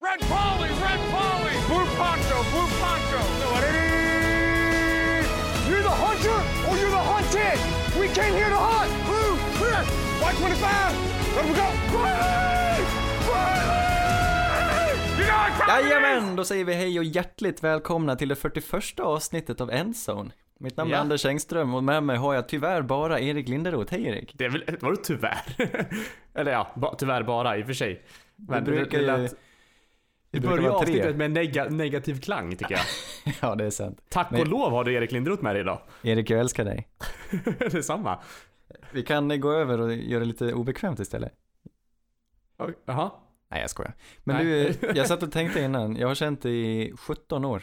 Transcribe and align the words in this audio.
Red 0.00 0.20
Polly, 0.20 0.68
Red 0.68 1.00
Polly, 1.10 1.54
Blue 1.66 1.86
Poncho, 1.98 2.36
Blue 2.52 2.68
Poncho. 2.80 3.20
You're 5.68 5.82
the 5.82 5.96
hunter 6.04 6.38
or 6.68 6.76
you're 6.78 6.90
the 6.90 7.04
hunted. 7.12 7.58
We 8.00 8.06
came 8.14 8.32
here 8.34 8.48
to 8.48 8.56
hunt. 8.56 8.90
Blue, 9.08 9.36
clear. 9.58 9.82
White 10.22 10.36
25. 10.36 10.94
Let 11.34 11.44
we 11.46 11.52
go. 11.52 11.68
You 15.18 15.26
know 15.26 15.46
it 15.46 15.52
is? 15.52 15.68
Jajamän, 15.68 16.36
då 16.36 16.44
säger 16.44 16.64
vi 16.64 16.74
hej 16.74 16.98
och 16.98 17.04
hjärtligt 17.04 17.64
välkomna 17.64 18.16
till 18.16 18.28
det 18.28 18.36
41 18.36 19.00
avsnittet 19.00 19.60
av 19.60 19.70
Endzone. 19.70 20.30
Mitt 20.60 20.76
namn 20.76 20.92
är. 20.92 20.96
Anders 20.96 21.26
Engström 21.26 21.74
och 21.74 21.84
med 21.84 22.02
mig 22.02 22.16
har 22.16 22.34
jag 22.34 22.48
tyvärr 22.48 22.82
bara 22.82 23.20
Erik 23.20 23.48
Linderoth. 23.48 23.92
Hej 23.92 24.06
Erik! 24.06 24.34
Det 24.34 24.44
är 24.44 24.50
väl, 24.50 24.64
vadå 24.80 24.96
tyvärr? 24.96 25.42
Eller 26.34 26.52
ja, 26.52 26.68
ba, 26.74 26.94
tyvärr 26.94 27.22
bara 27.22 27.58
i 27.58 27.62
och 27.62 27.66
för 27.66 27.72
sig. 27.72 28.02
Men 28.36 28.64
det 28.64 28.70
brukar 28.70 28.98
det, 28.98 29.04
ju... 29.04 29.10
det, 29.10 29.16
lät, 29.16 29.30
det 29.30 29.47
brukar 30.30 30.48
börjar 30.48 30.70
avsnittet 30.70 31.16
med 31.16 31.24
en 31.24 31.32
nega, 31.32 31.64
negativ 31.64 32.20
klang 32.20 32.56
tycker 32.56 32.74
jag. 32.74 32.84
Ja, 33.40 33.54
det 33.54 33.64
är 33.64 33.70
sant. 33.70 34.00
Tack 34.08 34.30
Men- 34.30 34.40
och 34.40 34.46
lov 34.46 34.70
har 34.72 34.84
du 34.84 34.94
Erik 34.94 35.12
Lindroth 35.12 35.42
med 35.42 35.54
dig 35.54 35.60
idag. 35.60 35.80
Erik, 36.02 36.30
jag 36.30 36.40
älskar 36.40 36.64
dig. 36.64 36.88
Detsamma. 37.58 38.18
Vi 38.92 39.02
kan 39.02 39.30
eh, 39.30 39.36
gå 39.36 39.52
över 39.52 39.80
och 39.80 39.94
göra 39.94 40.20
det 40.20 40.26
lite 40.26 40.52
obekvämt 40.54 41.00
istället. 41.00 41.32
Jaha. 42.84 43.10
Nej, 43.50 43.60
jag 43.60 43.70
skojar. 43.70 43.94
Men 44.24 44.36
Nej. 44.36 44.44
du, 44.80 44.88
eh, 44.88 44.96
jag 44.96 45.06
satt 45.06 45.22
och 45.22 45.32
tänkte 45.32 45.60
innan. 45.60 45.96
Jag 45.96 46.08
har 46.08 46.14
känt 46.14 46.42
dig 46.42 46.82
i 46.82 46.92
17 46.96 47.44
år. 47.44 47.62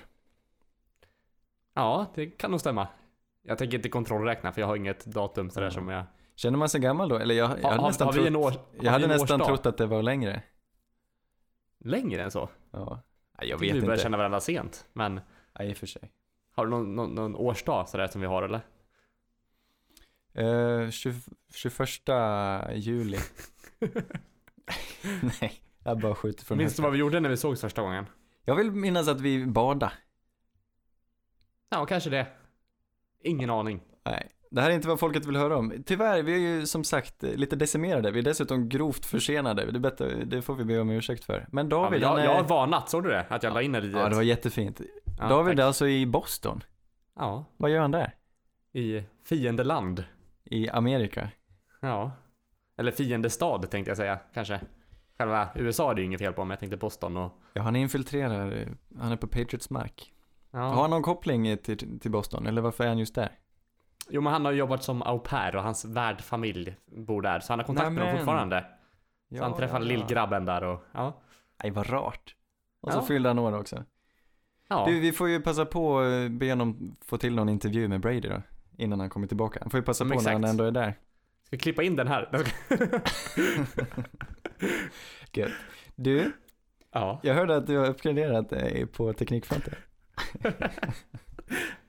Ja, 1.76 2.12
det 2.16 2.26
kan 2.26 2.52
nog 2.52 2.60
stämma. 2.60 2.88
Jag 3.44 3.58
tänker 3.58 3.78
inte 3.78 3.90
kontrollräkna 3.90 4.52
för 4.52 4.62
jag 4.62 4.68
har 4.68 4.76
inget 4.76 5.06
datum 5.06 5.50
sådär 5.50 5.68
Ja. 5.68 5.72
som 5.72 5.90
jag... 5.90 6.04
Känner 6.36 6.58
man 6.58 6.70
sig 6.70 6.82
gammal 6.82 7.10
då? 7.10 7.18
Eller 7.18 7.36
jag, 7.36 7.50
jag 7.50 7.64
Har, 7.64 7.70
hade 7.70 7.82
har, 7.82 7.90
nästan, 7.90 8.08
har 8.08 8.14
vi 8.14 8.28
en 8.28 8.34
trott, 8.34 8.46
år, 8.46 8.50
har 8.52 8.60
jag 8.82 8.92
hade 8.92 9.08
vi 9.08 9.14
en 9.14 9.20
nästan 9.20 9.40
trott 9.40 9.66
att 9.66 9.78
det 9.78 9.86
var 9.86 10.02
längre. 10.04 10.42
Längre 11.86 12.24
än 12.24 12.32
så? 12.32 12.50
Ja. 12.72 13.02
Nej, 13.40 13.50
jag 13.50 13.58
vet 13.58 13.76
vi 13.76 13.82
börjar 13.82 13.94
inte. 13.94 14.04
känna 14.04 14.18
varandra 14.18 14.40
sent. 14.40 14.86
Men 14.94 15.22
Nej, 15.60 15.70
i 15.70 15.74
och 15.74 15.78
för 15.78 15.88
sig. 15.88 16.12
har 16.52 16.66
du 16.66 16.70
någon, 16.72 16.96
någon, 16.96 17.16
någon 17.16 17.36
årsdag 17.36 17.90
sådär 17.90 18.08
som 18.08 18.22
vi 18.22 18.28
har 18.28 18.44
eller? 18.44 18.62
Uh, 20.84 20.90
20, 20.90 21.20
21 21.54 21.80
juli. 22.76 23.18
Nej, 25.42 25.62
jag 25.84 26.00
bara 26.00 26.16
skjuter 26.16 26.46
från 26.46 26.58
Minns 26.58 26.76
du 26.76 26.84
vad 26.84 26.92
vi 26.92 26.98
gjorde 26.98 27.20
när 27.20 27.30
vi 27.30 27.38
sågs 27.38 27.62
första 27.62 27.82
gången? 27.82 28.06
Jag 28.46 28.56
vill 28.56 28.72
minnas 28.72 29.08
att 29.08 29.22
vi 29.22 29.46
badade. 29.46 29.94
Ja, 31.70 31.86
kanske 31.86 32.10
det. 32.10 32.28
Ingen 33.24 33.50
aning. 33.50 33.82
Nej, 34.06 34.30
det 34.56 34.62
här 34.62 34.70
är 34.70 34.74
inte 34.74 34.88
vad 34.88 35.00
folket 35.00 35.26
vill 35.26 35.36
höra 35.36 35.58
om. 35.58 35.74
Tyvärr, 35.86 36.24
vi 36.24 36.34
är 36.34 36.38
ju 36.40 36.66
som 36.66 36.84
sagt 36.84 37.24
lite 37.24 37.56
decimerade. 37.56 38.12
Vi 38.12 38.20
är 38.20 38.24
dessutom 38.24 38.70
grovt 38.70 39.06
försenade. 39.06 39.72
Det, 39.72 39.80
bättre, 39.80 40.24
det 40.26 40.42
får 40.42 40.56
vi 40.56 40.64
be 40.64 40.80
om 40.80 40.90
ursäkt 40.90 41.24
för. 41.24 41.48
Men 41.52 41.70
Ja, 41.70 41.76
David, 41.78 41.92
men 42.02 42.10
jag, 42.10 42.20
är... 42.20 42.24
jag 42.24 42.36
har 42.36 42.44
varnat, 42.44 42.90
såg 42.90 43.04
du 43.04 43.10
det? 43.10 43.26
Att 43.30 43.44
jag 43.44 43.54
la 43.54 43.62
in 43.62 43.72
det 43.72 43.80
i 43.86 43.92
Ja, 43.92 44.10
det 44.10 44.16
var 44.16 44.22
jättefint. 44.22 44.82
Ja, 45.20 45.28
David 45.28 45.52
tack. 45.58 45.64
är 45.64 45.68
alltså 45.68 45.88
i 45.88 46.06
Boston. 46.06 46.64
Ja, 47.16 47.46
Vad 47.58 47.72
gör 47.72 47.80
han 47.82 47.92
där? 47.92 48.14
i 48.74 49.04
fiendeland. 49.26 50.04
I 50.44 50.70
Amerika. 50.70 51.30
Ja. 51.82 52.12
Eller 52.78 52.92
fiendestad 52.92 53.70
tänkte 53.70 53.90
jag 53.90 53.98
säga, 53.98 54.20
kanske. 54.34 54.60
Själva 55.18 55.50
USA 55.56 55.92
är 55.92 55.96
det 55.96 56.02
ju 56.02 56.06
inget 56.06 56.20
fel 56.22 56.34
på, 56.34 56.44
men 56.44 56.50
jag 56.50 56.60
tänkte 56.60 56.78
Boston 56.78 57.18
och... 57.18 57.32
Ja, 57.54 57.62
han 57.62 57.76
infiltrerar. 57.76 58.68
Han 59.00 59.12
är 59.12 59.16
på 59.16 59.28
Patriots 59.28 59.70
mark. 59.70 60.14
Ja. 60.52 60.60
Har 60.60 60.82
han 60.82 60.90
någon 60.90 61.04
koppling 61.04 61.58
till, 61.58 62.00
till 62.00 62.12
Boston? 62.12 62.48
Eller 62.48 62.62
varför 62.62 62.84
är 62.84 62.88
han 62.88 62.98
just 62.98 63.16
där? 63.16 63.32
Jo, 64.10 64.22
men 64.22 64.34
han 64.34 64.46
har 64.46 64.52
jobbat 64.52 64.84
som 64.84 65.02
au 65.02 65.20
pair 65.20 65.56
och 65.56 65.64
hans 65.64 65.86
värdfamilj 65.86 66.76
bor 66.86 67.22
där, 67.22 67.40
så 67.40 67.54
han 67.54 67.60
har 67.60 67.66
kontakt 67.66 67.92
med 67.92 68.02
dem 68.02 68.08
Nämen. 68.08 68.18
fortfarande. 68.18 68.66
Så 69.30 69.36
Ja, 69.36 69.44
han 69.44 69.56
träffade 69.56 69.86
ja, 69.86 69.92
ja. 69.92 69.98
lillgrabben 69.98 70.46
där 70.46 70.64
och... 70.64 70.84
Ja. 70.92 71.22
Nej, 71.64 71.72
vad 71.72 71.90
rart. 71.90 72.36
Och 72.82 72.92
så 72.94 73.00
Ja. 73.00 73.04
fyllde 73.04 73.30
han 73.30 73.40
år 73.40 73.60
också. 73.60 73.84
Ja. 74.68 74.86
Du, 74.88 75.00
vi 75.00 75.12
får 75.12 75.30
ju 75.30 75.42
passa 75.42 75.66
på 75.66 76.00
att 76.00 76.32
be 76.32 76.50
honom 76.50 76.96
få 77.06 77.18
till 77.18 77.36
någon 77.36 77.50
intervju 77.50 77.88
med 77.88 78.02
Brady 78.02 78.20
då. 78.30 78.42
Innan 78.78 79.00
han 79.00 79.10
kommer 79.10 79.28
tillbaka. 79.28 79.60
Han 79.62 79.70
får 79.70 79.80
ju 79.80 79.84
passa 79.84 80.04
Men 80.04 80.18
på 80.18 80.24
när 80.24 80.32
han 80.32 80.42
exakt. 80.44 80.52
ändå 80.52 80.64
är 80.64 80.72
där. 80.72 80.92
Ska 81.44 81.50
vi 81.52 81.58
klippa 81.58 81.84
in 81.84 81.96
den 81.96 82.08
här? 82.08 82.30
Gött. 85.34 85.52
Du, 85.96 86.32
ja. 86.92 87.20
jag 87.24 87.34
hörde 87.36 87.56
att 87.56 87.68
du 87.68 87.78
har 87.78 87.90
uppgraderat 87.90 88.50
dig 88.50 88.86
på 88.88 89.14
Teknikfronten. 89.14 89.74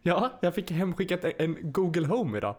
Ja, 0.07 0.39
jag 0.41 0.55
fick 0.55 0.71
hemskickat 0.71 1.25
en 1.39 1.57
Google 1.73 2.07
Home 2.07 2.39
idag. 2.39 2.57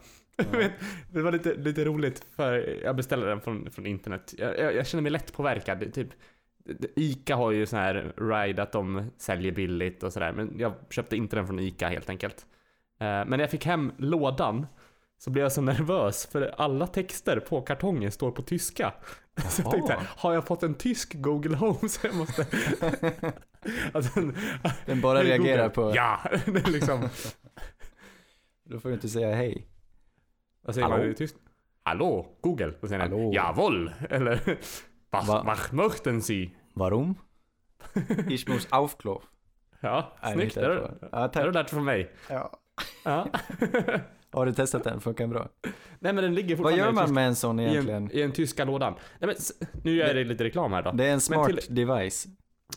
Men 0.52 0.72
det 1.12 1.22
var 1.22 1.32
lite, 1.32 1.54
lite 1.54 1.86
roligt 1.86 2.26
för 2.36 2.80
jag 2.84 2.96
beställde 2.96 3.28
den 3.28 3.42
från, 3.42 3.72
från 3.72 3.86
internet. 3.86 4.34
Jag, 4.38 4.60
jag, 4.60 4.76
jag 4.76 4.88
känner 4.88 5.02
mig 5.02 5.12
lätt 5.12 5.34
påverkad. 5.34 5.94
Typ, 5.94 6.08
Ica 6.96 7.36
har 7.36 7.52
ju 7.52 7.66
sån 7.66 7.80
här 7.80 8.14
ride 8.18 8.64
att 8.64 8.72
de 8.72 9.12
säljer 9.18 9.52
billigt 9.52 10.04
och 10.04 10.14
sådär. 10.14 10.34
Men 10.34 10.60
jag 10.60 10.74
köpte 10.90 11.16
inte 11.16 11.36
den 11.36 11.48
från 11.48 11.60
Ica 11.60 11.88
helt 11.88 12.10
enkelt. 12.10 12.46
Eh, 13.00 13.06
Men 13.06 13.30
när 13.30 13.40
jag 13.40 13.52
fick 13.52 13.66
hem 13.66 13.92
lådan 13.98 14.68
så 15.18 15.30
blev 15.30 15.44
jag 15.46 15.52
så 15.52 15.62
nervös 15.62 16.26
för 16.26 16.42
alla 16.58 16.88
texter 16.88 17.40
på 17.40 17.62
kartongen 17.62 18.12
står 18.12 18.32
på 18.32 18.42
tyska. 18.42 18.94
Så 19.50 19.62
jag 19.62 19.66
Jaha. 19.66 19.72
tänkte, 19.72 20.08
har 20.18 20.34
jag 20.34 20.48
fått 20.48 20.64
en 20.64 20.74
tysk 20.76 21.14
Google 21.14 21.56
Home 21.56 21.90
så 21.90 22.08
jag 22.08 22.16
måste... 22.16 22.42
att 23.94 24.14
den, 24.16 24.36
Den 24.86 25.02
bara 25.02 25.24
reagerar 25.24 25.70
Google. 25.70 25.70
på, 25.70 25.96
Ja! 25.96 26.20
Det 26.46 26.68
är 26.68 26.72
liksom... 26.72 27.10
då 28.64 28.80
får 28.80 28.90
du 28.90 28.96
inte 28.96 29.10
säga 29.10 29.36
hej. 29.36 29.68
Vad 30.62 30.76
säger 30.76 30.88
Hallå? 30.88 31.04
man 31.04 31.12
i 31.12 31.14
tyst? 31.16 31.36
Hallå, 31.84 32.38
Google. 32.42 32.74
Och 32.82 32.90
sen 32.90 33.02
Hallå. 33.02 33.32
Jawohl. 33.34 33.92
Eller 34.10 34.58
was, 35.10 35.28
Va? 35.28 35.44
was 35.46 35.72
möchten 35.72 36.22
Sie? 36.22 36.50
Varum? 36.74 37.16
Ich 38.30 38.48
muss 38.48 38.68
aufklov. 38.70 39.24
Ja, 39.80 40.18
snyggt. 40.34 40.56
det 40.56 40.62
Det 40.62 40.80
på. 41.00 41.08
Ja, 41.12 41.20
det 41.28 41.34
tack. 41.34 41.44
du 41.44 41.52
lärt 41.52 41.70
från 41.70 41.86
mig. 41.86 42.12
Ja. 42.30 42.60
Ja. 43.04 43.28
Har 44.32 44.46
du 44.46 44.54
testat 44.54 44.84
den? 44.84 45.02
Funkar 45.02 45.24
den 45.24 45.30
bra? 45.34 45.48
Nej 46.00 46.14
men 46.14 46.16
den 46.16 46.36
ligger 46.36 46.56
Vad 46.56 46.58
fortfarande 46.58 46.84
gör 46.84 46.90
i 46.90 46.94
man 47.08 47.14
med 47.14 47.28
en 47.28 47.36
sån 47.36 47.60
i, 47.60 47.64
en, 47.64 47.70
egentligen? 47.70 48.10
i 48.14 48.22
en 48.22 48.32
tyska 48.32 48.66
lådan. 48.66 48.94
Nej 48.94 49.28
men 49.28 49.30
s- 49.30 49.52
nu 49.84 49.96
gör 49.96 50.08
jag 50.08 50.16
det 50.16 50.24
lite 50.24 50.44
reklam 50.44 50.74
här 50.74 50.82
då. 50.84 50.92
Det 50.92 51.06
är 51.06 51.14
en 51.14 51.22
smart 51.22 51.48
till- 51.48 51.76
device. 51.76 52.28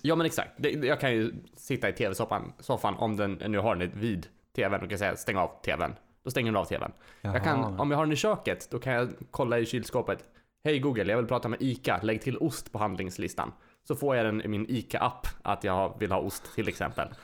Ja 0.02 0.16
men 0.16 0.26
exakt. 0.26 0.50
Det, 0.56 0.70
jag 0.70 1.00
kan 1.00 1.12
ju 1.12 1.32
sitta 1.56 1.88
i 1.88 1.92
tv-soffan 1.92 2.52
soffan, 2.58 2.94
om 2.94 3.16
den 3.16 3.32
nu 3.32 3.58
har 3.58 3.76
den 3.76 3.90
vid 3.94 4.26
tvn 4.56 4.82
och 4.82 4.88
kan 4.88 4.98
säga 4.98 5.16
stäng 5.16 5.36
av 5.36 5.50
tvn. 5.64 5.94
Då 6.24 6.30
stänger 6.30 6.52
den 6.52 6.56
av 6.60 6.64
tvn. 6.64 6.92
Jag 7.20 7.44
kan, 7.44 7.80
om 7.80 7.90
jag 7.90 7.98
har 7.98 8.04
den 8.04 8.12
i 8.12 8.16
köket, 8.16 8.68
då 8.70 8.78
kan 8.78 8.92
jag 8.92 9.08
kolla 9.30 9.58
i 9.58 9.66
kylskåpet. 9.66 10.24
Hej 10.64 10.78
Google, 10.78 11.04
jag 11.12 11.16
vill 11.16 11.26
prata 11.26 11.48
med 11.48 11.62
ICA. 11.62 12.00
Lägg 12.02 12.22
till 12.22 12.38
ost 12.38 12.72
på 12.72 12.78
handlingslistan. 12.78 13.52
Så 13.88 13.94
får 13.96 14.16
jag 14.16 14.26
den 14.26 14.42
i 14.42 14.48
min 14.48 14.66
ICA-app 14.68 15.26
att 15.42 15.64
jag 15.64 15.96
vill 15.98 16.12
ha 16.12 16.18
ost 16.20 16.54
till 16.54 16.68
exempel. 16.68 17.08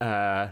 Eh, 0.00 0.48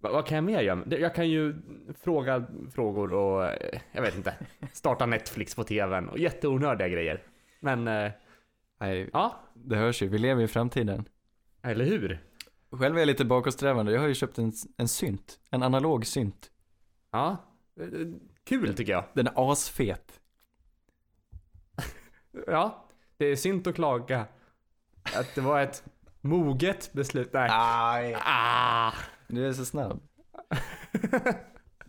vad, 0.00 0.26
kan 0.26 0.34
jag 0.34 0.44
mer 0.44 0.60
göra? 0.60 0.84
Jag 0.88 1.14
kan 1.14 1.28
ju 1.28 1.54
fråga 2.00 2.46
frågor 2.74 3.12
och, 3.12 3.44
eh, 3.46 3.80
jag 3.92 4.02
vet 4.02 4.16
inte, 4.16 4.34
starta 4.72 5.06
Netflix 5.06 5.54
på 5.54 5.64
tvn 5.64 6.08
och 6.08 6.18
jätteonördiga 6.18 6.88
grejer. 6.88 7.22
Men, 7.60 7.88
eh, 7.88 8.12
Nej, 8.80 9.10
ja, 9.12 9.40
det 9.54 9.76
hörs 9.76 10.02
ju. 10.02 10.08
Vi 10.08 10.18
lever 10.18 10.42
i 10.42 10.48
framtiden. 10.48 11.08
eller 11.62 11.84
hur? 11.84 12.24
Själv 12.70 12.94
är 12.96 12.98
jag 12.98 13.06
lite 13.06 13.24
bakåtsträvande. 13.24 13.92
Jag 13.92 14.00
har 14.00 14.08
ju 14.08 14.14
köpt 14.14 14.38
en, 14.38 14.52
en 14.76 14.88
synt. 14.88 15.40
En 15.50 15.62
analog 15.62 16.06
synt. 16.06 16.50
Ja, 17.10 17.36
eh, 17.80 17.86
kul 18.44 18.74
tycker 18.74 18.92
jag. 18.92 19.04
Den 19.14 19.26
är 19.26 19.52
asfet. 19.52 20.20
Ja, 22.46 22.88
det 23.16 23.26
är 23.26 23.36
synd 23.36 23.68
att 23.68 23.74
klaga 23.74 24.26
att 25.16 25.34
det 25.34 25.40
var 25.40 25.60
ett 25.60 25.84
moget 26.20 26.92
beslut. 26.92 27.32
Nej. 27.32 27.48
Aj. 27.52 28.16
Ah. 28.24 28.92
Du 29.28 29.48
är 29.48 29.52
så 29.52 29.64
snabb. 29.64 30.00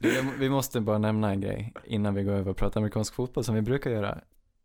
Du, 0.02 0.22
vi 0.40 0.50
måste 0.50 0.82
bara 0.82 0.98
nämna 0.98 1.30
en 1.32 1.42
grej 1.42 1.74
innan 1.84 2.14
vi 2.14 2.24
går 2.24 2.32
över 2.34 2.52
och 2.52 2.58
pratar 2.58 2.80
amerikansk 2.80 3.14
fotboll 3.14 3.44
som 3.44 3.56
vi 3.56 3.62
brukar 3.62 3.92
göra. 3.92 4.18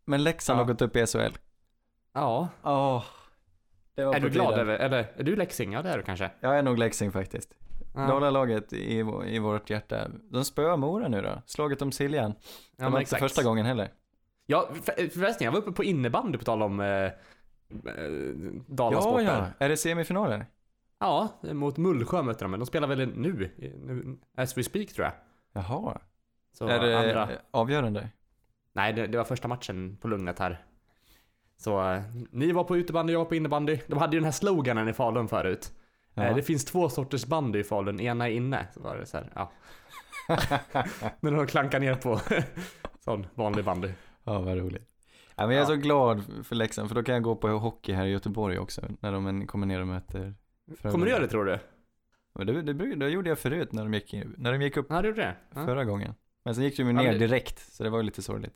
Men 0.05 0.23
Leksand 0.23 0.59
Ja. 0.59 0.63
har 0.63 0.67
gått 0.67 0.81
upp 0.81 0.95
i 0.95 1.05
SHL. 1.05 1.37
Ja. 2.13 2.49
Var 2.63 4.15
Är 4.15 4.19
du 4.19 4.29
glad 4.29 4.53
över, 4.59 4.77
eller 4.79 5.11
är 5.17 5.23
du 5.23 5.35
Leksing? 5.35 5.73
Ja 5.73 5.81
det 5.81 5.89
är 5.89 5.97
du 5.97 6.03
kanske. 6.03 6.31
Jag 6.39 6.57
är 6.57 6.63
nog 6.63 6.77
Leksing 6.77 7.11
faktiskt. 7.11 7.53
Ja, 7.95 8.01
Dalalaget 8.07 8.73
i, 8.73 8.99
i 9.25 9.39
vårt 9.39 9.69
hjärta. 9.69 10.07
De 10.31 10.45
spöar 10.45 10.77
Mora 10.77 11.07
nu 11.07 11.21
då. 11.21 11.41
Slaget 11.45 11.81
om 11.81 11.91
Siljan. 11.91 12.31
Det 12.31 12.37
ja, 12.83 12.89
men 12.89 13.01
inte 13.01 13.15
första 13.15 13.43
gången 13.43 13.65
heller. 13.65 13.91
Ja, 14.45 14.69
för- 14.83 15.09
förresten 15.09 15.45
jag 15.45 15.51
var 15.51 15.59
uppe 15.59 15.71
på 15.71 15.83
innebandy 15.83 16.37
på 16.37 16.43
tal 16.43 16.61
om 16.61 16.79
eh, 16.79 16.87
eh, 16.87 17.11
Ja, 17.73 17.93
Dalasporter. 18.67 19.23
ja. 19.25 19.65
Är 19.65 19.69
det 19.69 19.77
semifinaler? 19.77 20.45
Ja, 21.05 21.29
mot 21.53 21.77
Mullsjö 21.77 22.21
mötte 22.21 22.43
de, 22.45 22.51
men 22.51 22.59
de 22.59 22.65
spelar 22.65 22.87
väl 22.87 23.07
nu, 23.15 23.51
nu 23.59 24.17
as 24.37 24.57
we 24.57 24.63
speak 24.63 24.87
tror 24.93 25.05
jag. 25.05 25.13
Jaha. 25.53 26.01
Så 26.53 26.67
är 26.67 26.79
det 26.79 26.99
andra... 26.99 27.29
avgörande? 27.51 28.09
Nej, 28.73 28.93
det, 28.93 29.07
det 29.07 29.17
var 29.17 29.25
första 29.25 29.47
matchen 29.47 29.97
på 30.01 30.07
Lugnet 30.07 30.39
här. 30.39 30.65
Så 31.57 31.91
eh, 31.91 32.01
ni 32.31 32.51
var 32.51 32.63
på 32.63 32.77
utebandy, 32.77 33.13
jag 33.13 33.19
var 33.19 33.25
på 33.25 33.35
innebandy. 33.35 33.79
De 33.87 33.99
hade 33.99 34.15
ju 34.15 34.19
den 34.19 34.25
här 34.25 34.31
sloganen 34.31 34.87
i 34.89 34.93
Falun 34.93 35.27
förut. 35.27 35.71
Ja. 36.13 36.23
Eh, 36.23 36.35
det 36.35 36.43
finns 36.43 36.65
två 36.65 36.89
sorters 36.89 37.25
bandy 37.25 37.59
i 37.59 37.63
Falun, 37.63 37.99
ena 37.99 38.29
är 38.29 38.33
inne. 38.33 38.67
Så 38.73 38.79
var 38.79 38.95
det 38.95 39.05
så 39.05 39.17
här, 39.17 39.31
ja. 39.35 39.51
När 41.19 41.31
de 41.31 41.47
klankar 41.47 41.79
ner 41.79 41.95
på 41.95 42.19
sån 42.99 43.27
vanlig 43.35 43.65
bandy. 43.65 43.89
Ja, 44.23 44.39
vad 44.39 44.57
roligt. 44.57 44.89
Ja, 45.35 45.47
men 45.47 45.55
jag 45.55 45.65
är 45.65 45.71
Ja. 45.71 45.75
så 45.75 45.75
glad 45.75 46.23
för 46.43 46.55
Leksand, 46.55 46.87
för 46.89 46.95
då 46.95 47.03
kan 47.03 47.13
jag 47.13 47.23
gå 47.23 47.35
på 47.35 47.47
hockey 47.47 47.93
här 47.93 48.05
i 48.05 48.09
Göteborg 48.09 48.59
också, 48.59 48.81
när 48.99 49.11
de 49.11 49.47
kommer 49.47 49.67
ner 49.67 49.81
och 49.81 49.87
möter 49.87 50.33
Kommer 50.81 51.05
du 51.05 51.11
göra 51.11 51.21
det 51.21 51.27
tror 51.27 51.45
du? 51.45 51.59
Det, 52.45 52.61
det, 52.61 52.73
det, 52.73 52.95
det 52.95 53.09
gjorde 53.09 53.29
jag 53.29 53.39
förut 53.39 53.71
när 53.71 53.83
de 53.83 53.93
gick, 53.93 54.13
när 54.37 54.51
de 54.51 54.61
gick 54.61 54.77
upp 54.77 54.85
Ja, 54.89 55.01
du 55.01 55.07
gjorde 55.07 55.21
det? 55.21 55.35
Ja. 55.55 55.65
förra 55.65 55.85
gången. 55.85 56.13
Men 56.45 56.55
sen 56.55 56.63
gick 56.63 56.77
de 56.77 56.83
ju 56.83 56.89
Ja, 56.89 57.01
ner 57.11 57.19
direkt, 57.19 57.73
så 57.73 57.83
det 57.83 57.89
var 57.89 57.97
ju 57.99 58.03
lite 58.03 58.21
sorgligt. 58.21 58.55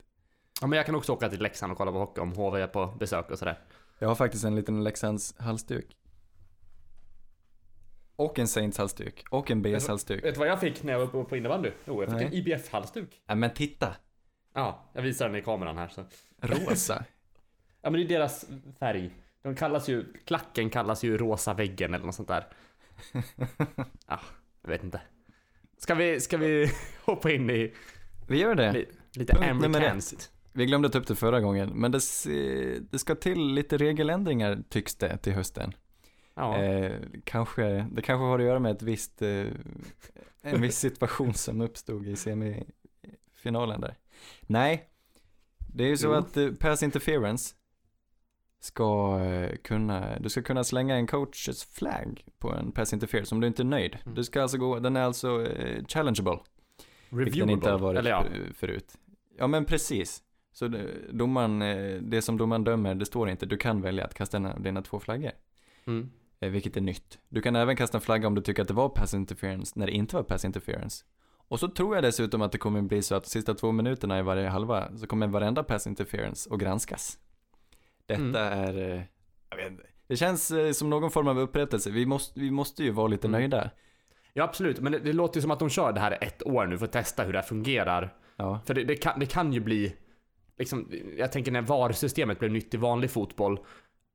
ja, 0.62 0.68
men 0.68 0.78
jag 0.78 0.86
kan 0.86 0.96
också 0.96 1.14
åka 1.14 1.30
till 1.30 1.42
Leksand 1.42 1.72
och 1.72 1.78
kolla 1.78 1.92
på 1.92 2.00
hockey 2.00 2.22
om 2.22 2.32
HV 2.34 2.62
är 2.62 2.68
på 2.68 2.88
besök 3.00 3.32
och 3.32 3.40
sådär. 3.40 3.60
Jag 4.00 4.08
har 4.08 4.16
faktiskt 4.16 4.44
en 4.46 4.56
liten 4.56 4.84
Leksands 4.84 5.36
halsduk. 5.40 5.96
Och 8.16 8.40
en 8.40 8.48
Saints 8.48 8.78
halsduk. 8.78 9.24
Och 9.32 9.52
en 9.52 9.62
BS 9.62 9.88
halsduk. 9.88 10.24
Vet 10.24 10.34
du 10.34 10.40
vad 10.40 10.48
jag 10.48 10.60
fick 10.60 10.84
när 10.84 10.94
jag 10.94 11.06
var 11.06 11.24
på, 11.24 11.38
innebandy? 11.38 11.72
Jo, 11.86 12.04
jag 12.04 12.10
fick 12.10 12.18
Nej. 12.20 12.26
en 12.26 12.34
IBF-halsduk. 12.34 13.22
Ja 13.28 13.36
men 13.36 13.54
titta! 13.54 13.96
Ja, 14.54 14.90
jag 14.94 15.02
visar 15.02 15.28
den 15.30 15.36
i 15.36 15.42
kameran 15.42 15.78
här 15.78 15.88
så. 15.88 16.06
Rosa. 16.42 17.06
Ja 17.82 17.90
men 17.90 18.00
det 18.02 18.06
är 18.16 18.20
deras 18.20 18.46
färg. 18.80 19.12
De 19.50 19.56
kallas 19.56 19.90
ju, 19.90 20.14
klacken 20.26 20.70
kallas 20.70 21.04
ju 21.04 21.18
rosa 21.18 21.54
väggen 21.54 21.94
eller 21.94 22.06
något 22.06 22.16
sånt 22.16 22.28
där. 22.28 22.48
Ja, 24.08 24.20
jag 24.62 24.70
vet 24.70 24.84
inte. 24.84 25.02
Ska 25.78 25.96
vi, 25.96 26.20
ska 26.20 26.38
vi 26.38 26.72
hoppa 27.06 27.32
in 27.32 27.50
i 27.50 27.74
Vi 28.28 28.40
gör 28.40 28.56
det. 28.56 28.72
li, 28.72 28.86
lite 29.14 29.50
amerikanskt? 29.50 30.32
Vi 30.54 30.66
glömde 30.66 30.90
ta 30.90 31.00
upp 31.00 31.08
det 31.08 31.16
förra 31.16 31.42
gången, 31.42 31.70
men 31.70 31.92
det, 31.92 32.00
det 32.92 33.00
ska 33.00 33.16
till 33.16 33.54
lite 33.54 33.78
regeländringar 33.78 34.64
tycks 34.70 34.96
det 34.96 35.18
till 35.18 35.34
hösten. 35.34 35.74
Ja. 36.36 36.58
Eh, 36.58 37.00
kanske, 37.24 37.88
det 37.92 38.02
kanske 38.02 38.24
har 38.26 38.40
att 38.40 38.46
göra 38.46 38.60
med 38.60 38.72
ett 38.72 38.82
visst, 38.82 39.22
eh, 39.22 39.46
en 40.42 40.62
viss 40.62 40.78
situation 40.80 41.34
som 41.34 41.62
uppstod 41.62 42.08
i 42.08 42.16
semifinalen 42.16 43.82
där. 43.82 43.96
Nej, 44.42 44.90
det 45.74 45.84
är 45.84 45.88
ju 45.88 45.98
så 45.98 46.08
Jo. 46.08 46.14
att 46.14 46.38
eh, 46.38 46.52
pass 46.52 46.84
interference 46.84 47.56
ska 48.60 49.20
eh, 49.24 49.56
kunna, 49.56 50.20
du 50.20 50.30
ska 50.30 50.42
kunna 50.42 50.64
slänga 50.64 50.96
en 50.96 51.08
coaches 51.08 51.64
flag 51.64 52.24
på 52.40 52.54
en 52.54 52.72
pass 52.72 52.94
interference 52.94 53.36
om 53.36 53.42
du 53.42 53.48
inte 53.48 53.62
är 53.62 53.66
nöjd. 53.66 53.98
Mm. 54.06 54.16
Du 54.16 54.24
ska 54.24 54.42
alltså 54.42 54.58
gå, 54.58 54.80
den 54.80 54.96
är 54.96 55.02
alltså 55.02 55.46
eh, 55.48 55.86
challengeable. 55.88 56.40
Vilket 57.10 57.40
den 57.40 57.50
inte 57.50 57.72
har 57.72 57.80
varit 57.80 58.00
Eller 58.00 58.10
ja. 58.12 58.24
för- 58.24 58.54
förut. 58.54 58.98
Ja 59.38 59.48
men 59.48 59.66
precis. 59.66 60.24
Så 60.54 60.72
domaren, 61.12 61.62
eh, 61.62 62.02
det 62.02 62.22
som 62.22 62.38
domaren 62.38 62.64
dömer, 62.64 62.96
det 62.96 63.06
står 63.06 63.30
inte. 63.30 63.46
Du 63.46 63.58
kan 63.58 63.82
välja 63.82 64.06
att 64.06 64.14
kasta 64.14 64.38
en 64.38 64.46
av 64.46 64.62
dina 64.62 64.82
två 64.82 65.00
flaggor. 65.00 65.32
Mm. 65.88 66.10
Eh, 66.40 66.50
Vilket 66.50 66.78
är 66.78 66.82
nytt. 66.82 67.20
Du 67.30 67.42
kan 67.42 67.56
även 67.56 67.76
kasta 67.76 67.98
en 67.98 68.02
flagga 68.02 68.28
om 68.28 68.36
du 68.36 68.42
tycker 68.42 68.62
att 68.62 68.68
det 68.68 68.74
var 68.74 68.90
pass 68.90 69.14
interference 69.14 69.80
när 69.80 69.86
det 69.86 69.92
inte 69.92 70.16
var 70.16 70.24
pass 70.24 70.46
interference. 70.46 71.06
Och 71.48 71.60
så 71.60 71.68
tror 71.68 71.96
jag 71.96 72.04
dessutom 72.04 72.42
att 72.42 72.52
det 72.52 72.58
kommer 72.58 72.82
bli 72.82 73.02
så 73.02 73.16
att 73.16 73.24
de 73.24 73.30
sista 73.30 73.54
två 73.54 73.72
minuterna 73.72 74.20
i 74.20 74.22
varje 74.22 74.48
halva 74.48 74.98
så 74.98 75.08
kommer 75.08 75.28
varenda 75.28 75.64
pass 75.64 75.88
interference 75.88 76.50
att 76.54 76.60
granskas. 76.60 77.18
Detta 78.10 78.22
Mm. 78.22 78.36
är, 78.36 78.78
eh, 78.96 79.02
jag 79.50 79.58
vet 79.58 79.72
inte. 79.72 79.84
Det 80.08 80.16
känns 80.18 80.52
eh, 80.52 80.72
som 80.72 80.90
någon 80.90 81.12
form 81.12 81.28
av 81.28 81.40
upprättelse. 81.40 81.90
Vi 81.90 82.06
måste, 82.06 82.40
vi 82.40 82.52
måste 82.52 82.84
ju 82.84 82.92
vara 82.92 83.08
lite 83.08 83.28
Mm. 83.28 83.40
nöjda. 83.42 83.70
Ja 84.34 84.44
absolut, 84.44 84.80
men 84.80 84.92
det, 84.92 85.00
det 85.00 85.14
låter 85.14 85.38
ju 85.38 85.42
som 85.42 85.52
att 85.52 85.60
de 85.60 85.70
kör 85.70 85.92
det 85.94 86.00
här 86.00 86.18
ett 86.22 86.44
år 86.48 86.66
nu 86.66 86.78
för 86.78 86.86
att 86.86 86.92
testa 86.92 87.24
hur 87.24 87.34
det 87.34 87.40
här 87.40 87.46
fungerar. 87.46 88.14
Ja, 88.36 88.60
För 88.66 88.74
det, 88.74 88.84
det, 88.84 88.96
kan, 88.96 89.20
det 89.20 89.26
kan 89.26 89.54
ju 89.54 89.60
bli, 89.60 89.96
liksom, 90.58 90.92
jag 91.18 91.32
tänker 91.32 91.52
när 91.52 91.62
VAR-systemet 91.62 92.40
blev 92.40 92.52
nytt 92.52 92.74
i 92.74 92.78
vanlig 92.78 93.12
fotboll, 93.12 93.60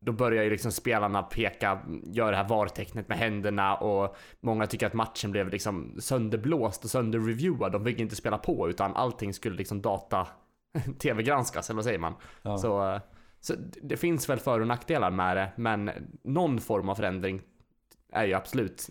då 0.06 0.12
börjar 0.12 0.44
ju 0.44 0.50
liksom 0.50 0.72
spelarna 0.72 1.22
peka, 1.22 1.80
göra 2.04 2.30
det 2.30 2.36
här 2.36 2.48
VAR-tecknet 2.48 3.08
med 3.08 3.18
händerna 3.18 3.74
och 3.76 4.16
många 4.40 4.66
tycker 4.66 4.86
att 4.86 4.94
matchen 4.94 5.30
blev 5.30 5.48
liksom 5.48 5.96
sönderblåst 6.00 6.84
och 6.84 6.90
sönderreviewad. 6.90 7.72
De 7.72 7.84
fick 7.84 7.98
inte 8.00 8.16
spela 8.16 8.38
på 8.38 8.68
utan 8.68 8.96
allting 8.96 9.34
skulle 9.34 9.56
liksom 9.56 9.82
data 9.82 10.28
tv-granskas, 10.98 11.70
eller 11.70 11.76
vad 11.76 11.84
säger 11.84 11.98
man? 11.98 12.14
ja. 12.42 12.58
Så, 12.58 12.88
eh, 12.92 13.00
så 13.44 13.54
det 13.82 13.96
finns 13.96 14.28
väl 14.28 14.38
för 14.38 14.60
och 14.60 14.66
nackdelar 14.66 15.10
med 15.10 15.36
det, 15.36 15.52
men 15.56 15.90
någon 16.22 16.60
form 16.60 16.88
av 16.88 16.94
förändring 16.94 17.42
är 18.12 18.24
ju 18.24 18.34
absolut 18.34 18.90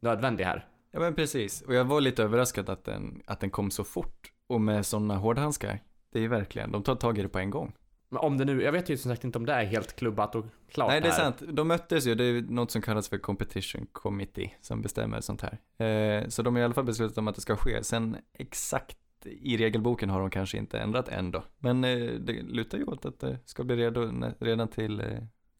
nödvändig 0.00 0.44
här. 0.44 0.68
Ja 0.90 1.00
men 1.00 1.14
precis, 1.14 1.62
och 1.62 1.74
jag 1.74 1.84
var 1.84 2.00
lite 2.00 2.22
överraskad 2.22 2.68
att 2.68 2.84
den, 2.84 3.22
att 3.26 3.40
den 3.40 3.50
kom 3.50 3.70
så 3.70 3.84
fort 3.84 4.32
och 4.46 4.60
med 4.60 4.86
sådana 4.86 5.16
hårdhandskar. 5.16 5.82
Det 6.12 6.18
är 6.18 6.22
ju 6.22 6.28
verkligen, 6.28 6.72
de 6.72 6.82
tar 6.82 6.94
tag 6.94 7.18
i 7.18 7.22
det 7.22 7.28
på 7.28 7.38
en 7.38 7.50
gång. 7.50 7.72
Men 8.08 8.18
om 8.18 8.38
det 8.38 8.44
nu, 8.44 8.62
jag 8.62 8.72
vet 8.72 8.88
ju 8.88 8.96
som 8.96 9.10
sagt 9.10 9.24
inte 9.24 9.38
om 9.38 9.46
det 9.46 9.52
är 9.52 9.64
helt 9.64 9.96
klubbat 9.96 10.34
och 10.34 10.44
klart 10.72 10.88
Nej 10.88 11.00
det 11.00 11.08
är 11.08 11.12
här. 11.12 11.18
sant, 11.18 11.42
de 11.48 11.68
möttes 11.68 12.06
ju, 12.06 12.14
det 12.14 12.24
är 12.24 12.42
något 12.42 12.70
som 12.70 12.82
kallas 12.82 13.08
för 13.08 13.18
competition 13.18 13.86
committee 13.92 14.52
som 14.60 14.82
bestämmer 14.82 15.20
sånt 15.20 15.42
här. 15.42 15.86
Eh, 15.86 16.28
så 16.28 16.42
de 16.42 16.54
har 16.54 16.60
i 16.60 16.64
alla 16.64 16.74
fall 16.74 16.84
beslutat 16.84 17.18
om 17.18 17.28
att 17.28 17.34
det 17.34 17.40
ska 17.40 17.56
ske. 17.56 17.84
Sen 17.84 18.16
exakt 18.32 18.96
i 19.26 19.56
regelboken 19.56 20.10
har 20.10 20.20
de 20.20 20.30
kanske 20.30 20.58
inte 20.58 20.78
ändrat 20.78 21.08
än 21.08 21.30
då. 21.30 21.44
Men 21.58 21.84
eh, 21.84 22.10
det 22.12 22.42
lutar 22.42 22.78
ju 22.78 22.84
åt 22.84 23.04
att 23.04 23.20
det 23.20 23.38
ska 23.44 23.64
bli 23.64 23.76
redo 23.76 24.12
redan 24.38 24.68
till, 24.68 25.00
eh, 25.00 25.06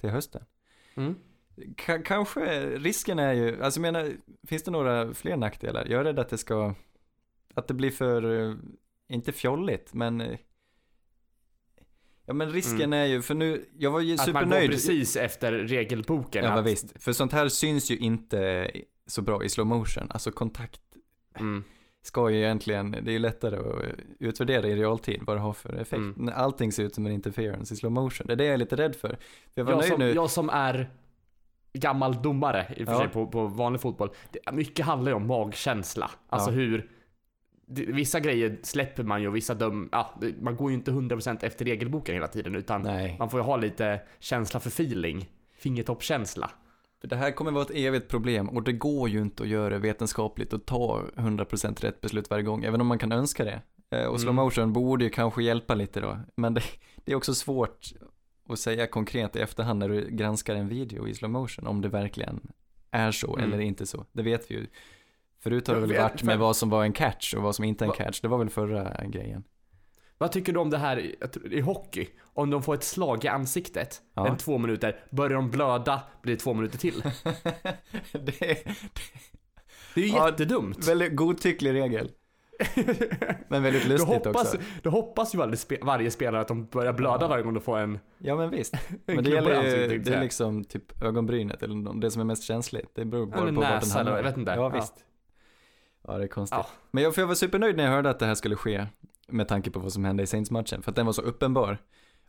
till 0.00 0.10
hösten. 0.10 0.42
Mm. 0.94 1.14
K- 1.86 1.98
kanske, 2.04 2.66
risken 2.78 3.18
är 3.18 3.32
ju, 3.32 3.62
alltså 3.62 3.80
jag 3.80 3.92
menar, 3.92 4.12
finns 4.46 4.62
det 4.62 4.70
några 4.70 5.14
fler 5.14 5.36
nackdelar? 5.36 5.86
Jag 5.88 6.00
är 6.00 6.04
rädd 6.04 6.18
att 6.18 6.28
det 6.28 6.38
ska, 6.38 6.74
att 7.54 7.68
det 7.68 7.74
blir 7.74 7.90
för, 7.90 8.48
eh, 8.50 8.54
inte 9.08 9.32
fjolligt, 9.32 9.94
men 9.94 10.20
eh, 10.20 10.38
Ja 12.24 12.34
men 12.34 12.50
risken 12.52 12.80
Mm. 12.80 12.92
är 12.92 13.04
ju, 13.06 13.22
för 13.22 13.34
nu, 13.34 13.64
jag 13.78 13.90
var 13.90 14.00
ju 14.00 14.14
Att 14.14 14.18
man 14.26 14.32
går 14.34 14.40
supernöjd. 14.40 14.70
precis 14.70 15.16
efter 15.16 15.52
regelboken. 15.52 16.44
Ja 16.44 16.50
att, 16.50 16.66
visst, 16.66 17.02
för 17.02 17.12
sånt 17.12 17.32
här 17.32 17.48
syns 17.48 17.90
ju 17.90 17.96
inte 17.96 18.70
så 19.06 19.22
bra 19.22 19.44
i 19.44 19.48
slow 19.48 19.66
motion. 19.66 20.06
Alltså 20.10 20.30
kontakt 20.32 20.80
Mm. 21.34 21.64
Ska 22.02 22.31
ju 22.31 22.38
egentligen, 22.38 22.91
det 22.91 22.99
är 23.11 23.12
ju 23.12 23.19
lättare 23.19 23.56
att 23.56 23.94
utvärdera 24.19 24.67
i 24.69 24.76
realtid 24.76 25.20
vad 25.26 25.37
det 25.37 25.41
har 25.41 25.52
för 25.52 25.75
effekt. 25.75 25.93
Mm. 26.17 26.32
Allting 26.37 26.73
ser 26.73 26.85
ut 26.85 26.94
som 26.94 27.06
en 27.06 27.12
interference 27.12 27.75
i 27.75 27.76
slow 27.76 27.93
motion. 27.93 28.26
Det 28.26 28.32
är 28.32 28.37
det 28.37 28.44
jag 28.44 28.55
är 28.55 28.58
lite 28.58 28.76
rädd 28.76 28.97
för. 28.97 29.19
jag 29.55 29.69
Jag, 29.70 29.85
som, 29.85 30.00
jag 30.02 30.31
som 30.31 30.50
är 30.50 30.91
gammal 31.73 32.23
domare 32.23 32.67
i 32.76 32.82
och 32.82 32.87
för 32.87 32.94
Ja. 32.94 32.99
sig 33.00 33.08
på, 33.08 33.26
på 33.26 33.47
vanlig 33.47 33.81
fotboll. 33.81 34.11
Det, 34.31 34.52
mycket 34.52 34.87
handlar 34.87 35.11
ju 35.12 35.17
om 35.17 35.26
magkänsla. 35.26 36.11
Alltså 36.29 36.50
Ja. 36.50 36.55
hur 36.55 36.91
det, 37.67 37.85
Vissa 37.87 38.20
grejer 38.20 38.58
släpper 38.62 39.03
man 39.03 39.23
ju 39.23 39.29
och 39.29 39.37
vissa 39.37 39.55
döm, 39.55 39.88
ja, 39.93 40.20
man 40.41 40.56
går 40.56 40.70
ju 40.70 40.76
inte 40.76 40.91
100% 40.91 41.38
efter 41.44 41.64
regelboken 41.64 42.14
hela 42.14 42.29
tiden 42.29 42.55
utan 42.55 42.82
Nej. 42.82 43.17
man 43.19 43.31
får 43.31 43.41
ju 43.41 43.44
ha 43.44 43.56
lite 43.56 44.00
känsla 44.19 44.61
för 44.61 44.69
feeling. 44.69 45.29
Fingertoppskänsla. 45.53 46.50
För 47.00 47.08
det 47.08 47.17
här 47.17 47.31
kommer 47.31 47.50
vara 47.50 47.62
ett 47.64 47.70
evigt 47.75 48.08
problem 48.08 48.49
och 48.49 48.62
det 48.62 48.73
går 48.73 49.08
ju 49.08 49.20
inte 49.23 49.43
att 49.43 49.49
göra 49.49 49.79
vetenskapligt 49.79 50.52
och 50.52 50.67
ta 50.67 51.02
100% 51.17 51.81
rätt 51.82 52.00
beslut 52.00 52.31
varje 52.31 52.43
gång, 52.43 52.64
även 52.64 52.81
om 52.81 52.87
man 52.87 52.99
kan 52.99 53.12
önska 53.12 53.44
det. 53.44 53.61
Eh, 53.91 54.05
Och 54.06 54.20
slow 54.20 54.32
Mm. 54.32 54.44
motion 54.44 54.73
borde 54.73 55.05
ju 55.05 55.11
kanske 55.11 55.43
hjälpa 55.43 55.75
lite 55.75 56.00
då, 56.00 56.19
men 56.37 56.55
det, 56.55 56.62
det 57.05 57.12
är 57.12 57.17
också 57.17 57.35
svårt 57.35 57.87
att 58.49 58.58
säga 58.58 58.87
konkret 58.87 59.37
i 59.37 59.38
efterhand 59.41 59.79
när 59.79 59.88
du 59.88 60.08
granskar 60.11 60.55
en 60.55 60.69
video 60.69 61.08
i 61.08 61.14
slow 61.14 61.31
motion 61.31 61.67
om 61.67 61.81
det 61.81 61.88
verkligen 61.88 62.41
är 62.91 63.10
så 63.13 63.36
Mm. 63.36 63.53
eller 63.53 63.63
inte 63.63 63.86
så. 63.86 64.05
Det 64.13 64.22
vet 64.22 64.51
vi 64.51 64.55
ju. 64.55 64.67
Förut 65.43 65.67
har 65.69 65.74
det 65.74 65.81
väl 65.81 65.96
varit 65.96 66.22
med 66.22 66.39
vad 66.39 66.56
som 66.56 66.70
var 66.70 66.84
en 66.84 66.93
catch 66.93 67.34
och 67.34 67.43
vad 67.43 67.55
som 67.55 67.65
inte 67.65 67.84
är 67.84 67.89
en 67.89 67.94
catch. 67.94 68.20
Det 68.20 68.29
var 68.29 68.39
väl 68.39 68.51
förra 68.51 69.05
grejen. 69.06 69.44
Vad 70.20 70.32
tycker 70.32 70.53
du 70.53 70.58
om 70.58 70.70
det 70.70 70.79
här 70.79 70.98
i, 71.53 71.60
hockey? 71.60 72.08
Om 72.22 72.50
de 72.50 72.62
får 72.62 72.74
ett 72.74 72.84
slag 72.84 73.24
i 73.24 73.29
ansiktet, 73.29 74.03
Ja. 74.15 74.29
en 74.29 74.36
två 74.36 74.58
minuter, 74.58 75.05
börjar 75.10 75.34
de 75.36 75.50
blöda, 75.50 76.03
blir 76.22 76.34
det 76.34 76.41
två 76.41 76.55
minuter 76.55 76.79
till. 76.79 77.03
det 78.12 78.43
är 78.50 78.77
Det 79.94 80.00
är 80.00 80.05
ju 80.06 80.12
Ja, 80.12 80.29
jättedumt. 80.31 80.89
väldigt 80.89 81.17
godtycklig 81.17 81.72
regel, 81.72 82.10
men 83.48 83.62
väldigt 83.62 83.86
lustigt 83.89 84.08
hoppas, 84.08 84.55
också. 84.55 84.58
då 84.82 84.91
hoppas 84.91 85.34
ju 85.34 85.56
spe, 85.56 85.79
varje 85.82 86.10
spelare 86.10 86.41
att 86.41 86.48
de 86.48 86.67
börjar 86.67 86.93
blöda 86.93 87.19
Ja. 87.20 87.29
varje 87.29 87.43
gång 87.44 87.55
de 87.55 87.60
får 87.60 87.79
en, 87.79 87.98
Ja 88.19 88.36
men 88.36 88.50
visst. 88.50 88.74
en 89.06 89.15
Men 89.15 89.24
det 89.24 89.31
gäller 89.31 89.62
ju, 89.62 89.89
tänkte 89.89 90.10
det 90.10 90.17
är 90.17 90.20
liksom 90.22 90.65
typ 90.65 91.03
ögonbrynet 91.03 91.62
eller 91.62 92.00
det 92.00 92.10
som 92.10 92.20
är 92.20 92.24
mest 92.27 92.43
känsligt. 92.44 92.94
Det 92.94 93.05
beror 93.05 93.27
bara 93.27 93.41
Eller 93.41 93.53
på 93.53 93.60
vart 93.60 93.81
den 93.82 93.91
hamnar. 93.91 94.17
jag 94.17 94.22
vet 94.22 94.36
inte. 94.36 94.50
Ja 94.53 94.56
Ja. 94.56 94.69
visst. 94.69 94.94
Ja 96.06 96.19
det 96.19 96.24
är 96.24 96.29
konstigt. 96.29 96.58
Ja. 96.58 96.67
Men 96.91 97.05
jag, 97.05 97.15
för 97.15 97.22
jag 97.22 97.27
var 97.27 97.34
supernöjd 97.34 97.77
när 97.77 97.84
jag 97.84 97.91
hörde 97.91 98.10
att 98.10 98.19
det 98.19 98.27
här 98.27 98.34
skulle 98.34 98.56
ske. 98.56 98.86
Med 99.31 99.49
tanke 99.49 99.70
på 99.70 99.79
vad 99.81 99.93
som 99.93 100.05
hände 100.05 100.22
i 100.22 100.27
Saints-matchen. 100.27 100.82
För 100.82 100.91
att 100.91 100.96
den 100.96 101.06
var 101.06 101.13
så 101.13 101.22
uppenbar. 101.22 101.79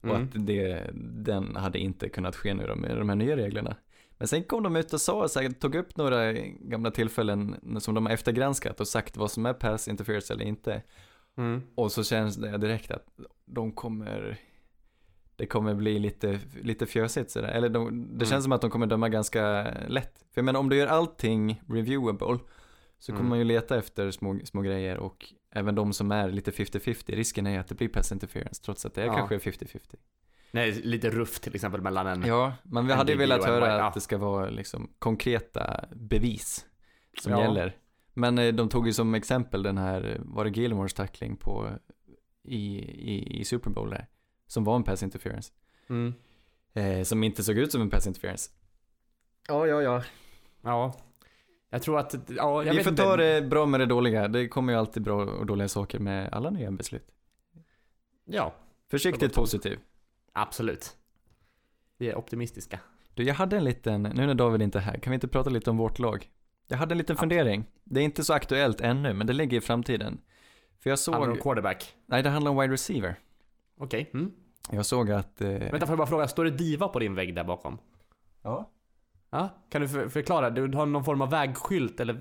Och 0.01 0.09
Mm. 0.09 0.21
att 0.23 0.47
det, 0.47 0.89
den 1.03 1.55
hade 1.55 1.79
inte 1.79 2.09
kunnat 2.09 2.35
ske 2.35 2.53
nu 2.53 2.67
då 2.67 2.75
med 2.75 2.97
de 2.97 3.09
här 3.09 3.15
nya 3.15 3.37
reglerna. 3.37 3.75
Men 4.17 4.27
sen 4.27 4.43
kom 4.43 4.63
de 4.63 4.75
ut 4.75 4.93
och 4.93 5.01
sa, 5.01 5.27
så 5.27 5.39
här, 5.41 5.49
tog 5.49 5.75
upp 5.75 5.97
några 5.97 6.33
gamla 6.59 6.91
tillfällen 6.91 7.55
som 7.79 7.95
de 7.95 8.05
har 8.05 8.13
eftergranskat 8.13 8.79
och 8.79 8.87
sagt 8.87 9.17
vad 9.17 9.31
som 9.31 9.45
är 9.45 9.53
pass 9.53 9.87
interference 9.87 10.33
eller 10.33 10.45
inte. 10.45 10.81
Mm. 11.37 11.61
Och 11.75 11.91
så 11.91 12.03
känns 12.03 12.35
det 12.35 12.57
direkt 12.57 12.91
att 12.91 13.05
de 13.45 13.71
kommer, 13.71 14.37
det 15.35 15.45
kommer 15.45 15.73
bli 15.75 15.99
lite, 15.99 16.39
lite 16.61 16.85
fjösigt 16.85 17.31
sådär. 17.31 17.47
Eller 17.47 17.69
de, 17.69 17.89
det 17.89 18.13
Mm. 18.15 18.25
känns 18.25 18.43
som 18.43 18.51
att 18.51 18.61
de 18.61 18.69
kommer 18.69 18.87
döma 18.87 19.09
ganska 19.09 19.71
lätt. 19.87 20.13
För 20.17 20.41
jag 20.41 20.45
menar 20.45 20.59
om 20.59 20.69
du 20.69 20.75
gör 20.75 20.87
allting 20.87 21.61
reviewable 21.67 22.39
så 22.99 23.11
kommer 23.11 23.19
Mm. 23.19 23.29
man 23.29 23.37
ju 23.39 23.43
leta 23.45 23.77
efter 23.77 24.11
små, 24.11 24.39
små 24.43 24.61
grejer 24.61 24.97
och 24.97 25.25
även 25.51 25.75
de 25.75 25.93
som 25.93 26.11
är 26.11 26.29
lite 26.29 26.51
50-50, 26.51 27.15
risken 27.15 27.47
är 27.47 27.59
att 27.59 27.67
det 27.67 27.75
blir 27.75 27.87
pass 27.89 28.11
interference 28.11 28.63
trots 28.63 28.85
att 28.85 28.93
det 28.93 29.01
är 29.01 29.05
Ja. 29.05 29.13
kanske 29.15 29.35
är 29.35 29.39
50-50. 29.39 29.95
Nej, 30.51 30.71
lite 30.71 31.09
ruff 31.09 31.39
till 31.39 31.55
exempel 31.55 31.81
mellan 31.81 32.07
en. 32.07 32.23
Ja, 32.25 32.53
men 32.63 32.87
vi 32.87 32.93
hade 32.93 33.11
ju 33.11 33.17
velat 33.17 33.43
en 33.43 33.49
höra 33.49 33.67
ja. 33.67 33.83
att 33.87 33.93
det 33.93 34.01
ska 34.01 34.17
vara 34.17 34.49
liksom 34.49 34.89
konkreta 34.99 35.85
bevis 35.95 36.65
som 37.21 37.31
Ja. 37.31 37.41
gäller. 37.41 37.75
Men 38.13 38.37
eh, 38.37 38.53
de 38.53 38.69
tog 38.69 38.87
ju 38.87 38.93
som 38.93 39.15
exempel 39.15 39.63
den 39.63 39.77
här, 39.77 40.21
var 40.23 40.45
det 40.45 40.49
Gilmores 40.61 40.93
tackling 40.93 41.35
på 41.37 41.69
i, 42.43 42.77
i, 43.13 43.39
i 43.39 43.45
Super 43.45 43.69
Bowl 43.69 43.89
där? 43.89 44.07
som 44.47 44.63
var 44.63 44.75
en 44.75 44.83
pass 44.83 45.03
interference. 45.03 45.51
Mm. 45.89 46.13
Eh, 46.73 47.03
som 47.03 47.23
inte 47.23 47.43
såg 47.43 47.57
ut 47.57 47.71
som 47.71 47.81
en 47.81 47.89
pass 47.89 48.07
interference. 48.07 48.49
Ja, 49.47 49.67
ja, 49.67 49.81
ja. 49.81 50.03
Ja. 50.61 50.93
Jag 51.73 51.81
tror 51.81 51.99
att, 51.99 52.15
ja, 52.27 52.63
jag 52.63 52.73
Vi 52.73 52.83
får 52.83 52.91
ta 52.91 53.17
det 53.17 53.41
bra 53.49 53.65
med 53.65 53.79
det 53.79 53.85
dåliga. 53.85 54.27
Det 54.27 54.47
kommer 54.47 54.73
ju 54.73 54.79
alltid 54.79 55.03
bra 55.03 55.23
och 55.25 55.45
dåliga 55.45 55.67
saker 55.67 55.99
med 55.99 56.29
alla 56.33 56.49
nya 56.49 56.71
beslut. 56.71 57.07
Ja, 58.25 58.53
Försiktigt 58.89 59.33
positiv. 59.35 59.79
absolut. 60.33 60.97
Vi 61.97 62.09
är 62.09 62.15
optimistiska. 62.17 62.79
Du, 63.13 63.23
jag 63.23 63.33
hade 63.35 63.57
en 63.57 63.63
liten, 63.63 64.01
nu 64.03 64.25
när 64.25 64.33
David 64.33 64.61
inte 64.61 64.77
är 64.77 64.81
här, 64.81 64.97
kan 64.97 65.11
vi 65.11 65.15
inte 65.15 65.27
prata 65.27 65.49
lite 65.49 65.69
om 65.69 65.77
vårt 65.77 65.99
lag? 65.99 66.29
Jag 66.67 66.77
hade 66.77 66.93
en 66.93 66.97
liten 66.97 67.15
Ja. 67.15 67.19
fundering. 67.19 67.65
Det 67.83 67.99
är 67.99 68.03
inte 68.03 68.23
så 68.23 68.33
aktuellt 68.33 68.81
ännu, 68.81 69.13
men 69.13 69.27
det 69.27 69.33
ligger 69.33 69.57
i 69.57 69.61
framtiden. 69.61 70.21
För 70.79 70.89
jag 70.89 70.97
Handlar 70.97 71.19
det 71.27 71.31
om 71.31 71.35
såg, 71.37 71.43
quarterback? 71.43 71.95
nej 72.05 72.23
det 72.23 72.29
handlar 72.29 72.51
om 72.51 72.57
wide 72.61 72.73
receiver. 72.73 73.15
Okej. 73.79 74.09
Mm. 74.13 74.31
Jag 74.71 74.85
såg 74.85 75.11
att, 75.11 75.41
eh, 75.41 75.47
Vänta, 75.49 75.79
får 75.79 75.89
jag 75.89 75.97
bara 75.97 76.07
fråga, 76.07 76.27
står 76.27 76.43
det 76.45 76.51
Diva 76.51 76.87
på 76.87 76.99
din 76.99 77.15
vägg 77.15 77.35
där 77.35 77.43
bakom? 77.43 77.77
ja. 78.41 78.69
Ja, 79.33 79.49
kan 79.69 79.81
du 79.81 79.87
för, 79.87 80.09
förklara? 80.09 80.49
Du 80.49 80.77
har 80.77 80.85
någon 80.85 81.03
form 81.03 81.21
av 81.21 81.29
vägskylt 81.29 81.99
eller 81.99 82.13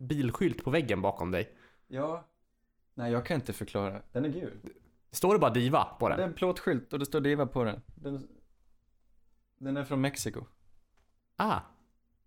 bilskylt 0.00 0.64
på 0.64 0.70
väggen 0.70 1.02
bakom 1.02 1.30
dig. 1.30 1.56
Ja. 1.88 2.24
Nej, 2.94 3.12
jag 3.12 3.26
kan 3.26 3.34
inte 3.34 3.52
förklara. 3.52 4.02
Den 4.12 4.24
är 4.24 4.28
gul. 4.28 4.60
Står 5.10 5.32
det 5.34 5.38
bara 5.38 5.50
Diva 5.50 5.84
på 5.84 6.08
Det 6.08 6.14
är 6.14 6.18
den? 6.18 6.28
en 6.28 6.34
plåtskylt 6.34 6.92
och 6.92 6.98
det 6.98 7.06
står 7.06 7.20
Diva 7.20 7.46
på 7.46 7.64
den. 7.64 7.82
Den, 7.94 8.28
den 9.58 9.76
är 9.76 9.84
från 9.84 10.00
Mexiko. 10.00 10.44
Ah. 11.36 11.60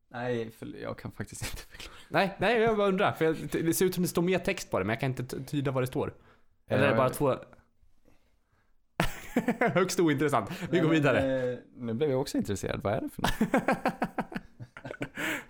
Nej, 0.07 0.51
för, 0.51 0.65
jag 0.81 0.97
kan 0.99 1.11
faktiskt 1.11 1.41
inte 1.41 1.61
förklara. 1.61 1.97
Nej, 2.09 2.35
nej 2.39 2.59
jag 2.61 2.77
bara 2.77 2.87
undrar. 2.87 3.11
För 3.11 3.25
jag, 3.25 3.35
det 3.51 3.73
ser 3.73 3.85
ut 3.85 3.93
som 3.93 4.03
det 4.03 4.07
står 4.09 4.21
mer 4.21 4.39
text 4.39 4.71
på 4.71 4.79
det, 4.79 4.85
men 4.85 4.93
jag 4.93 4.99
kan 4.99 5.09
inte 5.09 5.43
tyda 5.43 5.71
vad 5.71 5.83
det 5.83 5.87
står. 5.87 6.13
Eller 6.67 6.83
är 6.83 6.89
det 6.91 6.97
bara 6.97 7.09
två... 7.09 7.35
Högst 9.73 9.99
ointressant. 9.99 10.49
Vi 10.71 10.79
går 10.79 10.89
vidare. 10.89 11.51
Eh, 11.51 11.57
nu 11.77 11.93
blev 11.93 12.09
jag 12.09 12.21
också 12.21 12.37
intresserad. 12.37 12.81
Vad 12.83 12.93
är 12.93 13.01
det 13.01 13.09
för 13.09 13.21
något? 13.21 13.31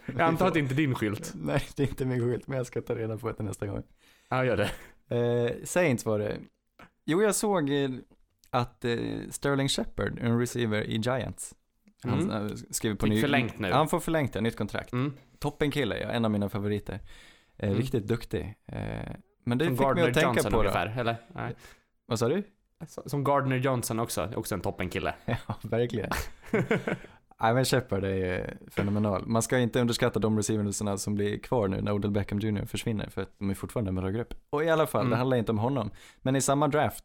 Jag 0.06 0.22
antar 0.22 0.48
att 0.48 0.54
det 0.54 0.60
inte 0.60 0.74
är 0.74 0.78
din 0.78 0.96
skylt. 0.96 1.34
Nej, 1.36 1.62
det 1.76 1.84
är 1.84 1.88
inte 1.88 2.06
min 2.06 2.20
skylt, 2.20 2.48
men 2.48 2.58
jag 2.58 2.68
ska 2.68 2.82
ta 2.82 2.96
reda 2.96 3.18
på 3.18 3.32
det 3.32 3.44
nästa 3.44 3.68
gång. 3.68 3.84
Ja, 4.30 4.46
gör 4.46 4.58
det. 4.58 4.70
Eh, 5.18 5.64
Saints 5.64 6.06
var 6.06 6.20
det. 6.20 6.38
Jo, 7.06 7.22
jag 7.22 7.36
såg 7.36 7.70
eh, 7.70 7.90
att 8.50 8.86
eh, 8.86 8.98
Sterling 9.30 9.68
Shepard, 9.70 10.20
en 10.22 10.40
receiver 10.40 10.82
i 10.84 10.98
Giants, 10.98 11.56
han 12.04 12.20
Mm. 12.30 12.46
eh, 12.48 12.52
skriver 12.72 12.96
på 12.96 13.06
Fick 13.06 13.14
ny... 13.14 13.22
förlängt 13.22 13.60
nu. 13.60 13.72
Han 13.72 13.88
får 13.88 14.00
förlängt, 14.00 14.36
ja, 14.36 14.42
nytt 14.42 14.56
kontrakt. 14.58 14.94
Mm. 14.94 15.14
Toppenkille, 15.40 15.98
ja, 16.00 16.10
en 16.10 16.26
av 16.26 16.32
mina 16.32 16.50
favoriter. 16.50 17.00
Eh, 17.58 17.68
Mm. 17.70 17.78
Riktigt 17.82 18.08
duktig. 18.08 18.56
Men 19.46 19.58
det 19.58 19.66
Som 19.66 19.78
fick 19.78 19.80
mig 19.80 19.88
Gardner 19.88 20.08
att 20.08 20.14
tänka 20.14 20.28
Johnson 20.28 20.52
på 20.52 20.60
ungefär, 20.60 20.86
det. 20.86 21.02
eller? 21.02 21.16
Nej. 21.36 21.56
Vad 22.06 22.20
sa 22.20 22.28
du? 22.30 22.44
Som 22.88 23.24
Gardner 23.24 23.56
Johnson 23.58 24.00
också, 24.00 24.30
också 24.36 24.56
en 24.56 24.62
toppenkille. 24.62 25.16
Ja, 25.26 25.56
verkligen. 25.62 26.10
Nej 27.42 27.54
men 27.54 27.66
Shepard 27.66 28.04
är 28.04 28.16
ju 28.16 28.46
fenomenal. 28.72 29.28
Man 29.28 29.42
ska 29.42 29.58
inte 29.60 29.82
underskatta 29.82 30.20
de 30.20 30.38
receiversarna 30.38 30.98
som 30.98 31.16
blir 31.16 31.38
kvar 31.40 31.68
nu 31.68 31.82
när 31.82 31.92
Odell 31.92 32.12
Beckham 32.12 32.40
Jr 32.40 32.66
försvinner 32.66 33.10
för 33.10 33.22
att 33.22 33.40
de 33.40 33.50
är 33.50 33.54
fortfarande 33.54 33.90
en 33.90 33.96
bra 33.96 34.10
grupp. 34.10 34.34
Och 34.50 34.64
i 34.64 34.70
alla 34.70 34.88
fall, 34.88 35.02
Mm. 35.02 35.10
det 35.12 35.18
handlar 35.18 35.38
inte 35.38 35.52
om 35.52 35.58
honom. 35.58 35.92
Men 36.22 36.36
i 36.36 36.42
samma 36.42 36.68
draft 36.68 37.04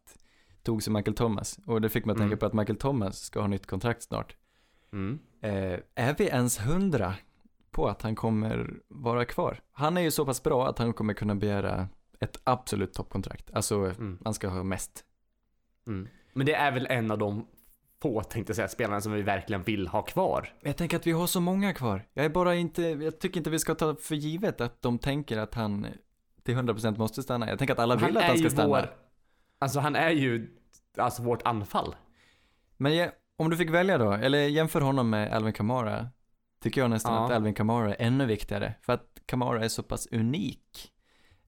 tog 0.63 0.83
sig 0.83 0.93
Michael 0.93 1.15
Thomas 1.17 1.59
och 1.67 1.81
det 1.81 1.89
fick 1.89 2.05
mig 2.05 2.13
att 2.13 2.17
Mm. 2.19 2.29
tänka 2.31 2.41
på 2.41 2.47
att 2.47 2.53
Michael 2.53 2.79
Thomas 2.79 3.19
ska 3.21 3.41
ha 3.41 3.47
nytt 3.47 3.67
kontrakt 3.67 4.03
snart. 4.03 4.37
Mm. 4.93 5.19
Eh, 5.43 5.79
är 5.95 6.15
vi 6.19 6.25
ens 6.27 6.59
hundra 6.67 7.15
på 7.71 7.89
att 7.89 8.03
han 8.03 8.15
kommer 8.15 8.71
vara 8.89 9.25
kvar? 9.25 9.61
Han 9.73 9.97
är 9.97 10.01
ju 10.01 10.11
så 10.11 10.25
pass 10.27 10.43
bra 10.43 10.69
att 10.69 10.79
han 10.79 10.93
kommer 10.93 11.15
kunna 11.15 11.35
begära 11.35 11.89
ett 12.21 12.41
absolut 12.45 12.93
toppkontrakt. 12.95 13.51
Alltså, 13.55 13.75
Mm. 13.77 14.19
han 14.25 14.35
ska 14.35 14.49
ha 14.49 14.63
mest. 14.63 15.05
Mm. 15.87 16.09
Men 16.33 16.47
det 16.47 16.55
är 16.55 16.73
väl 16.73 16.87
en 16.91 17.11
av 17.11 17.19
de 17.19 17.47
få, 18.03 18.23
tänkte 18.23 18.51
jag 18.51 18.57
säga, 18.57 18.69
spelarna 18.69 19.01
som 19.01 19.13
vi 19.13 19.23
verkligen 19.23 19.63
vill 19.63 19.89
ha 19.89 20.03
kvar. 20.03 20.53
Jag 20.61 20.77
tänker 20.77 20.97
att 20.97 21.07
vi 21.07 21.13
har 21.13 21.27
så 21.27 21.41
många 21.41 21.73
kvar. 21.75 22.07
Jag 22.15 22.25
är 22.25 22.29
bara 22.31 22.55
inte, 22.55 22.83
jag 22.83 23.19
tycker 23.19 23.41
inte 23.41 23.51
vi 23.51 23.59
ska 23.59 23.75
ta 23.75 23.95
för 23.97 24.15
givet 24.15 24.61
att 24.61 24.83
de 24.83 24.99
tänker 24.99 25.39
att 25.39 25.55
han 25.55 25.87
till 26.43 26.57
100% 26.57 26.99
måste 26.99 27.23
stanna. 27.23 27.49
Jag 27.49 27.59
tänker 27.59 27.75
att 27.75 27.81
alla 27.81 27.97
vill 27.97 28.17
att 28.17 28.25
han 28.25 28.39
ska 28.39 28.51
stanna. 28.51 28.69
vår, 28.69 28.91
alltså 29.59 29.81
han 29.81 29.97
är 29.97 30.11
ju, 30.11 30.51
alltså 30.99 31.23
vårt 31.23 31.43
anfall. 31.43 31.97
Men 32.77 32.97
jag, 32.97 33.11
om 33.39 33.51
du 33.51 33.57
fick 33.57 33.71
välja 33.71 33.99
då, 33.99 34.13
eller 34.13 34.39
jämför 34.39 34.81
honom 34.81 35.11
med 35.11 35.33
Alvin 35.33 35.53
Kamara, 35.53 36.09
tycker 36.63 36.81
jag 36.81 36.91
nästan 36.91 37.15
Ja. 37.15 37.25
att 37.27 37.33
Alvin 37.33 37.55
Kamara 37.55 37.95
är 37.95 38.07
ännu 38.07 38.27
viktigare. 38.27 38.75
För 38.83 38.93
att 38.93 39.19
Kamara 39.27 39.65
är 39.65 39.69
så 39.69 39.83
pass 39.83 40.07
unik. 40.07 40.93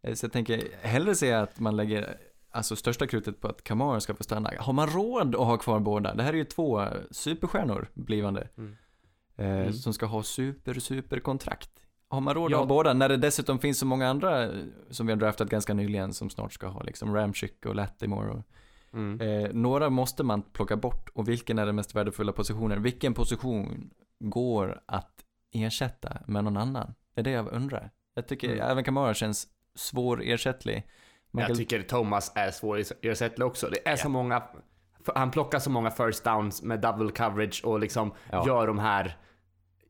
Eh, 0.02 0.14
Så 0.14 0.24
jag 0.24 0.32
tänker, 0.32 0.62
hellre 0.82 1.14
se 1.14 1.32
att 1.32 1.60
man 1.60 1.76
lägger 1.76 2.16
alltså 2.56 2.76
största 2.76 3.06
krutet 3.06 3.40
på 3.40 3.48
att 3.48 3.64
Kamara 3.64 4.00
ska 4.00 4.14
få 4.14 4.22
stanna. 4.22 4.50
Har 4.58 4.72
man 4.72 4.86
råd 4.90 5.34
att 5.34 5.40
ha 5.46 5.56
kvar 5.56 5.80
båda? 5.80 6.14
Det 6.14 6.22
här 6.22 6.32
är 6.32 6.36
ju 6.36 6.44
två 6.44 6.84
superstjärnor 7.10 7.88
blivande. 7.94 8.48
Mm. 8.58 8.76
Eh, 9.36 9.46
Mm. 9.46 9.72
Som 9.72 9.92
ska 9.92 10.06
ha 10.06 10.22
super, 10.22 10.74
super 10.74 11.18
kontrakt. 11.20 11.70
Har 12.08 12.20
man 12.20 12.34
råd 12.34 12.50
Ja. 12.50 12.56
att 12.56 12.60
ha 12.60 12.66
båda? 12.66 12.92
När 12.92 13.08
det 13.08 13.16
dessutom 13.16 13.58
finns 13.58 13.78
så 13.78 13.86
många 13.86 14.08
andra 14.08 14.50
som 14.90 15.06
vi 15.06 15.12
har 15.12 15.20
draftat 15.20 15.48
ganska 15.48 15.74
nyligen 15.74 16.12
som 16.12 16.30
snart 16.30 16.52
ska 16.52 16.66
ha 16.66 16.82
liksom 16.82 17.14
Ramchick 17.14 17.66
och 17.66 17.74
Lattimore 17.74 18.30
och 18.30 18.42
Mm. 18.92 19.20
Eh, 19.20 19.50
några 19.52 19.90
måste 19.90 20.22
man 20.24 20.42
plocka 20.42 20.76
bort 20.76 21.08
och 21.14 21.28
vilken 21.28 21.58
är 21.58 21.66
den 21.66 21.74
mest 21.76 21.94
värdefulla 21.94 22.32
positionen? 22.32 22.82
Vilken 22.82 23.14
position 23.14 23.90
går 24.20 24.80
att 24.86 25.24
ersätta 25.52 26.18
med 26.26 26.44
någon 26.44 26.56
annan? 26.56 26.94
Det 27.14 27.20
är 27.20 27.24
det 27.24 27.30
jag 27.30 27.52
undrar. 27.52 27.90
Jag 28.14 28.28
tycker 28.28 28.48
Mm. 28.52 28.66
även 28.70 28.84
Kamara 28.84 29.14
känns 29.14 29.46
svårersättlig. 29.74 30.86
Michael- 31.36 31.48
Jag 31.48 31.56
tycker 31.56 31.82
Thomas 31.82 32.32
är 32.34 32.50
svårersättlig 32.50 33.46
också. 33.46 33.68
Det 33.70 33.88
är 33.88 33.96
så 33.96 34.08
många, 34.08 34.42
han 35.14 35.30
plockar 35.30 35.58
så 35.58 35.70
många 35.70 35.90
first 35.90 36.24
downs 36.24 36.62
med 36.62 36.80
double 36.80 37.10
coverage 37.10 37.60
och 37.64 37.80
liksom 37.80 38.12
Ja. 38.30 38.46
gör 38.46 38.66
de 38.66 38.78
här 38.78 39.16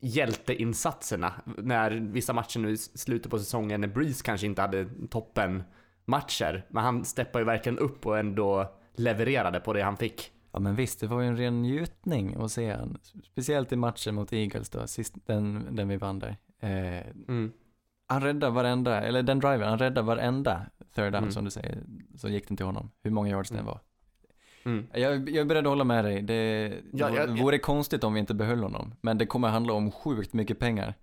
hjälteinsatserna. 0.00 1.32
När 1.58 1.90
vissa 1.90 2.32
matcher 2.32 2.58
nu 2.60 2.70
i 2.70 2.76
slutet 2.76 3.30
på 3.30 3.38
säsongen, 3.38 3.80
när 3.80 3.88
Breeze 3.88 4.24
kanske 4.24 4.46
inte 4.46 4.62
hade 4.62 4.88
toppen 5.10 5.62
matcher. 6.04 6.66
Men 6.70 6.84
han 6.84 7.04
steppar 7.04 7.38
ju 7.40 7.44
verkligen 7.46 7.78
upp 7.78 8.06
och 8.06 8.18
ändå 8.18 8.72
levererade 8.94 9.60
på 9.60 9.72
det 9.72 9.82
han 9.82 9.96
fick. 9.96 10.32
Ja 10.52 10.58
men 10.60 10.74
visst, 10.76 11.00
det 11.00 11.06
var 11.06 11.20
ju 11.20 11.26
en 11.28 11.36
ren 11.36 11.62
njutning 11.62 12.34
att 12.38 12.50
se 12.52 12.70
han. 12.72 12.98
Speciellt 13.32 13.72
i 13.72 13.76
matchen 13.76 14.14
mot 14.14 14.32
Eagles 14.32 14.70
då, 14.70 14.86
sist, 14.86 15.14
den, 15.26 15.66
den 15.76 15.88
vi 15.88 15.96
vann 15.96 16.18
där. 16.18 16.36
Eh, 16.60 17.06
Mm. 17.28 17.52
Han 18.08 18.20
räddar 18.22 18.50
varenda, 18.50 19.00
eller 19.02 19.22
den 19.22 19.38
driven, 19.38 19.68
han 19.68 19.78
räddar 19.78 20.02
varenda 20.02 20.66
third 20.94 21.12
down 21.12 21.14
Mm. 21.22 21.32
som 21.32 21.44
du 21.44 21.50
säger. 21.50 21.82
Så 22.16 22.28
gick 22.28 22.48
den 22.48 22.56
till 22.56 22.66
honom, 22.66 22.90
hur 23.02 23.10
många 23.10 23.28
yards 23.30 23.48
den 23.50 23.58
Mm. 23.58 23.66
var. 23.66 23.80
Mm. 24.64 24.86
Jag, 24.92 25.28
jag 25.30 25.36
är 25.36 25.44
beredd 25.44 25.66
att 25.66 25.70
hålla 25.70 25.84
med 25.84 26.04
dig. 26.04 26.22
Det, 26.22 26.72
Ja, 26.92 27.08
det 27.08 27.16
jag- 27.16 27.38
vore 27.38 27.58
konstigt 27.58 28.04
om 28.04 28.14
vi 28.14 28.20
inte 28.20 28.34
behöll 28.34 28.62
honom. 28.62 28.94
Men 29.00 29.18
det 29.18 29.26
kommer 29.26 29.48
handla 29.48 29.72
om 29.72 29.90
sjukt 29.90 30.32
mycket 30.32 30.58
pengar. 30.58 30.94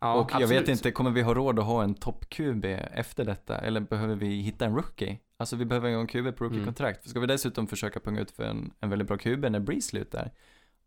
Ja, 0.00 0.14
och 0.14 0.30
jag 0.32 0.42
absolut. 0.42 0.62
vet 0.62 0.68
inte, 0.68 0.90
kommer 0.90 1.10
vi 1.10 1.22
ha 1.22 1.34
råd 1.34 1.58
att 1.58 1.64
ha 1.64 1.82
en 1.82 1.94
topp-QB 1.94 2.64
efter 2.92 3.24
detta? 3.24 3.58
Eller 3.58 3.80
behöver 3.80 4.14
vi 4.16 4.26
hitta 4.40 4.64
en 4.64 4.74
rookie? 4.76 5.18
Alltså 5.36 5.56
vi 5.56 5.64
behöver 5.64 5.88
en 5.90 6.06
QB 6.06 6.32
på 6.36 6.44
rookie-kontrakt. 6.44 7.08
Ska 7.08 7.20
vi 7.20 7.26
dessutom 7.26 7.66
försöka 7.66 8.00
punga 8.00 8.20
ut 8.20 8.30
för 8.30 8.42
en, 8.44 8.70
en 8.80 8.90
väldigt 8.90 9.08
bra 9.08 9.16
QB 9.18 9.50
när 9.50 9.60
Breeze 9.60 9.88
slutar? 9.88 10.30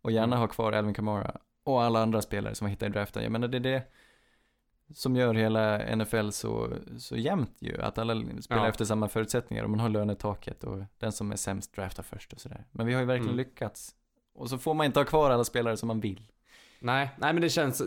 Och 0.02 0.12
gärna 0.12 0.26
Mm. 0.36 0.40
ha 0.40 0.48
kvar 0.48 0.72
Alvin 0.72 0.94
Kamara. 0.94 1.38
Och 1.66 1.84
alla 1.84 2.02
andra 2.02 2.22
spelare 2.22 2.56
som 2.56 2.66
vi 2.66 2.72
hittar 2.72 2.88
i 2.88 2.90
draften. 2.90 3.24
Jag 3.24 3.32
menar 3.32 3.48
det 3.48 3.58
är 3.58 3.62
det 3.62 3.84
som 4.94 5.16
gör 5.16 5.34
hela 5.34 5.96
NFL 5.96 6.30
så, 6.30 6.74
så 6.98 7.18
jämnt 7.18 7.58
ju. 7.60 7.82
Att 7.82 7.98
alla 7.98 8.16
spelar 8.42 8.64
Ja. 8.64 8.68
efter 8.70 8.86
samma 8.86 9.08
förutsättningar 9.08 9.64
och 9.64 9.70
man 9.70 9.80
har 9.80 9.90
lönetaket 9.90 10.64
och 10.64 10.84
den 10.98 11.12
som 11.12 11.32
är 11.32 11.36
sämst 11.36 11.74
draftar 11.76 12.04
först 12.04 12.34
och 12.34 12.40
sådär. 12.42 12.66
Men 12.72 12.86
vi 12.88 12.94
har 12.94 13.02
ju 13.02 13.06
verkligen 13.08 13.34
Mm. 13.34 13.38
lyckats. 13.38 13.96
Och 14.34 14.50
så 14.50 14.58
får 14.58 14.74
man 14.74 14.86
inte 14.86 15.00
ha 15.00 15.06
kvar 15.06 15.32
alla 15.32 15.44
spelare 15.44 15.78
som 15.78 15.88
man 15.88 16.00
vill. 16.00 16.32
Nej, 16.80 17.10
nej 17.18 17.34
men 17.34 17.42
det 17.42 17.50
känns, 17.50 17.82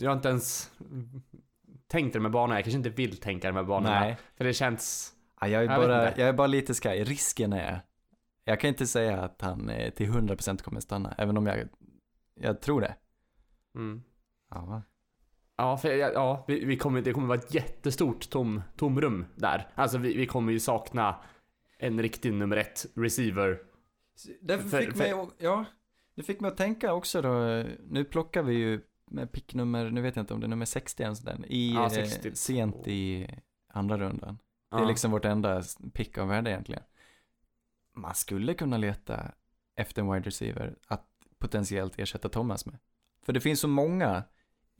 jag 0.00 0.10
har 0.10 0.16
inte 0.16 0.28
ens 0.28 0.70
tänkt 1.86 2.12
det 2.12 2.20
med 2.20 2.30
banorna. 2.30 2.54
Jag 2.54 2.64
kanske 2.64 2.76
inte 2.78 2.90
vill 2.90 3.16
tänka 3.16 3.48
det 3.48 3.54
med 3.54 3.66
banorna. 3.66 4.00
Nej. 4.00 4.16
För 4.36 4.44
det 4.44 4.52
känns, 4.52 5.12
Ja, 5.40 5.48
jag, 5.48 5.64
är 5.64 5.70
Jag 5.70 5.80
bara, 5.80 6.04
jag 6.04 6.28
är 6.28 6.32
bara 6.32 6.46
lite 6.46 6.74
sky. 6.74 6.88
Risken 6.88 7.52
är, 7.52 7.80
jag 8.44 8.60
kan 8.60 8.68
inte 8.68 8.86
säga 8.86 9.20
att 9.22 9.40
han 9.42 9.68
eh, 9.70 9.90
till 9.90 10.10
100% 10.10 10.62
kommer 10.62 10.80
stanna, 10.80 11.14
även 11.18 11.36
om 11.36 11.46
jag, 11.46 11.68
jag 12.34 12.60
tror 12.60 12.80
det. 12.80 12.94
mm. 13.74 14.02
Ja. 14.50 14.82
Ja, 15.60 15.76
för, 15.76 15.94
ja, 15.94 16.10
ja 16.14 16.44
vi, 16.48 16.64
vi 16.64 16.76
kommer, 16.76 17.02
det 17.02 17.12
kommer 17.12 17.26
vara 17.26 17.38
ett 17.38 17.54
jättestort 17.54 18.30
tom, 18.30 18.62
tomrum 18.76 19.26
där. 19.36 19.68
Alltså 19.74 19.98
vi, 19.98 20.16
vi 20.16 20.26
kommer 20.26 20.52
ju 20.52 20.60
sakna 20.60 21.16
en 21.78 22.02
riktig 22.02 22.32
nummer 22.32 22.56
ett 22.56 22.86
receiver. 22.94 23.58
Därför 24.40 24.68
För- 24.68 24.80
fick 24.80 24.90
för- 24.90 24.98
mig, 25.16 25.28
ja, 25.38 25.64
det 26.14 26.22
fick 26.22 26.40
mig 26.40 26.48
att 26.50 26.56
tänka 26.56 26.92
också 26.92 27.22
då, 27.22 27.64
nu 27.88 28.04
plockar 28.04 28.42
vi 28.42 28.54
ju 28.54 28.80
med 29.10 29.32
pick 29.32 29.54
nummer, 29.54 29.90
nu 29.90 30.00
vet 30.00 30.16
jag 30.16 30.22
inte 30.22 30.34
om 30.34 30.40
det 30.40 30.46
är 30.46 30.48
nummer 30.48 30.64
60 30.66 31.02
ens 31.02 31.20
den, 31.20 31.44
i, 31.48 31.74
Ja, 31.74 31.84
eh, 31.84 31.90
60. 31.90 32.34
sent 32.34 32.88
i 32.88 33.28
andra 33.68 33.98
rundan. 33.98 34.34
Det 34.70 34.76
Ja. 34.76 34.82
är 34.82 34.86
liksom 34.86 35.10
vårt 35.10 35.24
enda 35.24 35.62
pick 35.92 36.18
av 36.18 36.28
värde 36.28 36.50
egentligen. 36.50 36.82
Man 37.96 38.14
skulle 38.14 38.54
kunna 38.54 38.76
leta 38.76 39.32
efter 39.76 40.02
en 40.02 40.12
wide 40.12 40.26
receiver 40.26 40.74
att 40.86 41.06
potentiellt 41.38 41.98
ersätta 41.98 42.28
Thomas 42.28 42.66
med. 42.66 42.78
För 43.26 43.32
det 43.32 43.40
finns 43.40 43.60
så 43.60 43.68
många 43.68 44.22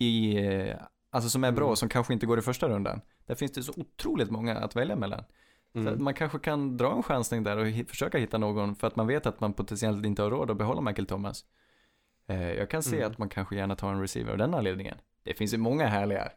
i, 0.00 0.74
alltså 1.10 1.30
som 1.30 1.44
är 1.44 1.52
bra 1.52 1.64
Mm. 1.66 1.76
som 1.76 1.88
kanske 1.88 2.12
inte 2.12 2.26
går 2.26 2.38
i 2.38 2.42
första 2.42 2.68
rundan. 2.68 3.00
Där 3.26 3.34
finns 3.34 3.52
det 3.52 3.62
så 3.62 3.72
otroligt 3.76 4.30
många 4.30 4.56
att 4.58 4.76
välja 4.76 4.96
mellan. 4.96 5.24
Mm. 5.74 6.04
man 6.04 6.14
kanske 6.14 6.38
kan 6.38 6.76
dra 6.76 6.92
en 6.96 7.02
chansning 7.02 7.42
där 7.42 7.56
och 7.56 7.88
försöka 7.88 8.18
hitta 8.18 8.38
någon 8.38 8.74
för 8.74 8.86
att 8.86 8.96
man 8.96 9.06
vet 9.06 9.26
att 9.26 9.40
man 9.40 9.52
potentiellt 9.52 10.06
inte 10.06 10.22
har 10.22 10.30
råd 10.30 10.50
att 10.50 10.56
behålla 10.56 10.80
Michael 10.80 11.06
Thomas. 11.06 11.44
Eh, 12.28 12.52
jag 12.52 12.70
kan 12.70 12.82
se 12.82 12.96
Mm. 12.96 13.10
att 13.10 13.18
man 13.18 13.28
kanske 13.28 13.56
gärna 13.56 13.76
tar 13.76 13.92
en 13.92 14.00
receiver 14.00 14.32
av 14.32 14.38
den 14.38 14.54
anledningen. 14.54 14.96
Det 15.22 15.34
finns 15.34 15.54
ju 15.54 15.58
många 15.58 15.86
härliga. 15.86 16.28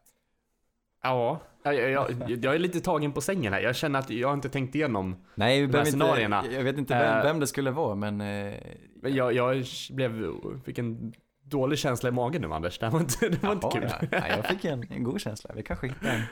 Ja, 1.04 1.40
jag, 1.64 1.76
jag, 1.76 2.12
jag, 2.30 2.56
är 2.56 2.60
lite 2.60 2.80
tagen 2.82 3.12
på 3.12 3.22
sängen 3.22 3.54
här. 3.54 3.62
Jag 3.62 3.76
känner 3.76 4.00
att 4.00 4.10
jag 4.10 4.28
har 4.28 4.34
inte 4.34 4.50
tänkt 4.50 4.76
igenom. 4.76 5.16
Nej, 5.36 5.62
vi 5.62 5.68
De 5.68 5.74
här 5.74 5.80
inte, 5.80 5.92
scenarierna. 5.92 6.44
jag 6.52 6.64
vet 6.64 6.78
inte 6.78 6.94
vem, 7.00 7.18
Eh, 7.18 7.24
vem 7.24 7.40
det 7.40 7.48
skulle 7.48 7.72
vara, 7.72 7.96
men 7.96 8.22
eh, 8.22 8.54
Men 8.96 9.16
jag, 9.16 9.34
jag 9.34 9.64
blev, 9.92 10.32
fick 10.66 10.78
en 10.78 11.14
dålig 11.54 11.80
känsla 11.80 12.10
i 12.10 12.12
magen 12.12 12.42
nu 12.42 12.54
Anders. 12.54 12.80
Det 12.80 12.86
här 12.86 12.94
var 12.94 13.00
inte, 13.00 13.30
det 13.30 13.44
var 13.44 13.52
inte 13.54 13.68
jaha, 13.68 13.72
kul. 14.00 14.08
ja. 14.12 14.20
Nej, 14.22 14.32
jag 14.38 14.46
fick 14.46 14.66
en, 14.66 14.92
en 14.92 15.04
god 15.04 15.22
känsla. 15.22 15.52
Vi 15.56 15.64
kanske 15.64 15.88
hittar 15.88 16.10
en, 16.10 16.24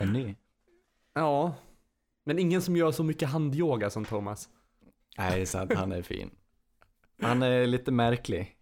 en 0.00 0.12
ny. 0.12 0.34
Ja. 1.14 1.54
Men 2.24 2.38
ingen 2.38 2.62
som 2.62 2.76
gör 2.76 2.92
så 2.92 3.02
mycket 3.02 3.28
handyoga 3.28 3.90
som 3.90 4.04
Thomas. 4.04 4.48
Nej, 5.18 5.36
det 5.36 5.42
är 5.42 5.46
sant, 5.46 5.74
han 5.74 5.92
är 5.92 6.02
fin. 6.02 6.30
Han 7.22 7.42
är 7.42 7.66
lite 7.66 7.90
märklig 7.92 8.52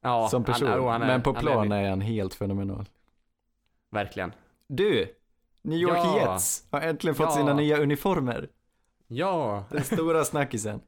Ja, 0.00 0.28
som 0.28 0.44
person, 0.44 0.68
Han, 0.68 0.84
han 0.84 1.02
är, 1.02 1.06
men 1.06 1.22
på 1.22 1.34
plan 1.34 1.72
är, 1.72 1.84
är 1.84 1.90
han 1.90 2.00
helt 2.00 2.34
fenomenal. 2.34 2.88
Verkligen. 3.90 4.32
Du, 4.68 5.06
New 5.62 5.78
York 5.78 5.96
Ja. 5.96 6.18
Jets 6.32 6.66
har 6.70 6.80
äntligen 6.80 7.14
fått 7.14 7.26
Ja. 7.26 7.36
sina 7.36 7.54
nya 7.54 7.78
uniformer. 7.78 8.48
Ja. 9.06 9.64
Den 9.70 9.84
stora 9.84 10.24
snackisen. 10.24 10.80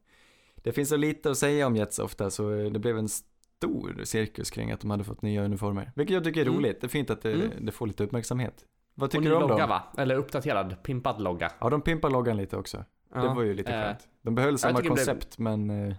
Det 0.57 0.73
finns 0.73 0.89
så 0.89 0.97
lite 0.97 1.31
att 1.31 1.39
säga 1.39 1.67
om 1.67 1.77
Jets 1.77 1.99
ofta 1.99 2.31
så 2.31 2.51
det 2.51 2.79
blev 2.79 2.99
en 2.99 3.09
stor 3.57 4.01
cirkus 4.05 4.51
kring 4.51 4.71
att 4.73 4.81
de 4.81 4.91
hade 4.91 5.05
fått 5.05 5.23
nya 5.23 5.43
uniformer. 5.45 5.93
Vilket 5.95 6.15
jag 6.15 6.25
tycker 6.25 6.41
är 6.41 6.45
Mm. 6.47 6.57
roligt. 6.59 6.81
Det 6.81 6.87
är 6.87 6.89
fint 6.89 7.11
att 7.11 7.23
det, 7.23 7.33
Mm. 7.33 7.51
det 7.67 7.73
får 7.73 7.87
lite 7.87 8.05
uppmärksamhet. 8.05 8.65
Vad 8.95 9.11
tycker 9.11 9.29
du 9.31 9.35
om 9.35 9.41
logga 9.43 9.57
dem? 9.57 9.69
va? 9.69 9.83
Eller 9.99 10.15
uppdaterad, 10.17 10.83
pimpad 10.83 11.21
logga. 11.21 11.53
Ja, 11.61 11.71
de 11.71 11.81
pimpar 11.83 12.11
loggan 12.11 12.37
lite 12.37 12.57
också. 12.57 12.85
Ja. 13.15 13.21
Det 13.23 13.29
var 13.35 13.43
ju 13.43 13.55
lite 13.55 13.73
eh, 13.75 13.83
skönt. 13.83 14.09
De 14.23 14.35
behöll 14.35 14.59
samma 14.59 14.73
det 14.77 14.83
blev- 14.83 14.89
koncept 14.91 15.39
men 15.39 15.71
eh, 15.71 15.95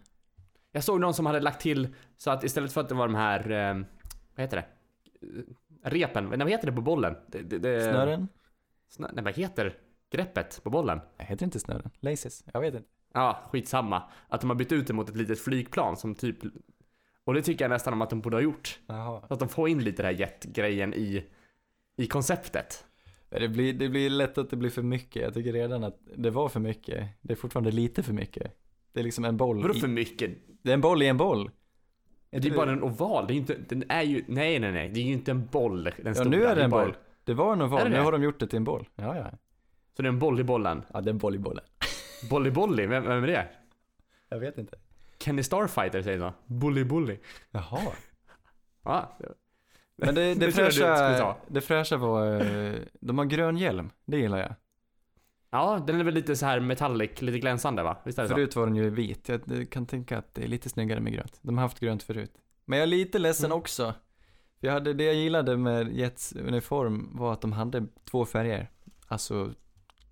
Jag 0.71 0.83
såg 0.83 0.99
någon 0.99 1.13
som 1.13 1.25
hade 1.25 1.39
lagt 1.39 1.61
till 1.61 1.87
så 2.17 2.31
att 2.31 2.43
istället 2.43 2.71
för 2.73 2.81
att 2.81 2.89
det 2.89 2.95
var 2.95 3.07
de 3.07 3.15
här, 3.15 3.51
eh, 3.51 3.73
vad 4.35 4.43
heter 4.43 4.57
det? 4.57 4.65
Repen, 5.83 6.25
nej 6.29 6.37
vad 6.39 6.49
heter 6.49 6.65
det 6.67 6.73
på 6.73 6.81
bollen? 6.81 7.15
Det, 7.27 7.41
det, 7.41 7.57
det, 7.59 7.81
snören? 7.81 8.27
Snö, 8.89 9.07
nej 9.13 9.23
vad 9.23 9.33
heter 9.35 9.77
greppet 10.11 10.59
på 10.63 10.69
bollen? 10.69 10.99
Jag 11.17 11.25
heter 11.25 11.45
inte 11.45 11.59
snören. 11.59 11.89
Laces? 11.99 12.43
Jag 12.53 12.61
vet 12.61 12.73
inte. 12.75 12.87
Ja, 13.13 13.39
skitsamma. 13.51 14.03
Att 14.27 14.41
de 14.41 14.49
har 14.49 14.57
bytt 14.57 14.71
ut 14.71 14.87
det 14.87 14.93
mot 14.93 15.09
ett 15.09 15.15
litet 15.15 15.39
flygplan 15.39 15.97
som 15.97 16.15
typ... 16.15 16.37
Och 17.27 17.33
det 17.33 17.41
tycker 17.41 17.65
jag 17.65 17.69
nästan 17.69 17.93
om 17.93 18.01
att 18.01 18.09
de 18.09 18.21
borde 18.21 18.35
ha 18.35 18.41
gjort. 18.41 18.79
Jaha. 18.87 19.27
Så 19.27 19.33
att 19.33 19.39
de 19.39 19.49
får 19.49 19.69
in 19.69 19.83
lite 19.83 20.03
den 20.03 20.13
här 20.13 20.19
jetgrejen 20.21 20.93
i, 20.93 21.25
i 21.97 22.07
konceptet. 22.07 22.85
Det 23.29 23.47
blir, 23.49 23.73
det 23.73 23.89
blir 23.89 24.09
lätt 24.09 24.37
att 24.37 24.49
det 24.49 24.55
blir 24.55 24.69
för 24.69 24.81
mycket. 24.81 25.21
Jag 25.21 25.33
tycker 25.33 25.53
redan 25.53 25.83
att 25.83 25.97
det 26.15 26.29
var 26.29 26.49
för 26.49 26.59
mycket. 26.59 27.07
Det 27.21 27.33
är 27.33 27.35
fortfarande 27.35 27.71
lite 27.71 28.03
för 28.03 28.13
mycket. 28.13 28.57
Det 28.93 28.99
är 28.99 29.03
liksom 29.03 29.25
en 29.25 29.37
boll. 29.37 29.61
Vadå 29.61 29.73
för 29.73 29.87
mycket? 29.87 30.31
Det 30.61 30.69
är 30.69 30.73
en 30.73 30.81
boll 30.81 31.01
i 31.03 31.07
en 31.07 31.17
boll. 31.17 31.51
Det 32.29 32.47
är 32.47 32.55
bara 32.55 32.71
en 32.71 32.83
oval, 32.83 33.27
det 33.27 33.33
är 33.33 33.35
inte, 33.35 33.55
den 33.69 33.83
är 33.89 34.03
ju, 34.03 34.23
nej 34.27 34.59
nej 34.59 34.71
nej, 34.71 34.89
det 34.89 34.99
är 34.99 35.03
ju 35.03 35.11
inte 35.13 35.31
en 35.31 35.45
boll. 35.45 35.83
Den 35.83 35.93
Ja, 36.05 36.13
stora, 36.13 36.29
nu 36.29 36.45
är 36.45 36.55
det 36.55 36.63
en 36.63 36.69
bara- 36.69 36.85
boll. 36.85 36.95
Det 37.23 37.33
var 37.33 37.53
en 37.53 37.61
Är 37.61 37.65
oval, 37.65 37.83
det 37.83 37.89
nu 37.89 37.95
det? 37.95 38.01
har 38.01 38.11
de 38.11 38.23
gjort 38.23 38.39
det 38.39 38.47
till 38.47 38.57
en 38.57 38.63
boll. 38.63 38.89
Ja, 38.95 39.15
ja. 39.17 39.31
Så 39.95 40.01
det 40.01 40.07
är 40.07 40.09
en 40.11 40.19
boll 40.19 40.39
i 40.39 40.43
bollen. 40.43 40.81
Ja, 40.93 41.01
det 41.01 41.09
är 41.09 41.11
en 41.11 41.17
boll 41.17 41.35
i 41.35 41.39
bollen. 41.39 41.63
Bolly 42.29 42.51
Bolly, 42.51 42.85
vem, 42.87 43.03
vem 43.03 43.23
är 43.23 43.27
det? 43.27 43.47
Jag 44.29 44.39
vet 44.39 44.57
inte. 44.57 44.77
Kenny 45.19 45.43
Starfighter 45.43 46.01
säger 46.01 46.19
så. 46.19 46.33
Bully 46.45 46.83
Bully. 46.83 47.19
Jaha. 47.51 47.81
Ja, 48.83 49.17
Men 49.95 50.15
det, 50.15 50.33
det, 50.33 50.35
Det 50.45 50.51
fräscha, 50.51 51.35
det 51.47 51.61
fräscha 51.61 51.97
var, 51.97 52.41
eh, 52.41 52.75
de 52.99 53.17
har 53.17 53.25
grön 53.25 53.57
hjälm. 53.57 53.89
Det 54.05 54.17
gillar 54.17 54.37
jag. 54.37 54.55
ja, 55.49 55.83
den 55.87 55.99
är 55.99 56.03
väl 56.03 56.13
lite 56.13 56.35
så 56.35 56.45
här 56.45 56.59
metallic, 56.59 57.21
lite 57.21 57.39
glänsande 57.39 57.83
va? 57.83 57.97
Visst 58.05 58.19
är 58.19 58.23
det 58.23 58.29
så? 58.29 58.35
Förut 58.35 58.55
var 58.55 58.65
den 58.65 58.75
ju 58.75 58.89
vit. 58.89 59.29
Jag 59.29 59.67
kan 59.71 59.85
tänka 59.85 60.17
att 60.17 60.33
det 60.33 60.43
är 60.43 60.47
lite 60.47 60.69
snyggare 60.69 60.99
med 60.99 61.13
grönt. 61.13 61.39
De 61.41 61.57
har 61.57 61.61
haft 61.65 61.79
grönt 61.79 62.03
förut. 62.03 62.31
Men 62.65 62.79
jag 62.79 62.83
är 62.83 62.87
lite 62.87 63.19
ledsen 63.19 63.45
Mm. 63.45 63.57
också. 63.57 63.93
För 64.59 64.67
jag 64.67 64.73
hade, 64.73 64.93
det 64.93 65.03
jag 65.03 65.15
gillade 65.15 65.57
med 65.57 65.91
Jets 65.93 66.33
uniform 66.33 67.09
var 67.17 67.33
att 67.33 67.41
de 67.41 67.51
hade 67.51 67.85
två 68.11 68.25
färger. 68.25 68.71
Alltså 69.07 69.53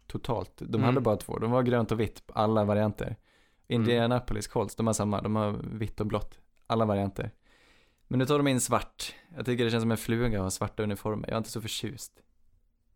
totalt. 0.07 0.51
De 0.57 0.65
Mm. 0.65 0.83
hade 0.83 1.01
bara 1.01 1.15
två. 1.17 1.39
De 1.39 1.51
var 1.51 1.63
grönt 1.63 1.91
och 1.91 1.99
vitt, 1.99 2.23
alla 2.33 2.63
varianter. 2.63 3.15
Indianapolis 3.67 4.47
Colts, 4.47 4.75
de 4.75 4.87
har 4.87 4.93
samma. 4.93 5.21
De 5.21 5.35
har 5.35 5.51
vitt 5.63 5.99
och 5.99 6.07
blått. 6.07 6.39
Alla 6.67 6.85
varianter. 6.85 7.31
Men 8.07 8.19
nu 8.19 8.25
tar 8.25 8.37
de 8.37 8.47
in 8.47 8.61
svart. 8.61 9.13
Jag 9.35 9.45
tycker 9.45 9.65
det 9.65 9.71
känns 9.71 9.83
som 9.83 9.91
en 9.91 9.97
fluga 9.97 10.37
att 10.37 10.43
ha 10.43 10.51
svarta 10.51 10.83
uniformer. 10.83 11.27
Jag 11.27 11.33
är 11.33 11.37
inte 11.37 11.49
så 11.49 11.61
förtjust. 11.61 12.21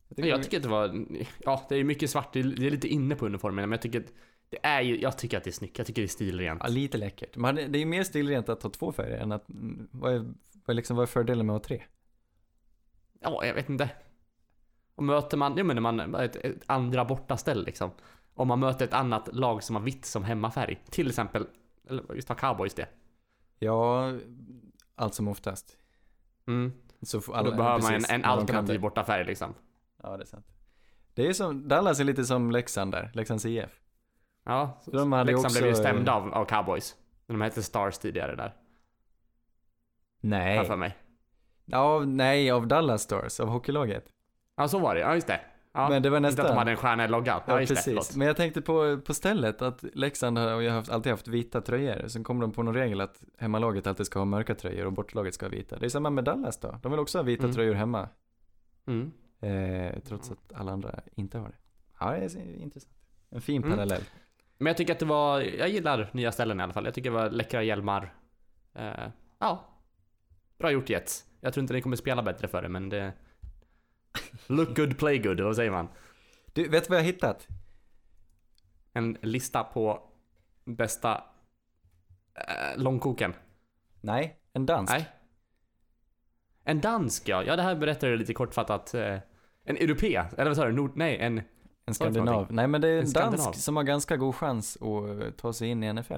Men 0.07 0.27
Jag 0.27 0.43
tycker 0.43 0.57
att 0.57 0.63
det 0.63 0.69
var, 0.69 1.05
ja 1.39 1.65
det 1.69 1.75
är 1.75 1.83
mycket 1.83 2.09
svart, 2.09 2.33
det 2.33 2.39
är 2.39 2.43
lite 2.43 2.87
inne 2.87 3.15
på 3.15 3.25
uniformen 3.25 3.69
men 3.69 3.71
jag 3.71 3.81
tycker 3.81 3.99
att 3.99 4.13
det 4.49 4.57
är 4.63 4.81
ju, 4.81 5.01
jag 5.01 5.17
tycker 5.17 5.37
att 5.37 5.43
det 5.43 5.49
är 5.49 5.51
snyggt, 5.51 5.77
jag 5.77 5.87
tycker 5.87 6.01
det 6.01 6.05
är 6.05 6.07
stilrent. 6.07 6.61
Ja, 6.63 6.69
lite 6.69 6.97
läckert. 6.97 7.37
Men 7.37 7.55
det 7.55 7.61
är 7.61 7.79
ju 7.79 7.85
mer 7.85 8.03
stilrent 8.03 8.49
att 8.49 8.63
ha 8.63 8.69
två 8.69 8.91
färger 8.91 9.17
än 9.17 9.31
att, 9.31 9.49
mm, 9.49 9.87
vad 9.91 10.13
är, 10.13 10.19
vad 10.19 10.33
är, 10.69 10.73
liksom, 10.73 10.95
vad 10.95 11.03
är 11.03 11.07
fördelen 11.07 11.45
med 11.45 11.55
att 11.55 11.61
ha 11.61 11.67
tre? 11.67 11.83
Ja, 13.19 13.45
jag 13.45 13.53
vet 13.53 13.69
inte. 13.69 13.89
Och 14.95 15.03
möter 15.03 15.37
man, 15.37 15.57
ja 15.57 15.63
men 15.63 15.75
när 15.75 15.81
man, 15.81 16.15
ett, 16.15 16.35
ett 16.35 16.63
andra 16.65 17.05
bortaställ 17.05 17.65
liksom. 17.65 17.91
Om 18.39 18.47
man 18.47 18.59
möter 18.59 18.85
ett 18.85 18.93
annat 18.93 19.29
lag 19.35 19.63
som 19.63 19.75
har 19.75 19.83
vitt 19.83 20.05
som 20.05 20.23
hemmafärg. 20.23 20.83
Till 20.89 21.07
exempel, 21.09 21.47
eller 21.89 22.13
just 22.15 22.29
har 22.29 22.35
cowboys 22.35 22.73
det. 22.73 22.87
Ja, 23.59 24.11
allt 24.95 25.13
som 25.13 25.27
oftast. 25.27 25.77
Mm. 26.47 26.73
Så 27.01 27.33
alla, 27.33 27.49
då 27.49 27.57
behöver 27.57 27.81
man 27.81 27.93
en, 27.93 28.05
en 28.09 28.25
alternativ 28.25 28.81
bortafärg 28.81 29.25
liksom. 29.25 29.53
Ja, 30.03 30.17
det 30.17 30.23
är 30.23 30.25
sant. 30.25 30.45
Det 31.13 31.27
är 31.27 31.33
som, 31.33 31.67
Dallas 31.67 31.99
är 31.99 32.03
lite 32.03 32.25
som 32.25 32.51
Leksand 32.51 32.91
där, 32.91 33.11
Leksands 33.13 33.45
IF. 33.45 33.79
Ja, 34.45 34.81
Så 34.85 34.91
de 34.91 35.11
hade 35.11 35.31
Leksand 35.31 35.45
också- 35.45 35.59
blev 35.59 35.69
ju 35.69 35.75
stämda 35.75 36.13
av, 36.13 36.33
av 36.33 36.45
cowboys. 36.45 36.95
De 37.27 37.41
hette 37.41 37.63
Stars 37.63 37.97
tidigare 37.97 38.35
där, 38.35 38.55
Nej. 40.21 40.65
för 40.65 40.75
mig. 40.75 40.97
Ja, 41.65 41.99
nej, 42.05 42.51
av 42.51 42.67
Dallas 42.67 43.01
Stars, 43.01 43.39
av 43.39 43.47
hockeylaget. 43.47 44.05
Ja, 44.55 44.67
så 44.67 44.79
var 44.79 44.95
det. 44.95 45.01
Ja, 45.01 45.15
just 45.15 45.27
det. 45.27 45.41
Ja, 45.73 45.89
Men 45.89 46.01
det 46.03 46.09
var 46.09 46.17
Inte 46.17 46.29
att 46.29 46.35
de 46.35 46.41
nästan. 46.41 46.57
hade 46.57 46.71
en 46.71 46.77
stjärna 46.77 47.05
i 47.05 47.07
loggan. 47.07 47.41
Ja, 47.47 47.53
Ja, 47.53 47.59
just 47.61 47.69
det. 47.85 47.93
precis. 47.95 48.15
Men 48.17 48.27
jag 48.27 48.37
tänkte 48.37 48.61
på, 48.61 48.99
på 49.05 49.13
stället 49.13 49.61
att 49.61 49.83
Leksand 49.93 50.37
har 50.37 50.59
ju 50.59 50.69
haft, 50.69 50.89
alltid 50.89 51.11
haft 51.11 51.27
vita 51.27 51.61
tröjor. 51.61 52.07
Sen 52.07 52.23
kom 52.23 52.39
de 52.39 52.51
på 52.51 52.63
någon 52.63 52.73
regel 52.73 53.01
att 53.01 53.23
hemmalaget 53.37 53.87
alltid 53.87 54.05
ska 54.05 54.19
ha 54.19 54.25
mörka 54.25 54.55
tröjor 54.55 54.85
och 54.85 54.93
bortlaget 54.93 55.33
ska 55.33 55.45
ha 55.45 55.51
vita. 55.51 55.77
Det 55.79 55.85
är 55.85 55.89
samma 55.89 56.09
med 56.09 56.23
Dallas 56.23 56.59
då. 56.59 56.79
De 56.83 56.91
vill 56.91 56.99
också 56.99 57.17
ha 57.17 57.23
vita 57.23 57.43
Mm. 57.43 57.55
tröjor 57.55 57.73
hemma. 57.73 58.09
Mm. 58.87 59.11
Eh, 59.41 59.99
trots 59.99 60.31
att 60.31 60.53
alla 60.53 60.71
andra 60.71 60.99
inte 61.15 61.37
har 61.37 61.47
det. 61.47 61.55
Ja, 61.99 62.11
det 62.11 62.17
är 62.17 62.61
intressant. 62.61 62.93
En 63.29 63.41
fin 63.41 63.63
Mm. 63.63 63.75
parallell. 63.77 64.03
Men 64.57 64.67
jag 64.67 64.77
tycker 64.77 64.93
att 64.93 64.99
det 64.99 65.05
var, 65.05 65.41
jag 65.41 65.69
gillar 65.69 66.09
nya 66.13 66.31
ställen 66.31 66.59
i 66.59 66.63
alla 66.63 66.73
fall. 66.73 66.85
Jag 66.85 66.93
tycker 66.93 67.09
det 67.11 67.15
var 67.17 67.29
läckra 67.29 67.63
hjälmar. 67.63 68.13
Eh, 68.75 68.89
ja. 69.39 69.65
Bra 70.57 70.71
gjort 70.71 70.89
Jets. 70.89 71.25
Jag 71.41 71.53
tror 71.53 71.61
inte 71.61 71.73
ni 71.73 71.81
kommer 71.81 71.95
spela 71.95 72.23
bättre 72.23 72.47
för 72.47 72.61
det, 72.61 72.69
men 72.69 72.89
det... 72.89 73.13
Look 74.47 74.75
good, 74.75 74.97
play 74.97 75.17
good, 75.19 75.39
vad 75.39 75.55
säger 75.55 75.71
man? 75.71 75.87
Du, 76.53 76.67
vet 76.69 76.83
du 76.83 76.89
vad 76.89 76.97
jag 76.97 77.03
har 77.03 77.11
hittat? 77.11 77.47
En 78.93 79.17
lista 79.21 79.63
på 79.63 80.01
bästa 80.65 81.23
eh, 82.35 82.77
långkoken. 82.81 83.33
Nej, 84.01 84.39
en 84.53 84.65
dansk. 84.65 84.93
Nej. 84.93 85.09
En 86.63 86.81
dansk 86.81 87.27
ja. 87.29 87.43
Ja, 87.43 87.55
det 87.55 87.61
här 87.61 87.75
berättade 87.75 88.11
du 88.11 88.17
lite 88.17 88.33
kortfattat. 88.33 88.93
Eh, 88.93 89.17
en 89.63 89.77
europé, 89.77 90.15
eller 90.37 90.45
vad 90.49 90.55
sa 90.55 90.65
du? 90.65 90.71
Nord, 90.71 90.91
nej, 90.95 91.17
en... 91.17 91.41
En 91.85 91.93
skandinav. 91.93 92.47
Nej 92.53 92.67
men 92.67 92.81
det 92.81 92.87
är 92.87 92.97
en, 92.97 93.05
En 93.05 93.11
dansk 93.13 93.55
som 93.55 93.75
har 93.75 93.83
ganska 93.83 94.17
god 94.17 94.35
chans 94.35 94.75
att 94.81 95.21
eh, 95.21 95.29
ta 95.31 95.53
sig 95.53 95.67
in 95.67 95.83
i 95.83 95.93
NFL. 95.93 96.13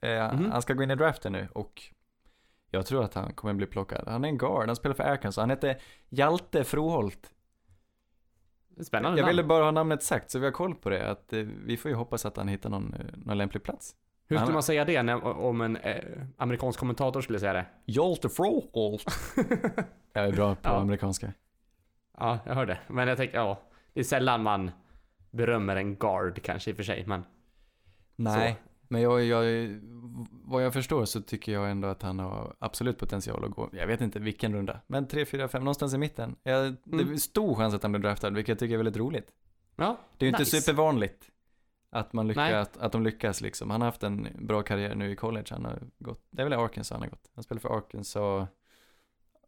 Eh, 0.00 0.32
Mhm. 0.34 0.50
Han 0.50 0.62
ska 0.62 0.74
gå 0.74 0.82
in 0.82 0.90
i 0.90 0.94
draften 0.94 1.32
nu 1.32 1.48
och 1.52 1.82
jag 2.74 2.86
tror 2.86 3.04
att 3.04 3.14
han 3.14 3.32
kommer 3.32 3.54
bli 3.54 3.66
plockad. 3.66 4.08
Han 4.08 4.24
är 4.24 4.28
en 4.28 4.38
guard, 4.38 4.66
han 4.66 4.76
spelar 4.76 4.94
för 4.94 5.04
Arkansas. 5.04 5.40
Han 5.42 5.50
heter 5.50 5.80
Hjalte 6.08 6.64
Froholt. 6.64 7.30
Spännande 8.80 9.18
Jag 9.18 9.24
namn. 9.26 9.36
ville 9.36 9.44
bara 9.44 9.64
ha 9.64 9.70
namnet 9.70 10.02
sagt 10.02 10.30
så 10.30 10.38
vi 10.38 10.44
har 10.44 10.52
koll 10.52 10.74
på 10.74 10.90
det. 10.90 11.10
Att 11.10 11.32
eh, 11.32 11.38
vi 11.40 11.76
får 11.76 11.90
ju 11.90 11.94
hoppas 11.94 12.26
att 12.26 12.36
han 12.36 12.48
hittar 12.48 12.70
någon, 12.70 12.94
eh, 12.94 13.00
någon 13.16 13.38
lämplig 13.38 13.62
plats. 13.62 13.94
Hur 14.28 14.36
skulle 14.38 14.52
man 14.52 14.62
säga 14.62 14.84
det 14.84 15.02
när, 15.02 15.24
om 15.26 15.60
en 15.60 15.76
eh, 15.76 16.22
amerikansk 16.36 16.78
kommentator 16.80 17.20
skulle 17.20 17.38
säga 17.40 17.52
det? 17.52 17.66
Hjalte 17.86 18.28
Froholt. 18.28 19.04
jag 20.12 20.24
är 20.26 20.32
bra 20.32 20.54
på 20.54 20.60
Ja. 20.68 20.80
amerikanska. 20.80 21.32
Ja, 22.18 22.38
jag 22.46 22.54
hörde. 22.54 22.78
Men 22.88 23.08
jag 23.08 23.16
tänker, 23.16 23.36
ja. 23.38 23.60
Det 23.92 24.00
är 24.00 24.04
sällan 24.04 24.42
man 24.42 24.70
berömmer 25.30 25.76
en 25.76 25.96
guard 25.96 26.42
kanske 26.42 26.70
i 26.70 26.72
och 26.72 26.76
för 26.76 26.82
sig, 26.84 27.04
men... 27.06 27.24
Nej, 28.16 28.56
men 28.92 29.00
jag, 29.02 29.24
jag, 29.24 29.44
vad 30.44 30.64
jag 30.64 30.72
förstår 30.72 31.04
så 31.04 31.20
tycker 31.22 31.52
jag 31.52 31.70
ändå 31.70 31.88
att 31.88 32.02
han 32.02 32.18
har 32.18 32.56
absolut 32.58 32.98
potential 32.98 33.44
att 33.44 33.50
gå, 33.50 33.70
jag 33.72 33.86
vet 33.86 34.00
inte 34.00 34.18
vilken 34.20 34.54
runda, 34.54 34.80
men 34.86 35.08
3, 35.08 35.26
4, 35.26 35.48
5, 35.48 35.64
någonstans 35.64 35.94
i 35.94 35.98
mitten. 35.98 36.36
Jag, 36.42 36.76
Det 36.84 36.92
Mm. 36.96 37.12
är 37.12 37.16
stor 37.16 37.54
chans 37.54 37.74
att 37.74 37.82
han 37.82 37.92
blir 37.92 38.00
draftad, 38.02 38.30
vilket 38.30 38.48
jag 38.48 38.58
tycker 38.58 38.72
är 38.74 38.78
väldigt 38.78 38.96
roligt. 38.96 39.32
Ja, 39.76 39.98
Det 40.18 40.24
är 40.24 40.26
ju 40.26 40.28
inte 40.30 40.40
nice. 40.42 40.60
supervanligt 40.60 41.30
att, 41.90 42.12
man 42.12 42.28
lyckas, 42.28 42.52
att, 42.52 42.76
att 42.76 42.92
de 42.92 43.02
lyckas 43.02 43.40
liksom. 43.40 43.70
Han 43.70 43.80
har 43.80 43.88
haft 43.88 44.02
en 44.02 44.28
bra 44.40 44.62
karriär 44.62 44.94
nu 44.94 45.10
i 45.12 45.16
college, 45.16 45.46
han 45.50 45.64
har 45.64 45.82
gått, 45.98 46.26
det 46.30 46.42
är 46.42 46.46
väl 46.48 46.52
Arkansas 46.60 46.90
han 46.90 47.00
har 47.02 47.08
gått. 47.08 47.30
Han 47.34 47.44
spelar 47.44 47.60
för 47.60 47.76
Arkansas 47.76 48.48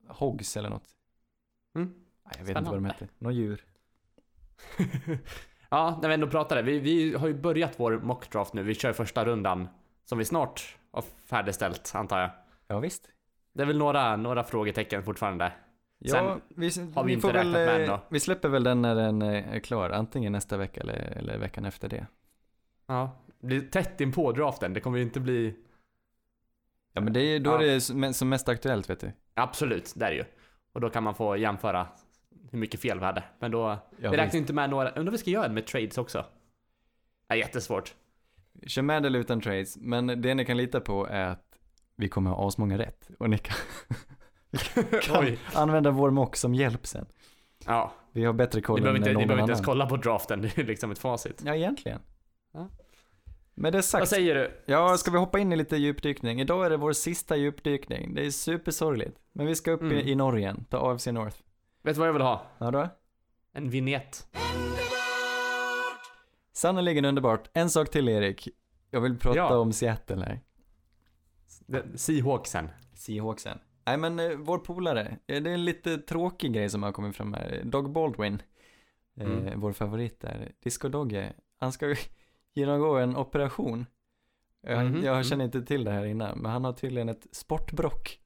Hogs 0.09 0.57
eller 0.57 0.71
något. 0.71 0.89
Mm. 1.75 1.89
Nej, 2.25 2.35
jag 2.39 2.45
vet 2.45 2.57
inte 2.57 2.71
vad 2.71 2.83
de 2.83 2.91
Spännande. 2.91 2.95
heter, 2.95 3.09
något 3.19 3.35
djur. 3.35 3.65
Ja, 5.71 5.99
när 6.03 6.09
vi 6.09 6.15
ändå 6.15 6.27
pratade. 6.27 6.63
Vi, 6.63 6.79
vi 6.79 7.15
har 7.15 7.29
ju 7.29 7.35
börjat 7.35 7.73
vår 7.77 7.99
mockdraft 7.99 8.55
nu. 8.55 8.63
Vi 8.63 8.75
kör 8.75 8.93
första 8.93 9.25
rundan 9.25 9.69
som 10.05 10.19
vi 10.19 10.25
snart 10.25 10.77
har 10.93 11.05
färdigställt, 11.27 11.93
antar 11.95 12.21
jag. 12.21 12.31
Ja, 12.67 12.79
visst. 12.79 13.09
Det 13.53 13.63
är 13.63 13.67
väl 13.67 13.79
några, 13.79 14.17
några 14.17 14.45
frågetecken 14.45 15.03
fortfarande. 15.03 15.53
Ja, 15.99 16.13
Sen 16.15 16.41
vi, 16.49 16.71
har 16.95 17.05
vi 17.05 17.13
inte 17.13 17.23
får 17.23 17.33
väl, 17.33 17.37
räknat 17.47 17.55
med 17.55 17.77
eh, 17.77 17.83
ändå. 17.83 18.01
Vi 18.09 18.21
släpper 18.21 18.49
väl 18.49 18.65
den 18.65 18.83
när 18.83 18.95
den 18.95 19.23
eh, 19.23 19.55
är 19.55 19.61
klar, 19.61 19.91
antingen 19.91 20.33
nästa 20.33 20.57
vecka 20.57 20.81
eller, 20.81 20.95
eller 20.95 21.39
veckan 21.39 21.65
efter 21.65 21.89
det. 21.89 22.07
Ja. 22.87 23.11
Det 23.41 23.47
blir 23.47 23.61
tätt 23.61 24.01
in 24.01 24.13
på 24.13 24.33
draften. 24.33 24.73
Det 24.73 24.81
kommer 24.81 24.99
ju 24.99 25.05
inte 25.05 25.21
bli... 25.21 25.57
Ja, 26.93 27.01
men 27.01 27.13
det 27.13 27.21
är 27.21 27.41
då 27.41 27.51
Ja. 27.51 27.59
det 27.59 27.71
är 27.73 27.81
som- 27.81 28.15
som 28.15 28.29
mest 28.29 28.49
aktuellt, 28.49 28.91
vet 28.91 29.01
du. 29.01 29.13
Absolut, 29.35 29.93
det 29.97 30.05
är 30.07 30.11
det 30.11 30.17
ju. 30.17 30.25
Och 30.73 30.81
då 30.81 30.91
kan 30.91 31.03
man 31.03 31.15
få 31.15 31.37
jämföra 31.37 31.87
hur 32.51 32.59
mycket 32.59 32.81
fel 32.81 32.99
vi 32.99 33.05
hade. 33.05 33.25
Men 33.39 33.51
då... 33.51 33.79
Ja, 34.01 34.11
vi 34.11 34.17
räknar 34.17 34.41
inte 34.41 34.53
med 34.53 34.71
några... 34.71 34.89
Undrar 34.89 35.07
om 35.07 35.13
vi 35.13 35.19
ska 35.19 35.31
göra 35.31 35.47
en 35.47 35.55
med 35.55 35.67
trades 35.67 35.99
också? 35.99 36.25
Det 37.29 37.35
är 37.35 37.39
jättesvårt. 37.39 37.95
Kör 38.67 38.83
med 38.83 39.07
eller 39.07 39.19
utan 39.19 39.41
trades, 39.41 39.77
men 39.77 40.07
det 40.23 40.35
ni 40.35 40.45
kan 40.45 40.57
lita 40.57 40.81
på 40.81 41.07
är 41.07 41.29
att 41.29 41.45
vi 41.97 42.09
kommer 42.09 42.31
ha 42.31 42.49
asmånga 42.49 42.79
rätt. 42.79 43.11
Och 43.19 43.31
ni 43.31 43.39
kan, 43.39 43.57
kan 45.03 45.37
använda 45.55 45.91
vår 45.91 46.11
mock 46.11 46.37
som 46.37 46.55
hjälp 46.55 46.87
sen. 46.87 47.07
Ja, 47.67 47.93
Vi 48.13 48.25
har 48.25 48.33
bättre 48.33 48.59
ni 48.59 48.63
koll 48.63 48.81
behöver 48.81 48.97
än 48.99 49.03
inte, 49.03 49.09
ni 49.09 49.15
någon 49.15 49.21
behöver 49.29 49.35
inte 49.35 49.43
annan. 49.43 49.51
ens 49.51 49.67
kolla 49.67 49.87
på 49.87 49.97
draften. 49.97 50.43
Det 50.55 50.59
är 50.59 50.65
liksom 50.65 50.91
ett 50.91 50.99
facit. 50.99 51.43
Ja, 51.45 51.55
egentligen. 51.55 52.01
Ja. 52.53 52.69
Med 53.55 53.73
det 53.73 53.77
Vad 53.77 53.85
sagt, 53.85 54.09
säger 54.09 54.35
du? 54.35 54.63
ja, 54.67 54.97
ska 54.97 55.11
vi 55.11 55.19
hoppa 55.19 55.39
in 55.39 55.53
i 55.53 55.57
lite 55.57 55.77
djupdykning? 55.77 56.41
Idag 56.41 56.67
är 56.67 56.71
det 56.71 56.77
vår 56.77 56.93
sista 56.93 57.37
djupdykning. 57.37 58.15
Det 58.15 58.27
är 58.27 58.31
supersorgligt. 58.31 59.19
Men 59.33 59.47
vi 59.47 59.55
ska 59.55 59.71
upp 59.71 59.81
Mm. 59.83 59.99
i, 59.99 60.15
Norge 60.15 60.41
igen, 60.41 60.65
ta 60.71 60.93
AFC 60.93 61.07
North. 61.07 61.37
Vet 61.85 61.95
du 61.95 61.99
vad 61.99 62.09
jag 62.09 62.13
vill 62.13 62.23
ha? 62.23 62.47
Ja 62.59 62.71
då? 62.71 62.89
En 63.53 63.71
vignett. 63.71 64.27
Sannerligen 66.53 67.05
underbart. 67.05 67.51
En 67.53 67.71
sak 67.71 67.91
till 67.91 68.09
Erik. 68.09 68.49
Jag 68.91 69.01
vill 69.01 69.19
prata 69.19 69.39
Ja. 69.39 69.57
om 69.59 69.73
Seattle 69.73 70.25
här. 70.25 70.41
Seahawksen. 71.97 72.69
Seahawksen. 72.95 73.59
Nej 73.87 73.97
men 73.99 74.21
eh, 74.21 74.31
vår 74.37 74.59
polare, 74.59 75.19
eh, 75.27 75.43
det 75.43 75.51
är 75.51 75.55
en 75.55 75.65
lite 75.65 75.99
tråkig 75.99 76.53
grej 76.53 76.71
som 76.71 76.83
har 76.83 76.93
kommit 76.93 77.17
fram 77.17 77.35
här. 77.35 77.63
Doug 77.65 77.91
Baldwin, 77.93 78.43
eh, 79.17 79.27
Mm. 79.27 79.61
vår 79.61 79.73
favorit 79.73 80.21
där, 80.21 80.53
Disco 80.63 80.89
Dogge, 80.89 81.33
han 81.59 81.73
ska 81.73 81.95
genomgå 82.55 82.97
en 82.97 83.17
operation. 83.17 83.87
Jag, 84.61 84.85
Mhm, 84.87 85.03
jag 85.05 85.13
mm. 85.15 85.25
känner 85.25 85.45
inte 85.45 85.63
till 85.63 85.85
det 85.85 85.91
här 85.91 86.05
innan, 86.05 86.39
men 86.39 86.51
han 86.53 86.65
har 86.65 86.73
tydligen 86.73 87.09
ett 87.09 87.27
sportbrock. 87.33 88.21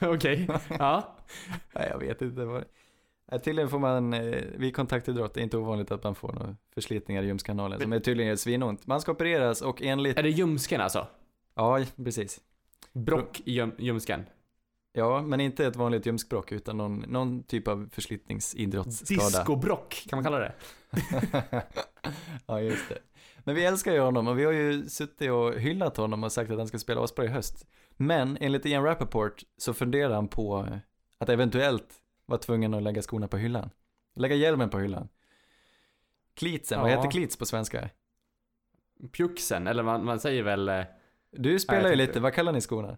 Okej. 0.14 0.48
Ja. 0.78 1.16
Nej, 1.74 1.88
jag 1.90 1.98
vet 1.98 2.22
inte 2.22 2.44
vad 2.44 2.64
Tydligen 3.44 3.70
får 3.70 3.78
man, 3.78 4.12
eh, 4.12 4.42
vid 4.56 4.76
kontaktidrott, 4.76 5.34
det 5.34 5.40
är 5.40 5.42
inte 5.42 5.56
ovanligt 5.56 5.90
att 5.90 6.04
man 6.04 6.14
får 6.14 6.32
några 6.32 6.56
förslitningar 6.74 7.22
i 7.22 7.26
ljumskanalen 7.26 7.80
som 7.80 7.92
är 7.92 8.00
tydligen 8.00 8.28
gör 8.28 8.36
svinont. 8.36 8.86
Man 8.86 9.00
ska 9.00 9.12
opereras 9.12 9.62
och 9.62 9.82
enligt, 9.82 10.18
Är 10.18 10.22
det 10.22 10.30
ljumsken 10.30 10.80
alltså? 10.80 11.06
ja 11.54 11.84
precis. 11.96 12.40
Brock 12.92 13.40
i 13.44 13.52
ljum, 13.52 13.72
ljumsken. 13.78 14.26
Ja, 14.92 15.22
men 15.22 15.40
inte 15.40 15.66
ett 15.66 15.76
vanligt 15.76 16.06
ljumskbråck 16.06 16.52
utan 16.52 16.76
någon, 16.76 16.98
någon 16.98 17.42
typ 17.42 17.68
av 17.68 17.88
förslitningsidrottsskada. 17.92 19.24
Discobrock, 19.24 20.06
kan 20.08 20.16
man 20.16 20.24
kalla 20.24 20.38
det? 20.38 20.52
ja, 22.46 22.60
just 22.60 22.88
det. 22.88 22.98
Men 23.48 23.54
vi 23.54 23.64
älskar 23.64 23.92
ju 23.92 24.00
honom 24.00 24.28
och 24.28 24.38
vi 24.38 24.44
har 24.44 24.52
ju 24.52 24.88
suttit 24.88 25.30
och 25.30 25.54
hyllat 25.54 25.96
honom 25.96 26.24
och 26.24 26.32
sagt 26.32 26.50
att 26.50 26.58
han 26.58 26.68
ska 26.68 26.78
spela 26.78 27.04
asbra 27.04 27.24
i 27.24 27.28
höst. 27.28 27.66
Men 27.96 28.38
enligt 28.40 28.66
Ian 28.66 28.84
Rappaport 28.84 29.42
så 29.56 29.74
funderar 29.74 30.14
han 30.14 30.28
på 30.28 30.68
att 31.18 31.28
eventuellt 31.28 31.94
vara 32.26 32.38
tvungen 32.38 32.74
att 32.74 32.82
lägga 32.82 33.02
skorna 33.02 33.28
på 33.28 33.36
hyllan. 33.36 33.70
Lägga 34.16 34.34
hjälmen 34.34 34.70
på 34.70 34.78
hyllan. 34.78 35.08
Klitsen, 36.34 36.80
vad 36.80 36.90
Ja. 36.92 36.96
heter 36.96 37.10
klits 37.10 37.36
på 37.36 37.46
svenska? 37.46 37.90
Pjuxen, 39.12 39.66
eller 39.66 39.82
man, 39.82 40.04
man 40.04 40.20
säger 40.20 40.42
väl... 40.42 40.68
eh, 40.68 40.84
Du 41.30 41.58
spelar 41.58 41.80
jag 41.82 41.90
ju 41.90 41.96
lite, 41.96 42.20
vad 42.20 42.34
kallar 42.34 42.52
ni 42.52 42.60
skorna? 42.60 42.96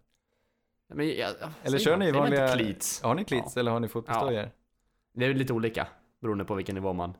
Men, 0.94 1.06
jag, 1.08 1.16
jag, 1.18 1.34
Eller 1.62 1.78
kör 1.78 1.96
ni 1.96 2.12
vanliga-? 2.12 2.46
Har 3.02 3.14
ni 3.14 3.24
klits 3.24 3.56
eller 3.56 3.70
har 3.70 3.80
ni 3.80 3.88
fotbollsdojor? 3.88 4.50
Det 5.12 5.24
är 5.26 5.34
lite 5.34 5.52
olika, 5.52 5.86
beroende 6.20 6.44
på 6.44 6.54
vilken 6.54 6.74
nivå 6.74 6.92
man... 6.92 7.14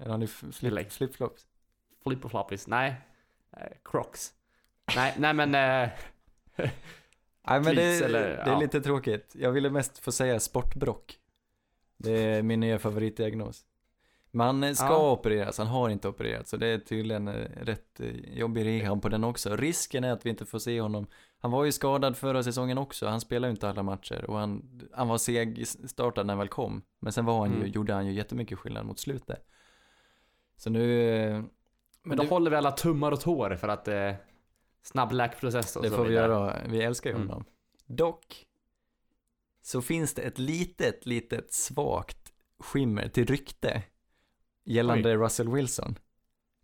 Eller 0.00 0.10
har 0.10 0.18
ni 0.18 0.26
flip, 0.26 0.90
flip-flops? 0.92 1.46
Flip 2.06 2.24
och 2.24 2.30
floppies. 2.30 2.66
Nej. 2.66 2.94
Eh, 3.56 3.62
Crocs. 3.84 4.32
Nej, 4.96 5.14
nej 5.18 5.34
men... 5.34 5.54
Eh, 5.54 5.88
Nej 7.48 7.60
men 7.60 7.76
det, 7.76 8.04
eller- 8.04 8.20
det 8.22 8.42
är 8.42 8.46
ja. 8.52 8.58
lite 8.60 8.80
tråkigt. 8.80 9.36
Jag 9.38 9.52
ville 9.52 9.70
mest 9.70 9.98
få 9.98 10.12
säga 10.12 10.40
sportbrock. 10.40 11.18
Det 11.96 12.10
är 12.12 12.42
min 12.42 12.60
nya 12.60 12.78
favoritdiagnos. 12.78 13.64
Man 14.30 14.74
ska 14.76 14.86
Ja. 14.86 15.12
opereras, 15.12 15.58
han 15.58 15.66
har 15.66 15.88
inte 15.90 16.08
opererat. 16.08 16.48
Så 16.48 16.56
det 16.56 16.66
är 16.66 16.78
tydligen 16.78 17.28
eh, 17.28 17.34
rätt 17.62 18.00
jobbig 18.24 18.66
rehab 18.66 19.02
på 19.02 19.08
den 19.08 19.24
också. 19.24 19.56
Risken 19.56 20.04
är 20.04 20.12
att 20.12 20.26
vi 20.26 20.30
inte 20.30 20.46
får 20.46 20.58
se 20.58 20.80
honom. 20.80 21.06
Han 21.38 21.50
var 21.50 21.64
ju 21.64 21.72
skadad 21.72 22.16
förra 22.16 22.42
säsongen 22.42 22.78
också. 22.78 23.06
Han 23.06 23.20
spelade 23.20 23.46
ju 23.46 23.50
inte 23.50 23.68
alla 23.68 23.82
matcher. 23.82 24.24
Och 24.30 24.38
han, 24.38 24.80
han 24.92 25.08
var 25.08 25.18
seg 25.18 25.58
i 25.58 25.64
starten 25.66 26.26
när 26.26 26.34
han 26.34 26.38
väl 26.38 26.48
kom. 26.48 26.82
Men 26.98 27.12
sen 27.12 27.24
var 27.24 27.38
han 27.38 27.50
ju, 27.50 27.56
Mm. 27.56 27.68
gjorde 27.70 27.94
han 27.94 28.06
ju 28.06 28.12
jättemycket 28.12 28.58
skillnad 28.58 28.86
mot 28.86 28.98
slutet. 28.98 29.46
Så 30.56 30.70
nu... 30.70 31.44
men 32.06 32.16
då 32.16 32.22
du- 32.22 32.28
håller 32.28 32.50
vi 32.50 32.56
alla 32.56 32.70
tummar 32.72 33.12
och 33.12 33.20
tår 33.20 33.56
för 33.56 33.68
att... 33.68 33.88
Eh, 33.88 34.12
snabb 34.82 35.12
läkprocess 35.12 35.76
och 35.76 35.82
Det 35.82 35.90
så 35.90 35.96
får 35.96 36.02
vi 36.04 36.08
vidare. 36.10 36.32
göra, 36.32 36.56
vi 36.68 36.82
älskar 36.82 37.10
ju 37.10 37.16
Mm. 37.16 37.28
honom. 37.28 37.44
Dock 37.86 38.46
så 39.62 39.82
finns 39.82 40.14
det 40.14 40.22
ett 40.22 40.38
litet, 40.38 41.06
litet 41.06 41.52
svagt 41.52 42.32
skimmer 42.58 43.08
till 43.08 43.26
rykte 43.26 43.82
gällande 44.64 45.16
Russell 45.16 45.48
Wilson. 45.48 45.98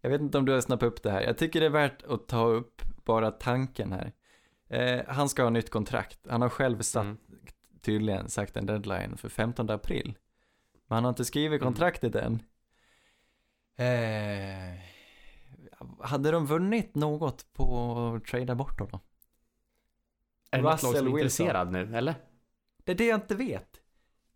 Jag 0.01 0.11
vet 0.11 0.21
inte 0.21 0.39
om 0.39 0.45
du 0.45 0.53
har 0.53 0.61
snappat 0.61 0.87
upp 0.87 1.03
det 1.03 1.11
här. 1.11 1.21
Jag 1.23 1.39
tycker 1.39 1.61
det 1.61 1.67
är 1.67 1.71
värt 1.71 2.03
att 2.03 2.29
ta 2.29 2.47
upp 2.47 2.83
bara 3.05 3.31
tanken 3.31 3.93
här. 3.93 4.13
Eh, 4.69 5.05
han 5.09 5.29
ska 5.29 5.43
ha 5.43 5.51
nytt 5.51 5.71
kontrakt. 5.71 6.19
Han 6.29 6.43
har 6.43 6.49
själv 6.49 6.81
satt, 6.83 7.05
Mm. 7.05 7.19
tydligen 7.81 8.29
sagt 8.29 8.57
en 8.57 8.67
deadline 8.67 9.17
för 9.17 9.29
15 9.29 9.71
april. 9.71 10.15
Men 10.89 10.95
han 10.97 11.05
har 11.05 11.09
inte 11.09 11.25
skrivit 11.25 11.61
Mm. 11.61 11.73
kontraktet 11.73 12.15
än. 12.15 12.43
Eh, 13.77 14.92
hade 16.01 16.31
de 16.31 16.47
vunnit 16.47 16.95
något 16.95 17.53
på 17.53 17.97
att 18.17 18.25
trada 18.25 18.55
bort 18.55 18.81
honom? 18.81 19.01
Är 20.51 20.59
det 20.59 20.63
något 20.65 20.83
lag 20.83 20.97
som 20.97 21.07
är 21.07 21.11
intresserad 21.11 21.73
nu, 21.73 21.97
eller? 21.97 22.15
Det 22.85 22.93
är 22.93 22.97
det 22.97 23.07
jag 23.07 23.17
inte 23.17 23.35
vet. 23.35 23.81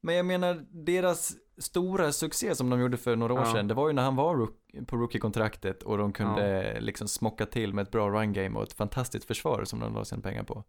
Men 0.00 0.14
jag 0.14 0.26
menar, 0.26 0.66
deras 0.70 1.32
stora 1.58 2.12
succé 2.12 2.54
som 2.54 2.70
de 2.70 2.80
gjorde 2.80 2.96
för 2.96 3.16
några 3.16 3.34
år 3.34 3.40
Ja. 3.40 3.52
sedan, 3.52 3.68
det 3.68 3.74
var 3.74 3.88
ju 3.88 3.94
när 3.94 4.02
han 4.02 4.16
var 4.16 4.48
på 4.86 4.96
rookie-kontraktet 4.96 5.82
och 5.82 5.98
de 5.98 6.12
kunde 6.12 6.76
liksom 6.80 7.08
smocka 7.08 7.46
till 7.46 7.74
med 7.74 7.82
ett 7.82 7.90
bra 7.90 8.08
run-game 8.10 8.58
och 8.58 8.62
ett 8.62 8.72
fantastiskt 8.72 9.26
försvar 9.26 9.64
som 9.64 9.80
de 9.80 9.94
la 9.94 10.04
sina 10.04 10.22
pengar 10.22 10.42
på. 10.42 10.64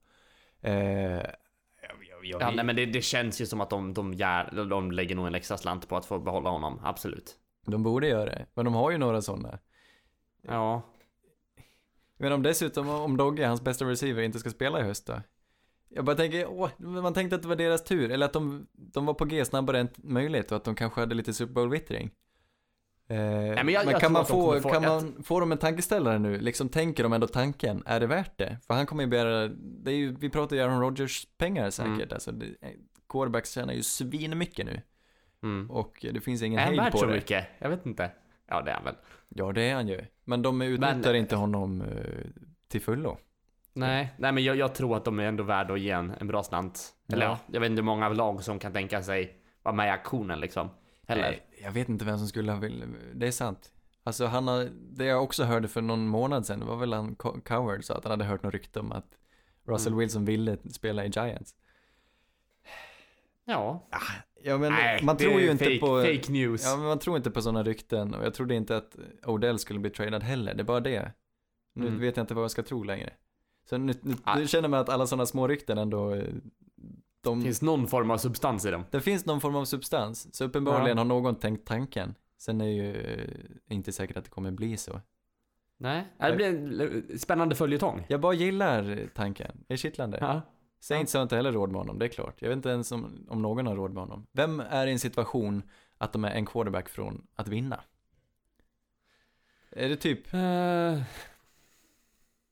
Eh, 0.61 0.73
jag, 0.73 2.41
Ja, 2.41 2.51
nej 2.51 2.65
men 2.65 2.75
det, 2.75 2.85
det 2.85 3.01
känns 3.01 3.41
ju 3.41 3.45
som 3.45 3.61
att 3.61 3.69
de, 3.69 3.93
de, 3.93 4.13
gär, 4.13 4.65
de 4.69 4.91
lägger 4.91 5.15
nog 5.15 5.27
en 5.27 5.35
extra 5.35 5.57
slant 5.57 5.87
på 5.87 5.97
att 5.97 6.05
få 6.05 6.19
behålla 6.19 6.49
honom, 6.49 6.79
absolut. 6.83 7.35
De 7.65 7.83
borde 7.83 8.07
göra 8.07 8.25
det, 8.25 8.45
men 8.53 8.65
de 8.65 8.73
har 8.73 8.91
ju 8.91 8.97
några 8.97 9.21
sådana. 9.21 9.59
Ja. 10.41 10.81
Men 12.17 12.31
om 12.31 12.43
dessutom, 12.43 12.89
om 12.89 13.17
Dogge, 13.17 13.45
hans 13.47 13.61
bästa 13.61 13.85
receiver, 13.85 14.21
inte 14.23 14.39
ska 14.39 14.49
spela 14.49 14.79
i 14.79 14.83
höst 14.83 15.05
då? 15.07 15.21
Jag 15.89 16.05
bara 16.05 16.15
tänker, 16.15 16.47
åh, 16.49 16.69
man 16.77 17.13
tänkte 17.13 17.35
att 17.35 17.41
det 17.41 17.47
var 17.47 17.55
deras 17.55 17.83
tur, 17.83 18.11
eller 18.11 18.25
att 18.25 18.33
de, 18.33 18.67
de 18.73 19.05
var 19.05 19.13
på 19.13 19.25
G 19.25 19.45
snabbare 19.45 19.79
än 19.79 19.89
möjligt 19.97 20.51
och 20.51 20.57
att 20.57 20.63
de 20.63 20.75
kanske 20.75 21.01
hade 21.01 21.15
lite 21.15 21.33
Super 21.33 21.53
Bowl-vittring. 21.53 22.11
Eh, 23.09 23.15
men 23.17 23.69
jag- 23.69 23.85
jag 23.85 23.99
kan, 24.01 24.11
man 24.11 24.25
få, 24.25 24.61
få 24.61 24.69
kan 24.69 24.83
ett- 24.83 24.89
man 24.89 25.23
få 25.23 25.39
dem 25.39 25.51
en 25.51 25.57
tankeställare 25.57 26.19
nu? 26.19 26.39
Liksom 26.39 26.69
tänker 26.69 27.03
de 27.03 27.13
ändå 27.13 27.27
tanken, 27.27 27.83
är 27.85 27.99
det 27.99 28.07
värt 28.07 28.37
det? 28.37 28.57
För 28.67 28.73
han 28.73 28.85
kommer 28.85 29.03
ju 29.03 29.09
begära, 29.09 29.47
det 29.57 29.91
är 29.91 29.95
ju, 29.95 30.15
vi 30.15 30.29
pratar 30.29 30.55
ju 30.55 30.61
Aaron 30.61 30.81
Rodgers 30.81 31.27
pengar 31.37 31.69
säkert, 31.69 31.91
Mm. 31.93 32.07
alltså 32.11 32.31
det, 32.31 32.45
quarterbacks 33.09 33.51
tjänar 33.51 33.73
ju 33.73 33.83
svinmycket 33.83 34.65
nu 34.65 34.81
Mm. 35.43 35.71
och 35.71 36.05
det 36.13 36.21
finns 36.21 36.41
ingen 36.41 36.59
Är 36.59 36.63
han 36.63 36.69
hejd 36.73 36.81
värd 36.83 36.91
på 36.91 36.97
så 36.97 37.05
det. 37.05 37.13
mycket? 37.13 37.45
Jag 37.59 37.69
vet 37.69 37.85
inte. 37.85 38.11
Ja, 38.47 38.61
det 38.61 38.71
är 38.71 38.75
han 38.75 38.83
väl. 38.83 38.95
Ja, 39.29 39.51
det 39.51 39.61
är 39.69 39.75
han 39.75 39.87
ju. 39.87 40.05
Men 40.25 40.41
de 40.41 40.61
utnyttjar 40.61 40.95
Men- 40.95 41.15
inte 41.15 41.35
honom 41.35 41.81
eh, 41.81 41.87
till 42.67 42.81
fullo. 42.81 43.17
Nej, 43.73 44.13
nej 44.17 44.31
men 44.31 44.43
jag, 44.43 44.55
jag 44.55 44.75
tror 44.75 44.97
att 44.97 45.05
de 45.05 45.19
är 45.19 45.23
ändå 45.23 45.43
värda 45.43 45.73
att 45.73 45.79
ge 45.79 45.91
en, 45.91 46.11
en 46.19 46.27
bra 46.27 46.43
slant. 46.43 46.93
Eller 47.13 47.25
Ja. 47.25 47.31
ja, 47.31 47.39
jag 47.53 47.59
vet 47.61 47.69
inte 47.69 47.79
hur 47.81 47.85
många 47.85 48.09
lag 48.09 48.43
som 48.43 48.59
kan 48.59 48.73
tänka 48.73 49.03
sig 49.03 49.37
vara 49.63 49.75
med 49.75 49.87
i 49.87 49.89
aktionen 49.89 50.39
liksom. 50.39 50.69
Heller. 51.07 51.21
Nej, 51.21 51.41
jag 51.63 51.71
vet 51.71 51.89
inte 51.89 52.05
vem 52.05 52.17
som 52.17 52.27
skulle 52.27 52.51
ha 52.51 52.59
vill, 52.59 52.83
det 53.13 53.27
är 53.27 53.31
sant. 53.31 53.71
Alltså 54.03 54.25
han 54.25 54.47
har, 54.47 54.69
det 54.73 55.05
jag 55.05 55.23
också 55.23 55.43
hörde 55.43 55.67
för 55.67 55.81
någon 55.81 56.07
månad 56.07 56.45
sedan, 56.45 56.65
var 56.67 56.75
väl 56.77 56.93
han 56.93 57.15
Co- 57.15 57.39
Coward 57.45 57.83
sa 57.83 57.95
att 57.95 58.03
han 58.03 58.11
hade 58.11 58.25
hört 58.25 58.43
något 58.43 58.53
rykte 58.53 58.79
om 58.79 58.91
att 58.91 59.07
Russell 59.65 59.93
Mm. 59.93 59.99
Wilson 59.99 60.25
ville 60.25 60.57
spela 60.71 61.05
i 61.05 61.07
Giants. 61.09 61.55
Ja. 63.47 63.87
Ja 64.43 64.57
men 64.57 64.71
nej, 64.71 65.03
man 65.03 65.17
det 65.17 65.23
tror 65.23 65.41
ju 65.41 65.51
inte 65.51 65.63
fake, 65.65 65.79
på, 65.79 66.01
Fake 66.01 66.31
news. 66.31 66.63
ja 66.65 66.77
men 66.77 66.85
man 66.85 66.99
tror 66.99 67.17
inte 67.17 67.31
på 67.31 67.41
sådana 67.41 67.63
rykten 67.63 68.13
och 68.13 68.25
jag 68.25 68.33
trodde 68.33 68.55
inte 68.55 68.77
att 68.77 68.95
Odell 69.25 69.59
skulle 69.59 69.79
bli 69.79 69.89
tradad 69.89 70.23
heller, 70.23 70.53
det 70.53 70.61
är 70.61 70.65
bara 70.65 70.79
det. 70.79 71.11
Nu 71.75 71.87
Mm. 71.87 71.99
vet 71.99 72.17
jag 72.17 72.23
inte 72.23 72.33
vad 72.33 72.43
jag 72.43 72.51
ska 72.51 72.63
tro 72.63 72.83
längre. 72.83 73.13
Så 73.69 73.77
nu, 73.77 73.93
nu, 74.01 74.15
Nej. 74.25 74.35
nu 74.39 74.47
känner 74.47 74.67
man 74.69 74.79
att 74.79 74.89
alla 74.89 75.07
sådana 75.07 75.25
små 75.25 75.47
rykten 75.47 75.77
ändå, 75.77 76.13
eh, 76.13 76.23
de, 77.21 77.39
Det 77.39 77.45
finns 77.45 77.61
någon 77.61 77.87
form 77.87 78.11
av 78.11 78.17
substans 78.17 78.65
i 78.65 78.71
dem. 78.71 78.83
det 78.91 79.01
finns 79.01 79.25
någon 79.25 79.41
form 79.41 79.55
av 79.55 79.65
substans. 79.65 80.35
Så 80.35 80.45
uppenbarligen 80.45 80.97
Ja. 80.97 81.01
har 81.01 81.05
någon 81.05 81.35
tänkt 81.35 81.67
tanken. 81.67 82.15
Sen 82.37 82.61
är 82.61 82.65
ju 82.67 82.95
eh, 82.95 83.29
inte 83.75 83.91
säkert 83.91 84.17
att 84.17 84.23
det 84.23 84.29
kommer 84.29 84.51
bli 84.51 84.77
så. 84.77 85.01
Nej, 85.77 86.07
det 86.19 86.35
blir 86.35 86.45
en 86.47 87.19
spännande 87.19 87.55
följetong. 87.55 88.05
Jag 88.09 88.21
bara 88.21 88.33
gillar 88.33 88.99
tanken, 89.13 89.63
det 89.67 89.73
är 89.73 89.77
kittlande. 89.77 90.17
Ja. 90.21 90.41
Saints 90.79 91.13
har 91.13 91.23
inte 91.23 91.35
heller 91.35 91.51
råd 91.51 91.71
med 91.71 91.81
honom, 91.81 91.99
det 91.99 92.05
är 92.05 92.09
klart. 92.09 92.41
Jag 92.41 92.49
vet 92.49 92.55
inte 92.55 92.69
ens 92.69 92.91
om, 92.91 93.25
om 93.29 93.41
någon 93.41 93.67
har 93.67 93.75
råd 93.75 93.93
med 93.93 94.03
honom. 94.03 94.27
Vem 94.31 94.59
är 94.59 94.87
i 94.87 94.91
en 94.91 94.99
situation 94.99 95.63
att 95.97 96.13
de 96.13 96.25
är 96.25 96.31
en 96.31 96.45
quarterback 96.45 96.89
från 96.89 97.27
att 97.35 97.47
vinna? 97.47 97.83
Är 99.69 99.89
det 99.89 99.95
typ, 99.95 100.33
Eh, 100.33 101.01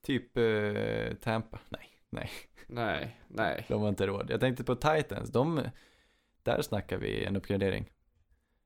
typ 0.04 0.38
eh, 0.38 1.14
Tampa? 1.22 1.60
Nej, 1.70 1.90
nej, 2.10 2.30
nej, 2.68 3.20
nej. 3.28 3.66
de 3.68 3.82
har 3.82 3.90
inte 3.90 4.08
råd. 4.08 4.30
Jag 4.30 4.40
tänkte 4.40 4.64
på 4.64 4.76
Titans, 4.76 5.30
de, 5.30 5.64
där 6.44 6.62
snackar 6.62 6.98
vi 6.98 7.26
en 7.26 7.36
uppgradering. 7.36 7.90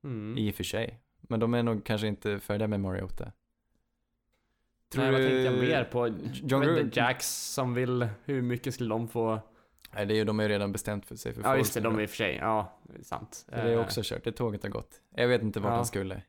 Mm. 0.04 0.38
I 0.38 0.52
och 0.52 0.56
för 0.56 0.64
sig. 0.64 1.00
Men 1.22 1.40
de 1.40 1.54
är 1.54 1.64
nog 1.64 1.86
kanske 1.86 2.08
inte 2.08 2.40
färdiga 2.40 2.68
med 2.68 2.80
Mariota. 2.80 3.32
Tror 4.92 5.04
Nej, 5.04 5.12
vad 5.12 5.22
du- 5.22 5.28
tänkte 5.30 5.44
jag 5.44 5.54
mer 5.70 5.84
på? 5.84 6.08
John 6.34 6.62
Gruden- 6.62 6.92
Jacks 6.94 7.28
som 7.54 7.74
vill, 7.74 8.08
hur 8.26 8.42
mycket 8.42 8.74
skulle 8.74 8.90
de 8.90 9.08
få? 9.08 9.40
Nej, 9.96 10.06
det 10.06 10.14
är 10.14 10.16
ju, 10.16 10.24
de 10.24 10.40
har 10.40 10.44
ju 10.44 10.50
redan 10.50 10.72
bestämt 10.72 11.06
för 11.06 11.16
sig 11.16 11.34
för 11.34 11.42
Ja 11.42 11.58
just 11.58 11.74
det, 11.74 11.80
de 11.80 11.98
är 11.98 12.02
i 12.02 12.06
och 12.06 12.10
för 12.10 12.16
sig, 12.18 12.36
ja, 12.36 12.80
det 12.84 13.00
är 13.00 13.04
sant. 13.04 13.34
Så 13.50 13.52
det 13.52 13.62
är 13.62 13.74
Eh, 13.74 13.80
också 13.82 14.02
kört, 14.04 14.24
det 14.24 14.32
tåget 14.32 14.64
har 14.64 14.70
gått. 14.70 15.02
Jag 15.16 15.28
vet 15.28 15.42
inte 15.42 15.60
vart 15.60 15.70
Ja. 15.72 15.76
han 15.76 15.86
skulle. 15.86 16.22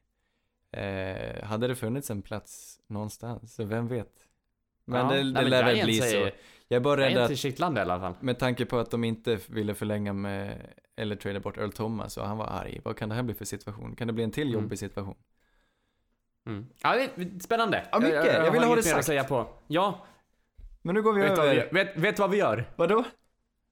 Eh, 0.73 1.44
hade 1.44 1.68
det 1.68 1.75
funnits 1.77 2.11
en 2.11 2.23
plats 2.23 2.81
någonstans, 2.87 3.55
så 3.55 3.64
vem 3.64 3.88
vet? 3.88 4.12
Men 4.85 5.01
ja. 5.01 5.12
det, 5.12 5.23
Nej, 5.25 5.25
det 5.25 5.33
men 5.40 5.51
lär 5.51 5.64
väl 5.64 5.85
bli 5.85 5.94
så. 5.99 6.16
Jag 6.68 6.77
är 6.77 6.81
bara 6.81 7.01
rädd 7.01 7.16
att, 7.16 7.38
kittlande 7.38 7.81
i 7.81 7.83
alla 7.83 8.01
fall. 8.01 8.14
med 8.20 8.38
tanke 8.38 8.66
på 8.66 8.79
att 8.79 8.90
de 8.90 9.05
inte 9.05 9.38
ville 9.49 9.75
förlänga 9.75 10.12
med, 10.12 10.57
eller 10.96 11.16
trada 11.16 11.40
bort 11.40 11.59
Earl 11.59 11.70
Thomas 11.73 12.16
och 12.16 12.27
han 12.27 12.37
var 12.38 12.46
arg. 12.46 12.81
Vad 12.85 12.96
kan 12.96 13.09
det 13.09 13.14
här 13.14 13.23
bli 13.23 13.35
för 13.35 13.44
situation? 13.44 13.96
Kan 13.96 14.07
det 14.07 14.12
bli 14.12 14.25
en 14.25 14.31
till 14.31 14.49
Mm. 14.49 14.62
jobbig 14.62 14.79
situation? 14.79 15.16
Mm. 16.51 16.67
Ja, 16.83 16.95
det 16.97 17.03
är 17.03 17.41
spännande. 17.41 17.85
Ja, 17.93 17.99
mycket. 18.01 18.25
Jag 18.25 18.51
vill 18.51 18.61
har 18.61 18.67
ha 18.69 18.73
inget 18.75 18.85
det 18.85 18.91
mer 18.91 18.99
att 18.99 19.05
sagt. 19.05 19.07
säga 19.07 19.25
på. 19.25 19.47
Ja, 19.67 20.07
Men 20.83 20.95
nu 20.95 21.03
går 21.03 21.13
vi 21.13 21.21
vet 21.23 21.39
vad 21.39 21.51
vi, 21.51 21.57
över. 21.61 21.73
vet, 21.73 21.97
vet 21.97 22.19
vad 22.19 22.31
vi 22.31 22.37
gör? 22.37 22.65
Vadå? 22.77 23.05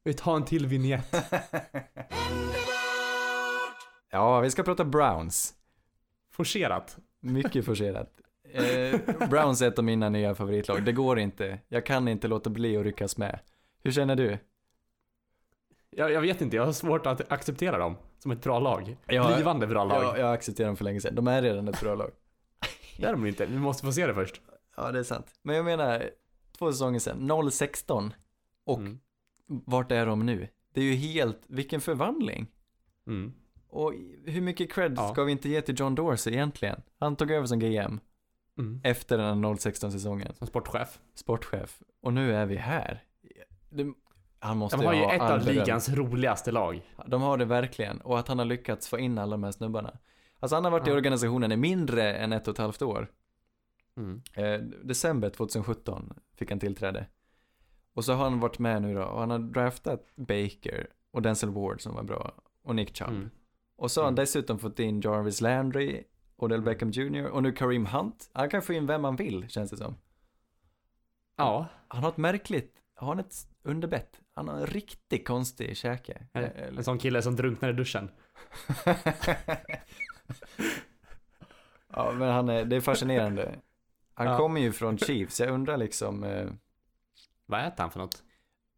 Vi 0.05 0.14
tar 0.14 0.37
en 0.37 0.45
till 0.45 0.67
vignett. 0.67 1.14
Ja, 4.11 4.41
vi 4.41 4.51
ska 4.51 4.62
prata 4.62 4.85
Browns. 4.85 5.55
Forcerat. 6.33 6.97
Mycket 7.21 7.64
forcerat. 7.64 8.11
Eh, 8.53 9.01
Browns 9.31 9.62
är 9.62 9.69
ett 9.69 9.79
av 9.79 9.85
mina 9.85 10.09
nya 10.09 10.35
favoritlag. 10.35 10.85
Det 10.85 10.93
går 10.93 11.19
inte. 11.19 11.59
Jag 11.69 11.87
kan 11.87 12.09
inte 12.09 12.29
låta 12.29 12.51
bli 12.51 12.77
att 12.77 12.85
ryckas 12.85 13.17
med. 13.17 13.38
Hur 13.83 13.91
känner 13.93 14.17
du? 14.17 14.38
Jag, 15.91 16.12
jag 16.12 16.21
vet 16.21 16.41
inte, 16.41 16.57
jag 16.57 16.64
har 16.67 16.73
svårt 16.73 17.07
att 17.07 17.33
acceptera 17.33 17.79
dem 17.79 17.97
som 18.19 18.31
ett 18.31 18.43
bra 18.43 18.59
lag. 18.59 18.97
Ja, 19.07 19.33
Blivande 19.35 19.67
bra 19.67 19.85
lag. 19.85 20.03
Jag, 20.05 20.19
jag 20.19 20.33
accepterar 20.35 20.67
dem 20.67 20.77
för 20.77 20.85
länge 20.85 21.01
sedan. 21.01 21.14
De 21.14 21.29
är 21.29 21.43
redan 21.43 21.69
ett 21.69 21.81
bra 21.81 21.95
lag. 21.95 22.11
Det 22.98 23.06
är 23.06 23.12
de 23.12 23.26
inte, 23.26 23.46
vi 23.46 23.58
måste 23.58 23.87
få 23.87 23.92
se 23.92 24.06
det 24.06 24.14
först. 24.14 24.40
Ja, 24.76 24.92
det 24.92 24.98
är 24.98 25.02
sant. 25.02 25.26
Men 25.42 25.56
jag 25.56 25.64
menar, 25.64 26.11
två 26.58 26.72
säsonger 26.72 26.98
sedan, 26.98 27.30
0-16. 27.30 28.11
Och 28.64 28.78
Mm. 28.78 28.98
vart 29.46 29.92
är 29.92 30.06
de 30.06 30.26
nu? 30.26 30.48
Det 30.72 30.80
är 30.80 30.84
ju 30.84 30.94
helt, 30.94 31.40
vilken 31.46 31.80
förvandling. 31.80 32.46
Mm. 33.06 33.32
Och 33.68 33.92
hur 34.26 34.40
mycket 34.40 34.72
cred 34.72 34.94
Ja. 34.96 35.12
ska 35.12 35.24
vi 35.24 35.32
inte 35.32 35.48
ge 35.48 35.61
till 35.61 35.74
John 35.80 35.94
Dorsey 35.94 36.32
egentligen? 36.32 36.82
Han 36.98 37.16
tog 37.16 37.30
över 37.30 37.46
som 37.46 37.58
GM 37.58 38.00
Mm. 38.58 38.80
efter 38.84 39.18
den 39.18 39.26
här 39.26 39.34
0-16 39.34 39.90
säsongen. 39.92 40.34
Som 40.34 40.46
sportchef. 40.46 40.98
Sportchef. 41.14 41.78
Och 42.00 42.12
nu 42.12 42.34
är 42.34 42.46
vi 42.46 42.56
här. 42.56 43.04
Det, 43.70 43.87
han 44.38 44.56
måste 44.56 44.76
De 44.76 44.87
har 44.87 44.94
ju 44.94 45.00
ha 45.00 45.12
ett 45.12 45.20
av 45.20 45.46
ligans 45.46 45.88
roligaste 45.88 46.52
lag. 46.52 46.82
De 47.06 47.22
har 47.22 47.37
det 47.38 47.44
verkligen. 47.44 48.00
Och 48.00 48.18
att 48.18 48.28
han 48.28 48.38
har 48.38 48.46
lyckats 48.46 48.88
få 48.88 48.98
in 48.98 49.18
alla 49.18 49.30
de 49.30 49.44
här 49.44 49.52
snubbarna. 49.52 49.98
Alltså 50.40 50.57
han 50.57 50.64
har 50.64 50.70
varit 50.70 50.87
i 50.87 50.90
Ja. 50.90 50.96
organisationen 50.96 51.53
i 51.53 51.57
mindre 51.57 52.14
än 52.14 52.33
ett 52.33 52.48
och 52.48 52.53
ett 52.55 52.59
halvt 52.59 52.83
år. 52.83 53.11
Mm. 53.96 54.22
Eh, 54.35 54.59
december 54.61 55.31
2017 55.31 56.12
fick 56.37 56.51
han 56.51 56.61
tillträde. 56.61 57.07
Och 57.94 58.05
så 58.05 58.12
har 58.12 58.24
han 58.24 58.40
varit 58.40 58.59
med 58.59 58.83
nu 58.83 58.94
då 58.94 59.03
och 59.03 59.20
han 59.20 59.31
har 59.31 59.38
draftat 59.38 60.07
Baker 60.16 60.87
och 61.11 61.22
Denzel 61.22 61.51
Ward 61.51 61.81
som 61.81 61.94
var 61.94 62.03
bra 62.03 62.33
och 62.62 62.74
Nick 62.74 62.96
Chubb. 62.96 63.09
Mm. 63.09 63.31
Och 63.77 63.90
så 63.90 64.01
har 64.01 64.05
han 64.05 64.14
Mm. 64.14 64.22
dessutom 64.22 64.59
fått 64.59 64.79
in 64.79 65.01
Jarvis 65.01 65.40
Landry, 65.40 66.05
Odell 66.37 66.62
Beckham 66.62 66.90
Jr 66.90 67.24
och 67.27 67.42
nu 67.42 67.53
Kareem 67.53 67.87
Hunt. 67.87 68.31
Han 68.33 68.51
kan 68.51 68.62
få 68.62 68.72
in 68.72 68.87
vem 68.87 69.05
han 69.05 69.16
vill 69.16 69.48
känns 69.48 69.70
det 69.70 69.77
som. 69.77 69.94
Ja. 71.37 71.66
Han 71.88 72.03
har 72.03 72.11
ett 72.11 72.16
märkligt, 72.16 72.74
har 72.94 73.09
han 73.09 73.18
ett 73.18 73.35
underbett? 73.62 74.20
Han 74.35 74.48
har 74.48 74.57
en 74.59 74.66
riktigt 74.66 75.27
konstig 75.27 75.77
käke. 75.77 76.27
En, 76.33 76.44
Eh, 76.44 76.68
en 76.68 76.85
sån 76.85 76.98
kille 76.98 77.22
som 77.22 77.37
drunknar 77.37 77.68
i 77.70 77.72
duschen. 77.72 78.11
ja 81.93 82.12
men 82.12 82.29
han 82.33 82.49
är, 82.49 82.64
det 82.64 82.77
är 82.77 82.81
fascinerande. 82.81 83.59
Han 84.14 84.27
Ja. 84.27 84.37
kommer 84.37 84.61
ju 84.61 84.73
från 84.73 84.99
Chiefs, 84.99 85.41
jag 85.41 85.51
undrar 85.51 85.77
liksom 85.77 86.25
eh, 86.25 86.47
Vad 87.47 87.67
äter 87.67 87.83
han 87.83 87.91
för 87.91 87.99
något? 88.01 88.23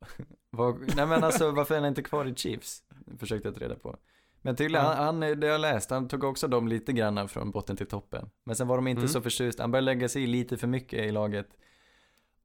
Vad, 0.51 0.97
nej 0.97 1.07
men 1.07 1.25
alltså 1.25 1.51
varför 1.51 1.75
är 1.75 1.79
han 1.81 1.89
inte 1.89 2.03
kvar 2.03 2.25
i 2.25 2.35
Chiefs? 2.35 2.83
Försökte 3.19 3.49
jag 3.49 3.55
ta 3.55 3.61
reda 3.61 3.75
på. 3.77 3.97
Men 4.43 4.57
tydligen, 4.57 4.85
Ja. 4.87 4.93
han, 4.93 5.23
han, 5.23 5.41
det 5.41 5.47
jag 5.47 5.61
läst, 5.61 5.91
han 5.91 6.09
tog 6.09 6.25
också 6.25 6.49
dem 6.49 6.69
lite 6.69 6.93
grann 6.93 7.29
från 7.29 7.51
botten 7.51 7.77
till 7.77 7.87
toppen. 7.87 8.31
Men 8.45 8.57
sen 8.57 8.69
var 8.69 8.77
de 8.77 8.87
inte 8.89 9.01
Mm. 9.01 9.09
så 9.09 9.21
förtjusta, 9.23 9.63
han 9.63 9.71
började 9.71 9.85
lägga 9.85 10.09
sig 10.09 10.23
i 10.23 10.27
lite 10.27 10.57
för 10.57 10.67
mycket 10.67 10.99
i 10.99 11.11
laget. 11.13 11.49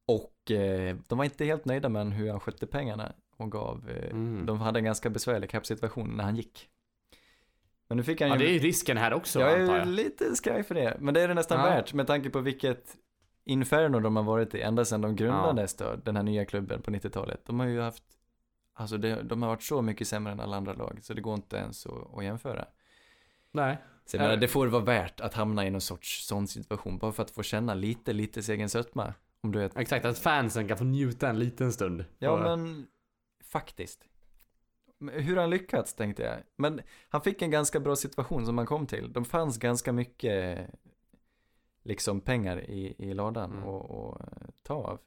Och 0.06 0.52
eh, 0.52 0.96
de 1.08 1.18
var 1.18 1.26
inte 1.26 1.46
helt 1.46 1.65
nöjda 1.65 1.89
med 1.89 2.13
hur 2.13 2.30
han 2.32 2.39
skötte 2.39 2.68
pengarna 2.68 3.13
och 3.38 3.52
gav, 3.52 3.89
eh, 3.89 4.10
Mm. 4.12 4.46
de 4.46 4.60
hade 4.62 4.80
en 4.80 4.86
ganska 4.86 5.10
besvärlig 5.10 5.50
capsituation 5.50 6.10
när 6.18 6.24
han 6.24 6.36
gick. 6.36 6.70
Men 7.88 7.98
nu 7.98 8.04
fick 8.04 8.21
han 8.21 8.30
Ja, 8.30 8.36
ju, 8.36 8.39
det 8.45 8.52
är 8.52 8.54
ju 8.54 8.60
risken 8.60 8.98
här 8.98 9.13
också 9.13 9.39
jag 9.39 9.62
antar 9.62 9.74
är 9.74 9.80
jag. 9.80 9.88
lite 9.88 10.36
skraj 10.36 10.63
för 10.63 10.76
det, 10.76 10.98
men 11.00 11.13
det 11.13 11.21
är 11.21 11.28
det 11.28 11.34
nästan 11.34 11.60
Ja. 11.60 11.65
värt 11.65 11.93
med 11.93 12.08
tanke 12.08 12.30
på 12.30 12.39
vilket 12.41 12.95
inferno 13.45 14.00
de 14.00 14.15
har 14.15 14.24
varit 14.24 14.56
i 14.56 14.62
ända 14.62 14.86
sedan 14.86 15.02
de 15.02 15.15
grundades 15.15 15.74
då, 15.76 15.95
den 15.95 16.15
här 16.15 16.24
nya 16.24 16.45
klubben 16.45 16.82
på 16.82 16.91
90-talet. 16.91 17.41
De 17.45 17.60
har 17.60 17.67
ju 17.67 17.82
haft, 17.82 18.04
alltså 18.74 18.98
det, 18.98 19.21
de 19.24 19.41
har 19.41 19.50
varit 19.50 19.63
så 19.63 19.82
mycket 19.82 20.08
sämre 20.08 20.34
än 20.34 20.39
alla 20.39 20.58
andra 20.58 20.74
lag, 20.74 21.00
så 21.02 21.13
det 21.13 21.21
går 21.21 21.34
inte 21.36 21.58
ens 21.58 21.86
att, 21.86 22.17
att 22.17 22.24
jämföra. 22.24 22.65
Nej. 23.52 23.78
Så 24.06 24.17
jag 24.17 24.21
menar, 24.21 24.38
det 24.38 24.48
får 24.48 24.67
vara 24.67 24.84
värt 24.84 25.19
att 25.21 25.34
hamna 25.34 25.65
i 25.67 25.69
någon 25.69 25.82
sorts 25.82 26.26
sån 26.28 26.48
situation, 26.48 26.98
bara 26.98 27.12
för 27.12 27.24
att 27.24 27.32
få 27.32 27.43
känna 27.43 27.74
lite, 27.74 28.13
lite 28.13 28.43
sin 28.43 28.56
egen 28.56 28.69
sötma. 28.69 29.13
Om 29.41 29.52
du 29.52 29.60
vet. 29.60 29.78
Exakt, 29.78 30.06
att 30.06 30.19
fansen 30.19 30.67
kan 30.67 30.78
få 30.78 30.84
njuta 30.84 31.30
en 31.30 31.39
liten 31.39 31.74
stund. 31.74 32.06
Ja, 32.19 32.38
men 32.38 32.88
faktiskt. 33.52 34.06
Hur 35.12 35.38
han 35.38 35.49
lyckats 35.49 35.93
tänkte 35.95 36.23
jag. 36.23 36.36
Men 36.55 36.81
han 37.10 37.21
fick 37.21 37.41
en 37.41 37.51
ganska 37.51 37.79
bra 37.79 37.95
situation 37.95 38.45
som 38.45 38.58
han 38.58 38.67
kom 38.67 38.88
till. 38.88 39.13
De 39.13 39.25
fanns 39.25 39.58
ganska 39.58 39.91
mycket 39.93 40.60
liksom 41.84 42.21
pengar 42.21 42.69
i, 42.69 42.95
i 42.97 43.13
ladan 43.13 43.51
Mm. 43.51 43.63
och, 43.63 43.89
och 44.10 44.21
eh, 44.21 44.27
ta 44.63 44.73
av. 44.73 44.99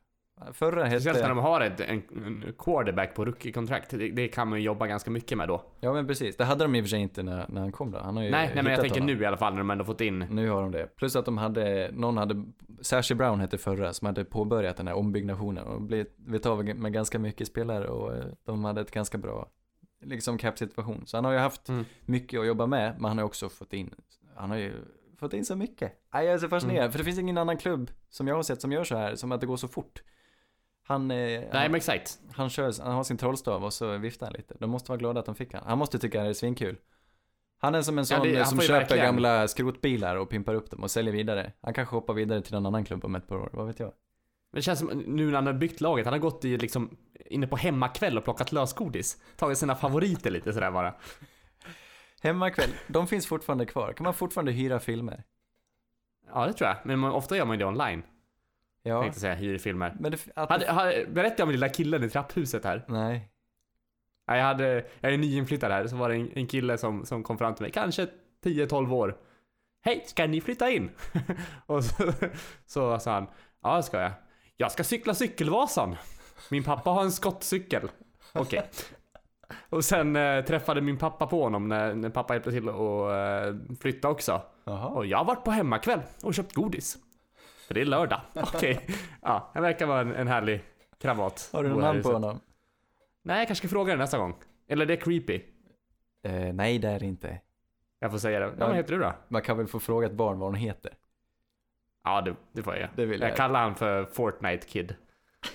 Förra 0.53 0.87
Speciellt 0.87 1.05
när 1.05 1.13
hette... 1.23 1.29
de 1.29 1.39
har 1.39 1.61
ett, 1.61 1.81
en, 1.81 2.03
en 2.27 2.55
quarterback 2.59 3.15
på 3.15 3.25
rookie-kontrakt. 3.25 3.91
Det, 3.91 4.11
det 4.11 4.29
kan 4.29 4.49
man 4.49 4.59
ju 4.59 4.65
jobba 4.65 4.87
ganska 4.87 5.11
mycket 5.11 5.39
med 5.39 5.49
då. 5.49 5.63
Ja 5.81 5.93
men 5.93 6.07
precis, 6.07 6.37
det 6.37 6.45
hade 6.45 6.65
de 6.65 6.75
i 6.75 6.81
och 6.81 6.85
för 6.85 6.89
sig 6.89 7.01
inte 7.01 7.23
när, 7.23 7.47
när 7.49 7.61
han 7.61 7.73
kom 7.73 7.91
då. 7.91 7.99
Han 7.99 8.17
har 8.17 8.25
ju 8.25 8.31
Nej, 8.31 8.51
nej 8.55 8.63
men 8.63 8.73
jag 8.73 8.81
tänker 8.81 9.01
honom. 9.01 9.17
nu 9.17 9.23
i 9.23 9.27
alla 9.27 9.37
fall 9.37 9.53
när 9.53 9.59
de 9.59 9.71
ändå 9.71 9.85
fått 9.85 10.01
in. 10.01 10.19
Nu 10.19 10.51
har 10.51 10.63
de 10.63 10.71
det. 10.71 10.97
Plus 10.97 11.17
att 11.17 11.25
de 11.25 11.39
hade, 11.39 11.91
någon 11.93 12.17
hade, 12.17 12.45
Sashi 12.81 13.15
Brown 13.15 13.41
hette 13.41 13.59
förra, 13.59 13.93
som 13.93 14.07
hade 14.07 14.25
påbörjat 14.25 14.77
den 14.77 14.87
här 14.89 14.95
ombyggnationen 14.95 15.65
och 15.65 15.83
blivit, 15.83 16.15
vet 16.17 16.47
av 16.47 16.65
med 16.65 16.93
ganska 16.93 17.19
mycket 17.19 17.47
spelare 17.49 17.89
och 17.89 18.17
eh, 18.17 18.25
de 18.45 18.65
hade 18.65 18.81
ett 18.81 18.91
ganska 18.91 19.19
bra, 19.19 19.49
liksom 20.01 20.39
cap-situation. 20.39 21.07
Så 21.07 21.17
han 21.17 21.25
har 21.25 21.33
ju 21.33 21.39
haft 21.39 21.69
Mm. 21.69 21.85
mycket 22.07 22.41
att 22.41 22.47
jobba 22.47 22.67
med, 22.67 22.95
men 22.95 23.05
han 23.05 23.19
har 23.19 23.25
också 23.25 23.49
fått 23.49 23.73
in, 23.73 23.95
han 24.37 24.51
har 24.51 24.57
ju 24.57 24.73
fått 25.19 25.33
in 25.35 25.45
så 25.45 25.57
mycket. 25.57 25.93
Nej, 26.15 26.25
jag 26.27 26.35
är 26.35 26.39
så 26.39 26.49
fascinerad, 26.49 26.81
Mm. 26.81 26.93
för 26.93 26.99
det 26.99 27.05
finns 27.05 27.19
ingen 27.19 27.39
annan 27.39 27.57
klubb 27.57 27.91
som 28.11 28.29
jag 28.29 28.35
har 28.35 28.43
sett 28.43 28.61
som 28.61 28.73
gör 28.73 28.85
så 28.85 28.97
här, 28.97 29.15
som 29.17 29.33
att 29.33 29.41
det 29.41 29.47
går 29.47 29.57
så 29.57 29.69
fort. 29.69 30.03
Han, 30.83 31.11
eh, 31.11 31.17
Nej 31.17 31.49
han, 31.53 31.63
men 31.63 31.75
exakt. 31.75 32.19
han, 32.33 32.51
kör, 32.51 32.83
han 32.83 32.93
har 32.93 33.05
sin 33.05 33.17
trollstav 33.17 33.65
och 33.65 33.73
så 33.73 33.97
viftar 33.99 34.27
han 34.27 34.33
lite. 34.35 34.55
De 34.61 34.71
måste 34.71 34.91
vara 34.91 34.99
glada 34.99 35.21
att 35.21 35.27
de 35.27 35.35
fick 35.35 35.55
han. 35.55 35.63
Han 35.67 35.79
måste 35.79 35.99
tycka 35.99 36.23
det 36.23 36.29
är 36.29 36.33
svinkul. 36.33 36.77
Han 37.61 37.75
är 37.75 37.83
som 37.83 37.99
en 37.99 38.03
Ja, 38.11 38.17
sån 38.17 38.29
det- 38.29 38.37
han 38.37 38.47
som 38.47 38.61
köper 38.61 38.75
verkligen- 38.81 39.05
gamla 39.05 39.49
skrotbilar 39.49 40.17
och 40.17 40.29
pimpar 40.31 40.55
upp 40.55 40.71
dem 40.71 40.83
och 40.83 40.91
säljer 40.91 41.13
vidare. 41.13 41.53
Han 41.61 41.75
kanske 41.75 41.97
hoppar 41.97 42.15
vidare 42.15 42.41
till 42.43 42.55
en 42.55 42.67
annan 42.67 42.85
klubb 42.85 43.05
om 43.05 43.15
ett 43.15 43.27
par 43.29 43.37
år, 43.37 43.51
vad 43.53 43.67
vet 43.67 43.81
jag. 43.81 43.93
Men 44.51 44.59
det 44.59 44.63
känns 44.63 44.79
som 44.79 44.89
nu 44.89 45.27
när 45.27 45.35
han 45.35 45.47
har 45.47 45.53
byggt 45.53 45.81
laget, 45.81 46.07
han 46.07 46.13
har 46.13 46.19
gått 46.21 46.45
i 46.45 46.57
liksom 46.57 46.97
inne 47.27 47.47
på 47.47 47.57
hemmakväll 47.57 48.19
och 48.19 48.25
plockat 48.25 48.53
lösgodis. 48.53 49.23
Tagit 49.37 49.59
sina 49.59 49.77
favoriter 49.77 50.31
lite 50.31 50.53
sådär 50.53 50.71
bara. 50.71 50.95
Hemmakväll, 52.23 52.71
de 52.87 53.07
finns 53.07 53.27
fortfarande 53.27 53.67
kvar. 53.67 53.93
Kan 53.93 54.05
man 54.05 54.15
fortfarande 54.15 54.53
hyra 54.53 54.81
filmer? 54.81 55.25
Ja 56.35 56.47
det 56.47 56.53
tror 56.53 56.69
jag. 56.69 56.77
Men 56.85 56.99
man, 56.99 57.13
ofta 57.13 57.37
gör 57.37 57.45
man 57.45 57.55
ju 57.55 57.59
det 57.59 57.65
online. 57.67 58.03
Ja, 58.83 59.03
Tänkte 59.03 59.21
säga 59.21 59.35
hyrfilmer. 59.35 59.97
men 60.01 60.11
det, 60.13 60.19
att 60.35 60.51
Hade, 60.51 60.73
hade, 60.73 61.07
berättade 61.07 61.35
jag 61.39 61.47
om 61.47 61.49
den 61.49 61.53
lilla 61.61 61.69
killen 61.69 62.05
i 62.05 62.09
trapphuset 62.11 62.65
här? 62.65 62.85
Nej. 62.89 63.31
Ja, 64.27 64.37
Jag, 64.37 64.45
hade, 64.45 64.87
jag 65.01 65.13
är 65.15 65.19
nyinflyttad 65.19 65.73
här, 65.73 65.87
så 65.87 65.97
var 65.97 66.09
det 66.09 66.15
en, 66.15 66.31
en 66.35 66.47
kille 66.47 66.79
som, 66.79 67.07
som 67.07 67.23
kom 67.23 67.39
fram 67.39 67.55
till 67.55 67.63
mig, 67.63 67.73
kanske 67.73 68.09
10-12 68.45 68.93
år. 68.93 69.17
Hej, 69.81 70.05
ska 70.07 70.27
ni 70.27 70.41
flytta 70.41 70.71
in? 70.71 70.91
och 71.67 71.85
så, 71.85 72.13
så 72.67 72.99
sa 72.99 73.13
han, 73.15 73.27
ja 73.63 73.77
det 73.77 73.83
ska 73.83 74.01
jag. 74.01 74.13
Jag 74.61 74.73
ska 74.73 74.85
cykla 74.85 75.15
cykelvasan. 75.15 75.97
Min 76.51 76.65
pappa 76.65 76.91
har 76.91 77.03
en 77.03 77.13
skottcykel. 77.13 77.91
Okej. 78.33 78.63
Och 79.69 79.85
sen 79.85 80.17
eh, 80.17 80.45
träffade 80.45 80.81
min 80.81 80.99
pappa 80.99 81.27
på 81.27 81.43
honom 81.43 81.69
när, 81.69 81.95
när 81.95 82.11
pappa 82.11 82.35
hjälpte 82.35 82.51
till 82.51 82.69
att 82.69 82.75
eh, 82.75 83.77
flytta 83.81 84.09
också. 84.09 84.43
Jaha. 84.65 84.89
Och 84.89 85.07
jag 85.07 85.19
har 85.19 85.25
varit 85.25 85.45
på 85.45 85.51
hemmakväll 85.51 86.01
och 86.23 86.35
köpt 86.35 86.55
godis. 86.55 86.99
För 87.67 87.75
det 87.75 87.81
är 87.81 87.85
lördag. 87.85 88.21
Okej. 88.35 88.87
Ja, 89.23 89.51
han 89.55 89.63
verkar 89.63 89.87
vara 89.87 90.01
en, 90.01 90.15
en 90.15 90.29
härlig 90.29 90.65
kravat. 91.01 91.51
Har 91.53 91.63
du 91.63 91.69
någon 91.69 91.81
namn 91.81 92.03
på 92.03 92.13
honom? 92.13 92.41
Nej, 93.23 93.39
jag 93.39 93.47
kanske 93.47 93.69
ska 93.69 93.73
fråga 93.73 93.93
det 93.93 93.99
nästa 93.99 94.19
gång. 94.19 94.35
Eller 94.69 94.87
det 94.87 94.95
är 94.95 95.01
creepy. 95.01 95.41
Eh, 96.23 96.53
nej, 96.53 96.79
det 96.79 96.89
är 96.89 97.01
det 97.01 97.07
inte. 97.07 97.41
Jag 97.99 98.11
får 98.11 98.19
säga 98.19 98.41
det. 98.41 98.53
Ja. 98.59 98.67
vad 98.67 98.77
heter 98.77 98.93
du 98.93 98.99
då? 98.99 99.13
Man 99.29 99.43
kan 99.43 99.57
väl 99.57 99.67
få 99.67 99.81
fråga 99.81 100.07
ett 100.07 100.13
barn 100.13 100.39
vad 100.39 100.49
hon 100.49 100.55
heter? 100.55 100.93
Ja, 102.09 102.21
det, 102.21 102.37
det 102.53 102.63
får 102.63 102.77
jag. 102.77 102.89
Det 102.97 103.07
vill 103.07 103.21
Jag 103.21 103.31
jag. 103.31 103.37
kallar 103.37 103.61
han 103.63 103.75
för 103.75 104.05
Fortnite 104.05 104.67
Kid. 104.67 104.95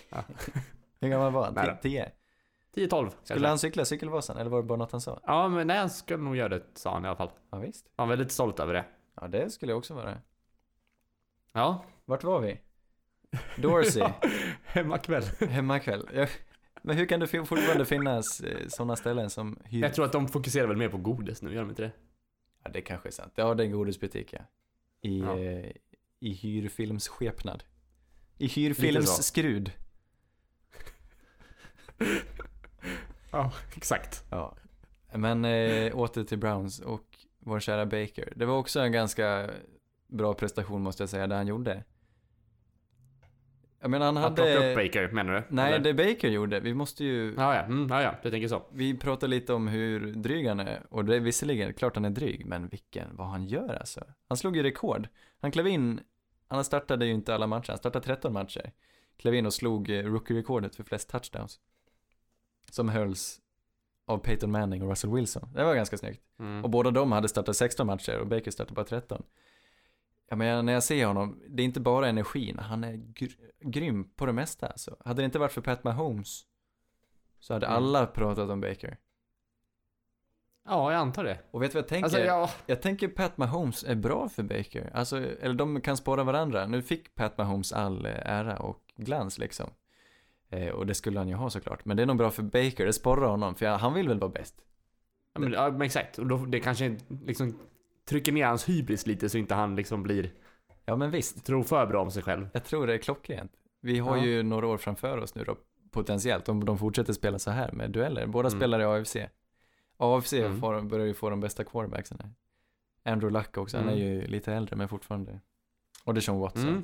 Hur 1.00 1.10
gammal 1.10 1.32
var 1.34 1.46
han? 1.46 1.54
Nej 1.54 1.68
då. 1.68 1.78
10? 1.82 2.12
10-12 2.76 3.12
Skulle 3.24 3.48
han 3.48 3.60
cykla 3.60 3.86
Cykelvasan 3.86 4.38
eller 4.38 4.50
var 4.50 4.62
det 4.62 4.68
bara 4.68 4.78
något 4.78 4.92
han 4.92 5.02
sa? 5.02 5.20
Ja, 5.24 5.48
men 5.48 5.68
nej, 5.68 5.78
han 5.78 5.89
skulle 5.89 6.24
nog 6.24 6.36
göra 6.36 6.50
det, 6.50 6.63
sa 6.74 6.94
han 6.94 7.06
i 7.06 7.08
alla 7.08 7.16
fall. 7.18 7.30
Ja, 7.52 7.58
visst. 7.58 7.92
Han 7.96 8.08
var 8.08 8.16
väldigt 8.16 8.32
stolt 8.32 8.60
över 8.60 8.74
det. 8.74 8.86
Ja, 9.22 9.28
det 9.28 9.50
skulle 9.50 9.72
jag 9.72 9.78
också 9.78 9.94
vara. 9.94 10.18
Ja. 11.54 11.86
Vart 12.06 12.24
var 12.24 12.39
vi? 12.42 12.60
Dorsey, 13.58 14.04
Hemmakväll. 14.63 15.24
hemmakväll. 15.50 16.10
Ja. 16.13 16.28
Men 16.82 16.98
hur 16.98 17.06
kan 17.06 17.20
det 17.20 17.28
fortfarande 17.28 17.86
finnas 17.86 18.42
sådana 18.68 18.96
ställen 18.96 19.30
som 19.30 19.60
hyr... 19.66 19.82
Jag 19.82 19.94
tror 19.94 20.06
att 20.06 20.12
de 20.12 20.28
fokuserar 20.28 20.68
väl 20.68 20.78
mer 20.78 20.89
på 20.89 20.98
godis 20.98 21.42
nu, 21.42 21.54
gör 21.54 21.62
de 21.62 21.70
inte 21.70 21.82
det? 21.82 21.92
Ja, 22.63 22.70
det 22.74 22.82
kanske 22.82 23.10
är 23.10 23.12
sant. 23.12 23.34
Ja, 23.36 23.54
det 23.54 23.63
är 23.63 23.66
en 23.66 23.72
godisbutik, 23.72 24.34
ja. 24.34 24.39
I, 25.02 25.20
Ja. 25.20 25.36
Eh, 26.24 26.30
i 26.30 26.34
hyrfilmsskepnad. 26.34 27.64
I 28.38 28.48
hyrfilmsskrud. 28.48 29.72
Ja, 33.32 33.52
exakt. 33.76 34.24
Ja. 34.30 34.56
Men 35.14 35.46
äh, 35.46 35.96
åter 35.96 36.24
till 36.24 36.38
Browns 36.38 36.80
och 36.80 37.18
vår 37.40 37.60
kära 37.60 37.86
Baker. 37.86 38.34
Det 38.36 38.46
var 38.46 38.58
också 38.58 38.80
en 38.80 38.92
ganska 38.92 39.50
bra 40.08 40.34
prestation 40.34 40.82
måste 40.82 41.04
jag 41.04 41.10
säga, 41.10 41.28
det 41.28 41.36
han 41.36 41.48
gjorde. 41.48 41.84
Jag 43.80 43.92
menar 43.92 44.06
han 44.06 44.18
Att 44.18 44.36
plocka 44.36 44.54
upp 44.54 44.64
hade... 44.64 44.76
Baker, 44.76 45.12
menar 45.12 45.34
du? 45.34 45.44
Nej, 45.50 45.74
Eller? 45.74 45.94
det 45.94 45.94
Baker 45.94 46.30
gjorde. 46.30 46.60
Vi 46.60 46.74
måste 46.74 47.04
ju... 47.04 47.34
Ja, 47.38 47.56
ja. 47.56 47.62
Mm, 47.62 47.90
ja, 47.90 48.02
ja. 48.02 48.16
Du 48.24 48.32
tänker 48.32 48.48
så. 48.48 48.64
Vi 48.72 48.98
pratade 48.98 49.30
lite 49.30 49.54
om 49.54 49.68
hur 49.68 50.14
dryg 50.14 50.48
han 50.48 50.60
är. 50.60 50.86
Och 50.90 51.06
det 51.06 51.16
är 51.16 51.20
visserligen, 51.20 51.74
klart 51.74 51.96
han 51.96 52.06
är 52.06 52.10
dryg, 52.10 52.46
men 52.46 52.68
vilken, 52.68 53.16
vad 53.16 53.28
han 53.28 53.46
gör 53.46 53.76
alltså. 53.76 54.04
Han 54.28 54.38
slog 54.38 54.58
ju 54.58 54.64
rekord. 54.64 55.08
Han 55.42 55.52
klev 55.52 55.68
in, 55.68 56.00
han 56.56 56.63
startade 56.66 57.06
ju 57.06 57.12
inte 57.13 57.36
alla 57.36 57.48
matcher, 57.48 57.70
han 57.70 57.78
startade 57.78 58.06
13 58.06 58.34
matcher. 58.34 58.72
Klev 59.18 59.36
in 59.36 59.46
och 59.46 59.54
slog 59.54 59.89
eh, 59.89 60.04
rookie-rekordet 60.04 60.76
för 60.76 60.84
flest 60.84 61.10
touchdowns. 61.10 61.60
Som 62.72 62.89
hölls 62.89 63.39
av 64.06 64.18
Peyton 64.18 64.52
Manning 64.52 64.82
och 64.84 64.89
Russell 64.89 65.12
Wilson. 65.13 65.50
Det 65.54 65.63
var 65.63 65.76
ganska 65.76 65.98
snyggt. 65.98 66.22
Mm. 66.39 66.63
Och 66.63 66.70
båda 66.70 66.92
de 66.92 67.12
hade 67.12 67.30
startat 67.30 67.56
16 67.58 67.88
matcher 67.88 68.20
och 68.20 68.28
Baker 68.28 68.52
startade 68.52 68.76
bara 68.76 68.86
13. 68.86 69.24
Ja, 70.30 70.36
men 70.36 70.66
när 70.66 70.74
jag 70.74 70.84
ser 70.84 71.06
honom, 71.06 71.42
det 71.48 71.63
är 71.63 71.66
inte 71.66 71.80
bara 71.80 72.08
energin, 72.08 72.60
han 72.60 72.84
är 72.84 72.94
gr- 72.94 73.38
grym 73.60 74.04
på 74.16 74.26
det 74.26 74.34
mesta 74.34 74.68
alltså. 74.68 74.98
Hade 75.06 75.22
det 75.22 75.26
inte 75.26 75.39
varit 75.39 75.52
för 75.52 75.62
Pat 75.62 75.84
Mahomes 75.84 76.44
så 77.39 77.54
hade 77.54 77.66
Mm. 77.66 77.78
alla 77.78 78.06
pratat 78.06 78.50
om 78.50 78.62
Baker. 78.62 78.98
Ja, 80.65 80.91
jag 80.91 80.99
antar 80.99 81.23
det. 81.23 81.38
Och 81.52 81.62
vet 81.62 81.71
du 81.71 81.76
vad 81.76 81.84
jag 81.84 81.88
tänker? 81.89 82.04
Alltså, 82.04 82.19
ja. 82.19 82.49
Jag 82.65 82.82
tänker 82.82 83.08
Pat 83.08 83.38
Mahomes 83.38 83.84
är 83.84 83.95
bra 83.95 84.30
för 84.30 84.43
Baker. 84.43 84.89
Alltså, 84.93 85.17
eller 85.17 85.54
de 85.54 85.82
kan 85.82 85.97
spåra 85.97 86.23
varandra. 86.23 86.67
Nu 86.67 86.82
fick 86.82 87.15
Pat 87.15 87.38
Mahomes 87.38 87.73
all 87.73 88.06
eh, 88.06 88.12
ära 88.26 88.58
och 88.58 88.80
glans 88.95 89.38
liksom. 89.38 89.69
Eh, 90.49 90.67
och 90.69 90.86
det 90.88 90.93
skulle 90.93 91.19
han 91.19 91.28
ju 91.30 91.36
ha 91.36 91.49
såklart. 91.49 91.86
Men 91.86 91.97
det 91.97 92.04
är 92.04 92.08
nog 92.08 92.17
bra 92.17 92.32
för 92.32 92.43
Baker, 92.43 92.86
det 92.86 92.93
sporrar 92.93 93.28
honom. 93.28 93.56
För 93.56 93.65
han 93.65 93.93
vill 93.93 94.08
väl 94.08 94.19
vara 94.19 94.32
bäst. 94.32 94.56
Ja, 95.34 95.39
men, 95.39 95.52
ja, 95.54 95.71
men 95.71 95.82
exakt. 95.82 96.17
Och 96.17 96.28
då, 96.28 96.38
det 96.38 96.60
kanske 96.60 96.97
liksom 97.26 97.60
trycker 98.10 98.32
ner 98.32 98.45
hans 98.45 98.69
hybris 98.69 99.08
lite 99.08 99.30
så 99.30 99.38
inte 99.38 99.56
han 99.56 99.76
liksom 99.76 100.04
blir, 100.04 100.32
Ja 100.86 100.95
men 100.95 101.12
visst, 101.12 101.45
tror 101.45 101.63
för 101.63 101.86
bra 101.86 102.02
om 102.02 102.12
sig 102.12 102.23
själv. 102.23 102.47
jag 102.54 102.63
tror 102.63 102.88
det 102.88 102.93
är 102.93 102.97
klockrent. 102.97 103.52
Vi 103.82 103.99
har 103.99 104.17
Ja. 104.17 104.23
ju 104.26 104.43
några 104.43 104.67
år 104.67 104.78
framför 104.78 105.17
oss 105.17 105.36
nu 105.36 105.43
då, 105.43 105.58
potentiellt, 105.91 106.49
om 106.49 106.65
de 106.65 106.78
fortsätter 106.78 107.13
spela 107.13 107.39
så 107.39 107.52
här 107.52 107.71
med 107.71 107.91
dueller. 107.91 108.28
Båda 108.28 108.47
Mm. 108.47 108.60
spelar 108.60 108.80
i 108.80 108.84
AFC. 108.84 109.15
AFC 109.98 110.34
Mm. 110.34 110.60
får, 110.60 110.82
börjar 110.82 111.06
ju 111.06 111.14
få 111.14 111.30
de 111.30 111.40
bästa 111.40 111.64
quarterbacksen 111.64 112.18
här. 112.22 112.32
Andrew 113.14 113.40
Luck 113.40 113.58
också, 113.58 113.78
han 113.78 113.90
är 113.90 113.94
Mm. 113.94 114.04
ju 114.08 114.28
lite 114.28 114.54
äldre 114.54 114.76
men 114.76 114.88
fortfarande. 114.88 115.40
Och 116.06 116.14
Deshaun 116.14 116.40
Watson. 116.40 116.70
Mm. 116.70 116.84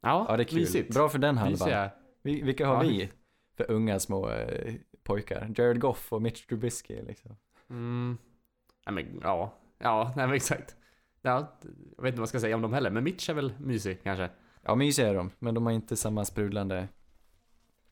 Ja, 0.00 0.26
Ja, 0.28 0.36
det 0.36 0.42
är 0.42 0.44
kul. 0.44 0.58
mysigt. 0.58 0.94
Bra 0.94 1.08
för 1.08 1.18
den 1.18 1.38
halvan. 1.38 1.88
Vi, 2.22 2.42
vilka 2.42 2.66
har 2.66 2.74
Ja. 2.74 2.80
vi 2.90 3.10
för 3.56 3.70
unga 3.70 3.98
små 4.00 4.30
eh, 4.30 4.74
pojkar? 5.02 5.54
Jared 5.56 5.80
Goff 5.80 6.12
och 6.12 6.22
Mitch 6.22 6.46
Trubisky 6.46 7.02
liksom. 7.02 7.36
Mm. 7.70 8.18
Ja, 8.84 8.92
men, 8.92 9.20
ja. 9.22 9.54
Ja, 9.78 10.12
nej 10.16 10.26
men 10.26 10.36
exakt. 10.36 10.76
Ja, 11.22 11.58
jag 11.96 12.02
vet 12.02 12.08
inte 12.12 12.18
vad 12.18 12.22
jag 12.22 12.28
ska 12.28 12.40
säga 12.40 12.54
om 12.56 12.62
dem 12.62 12.72
heller, 12.72 12.90
men 12.90 13.04
Mitch 13.04 13.28
är 13.30 13.34
väl 13.34 13.52
mysig 13.58 14.02
kanske. 14.02 14.30
Ja, 14.62 14.74
mysiga 14.74 15.08
är 15.08 15.14
de, 15.14 15.30
men 15.38 15.54
de 15.54 15.66
har 15.66 15.72
inte 15.72 15.96
samma 15.96 16.24
sprudlande. 16.24 16.88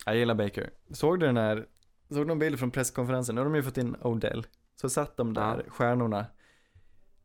Jag 0.07 0.17
gillar 0.17 0.35
Baker. 0.35 0.71
Såg 0.91 1.21
du 1.21 1.27
den 1.27 1.37
här, 1.37 1.67
såg 2.09 2.19
du 2.19 2.25
någon 2.25 2.39
bild 2.39 2.59
från 2.59 2.71
presskonferensen? 2.71 3.35
Nu 3.35 3.41
har 3.41 3.45
de 3.47 3.55
ju 3.55 3.63
fått 3.63 3.77
in 3.79 3.97
Odell. 4.03 4.47
Så 4.81 4.89
satt 4.91 5.17
de 5.17 5.35
där, 5.35 5.63
Ja. 5.67 5.71
stjärnorna. 5.73 6.27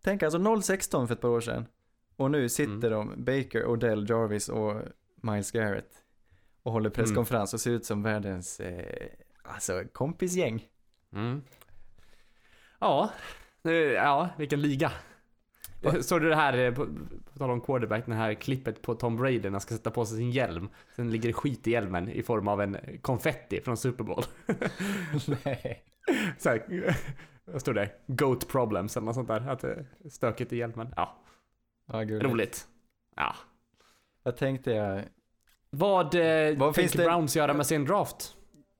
Tänk 0.03 0.23
alltså 0.23 0.37
0-16 0.39 1.07
för 1.07 1.13
ett 1.15 1.21
par 1.21 1.29
år 1.29 1.41
sedan. 1.41 1.65
Och 2.15 2.31
nu 2.31 2.49
sitter 2.49 2.89
de, 2.91 3.23
Baker, 3.23 3.65
Odell, 3.65 4.09
Jarvis 4.09 4.49
och 4.49 4.73
Miles 5.15 5.51
Garrett. 5.51 5.91
Och 6.63 6.71
håller 6.71 6.89
presskonferens 6.89 7.53
och 7.53 7.61
ser 7.61 7.71
ut 7.71 7.85
som 7.85 8.03
världens, 8.03 8.59
eh, 8.59 9.07
alltså 9.43 9.83
kompisgäng. 9.93 10.67
Mm. 11.13 11.41
Ja, 12.79 13.09
ja, 13.95 14.29
vilken 14.37 14.61
liga. 14.61 14.91
Såg 16.01 16.21
du 16.21 16.29
det 16.29 16.35
här, 16.35 16.57
eh, 16.57 16.73
på, 16.73 16.85
på 17.33 17.39
tal 17.39 17.49
om 17.49 17.61
quarterback, 17.61 18.05
det 18.05 18.13
här 18.13 18.33
klippet 18.33 18.81
på 18.81 18.95
Tom 18.95 19.17
Brady 19.17 19.39
när 19.39 19.51
han 19.51 19.61
ska 19.61 19.75
sätta 19.75 19.91
på 19.91 20.05
sig 20.05 20.17
sin 20.17 20.31
hjälm. 20.31 20.69
Sen 20.95 21.11
ligger 21.11 21.27
det 21.29 21.33
skit 21.33 21.67
i 21.67 21.71
hjälmen 21.71 22.09
i 22.09 22.23
form 22.23 22.47
av 22.47 22.61
en 22.61 22.77
konfetti 23.01 23.61
från 23.61 23.77
Super 23.77 24.03
Bowl. 24.03 24.23
Nej. 25.45 25.83
Så 26.37 26.49
här, 26.49 26.95
vad 27.45 27.61
står 27.61 27.73
det? 27.73 27.89
Goat 28.07 28.47
problems 28.47 28.97
eller 28.97 29.05
något 29.05 29.15
sånt 29.15 29.27
där. 29.27 29.49
Att 29.49 29.59
det 29.59 29.85
är 30.05 30.09
stökigt 30.09 30.53
i 30.53 30.57
hjälmen. 30.57 30.93
Ja, 30.95 31.17
Ja, 31.91 32.03
roligt. 32.03 32.67
Ja. 33.15 33.35
Vad 34.23 34.37
tänkte 34.37 34.71
jag? 34.71 35.01
Vad, 35.69 36.15
eh, 36.15 36.57
Vad 36.57 36.75
finns 36.75 36.91
det- 36.91 37.03
Browns 37.03 37.35
göra 37.35 37.53
med 37.53 37.65
sin 37.65 37.85
draft? 37.85 38.35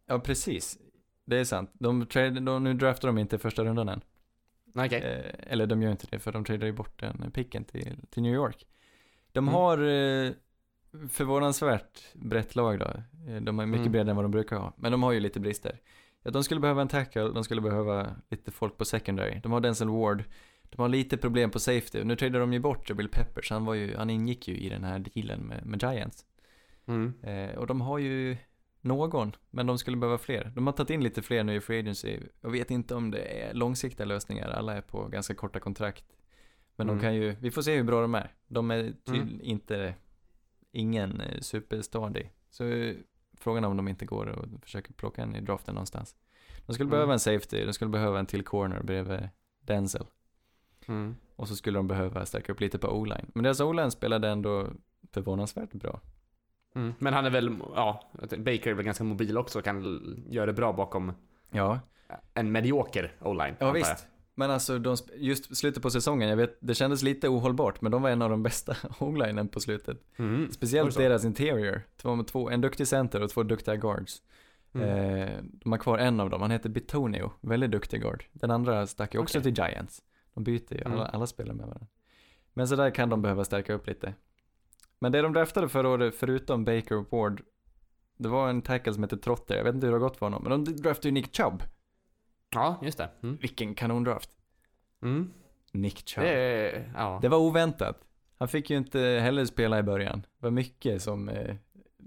Ja, 0.06 0.20
precis. 0.20 0.78
Det 1.26 1.38
är 1.38 1.44
sant. 1.44 1.70
De 1.74 2.06
trade, 2.06 2.40
de, 2.40 2.64
nu 2.64 2.74
draftar 2.74 3.08
de 3.08 3.18
inte 3.18 3.36
i 3.36 3.40
första 3.40 3.64
rundan 3.64 3.90
än. 3.90 4.02
Okej. 4.76 5.02
Eh, 5.02 5.52
eller 5.54 5.68
de 5.68 5.82
gör 5.82 5.92
inte 5.92 6.08
det, 6.12 6.20
för 6.20 6.32
de 6.32 6.44
tradar 6.46 6.68
ju 6.68 6.74
bort 6.74 7.00
den 7.00 7.32
picken 7.32 7.64
till, 7.64 7.98
till 8.10 8.24
New 8.24 8.34
York. 8.34 8.66
De 9.32 9.40
Mm. 9.44 9.54
har 9.54 9.78
eh, 9.78 10.32
förvånansvärt 11.12 12.14
brett 12.14 12.56
lag 12.56 12.80
då. 12.80 12.86
Eh, 12.86 13.42
De 13.42 13.60
är 13.60 13.66
mycket 13.66 13.80
Mm. 13.82 13.92
bredare 13.92 14.10
än 14.10 14.16
vad 14.16 14.26
de 14.26 14.32
brukar 14.32 14.56
ha. 14.58 14.74
Men 14.78 14.92
de 14.92 15.04
har 15.04 15.12
ju 15.12 15.20
lite 15.20 15.40
brister. 15.40 15.80
Ja, 16.24 16.32
de 16.32 16.44
skulle 16.44 16.60
behöva 16.62 16.82
en 16.82 16.88
tackle, 16.88 17.22
de 17.22 17.44
skulle 17.44 17.62
behöva 17.62 18.16
lite 18.30 18.52
folk 18.52 18.78
på 18.78 18.86
secondary. 18.86 19.40
De 19.44 19.52
har 19.52 19.60
Denzel 19.60 19.90
Ward. 19.90 20.24
De 20.64 20.82
har 20.82 20.90
lite 20.90 21.18
problem 21.18 21.50
på 21.50 21.60
safety. 21.60 22.04
Nu 22.04 22.16
tradar 22.16 22.40
de 22.40 22.54
ju 22.54 22.60
bort 22.60 22.92
Bill 22.96 23.10
Peppers. 23.10 23.50
Han, 23.52 23.66
var 23.66 23.74
ju, 23.74 23.96
han 23.98 24.10
ingick 24.10 24.48
ju 24.48 24.58
i 24.58 24.70
den 24.70 24.84
här 24.84 25.00
dealen 25.00 25.40
med, 25.42 25.66
med 25.66 25.84
Giants. 25.84 26.26
Mm. 26.86 27.14
Eh, 27.24 27.58
och 27.58 27.68
de 27.68 27.82
har 27.82 27.98
ju 28.00 28.38
någon, 28.82 29.36
men 29.50 29.68
de 29.68 29.78
skulle 29.78 29.98
behöva 29.98 30.18
fler. 30.18 30.52
De 30.56 30.68
har 30.68 30.74
tagit 30.74 30.90
in 30.90 31.04
lite 31.04 31.22
fler 31.22 31.44
nu 31.44 31.56
i 31.56 31.62
Free 31.62 31.80
Agency. 31.80 32.20
Jag 32.42 32.50
vet 32.52 32.72
inte 32.72 32.96
om 32.96 33.12
det 33.12 33.44
är 33.44 33.54
långsiktiga 33.54 34.06
lösningar, 34.06 34.50
alla 34.50 34.74
är 34.78 34.82
på 34.82 35.08
ganska 35.08 35.36
korta 35.36 35.60
kontrakt. 35.60 36.06
Men 36.76 36.90
Mm. 36.90 36.98
de 36.98 37.02
kan 37.04 37.16
ju, 37.16 37.36
vi 37.40 37.52
får 37.52 37.62
se 37.62 37.76
hur 37.76 37.84
bra 37.84 38.02
de 38.02 38.16
är. 38.16 38.34
De 38.48 38.72
är 38.72 38.94
till, 39.04 39.16
Mm. 39.22 39.40
inte, 39.42 39.96
ingen 40.72 41.22
eh, 41.22 41.40
superstadig. 41.40 42.32
Så 42.50 42.66
eh, 42.66 42.96
frågan 43.40 43.64
är 43.64 43.68
om 43.68 43.78
de 43.78 43.88
inte 43.88 44.06
går 44.06 44.26
och 44.26 44.46
försöker 44.64 44.94
plocka 44.94 45.22
en 45.24 45.36
i 45.36 45.42
draften 45.42 45.76
någonstans. 45.76 46.16
De 46.66 46.74
skulle 46.74 46.88
Mm. 46.88 46.92
behöva 46.92 47.14
en 47.14 47.20
safety, 47.20 47.66
de 47.66 47.74
skulle 47.74 47.90
behöva 47.92 48.20
en 48.20 48.26
till 48.26 48.44
corner 48.44 48.84
bredvid 48.84 49.30
Denzel. 49.62 50.06
Mm. 50.88 51.16
Och 51.36 51.48
så 51.48 51.56
skulle 51.56 51.80
de 51.80 51.88
behöva 51.88 52.26
stärka 52.26 52.52
upp 52.52 52.60
lite 52.62 52.80
på 52.80 52.88
O-line. 52.88 53.32
Men 53.34 53.44
deras 53.44 53.60
O-line 53.62 53.92
spelade 53.92 54.30
ändå 54.30 54.68
förvånansvärt 55.12 55.74
bra. 55.74 56.02
Mm. 56.76 56.94
Men 57.00 57.14
han 57.14 57.26
är 57.26 57.30
väl, 57.30 57.58
ja, 57.76 58.10
Baker 58.38 58.68
är 58.68 58.74
väl 58.74 58.86
ganska 58.86 59.04
mobil 59.04 59.38
också 59.38 59.60
och 59.60 59.66
kan 59.66 59.84
göra 60.30 60.46
det 60.46 60.54
bra 60.54 60.74
bakom 60.74 61.14
Ja, 61.52 61.80
en 62.34 62.52
medioker 62.52 63.16
o-line. 63.22 63.56
Ja 63.60 63.72
visst. 63.72 64.08
Men 64.36 64.52
alltså 64.52 64.80
de, 64.80 64.98
just 65.16 65.58
slutet 65.58 65.84
på 65.84 65.90
säsongen, 65.90 66.30
jag 66.30 66.38
vet, 66.38 66.58
det 66.60 66.76
kändes 66.76 67.04
lite 67.04 67.30
ohållbart, 67.30 67.82
men 67.82 67.92
de 67.92 68.02
var 68.02 68.10
en 68.10 68.22
av 68.22 68.30
de 68.30 68.44
bästa 68.44 68.76
o-linen 69.00 69.48
på 69.48 69.60
slutet. 69.60 69.98
Mm. 70.18 70.52
Speciellt 70.52 70.98
deras 70.98 71.26
interior. 71.26 71.82
Två 71.98 72.16
med 72.16 72.28
två, 72.28 72.50
en 72.50 72.62
duktig 72.62 72.88
center 72.88 73.22
och 73.24 73.30
två 73.30 73.44
duktiga 73.44 73.76
guards. 73.76 74.22
Mm. 74.74 74.90
Eh, 74.90 75.30
de 75.44 75.72
har 75.72 75.80
kvar 75.80 75.98
en 75.98 76.20
av 76.20 76.30
dem, 76.30 76.42
han 76.42 76.52
heter 76.52 76.70
Bitonio, 76.70 77.32
väldigt 77.42 77.72
duktig 77.72 78.02
guard. 78.02 78.24
Den 78.34 78.52
andra 78.52 78.88
stack 78.88 79.14
ju 79.14 79.20
också 79.20 79.40
Okej. 79.40 79.54
till 79.54 79.64
Giants. 79.64 80.02
De 80.34 80.44
byter 80.44 80.74
ju, 80.74 80.84
alla, 80.86 80.94
Mm. 80.96 81.08
alla 81.14 81.28
spelar 81.28 81.54
med 81.54 81.66
varandra. 81.66 81.88
Men 82.54 82.68
så 82.68 82.76
där 82.76 82.90
kan 82.90 83.10
de 83.10 83.22
behöva 83.22 83.44
stärka 83.46 83.74
upp 83.74 83.88
lite. 83.88 84.14
Men 85.02 85.12
det 85.12 85.22
de 85.22 85.34
draftade 85.34 85.70
förra 85.70 85.90
året, 85.90 86.16
förutom 86.16 86.66
Baker 86.66 86.96
och 86.98 87.12
Ward, 87.12 87.42
det 88.18 88.28
var 88.30 88.50
en 88.50 88.62
tackle 88.62 88.94
som 88.94 89.04
heter 89.04 89.18
Trotter, 89.18 89.56
jag 89.58 89.64
vet 89.64 89.76
inte 89.76 89.88
hur 89.88 89.92
det 89.94 90.00
har 90.00 90.08
gått 90.10 90.18
för 90.18 90.26
honom, 90.26 90.44
men 90.44 90.64
de 90.66 90.76
draftade 90.76 91.08
ju 91.08 91.12
Nick 91.12 91.36
Chubb. 91.38 91.64
Ja, 92.54 92.80
just 92.82 92.98
det. 92.98 93.10
Mm. 93.24 93.38
Vilken 93.42 93.76
kanondraft. 93.76 94.30
Mm. 95.02 95.32
Nick 95.72 96.10
Chubb. 96.10 96.24
Det 96.24 96.32
Det, 96.34 96.92
ja. 96.96 97.20
var 97.30 97.38
oväntat. 97.38 98.02
Han 98.38 98.48
fick 98.48 98.70
ju 98.70 98.78
inte 98.78 99.00
heller 99.00 99.46
spela 99.46 99.80
i 99.80 99.84
början. 99.84 100.20
Det 100.22 100.46
var 100.46 100.52
mycket 100.52 101.02
som, 101.02 101.30
eh, 101.30 101.56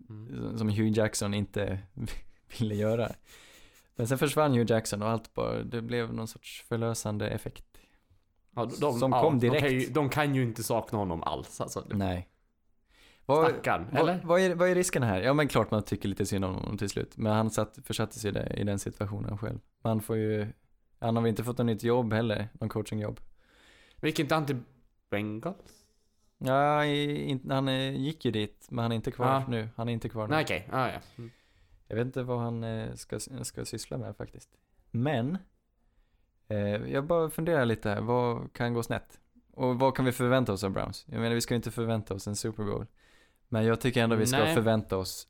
Mm. 0.09 0.59
som 0.59 0.69
Hugh 0.69 0.99
Jackson 0.99 1.35
inte 1.35 1.79
ville 2.59 2.75
göra. 2.75 3.09
Men 3.97 4.09
sen 4.09 4.19
försvann 4.19 4.53
Hugh 4.53 4.71
Jackson 4.73 5.03
och 5.03 5.09
allt 5.09 5.35
bara, 5.35 5.63
det 5.63 5.83
blev 5.83 6.15
någon 6.15 6.29
sorts 6.29 6.65
förlösande 6.69 7.29
effekt. 7.29 7.65
Ja, 8.57 8.65
de, 8.81 8.99
som 8.99 9.13
ja, 9.13 9.23
kom 9.23 9.41
De 9.41 9.51
kan, 9.51 9.71
ju, 9.71 9.79
direkt. 9.79 9.95
de 9.95 10.09
kan 10.09 10.35
ju 10.35 10.43
inte 10.43 10.63
sakna 10.63 10.99
honom 10.99 11.23
alls 11.23 11.61
alltså. 11.61 11.85
Nej. 11.91 12.29
Vad, 13.27 13.49
Stackarn, 13.51 13.87
vad, 13.93 14.01
eller? 14.01 14.21
vad, 14.25 14.41
är, 14.41 14.55
vad 14.55 14.69
är 14.69 14.75
risken 14.75 15.03
här? 15.03 15.21
Ja 15.23 15.35
men 15.35 15.49
klart 15.49 15.71
man 15.71 15.83
tycker 15.83 16.09
lite 16.09 16.27
synd 16.27 16.45
om 16.45 16.55
honom 16.55 16.79
till 16.79 16.89
slut. 16.89 17.17
Men 17.17 17.33
han 17.33 17.51
satt, 17.51 17.79
försatte 17.85 18.19
sig 18.19 18.33
i, 18.37 18.61
i 18.61 18.65
den 18.65 18.79
situationen 18.79 19.39
själv. 19.39 19.59
Man 19.83 20.01
får 20.03 20.17
ju, 20.17 20.47
han 20.99 21.17
har 21.17 21.23
väl 21.23 21.29
inte 21.29 21.45
fått 21.45 21.59
något 21.59 21.67
nytt 21.67 21.83
jobb 21.83 22.13
heller, 22.13 22.49
någon 22.53 22.69
coachingjobb. 22.69 23.21
Vilket 24.01 24.19
inte 24.23 24.35
han 24.35 24.47
till 24.47 24.61
Bengals? 25.11 25.85
Ja, 26.39 26.85
i, 26.85 27.41
han 27.49 27.69
eh, 27.69 27.97
gick 27.97 28.25
ju 28.25 28.31
dit, 28.31 28.67
men 28.71 28.83
han 28.83 28.93
är 28.93 28.97
inte 28.97 29.11
kvar 29.11 29.27
Ja. 29.27 29.45
nu. 29.49 29.69
Han 29.77 29.89
är 29.89 29.93
inte 29.93 30.09
kvar 30.09 30.27
nu. 30.29 30.35
Nej 30.35 30.45
okej, 30.45 30.69
ah, 30.73 30.89
ja. 30.89 30.99
Mm. 31.19 31.31
Jag 31.89 31.97
vet 31.97 32.07
inte 32.07 32.23
vad 32.23 32.39
han 32.41 32.65
eh, 32.65 32.95
ska, 32.95 33.19
ska 33.43 33.65
syssla 33.65 33.99
med 33.99 34.17
faktiskt. 34.17 34.51
Men, 34.91 35.39
eh, 36.49 36.59
jag 36.93 37.05
bara 37.05 37.31
funderar 37.31 37.65
lite 37.65 37.89
här, 37.91 38.01
vad 38.01 38.53
kan 38.53 38.75
gå 38.75 38.83
snett? 38.83 39.21
Och 39.53 39.79
vad 39.79 39.97
kan 39.97 40.05
vi 40.05 40.13
förvänta 40.13 40.53
oss 40.53 40.65
av 40.65 40.71
Browns? 40.71 41.05
Jag 41.09 41.21
menar, 41.21 41.35
vi 41.35 41.41
ska 41.41 41.55
inte 41.55 41.71
förvänta 41.71 42.15
oss 42.15 42.27
en 42.27 42.37
Super 42.37 42.65
Bowl. 42.65 42.87
Men 43.49 43.65
jag 43.65 43.81
tycker 43.81 44.03
ändå 44.05 44.17
vi 44.17 44.27
ska 44.27 44.39
Nej. 44.39 44.55
förvänta 44.55 44.97
oss 44.97 45.29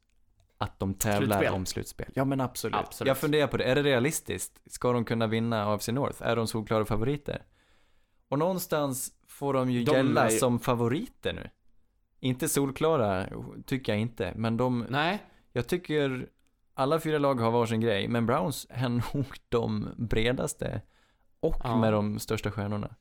att 0.58 0.78
de 0.78 0.94
tävlar 0.94 1.36
Slutspel. 1.38 1.54
om 1.54 1.66
slutspel. 1.66 2.12
Ja 2.14 2.24
men 2.24 2.40
absolut. 2.40 2.74
Absolut. 2.76 3.08
Jag 3.08 3.18
funderar 3.18 3.46
på 3.46 3.56
det, 3.56 3.64
är 3.64 3.74
det 3.74 3.82
realistiskt? 3.82 4.60
Ska 4.66 4.92
de 4.92 5.04
kunna 5.04 5.26
vinna 5.26 5.72
AFC 5.74 5.88
North? 5.88 6.22
Är 6.22 6.36
de 6.36 6.46
solklara 6.46 6.84
favoriter? 6.84 7.42
Och 8.28 8.38
någonstans 8.38 9.12
får 9.28 9.52
de 9.54 9.70
ju 9.70 9.84
De 9.84 9.92
gälla 9.92 10.24
är 10.26 10.28
som 10.30 10.58
favoriter 10.60 11.32
nu. 11.32 11.50
Inte 12.20 12.48
solklara, 12.48 13.26
tycker 13.66 13.92
jag 13.92 14.00
inte, 14.00 14.32
men 14.36 14.56
de, 14.56 14.86
Nej, 14.88 15.22
jag 15.52 15.66
tycker 15.68 16.28
alla 16.74 17.00
fyra 17.00 17.18
lag 17.18 17.34
har 17.40 17.50
varsin 17.50 17.80
grej, 17.80 18.08
men 18.08 18.26
Browns 18.26 18.66
är 18.70 18.88
nog 19.14 19.26
de 19.48 19.88
bredaste 19.98 20.82
och 21.40 21.60
Ja. 21.64 21.76
med 21.80 21.92
de 21.92 22.18
största 22.18 22.50
stjärnorna. 22.50 22.94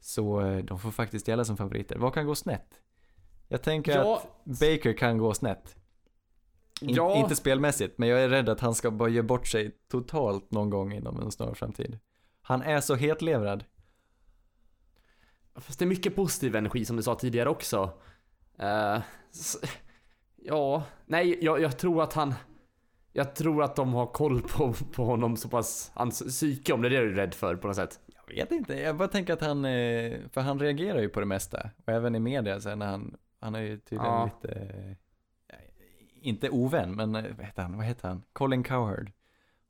Så 0.00 0.40
eh, 0.40 0.58
de 0.64 0.78
får 0.78 0.90
faktiskt 0.90 1.28
gälla 1.28 1.44
som 1.44 1.56
favoriter. 1.56 1.96
Vad 1.98 2.14
kan 2.14 2.26
gå 2.26 2.34
snett? 2.34 2.80
Jag 3.52 3.62
tänker 3.62 3.96
Ja. 3.98 4.16
att 4.16 4.44
Baker 4.44 4.92
kan 4.98 5.18
gå 5.18 5.34
snett. 5.34 5.76
In, 6.80 6.94
Ja. 6.94 7.16
Inte 7.16 7.36
spelmässigt, 7.36 7.98
men 7.98 8.08
jag 8.08 8.20
är 8.22 8.28
rädd 8.28 8.48
att 8.48 8.60
han 8.60 8.74
ska 8.74 8.90
bara 8.90 9.08
ge 9.08 9.22
bort 9.22 9.46
sig 9.46 9.76
totalt 9.90 10.50
någon 10.50 10.70
gång 10.70 10.92
inom 10.92 11.20
en 11.20 11.30
snar 11.30 11.54
framtid. 11.54 11.98
Han 12.42 12.62
är 12.62 12.80
så 12.80 12.94
hetlevrad. 12.94 13.64
fast 15.54 15.78
det 15.78 15.84
är 15.84 15.86
mycket 15.86 16.16
positiv 16.16 16.56
energi 16.56 16.84
som 16.84 16.96
du 16.96 17.02
sa 17.02 17.14
tidigare 17.14 17.48
också. 17.48 17.92
S- 19.30 19.56
ja, 20.36 20.82
nej, 21.06 21.44
jag, 21.44 21.60
jag 21.60 21.78
tror 21.78 22.02
att 22.02 22.12
han... 22.12 22.34
Jag 23.12 23.34
tror 23.34 23.62
att 23.62 23.76
de 23.76 23.94
har 23.94 24.06
koll 24.06 24.42
på, 24.42 24.72
på 24.94 25.04
honom 25.04 25.36
så 25.36 25.48
pass, 25.48 25.90
hans 25.94 26.18
psyke 26.22 26.72
om 26.72 26.82
det 26.82 26.88
är 26.88 26.90
det 26.90 27.00
du 27.00 27.10
är 27.12 27.14
rädd 27.16 27.34
för 27.34 27.56
på 27.56 27.66
något 27.66 27.76
sätt. 27.76 28.00
Jag 28.06 28.34
vet 28.34 28.52
inte, 28.52 28.74
jag 28.74 28.96
bara 28.96 29.08
tänker 29.08 29.32
att 29.32 29.40
han, 29.40 29.64
eh, 29.64 30.18
för 30.32 30.40
han 30.40 30.58
reagerar 30.58 31.00
ju 31.00 31.08
på 31.08 31.20
det 31.20 31.26
mesta. 31.26 31.70
Och 31.86 31.92
även 31.92 32.14
i 32.14 32.20
media 32.20 32.60
sen 32.60 32.78
när 32.78 32.86
han, 32.86 33.16
han 33.40 33.54
är 33.54 33.60
ju 33.60 33.76
tydligen 33.78 34.06
Ja. 34.12 34.24
lite, 34.42 34.54
eh, 35.48 35.56
inte 36.22 36.50
ovän, 36.50 36.94
men 36.94 37.14
eh, 37.14 37.24
vad 37.36 37.46
heter 37.46 37.62
han, 37.62 37.76
vad 37.76 37.86
heter 37.86 38.08
han? 38.08 38.22
Colin 38.32 38.62
Cowherd. 38.62 39.12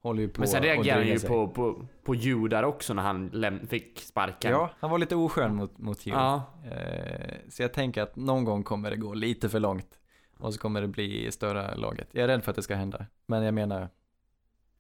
Håller 0.03 0.23
ju 0.23 0.29
på 0.29 0.41
Men 0.41 0.49
sen 0.49 0.59
och 0.59 0.65
reagerar 0.65 0.99
han 0.99 1.07
ju 1.07 1.19
sig. 1.19 1.29
på, 1.29 1.49
på, 1.49 1.87
på 2.05 2.15
Hugh 2.15 2.45
där 2.49 2.63
också 2.65 2.95
när 2.95 3.03
han 3.03 3.67
fick 3.71 4.01
sparken. 4.01 4.51
Ja, 4.53 4.71
han 4.81 4.91
var 4.91 4.99
lite 4.99 5.17
oskön 5.17 5.55
mot, 5.55 5.79
mot 5.79 5.99
Hugh. 6.05 6.17
Ja, 6.17 6.43
Eh, 6.71 7.37
så 7.49 7.63
jag 7.63 7.73
tänker 7.73 8.03
att 8.03 8.17
någon 8.17 8.45
gång 8.45 8.63
kommer 8.63 8.91
det 8.91 8.97
gå 8.97 9.15
lite 9.15 9.49
för 9.49 9.61
långt. 9.61 9.99
Och 10.39 10.55
så 10.55 10.61
kommer 10.61 10.81
det 10.81 10.89
bli 10.89 11.33
störa 11.33 11.75
laget. 11.75 12.09
Jag 12.13 12.25
är 12.25 12.29
rädd 12.29 12.45
för 12.45 12.51
att 12.53 12.57
det 12.57 12.63
ska 12.63 12.75
hända. 12.75 13.07
Men 13.27 13.43
jag 13.43 13.55
menar, 13.55 13.89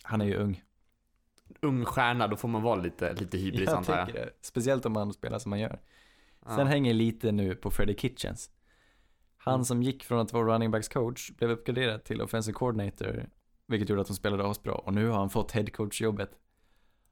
han 0.02 0.20
är 0.20 0.24
ju 0.24 0.36
ung. 0.36 0.62
ung 1.60 1.84
stjärna, 1.84 2.26
då 2.28 2.36
får 2.36 2.48
man 2.48 2.62
vara 2.62 2.76
lite, 2.80 3.12
lite 3.14 3.38
hybris 3.38 3.68
Jag 3.68 3.76
antar 3.76 3.98
jag. 3.98 4.08
det. 4.12 4.30
Speciellt 4.40 4.86
om 4.86 4.92
man 4.92 5.12
spelar 5.12 5.38
som 5.38 5.50
man 5.50 5.58
gör. 5.60 5.80
Ja. 6.46 6.56
Sen 6.56 6.66
hänger 6.66 6.94
lite 6.94 7.32
nu 7.32 7.54
på 7.54 7.70
Freddie 7.70 7.94
Kitchens. 7.98 8.50
Han 9.42 9.54
Mm. 9.54 9.64
som 9.64 9.82
gick 9.82 10.04
från 10.04 10.18
att 10.20 10.32
vara 10.32 10.54
running 10.54 10.70
backs 10.70 10.88
coach 10.88 11.30
blev 11.30 11.50
uppgraderad 11.50 12.04
till 12.04 12.22
offensive 12.22 12.54
coordinator, 12.54 13.26
vilket 13.66 13.88
gjorde 13.88 14.00
att 14.02 14.08
de 14.08 14.14
spelade 14.14 14.46
asbra. 14.50 14.72
Och 14.74 14.94
nu 14.94 15.08
har 15.08 15.18
han 15.18 15.30
fått 15.30 15.52
head 15.52 15.66
coach 15.66 16.00
jobbet. 16.00 16.30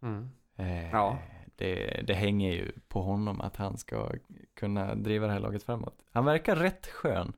Mm. 0.03 0.29
Eh, 0.57 0.91
Ja. 0.91 1.19
det, 1.57 2.03
det 2.07 2.15
hänger 2.15 2.53
ju 2.53 2.73
på 2.89 3.03
honom 3.03 3.41
att 3.41 3.57
han 3.57 3.77
ska 3.79 4.11
kunna 4.57 4.95
driva 4.95 5.27
det 5.27 5.33
här 5.33 5.41
laget 5.41 5.63
framåt. 5.63 5.99
Han 6.13 6.25
verkar 6.25 6.57
rätt 6.57 6.87
skön. 6.87 7.33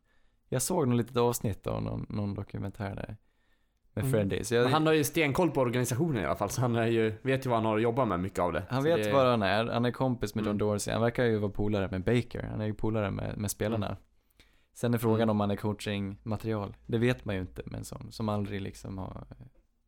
Jag 0.48 0.62
såg 0.62 0.88
något 0.88 0.96
litet 0.96 1.16
avsnitt 1.16 1.66
av 1.66 1.82
någon, 1.82 2.06
någon 2.08 2.34
dokumentär 2.34 2.94
där 2.94 3.16
med 3.94 4.04
Mm. 4.04 4.12
Freddie. 4.12 4.44
Så 4.44 4.54
jag, 4.54 4.68
han 4.68 4.86
har 4.86 4.92
ju 4.92 5.04
stenkoll 5.04 5.50
på 5.50 5.60
organisationen 5.60 6.22
i 6.22 6.26
alla 6.26 6.36
fall, 6.36 6.50
så 6.50 6.60
han 6.60 6.76
är 6.76 6.86
ju, 6.86 7.12
vet 7.22 7.46
ju 7.46 7.50
vad 7.50 7.58
han 7.58 7.66
har 7.66 7.76
att 7.76 7.82
jobba 7.82 8.04
med 8.04 8.20
mycket 8.20 8.38
av 8.38 8.52
det. 8.52 8.62
Han 8.70 8.82
vet 8.84 9.04
det, 9.04 9.12
var 9.12 9.26
han 9.26 9.42
är, 9.42 9.64
han 9.66 9.84
är 9.84 9.90
kompis 9.90 10.34
med 10.34 10.42
John 10.44 10.50
Mm. 10.56 10.58
Dorsey, 10.58 10.92
han 10.92 11.02
verkar 11.02 11.24
ju 11.24 11.38
vara 11.38 11.52
polare 11.52 11.88
med 11.90 12.04
Baker, 12.04 12.42
han 12.50 12.60
är 12.60 12.66
ju 12.66 12.74
polare 12.74 13.10
med, 13.10 13.38
med 13.38 13.50
spelarna. 13.50 13.96
Sen 14.74 14.94
är 14.94 14.98
frågan 14.98 15.20
Mm. 15.22 15.30
om 15.30 15.40
han 15.40 15.50
är 15.50 15.56
coachingmaterial, 15.56 16.76
det 16.86 16.98
vet 16.98 17.24
man 17.24 17.34
ju 17.34 17.40
inte, 17.40 17.62
men 17.66 17.84
som, 17.84 18.12
som 18.12 18.28
aldrig 18.28 18.60
liksom 18.60 18.98
har, 18.98 19.26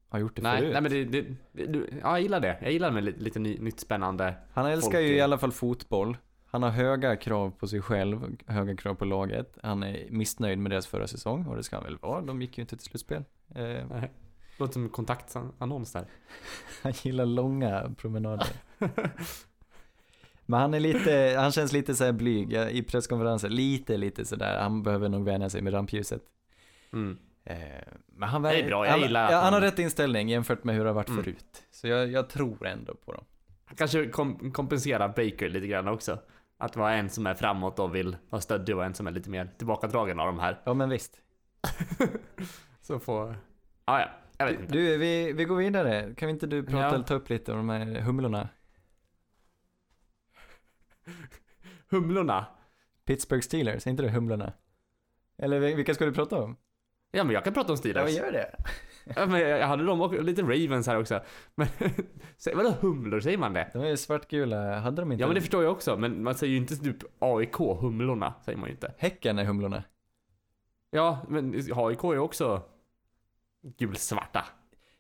har 0.09 0.19
gjort 0.19 0.37
det 0.37 0.43
Nej, 0.43 0.59
förut. 0.59 0.73
nej 0.73 0.83
men 0.83 0.93
det, 0.93 1.05
det, 1.53 1.67
det 1.67 1.79
ja, 2.03 2.11
jag 2.11 2.21
gillar 2.21 2.41
det. 2.41 2.59
Jag 2.63 2.73
gillar 2.73 2.91
med 2.91 3.05
lite, 3.05 3.21
lite 3.21 3.39
ny, 3.39 3.59
nytt 3.59 3.81
spännande. 3.81 4.35
han 4.53 4.67
älskar 4.67 4.91
folk 4.91 5.03
ju 5.05 5.15
i 5.17 5.21
alla 5.21 5.39
fall 5.39 5.53
fotboll, 5.53 6.17
han 6.47 6.63
har 6.63 6.71
höga 6.71 7.17
krav 7.17 7.51
på 7.51 7.69
sig 7.69 7.83
själv, 7.83 8.37
höga 8.47 8.77
krav 8.77 8.95
på 8.95 9.05
laget, 9.05 9.59
han 9.63 9.83
är 9.83 10.07
missnöjd 10.11 10.59
med 10.59 10.71
deras 10.73 10.87
förra 10.87 11.07
säsong, 11.07 11.47
och 11.47 11.57
det 11.57 11.63
ska 11.63 11.77
han 11.77 11.85
väl 11.85 11.99
vara, 11.99 12.21
de 12.21 12.43
gick 12.43 12.59
ju 12.59 12.63
inte 12.63 12.77
till 12.77 12.85
slutspel. 12.87 13.25
Eh, 13.55 13.63
Nej. 13.91 14.11
Låter 14.59 14.73
som 14.73 14.83
en 14.83 14.89
kontaktannons 14.89 15.93
där. 15.93 16.07
han 16.83 16.93
gillar 17.03 17.27
långa 17.27 17.91
promenader. 17.97 18.47
Men 20.47 20.61
han 20.61 20.75
är 20.75 20.81
lite, 20.81 21.35
han 21.39 21.53
känns 21.53 21.73
lite 21.73 21.95
så 21.95 22.05
här 22.05 22.13
blyg 22.13 22.53
ja, 22.53 22.69
i 22.69 22.83
presskonferenser, 22.83 23.49
lite, 23.49 23.97
lite 23.97 24.25
sådär, 24.25 24.61
han 24.61 24.83
behöver 24.83 25.09
nog 25.09 25.25
vänja 25.25 25.49
sig 25.51 25.63
med 25.63 25.73
rampljuset. 25.75 26.23
Mm. 26.93 27.19
Eh, 27.45 27.57
men 28.07 28.29
han, 28.29 28.43
Det 28.43 28.61
är 28.61 28.67
bra, 28.67 28.85
jag 28.87 28.93
han, 28.93 29.01
gillar 29.01 29.25
att 29.25 29.31
ja, 29.31 29.37
han 29.37 29.45
har 29.53 29.61
han- 29.61 29.71
rätt 29.71 29.79
inställning 29.79 30.29
jämfört 30.29 30.65
med 30.65 30.75
hur 30.75 30.83
det 30.85 30.89
har 30.91 30.95
varit 30.95 31.09
Mm. 31.09 31.25
förut. 31.25 31.63
Så 31.71 31.89
jag, 31.89 32.11
jag 32.13 32.29
tror 32.29 32.67
ändå 32.67 32.95
på 32.95 33.13
dem. 33.13 33.25
Han 33.65 33.77
kanske 33.77 34.07
kom, 34.09 34.53
kompenserar 34.53 35.09
Baker 35.09 35.49
lite 35.49 35.67
grann 35.67 35.89
också. 35.89 36.19
Att 36.59 36.77
vara 36.77 36.95
en 36.95 37.11
som 37.11 37.27
är 37.27 37.35
framåt 37.35 37.79
och 37.79 37.95
vill 37.95 38.17
vara 38.31 38.41
stöddig 38.43 38.77
och 38.77 38.85
en 38.85 38.95
som 38.95 39.07
är 39.07 39.11
lite 39.11 39.31
mer 39.31 39.49
tillbakadragen 39.59 40.21
av 40.21 40.27
de 40.27 40.39
här. 40.39 40.61
Ja 40.65 40.75
men 40.75 40.89
visst. 40.89 41.13
Så 42.81 42.99
får... 42.99 43.37
Ah, 43.85 43.99
ja, 44.01 44.09
jag 44.39 44.47
vet 44.47 44.61
inte. 44.61 44.73
Du, 44.73 44.97
vi, 44.99 45.33
vi 45.33 45.45
går 45.45 45.57
vidare. 45.57 46.15
Kan 46.17 46.27
vi 46.27 46.33
inte 46.33 46.47
du 46.47 46.63
prata 46.63 46.79
Ja. 46.79 46.95
eller 46.95 47.05
ta 47.05 47.15
upp 47.15 47.29
lite 47.29 47.53
om 47.53 47.59
de 47.59 47.69
här 47.69 48.01
humlorna? 48.01 48.49
Humlorna. 51.91 52.47
Pittsburgh 53.05 53.43
Steelers, 53.43 53.87
är 53.87 53.91
inte 53.91 54.03
det 54.03 54.11
humlorna? 54.11 54.53
Eller 55.39 55.61
vil- 55.61 55.77
vilka 55.77 55.95
ska 55.95 56.05
du 56.05 56.13
prata 56.13 56.43
om? 56.43 56.57
Ja 57.11 57.25
men 57.25 57.35
jag 57.35 57.45
kan 57.45 57.55
prata 57.55 57.73
om 57.73 57.77
Steelers. 57.79 58.11
gör 58.17 58.33
det. 58.33 58.57
Ja, 59.17 59.27
men 59.27 59.41
jag 59.41 59.67
hade 59.67 59.85
dem 59.85 60.01
och 60.01 60.25
lite 60.25 60.43
Ravens 60.43 60.87
här 60.87 61.01
också. 61.01 61.21
Men 61.55 61.69
vadå 62.55 62.71
humlor, 62.81 63.21
säger 63.21 63.39
man 63.39 63.53
det? 63.53 63.71
De 63.73 63.79
är 63.83 63.97
svartgula, 63.97 64.79
hade 64.81 65.03
de 65.03 65.13
inte? 65.13 65.23
Ja 65.23 65.27
men 65.29 65.35
det 65.35 65.41
förstår 65.41 65.63
jag 65.63 65.73
också, 65.73 65.97
men 65.97 66.23
man 66.23 66.35
säger 66.35 66.51
ju 66.51 66.57
inte 66.57 66.77
typ 66.77 66.97
AIK, 67.19 67.57
humlorna, 67.57 68.35
säger 68.45 68.59
man 68.59 68.69
ju 68.69 68.73
inte. 68.75 68.95
Häcken 68.99 69.39
är 69.39 69.45
humlorna. 69.45 69.85
Ja, 70.91 71.21
men 71.29 71.55
AIK 71.75 72.05
är 72.05 72.19
också 72.19 72.63
gulsvarta. 73.79 74.45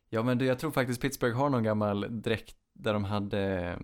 Ja 0.08 0.22
men 0.22 0.38
du, 0.38 0.44
jag 0.46 0.58
tror 0.58 0.70
faktiskt 0.70 1.00
Pittsburgh 1.00 1.36
har 1.36 1.50
någon 1.50 1.62
gammal 1.64 2.22
dräkt 2.22 2.56
där 2.72 2.92
de 2.92 3.04
hade 3.04 3.40
eh, 3.70 3.76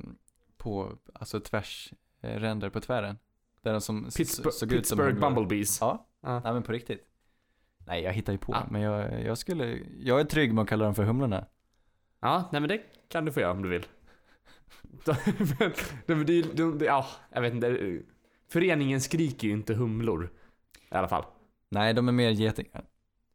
på, 0.56 0.92
alltså 1.14 1.40
tvärs, 1.40 1.92
ränder 2.20 2.70
på 2.70 2.80
tvären. 2.80 3.18
Där 3.62 3.72
de 3.72 3.80
som 3.80 4.04
Pittsburgh, 4.16 4.50
såg 4.54 4.72
ut 4.72 4.86
som 4.86 4.98
Pittsburgh. 4.98 5.20
Bumblebees. 5.20 5.78
Ja, 5.80 6.06
Ja. 6.22 6.40
nej 6.44 6.52
men 6.52 6.62
på 6.62 6.72
riktigt. 6.72 7.04
Nej 7.86 8.02
jag 8.02 8.12
hittar 8.12 8.32
ju 8.32 8.38
på, 8.38 8.52
Ja. 8.52 8.66
men 8.70 8.80
jag, 8.82 9.22
jag 9.22 9.38
skulle, 9.38 9.78
jag 9.98 10.20
är 10.20 10.24
trygg 10.24 10.54
med 10.54 10.62
att 10.62 10.68
kalla 10.68 10.84
dem 10.84 10.94
för 10.94 11.04
humlorna. 11.04 11.46
Ja, 12.20 12.48
nej 12.52 12.60
men 12.60 12.68
det 12.68 12.80
kan 13.08 13.24
du 13.24 13.32
få 13.32 13.40
göra 13.40 13.52
om 13.52 13.62
du 13.62 13.68
vill. 13.68 13.86
men, 16.06 16.18
är- 16.20 16.56
de, 16.56 16.78
det, 16.78 16.84
ja, 16.84 17.06
jag 17.32 17.40
vet 17.42 17.54
inte. 17.54 17.98
Föreningen 18.48 19.00
skriker 19.00 19.46
ju 19.48 19.52
inte 19.54 19.74
humlor. 19.74 20.30
I 20.90 20.94
alla 20.94 21.08
fall. 21.08 21.24
Nej, 21.68 21.94
de 21.94 22.08
är 22.08 22.12
mer 22.12 22.30
getingar. 22.30 22.84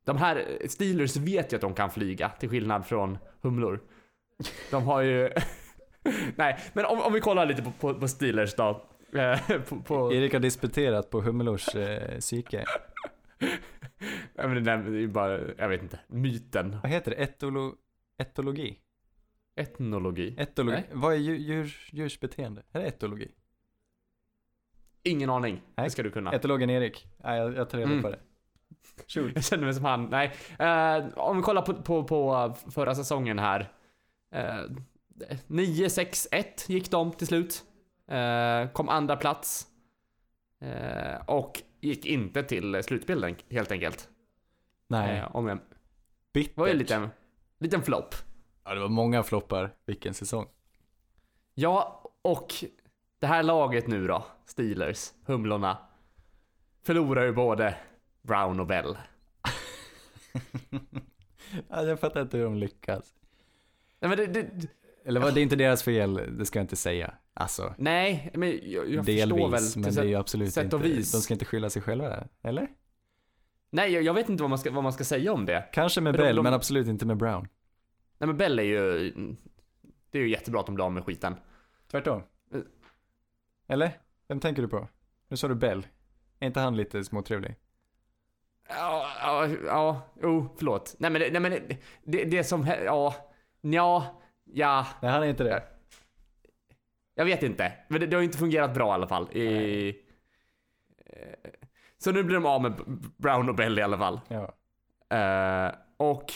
De 0.03 0.17
här 0.17 0.57
Steelers 0.67 1.17
vet 1.17 1.53
ju 1.53 1.55
att 1.55 1.61
de 1.61 1.73
kan 1.73 1.91
flyga, 1.91 2.29
till 2.29 2.49
skillnad 2.49 2.85
från 2.85 3.17
humlor. 3.41 3.83
De 4.71 4.83
har 4.83 5.01
ju... 5.01 5.29
Nej, 6.35 6.59
men 6.73 6.85
om, 6.85 7.01
om 7.01 7.13
vi 7.13 7.19
kollar 7.21 7.45
lite 7.45 7.63
på, 7.63 7.71
på, 7.71 7.93
på 7.93 8.07
Steelers 8.07 8.55
då. 8.55 8.85
Eh, 9.13 9.61
på, 9.69 9.81
på, 9.81 10.13
Erik 10.13 10.33
har 10.33 10.39
disputerat 10.39 11.09
på 11.09 11.21
humlors 11.21 11.75
eh, 11.75 12.19
psyke. 12.19 12.65
ja, 14.35 14.47
men 14.47 14.63
det 14.63 14.71
är 14.71 14.89
ju 14.89 15.07
bara, 15.07 15.39
jag 15.57 15.69
vet 15.69 15.81
inte, 15.81 15.99
myten. 16.07 16.77
Vad 16.83 16.91
heter 16.91 17.11
det? 17.11 17.17
Etolo, 17.17 17.75
etologi? 18.17 18.79
Etnologi. 19.55 20.35
Etologi. 20.37 20.75
Nej. 20.75 20.89
Vad 20.93 21.13
är 21.13 21.17
djur, 21.17 21.35
djur, 21.37 21.89
djurs 21.91 22.19
beteende? 22.19 22.63
Är 22.71 22.79
det 22.79 22.87
etologi? 22.87 23.31
Ingen 25.03 25.29
aning. 25.29 25.61
Nej. 25.75 25.83
Det 25.85 25.89
ska 25.89 26.03
du 26.03 26.11
kunna. 26.11 26.31
Etologen 26.33 26.69
Erik? 26.69 27.07
Nej, 27.23 27.39
jag, 27.39 27.55
jag 27.55 27.69
tar 27.69 27.77
reda 27.77 27.91
Mm. 27.91 28.03
på 28.03 28.09
det. 28.09 28.19
Shoot. 29.07 29.31
Jag 29.35 29.43
känner 29.43 29.63
mig 29.63 29.73
som 29.73 29.85
han. 29.85 30.05
Nej. 30.05 30.31
Eh, 30.59 31.07
om 31.17 31.37
vi 31.37 31.43
kollar 31.43 31.61
på, 31.61 31.73
på, 31.73 32.03
på 32.03 32.53
förra 32.71 32.95
säsongen 32.95 33.39
här. 33.39 33.71
Eh, 34.31 34.61
9-6-1 35.47 36.43
gick 36.71 36.91
de 36.91 37.11
till 37.11 37.27
slut. 37.27 37.63
Eh, 38.07 38.67
kom 38.71 38.89
andra 38.89 39.15
plats. 39.15 39.67
Eh, 40.59 41.15
och 41.27 41.61
gick 41.81 42.05
inte 42.05 42.43
till 42.43 42.83
slutspel 42.83 43.35
helt 43.49 43.71
enkelt. 43.71 44.09
Nej, 44.87 45.17
Eh, 45.17 45.35
om 45.35 45.47
jag, 45.47 45.57
det 45.57 45.63
bittert. 46.33 46.57
var 46.57 46.65
ju 46.67 46.71
en 46.71 46.77
liten, 46.77 47.09
liten 47.59 47.83
flopp. 47.83 48.15
Ja, 48.63 48.73
det 48.73 48.79
var 48.79 48.89
många 48.89 49.23
floppar. 49.23 49.75
Vilken 49.85 50.13
säsong. 50.13 50.47
Ja, 51.53 52.03
och 52.21 52.53
det 53.19 53.27
här 53.27 53.43
laget 53.43 53.87
nu 53.87 54.07
då, 54.07 54.25
Steelers, 54.45 55.13
Humlorna, 55.25 55.77
förlorar 56.83 57.23
ju 57.23 57.33
både 57.33 57.77
Brown 58.21 58.59
och 58.59 58.67
Bell. 58.67 58.97
ja, 61.69 61.83
jag 61.83 61.99
fattar 61.99 62.21
inte 62.21 62.37
hur 62.37 62.43
de 62.43 62.57
lyckas. 62.57 63.13
Nej, 63.99 64.09
men 64.09 64.17
det, 64.17 64.27
det, 64.27 64.67
Eller 65.05 65.19
var 65.19 65.31
det 65.31 65.39
är 65.39 65.43
inte 65.43 65.55
deras 65.55 65.83
fel, 65.83 66.37
det 66.37 66.45
ska 66.45 66.59
jag 66.59 66.63
inte 66.63 66.75
säga. 66.75 67.13
Alltså, 67.33 67.73
nej, 67.77 68.31
men 68.33 68.49
jag, 68.49 68.89
jag 68.89 69.05
förstår 69.05 69.37
delvis, 69.37 69.75
väl. 69.75 69.83
men 69.83 69.93
det 69.95 70.01
är 70.01 70.05
ju 70.05 70.15
absolut 70.15 70.53
sätt 70.53 70.63
inte, 70.63 70.75
och 70.75 70.85
vis. 70.85 71.11
de 71.11 71.21
ska 71.21 71.33
inte 71.33 71.45
skylla 71.45 71.69
sig 71.69 71.81
själva, 71.81 72.27
eller? 72.43 72.67
Nej, 73.69 73.91
jag, 73.91 74.03
jag 74.03 74.13
vet 74.13 74.29
inte 74.29 74.43
vad 74.43 74.49
man, 74.49 74.59
ska, 74.59 74.71
vad 74.71 74.83
man 74.83 74.93
ska 74.93 75.03
säga 75.03 75.33
om 75.33 75.45
det. 75.45 75.69
Kanske 75.73 76.01
med 76.01 76.13
de- 76.13 76.17
Bell, 76.17 76.35
de- 76.35 76.43
men 76.43 76.53
absolut 76.53 76.87
inte 76.87 77.05
med 77.05 77.17
Brown. 77.17 77.47
Nej, 78.17 78.27
men 78.27 78.37
Bell 78.37 78.59
är 78.59 78.63
ju... 78.63 79.11
Det 80.11 80.17
är 80.17 80.21
ju 80.23 80.29
jättebra 80.29 80.59
att 80.59 80.65
de 80.65 80.75
blir 80.75 80.85
av 80.85 80.91
med 80.91 81.03
skiten. 81.03 81.35
Tvärtom. 81.91 82.21
Eh. 82.53 82.59
Eller? 83.67 83.91
Vem 84.27 84.39
tänker 84.39 84.61
du 84.61 84.67
på? 84.67 84.87
Nu 85.27 85.37
sa 85.37 85.47
du 85.47 85.55
Bell. 85.55 85.87
Är 86.39 86.47
inte 86.47 86.59
han 86.59 86.77
lite 86.77 87.03
småtrevlig? 87.03 87.55
Ja, 88.69 89.07
ja, 89.21 89.47
ja, 89.65 90.01
oh, 90.27 90.47
förlåt. 90.57 90.95
Nej 90.99 91.11
men, 91.11 91.21
det- 91.21 91.31
nej, 91.31 91.41
men 91.41 91.51
det, 91.51 91.77
det, 92.03 92.23
det 92.23 92.43
som, 92.43 92.63
hä- 92.65 92.83
ja, 92.85 93.15
ja, 93.61 94.21
ja, 94.43 94.87
Nej, 95.01 95.11
han 95.11 95.23
är 95.23 95.27
inte 95.27 95.43
det. 95.43 95.63
jag 97.15 97.25
vet 97.25 97.43
inte. 97.43 97.73
Men 97.87 97.99
det, 98.01 98.07
det 98.07 98.15
har 98.15 98.21
ju 98.21 98.25
inte 98.25 98.37
fungerat 98.37 98.73
bra 98.73 98.87
i 98.87 98.91
alla 98.91 99.07
fall. 99.07 99.31
I, 99.31 99.87
eh, 101.05 101.49
så 101.97 102.11
nu 102.11 102.23
blir 102.23 102.35
de 102.35 102.45
av 102.45 102.61
med 102.61 102.73
Brown 103.17 103.49
och 103.49 103.55
Bell 103.55 103.79
i 103.79 103.81
alla 103.81 103.97
fall. 103.97 104.19
Ja. 104.27 104.53
Eh, 105.17 105.71
och 105.97 106.33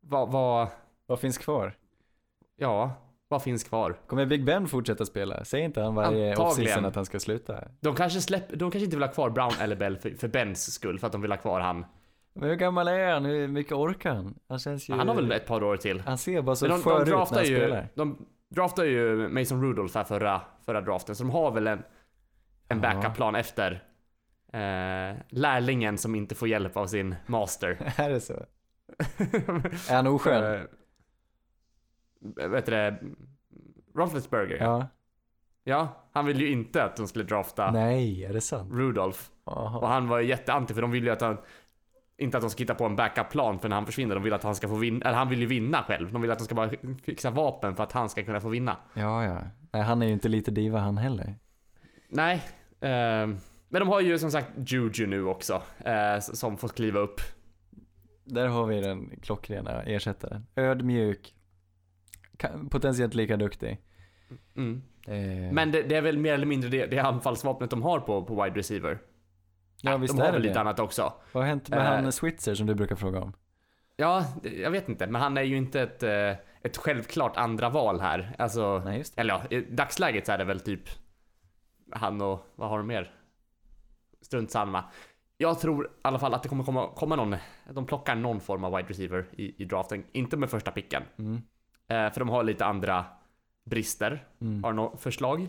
vad, 0.00 0.32
vad, 0.32 0.68
Vad 1.06 1.20
finns 1.20 1.38
kvar? 1.38 1.72
ja, 2.56 2.92
vad 3.28 3.42
finns 3.42 3.64
kvar? 3.64 3.96
Kommer 4.06 4.26
Big 4.26 4.44
Ben 4.44 4.68
fortsätta 4.68 5.06
spela? 5.06 5.44
Säger 5.44 5.64
inte 5.64 5.80
han 5.80 5.94
varje 5.94 6.36
offseason 6.36 6.84
att 6.84 6.94
han 6.94 7.04
ska 7.06 7.20
sluta? 7.20 7.64
De 7.80 7.94
kanske 7.94 8.20
släpp, 8.20 8.48
de 8.48 8.58
kanske 8.58 8.84
inte 8.84 8.96
vill 8.96 9.02
ha 9.02 9.12
kvar 9.12 9.30
Brown 9.30 9.52
eller 9.60 9.76
Bell 9.76 9.98
för, 9.98 10.10
för 10.10 10.28
Bens 10.28 10.72
skull, 10.72 10.98
för 10.98 11.06
att 11.06 11.12
de 11.12 11.22
vill 11.22 11.30
ha 11.32 11.38
kvar 11.38 11.60
han. 11.60 11.84
Men 12.40 12.48
hur 12.48 12.56
gammal 12.56 12.88
är 12.88 13.12
han? 13.12 13.24
Hur 13.24 13.48
mycket 13.48 13.72
orkar 13.72 14.14
han? 14.14 14.34
Han 14.48 14.58
känns 14.58 14.88
ju... 14.88 14.94
Han 14.94 15.08
har 15.08 15.14
väl 15.14 15.32
ett 15.32 15.46
par 15.46 15.62
år 15.62 15.76
till. 15.76 16.00
Han 16.00 16.18
ser 16.18 16.42
bara 16.42 16.56
så 16.56 16.64
Men 16.68 16.76
de, 16.76 16.82
skör 16.82 17.04
de 17.04 17.22
ut 17.22 17.30
när 17.30 17.36
han 17.36 17.44
ju, 17.44 17.56
spelar. 17.56 17.88
de 17.94 18.26
draftar 18.48 18.84
ju 18.84 19.28
Mason 19.28 19.62
Rudolph 19.62 19.96
här 19.96 20.04
förra, 20.04 20.40
förra 20.66 20.80
draften, 20.80 21.16
så 21.16 21.24
de 21.24 21.30
har 21.30 21.50
väl 21.50 21.66
en, 21.66 21.82
en 22.68 22.80
backup-plan 22.80 23.34
efter 23.34 23.72
eh, 24.52 25.16
lärlingen 25.28 25.98
som 25.98 26.14
inte 26.14 26.34
får 26.34 26.48
hjälp 26.48 26.76
av 26.76 26.86
sin 26.86 27.14
master. 27.26 27.92
är 27.96 28.10
det 28.10 28.20
så? 28.20 28.32
Är 29.90 29.94
han 29.94 30.06
oskön? 30.06 30.66
Eh, 32.40 32.48
vet 32.48 32.66
du 32.66 32.72
det? 32.72 32.98
Roethlisberger 33.94 34.56
ja. 34.56 34.86
ja. 35.64 35.88
Han 36.12 36.26
vill 36.26 36.40
ju 36.40 36.50
inte 36.52 36.84
att 36.84 36.96
de 36.96 37.08
skulle 37.08 37.24
drafta 37.24 37.70
Nej, 37.70 38.24
är 38.24 38.32
det 38.32 38.40
sant? 38.40 38.72
Rudolph. 38.72 39.20
Och 39.44 39.52
Jaha. 39.56 39.86
han 39.86 40.08
var 40.08 40.18
ju 40.18 40.28
jätteanti 40.28 40.74
för 40.74 40.82
de 40.82 40.90
vill 40.90 41.04
ju 41.04 41.10
att 41.10 41.20
han 41.20 41.38
inte 42.20 42.36
att 42.36 42.42
de 42.42 42.50
ska 42.50 42.62
hitta 42.62 42.74
på 42.74 42.84
en 42.84 42.96
backup-plan 42.96 43.58
för 43.58 43.68
när 43.68 43.76
han 43.76 43.86
försvinner. 43.86 44.14
De 44.14 44.24
vill 44.24 44.32
att 44.32 44.42
han 44.42 44.54
ska 44.54 44.68
få 44.68 44.74
vinna, 44.74 45.06
eller 45.06 45.18
han 45.18 45.28
vill 45.28 45.40
ju 45.40 45.46
vinna 45.46 45.82
själv. 45.82 46.12
De 46.12 46.22
vill 46.22 46.30
att 46.30 46.38
de 46.38 46.44
ska 46.44 46.54
bara 46.54 46.70
fixa 47.02 47.30
vapen 47.30 47.76
för 47.76 47.82
att 47.82 47.92
han 47.92 48.08
ska 48.08 48.22
kunna 48.24 48.40
få 48.40 48.48
vinna. 48.48 48.76
Ja, 48.94 49.24
ja. 49.24 49.42
Nej, 49.72 49.82
han 49.82 50.02
är 50.02 50.06
ju 50.06 50.12
inte 50.12 50.28
lite 50.28 50.50
diva 50.50 50.78
han 50.78 50.98
heller. 50.98 51.34
Nej. 52.08 52.42
ehm, 52.80 53.36
men 53.68 53.80
de 53.80 53.88
har 53.88 54.00
ju 54.00 54.18
som 54.18 54.30
sagt 54.30 54.48
Juju 54.72 55.06
nu 55.06 55.24
också. 55.24 55.62
eh, 55.84 56.18
som 56.20 56.56
får 56.56 56.68
kliva 56.68 57.00
upp. 57.00 57.20
Där 58.24 58.48
har 58.48 58.66
vi 58.66 58.80
den 58.80 59.10
klockrena 59.22 59.82
ersättaren. 59.82 60.46
Ödmjuk. 60.56 61.34
Potentiellt 62.70 63.14
lika 63.14 63.36
duktig. 63.36 63.78
Mm. 64.56 64.82
Eh, 65.06 65.52
Men 65.52 65.72
det, 65.72 65.82
det 65.82 65.96
är 65.96 66.02
väl 66.02 66.18
mer 66.18 66.34
eller 66.34 66.46
mindre 66.46 66.70
det, 66.70 66.86
det 66.86 66.98
anfallsvapnet 66.98 67.70
de 67.70 67.82
har 67.82 68.00
på, 68.00 68.24
på 68.24 68.42
wide 68.44 68.58
receiver. 68.58 68.98
Ja, 69.82 69.96
visst 69.96 70.16
de 70.16 70.22
har 70.22 70.32
väl 70.32 70.42
lite 70.42 70.60
annat 70.60 70.78
också. 70.78 71.12
Vad 71.32 71.42
har 71.42 71.48
hänt 71.48 71.68
med 71.68 71.78
Eh, 71.78 71.84
han 71.84 72.12
Switzer 72.12 72.54
som 72.54 72.66
du 72.66 72.74
brukar 72.74 72.96
fråga 72.96 73.20
om? 73.20 73.32
Ja, 73.96 74.24
jag 74.42 74.70
vet 74.70 74.88
inte. 74.88 75.06
Men 75.06 75.22
han 75.22 75.36
är 75.36 75.42
ju 75.42 75.56
inte 75.56 75.80
ett, 75.80 76.02
eh, 76.02 76.30
ett 76.62 76.76
självklart 76.76 77.36
andra 77.36 77.68
val 77.68 78.00
här. 78.00 78.34
Alltså, 78.38 78.82
Nej, 78.84 79.04
eller 79.16 79.34
ja, 79.34 79.56
i 79.56 79.60
dagsläget 79.60 80.26
så 80.26 80.32
är 80.32 80.38
det 80.38 80.44
väl 80.44 80.60
typ 80.60 80.82
han 81.92 82.20
och, 82.20 82.46
vad 82.54 82.68
har 82.68 82.78
de 82.78 82.86
mer? 82.86 83.10
Strunt 84.22 84.50
samma. 84.50 84.84
Jag 85.36 85.60
tror 85.60 85.86
i 85.86 85.88
alla 86.02 86.18
fall 86.18 86.34
att 86.34 86.42
det 86.42 86.48
kommer 86.48 86.64
komma, 86.64 86.88
komma 86.96 87.16
någon, 87.16 87.36
de 87.70 87.86
plockar 87.86 88.14
någon 88.14 88.40
form 88.40 88.64
av 88.64 88.76
wide 88.76 88.88
receiver 88.88 89.26
i, 89.32 89.62
i 89.62 89.64
draften. 89.64 90.04
Inte 90.12 90.36
med 90.36 90.50
första 90.50 90.70
picken. 90.70 91.02
Mm. 91.18 91.42
Eh, 91.88 92.12
för 92.12 92.20
de 92.20 92.28
har 92.28 92.44
lite 92.44 92.64
andra 92.64 93.04
brister. 93.64 94.26
Mm. 94.40 94.64
Har 94.64 94.72
du 94.72 94.76
något 94.76 95.00
förslag? 95.00 95.48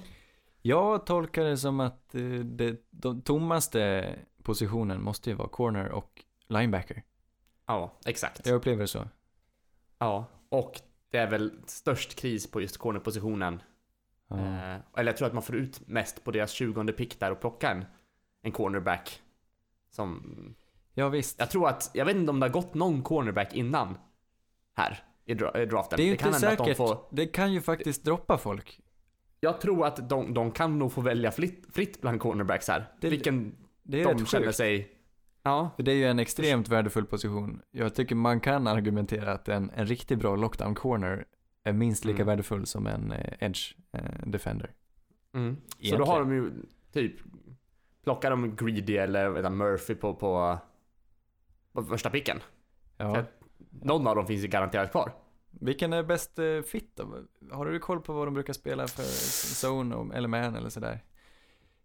Jag 0.62 1.06
tolkar 1.06 1.44
det 1.44 1.58
som 1.58 1.80
att 1.80 2.16
eh, 2.16 2.22
det, 2.32 2.82
de 2.90 3.22
tommaste 3.22 4.16
positionen 4.44 5.02
måste 5.04 5.30
ju 5.30 5.36
vara 5.36 5.48
corner 5.48 5.90
och 5.90 6.24
linebacker. 6.48 7.04
Ja, 7.66 7.94
exakt. 8.06 8.48
Jag 8.48 8.56
upplever 8.56 8.82
det 8.82 8.88
så. 8.88 9.08
Ja, 9.98 10.26
och 10.50 10.82
det 11.10 11.18
är 11.18 11.28
väl 11.28 11.52
störst 11.66 12.16
kris 12.16 12.52
på 12.52 12.62
just 12.62 12.78
cornerpositionen. 12.78 13.62
Ja. 14.28 14.38
Eh, 14.38 14.80
eller 14.98 15.12
jag 15.12 15.18
tror 15.18 15.28
att 15.28 15.34
man 15.34 15.44
får 15.44 15.56
ut 15.56 15.88
mest 15.88 16.24
på 16.24 16.32
deras 16.32 16.52
20 16.52 16.92
pick 16.92 17.20
där 17.20 17.32
och 17.32 17.40
plocka 17.40 17.72
en, 17.72 17.86
en 18.42 18.52
cornerback. 18.52 19.22
Som, 19.90 20.56
ja, 20.94 21.10
visst. 21.10 21.40
jag 21.40 21.50
tror 21.50 21.68
att, 21.70 21.92
jag 21.94 22.06
vet 22.06 22.16
inte 22.16 22.30
om 22.30 22.40
det 22.40 22.46
har 22.46 22.54
gått 22.54 22.74
någon 22.74 23.04
cornerback 23.04 23.54
innan 23.54 23.98
här 24.74 25.04
i, 25.26 25.34
dra, 25.34 25.62
i 25.62 25.66
draften. 25.66 25.98
Det 25.98 26.04
är 26.04 26.08
ju 26.08 26.18
kan 26.18 26.36
inte 26.36 26.50
att 26.50 26.58
de 26.58 26.64
säkert. 26.64 26.78
får, 26.78 27.08
Det 27.12 27.28
kan 27.28 27.54
ju 27.54 27.62
faktiskt 27.62 28.04
droppa 28.04 28.38
folk. 28.38 28.82
Jag 29.44 29.62
tror 29.62 29.86
att 29.86 30.10
de, 30.10 30.34
de 30.34 30.52
kan 30.52 30.80
nog 30.80 30.92
få 30.94 31.02
välja 31.02 31.32
fritt, 31.32 31.66
fritt 31.74 32.02
bland 32.02 32.20
cornerbacks 32.22 32.68
här. 32.68 32.86
Det- 33.02 33.10
Vilken 33.10 33.56
Det 33.84 34.02
är 34.02 34.14
de 34.14 34.26
känner 34.26 34.46
sjukt. 34.46 34.58
sig, 34.58 34.92
ja, 35.44 35.70
För 35.76 35.84
det 35.84 35.92
är 35.92 35.96
ju 35.96 36.06
en 36.06 36.20
extremt 36.20 36.70
värdefull 36.70 37.06
position. 37.06 37.62
Jag 37.72 37.96
tycker 37.96 38.16
man 38.16 38.40
kan 38.40 38.68
argumentera 38.68 39.32
att 39.34 39.48
en, 39.50 39.70
en 39.76 39.86
riktigt 39.86 40.20
bra 40.20 40.36
lockdown 40.36 40.76
corner 40.76 41.26
är 41.64 41.74
minst 41.74 42.06
lika 42.06 42.16
Mm. 42.22 42.28
värdefull 42.28 42.66
som 42.66 42.88
en 42.88 43.12
eh, 43.12 43.34
edge 43.40 43.76
eh, 43.92 44.02
defender. 44.26 44.72
mm. 45.34 45.58
Så 45.84 45.98
då 45.98 46.06
har 46.06 46.20
de 46.20 46.34
ju 46.34 46.52
typ, 46.94 47.16
plockar 48.04 48.30
de 48.32 48.56
Greedy 48.56 48.98
eller 48.98 49.30
vet 49.30 49.44
jag, 49.44 49.52
Murphy 49.54 49.96
på, 49.96 50.14
på, 50.16 50.58
på 51.74 51.84
första 51.84 52.10
picken. 52.10 52.38
Ja. 52.98 53.24
Någon 53.82 54.08
av 54.08 54.16
dem 54.16 54.28
finns 54.28 54.44
ju 54.44 54.48
garanterat 54.48 54.92
kvar. 54.92 55.12
Vilken 55.52 55.94
är 55.94 56.04
bäst 56.04 56.40
eh, 56.40 56.62
fit 56.62 56.96
då? 56.96 57.18
Har 57.52 57.66
du 57.66 57.80
koll 57.80 58.02
på 58.02 58.14
vad 58.14 58.28
de 58.28 58.34
brukar 58.34 58.54
spela 58.54 58.88
för 58.88 59.04
zone 59.68 59.96
och- 59.96 60.16
eller 60.16 60.28
man 60.28 60.56
eller 60.56 60.70
sådär? 60.70 61.00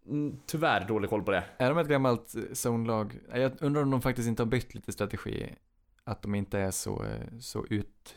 Mm, 0.05 0.39
Tyvärr 0.45 0.87
dålig 0.87 1.09
koll 1.09 1.23
på 1.23 1.31
det. 1.31 1.43
Är 1.57 1.69
de 1.69 1.77
ett 1.77 1.87
gammalt 1.87 2.35
eh, 2.35 2.41
zone-lag? 2.41 3.19
Jag 3.33 3.51
undrar 3.61 3.81
om 3.81 3.91
de 3.91 4.01
faktiskt 4.01 4.27
inte 4.27 4.43
har 4.43 4.47
bytt 4.47 4.73
lite 4.75 4.91
strategi. 4.91 5.55
Att 6.03 6.21
de 6.21 6.35
inte 6.35 6.59
är 6.59 6.71
så, 6.71 7.03
eh, 7.03 7.37
så 7.39 7.65
ut... 7.65 8.15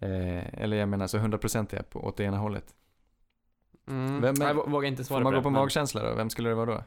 Eh, 0.00 0.54
eller 0.62 0.76
jag 0.76 0.88
menar 0.88 1.06
så 1.06 1.18
hundraprocentiga 1.18 1.82
på 1.82 2.04
åt 2.04 2.16
det 2.16 2.24
ena 2.24 2.36
hållet. 2.38 2.74
Mm. 3.88 4.20
Vem 4.20 4.34
är- 4.42 4.46
jag 4.46 4.54
vå- 4.56 4.70
vågar 4.70 4.88
inte 4.88 5.04
svara 5.04 5.18
Får 5.18 5.24
man 5.24 5.32
gå 5.34 5.42
på 5.42 5.50
men- 5.50 5.60
magkänsla 5.62 6.02
då? 6.10 6.14
Vem 6.14 6.30
skulle 6.30 6.48
det 6.48 6.54
vara 6.54 6.74
då? 6.74 6.84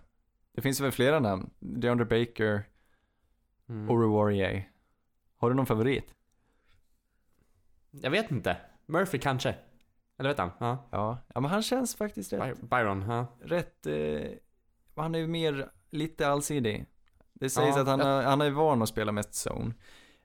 Det 0.55 0.61
finns 0.61 0.79
väl 0.81 0.91
flera 0.91 1.19
namn? 1.19 1.49
DeAndre 1.59 2.05
Baker, 2.05 2.63
Mm. 3.69 3.89
Ori 3.89 4.07
Warrior. 4.07 4.63
Har 5.37 5.49
du 5.49 5.55
någon 5.55 5.65
favorit? 5.65 6.13
Jag 7.91 8.11
vet 8.11 8.31
inte. 8.31 8.57
Murphy 8.85 9.17
kanske. 9.19 9.55
Eller 10.19 10.29
vet 10.29 10.37
han? 10.39 10.51
Ja. 10.59 10.87
Ja, 10.91 11.17
ja 11.33 11.41
men 11.41 11.51
han 11.51 11.61
känns 11.61 11.95
faktiskt 11.95 12.33
rätt, 12.33 12.59
By- 12.61 12.67
Byron, 12.67 13.01
ja. 13.09 13.27
rätt 13.41 13.87
eh, 13.87 14.31
han 14.95 15.15
är 15.15 15.19
ju 15.19 15.27
mer, 15.27 15.71
lite 15.89 16.27
allsidig. 16.27 16.85
Det 17.33 17.49
sägs 17.49 17.75
Ja, 17.75 17.81
att 17.81 17.87
han, 17.87 17.99
jag- 17.99 18.05
har, 18.05 18.23
han 18.23 18.41
är 18.41 18.49
van 18.51 18.81
att 18.81 18.89
spela 18.89 19.11
mest 19.11 19.47
zone. 19.47 19.73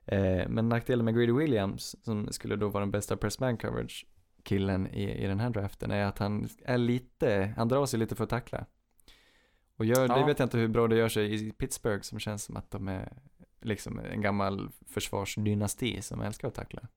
Eh, 0.05 0.47
men 0.49 0.69
nackdelen 0.69 1.05
med 1.05 1.15
Greedy 1.15 1.33
Williams, 1.33 1.95
som 2.05 2.27
skulle 2.31 2.55
då 2.55 2.69
vara 2.69 2.81
den 2.81 2.91
bästa 2.91 3.17
press 3.17 3.39
man 3.39 3.57
coverage 3.57 4.05
killen 4.43 4.87
i, 4.87 5.23
i 5.23 5.27
den 5.27 5.39
här 5.39 5.49
draften, 5.49 5.91
är 5.91 6.05
att 6.05 6.19
han 6.19 6.47
är 6.65 6.77
lite, 6.77 7.53
han 7.57 7.67
drar 7.67 7.85
sig 7.85 7.99
lite 7.99 8.15
för 8.15 8.23
att 8.23 8.29
tackla. 8.29 8.65
Och 9.77 9.85
gör, 9.85 10.07
det 10.07 10.19
Ja. 10.19 10.25
vet 10.25 10.39
jag 10.39 10.45
inte 10.45 10.57
hur 10.57 10.67
bra 10.67 10.87
det 10.87 10.95
gör 10.95 11.09
sig 11.09 11.47
i 11.47 11.51
Pittsburgh 11.51 12.01
som 12.01 12.19
känns 12.19 12.43
som 12.43 12.57
att 12.57 12.71
de 12.71 12.87
är 12.87 13.13
liksom 13.61 13.99
en 13.99 14.21
gammal 14.21 14.69
försvarsdynasti 14.87 16.01
som 16.01 16.21
älskar 16.21 16.47
att 16.47 16.55
tackla. 16.55 16.87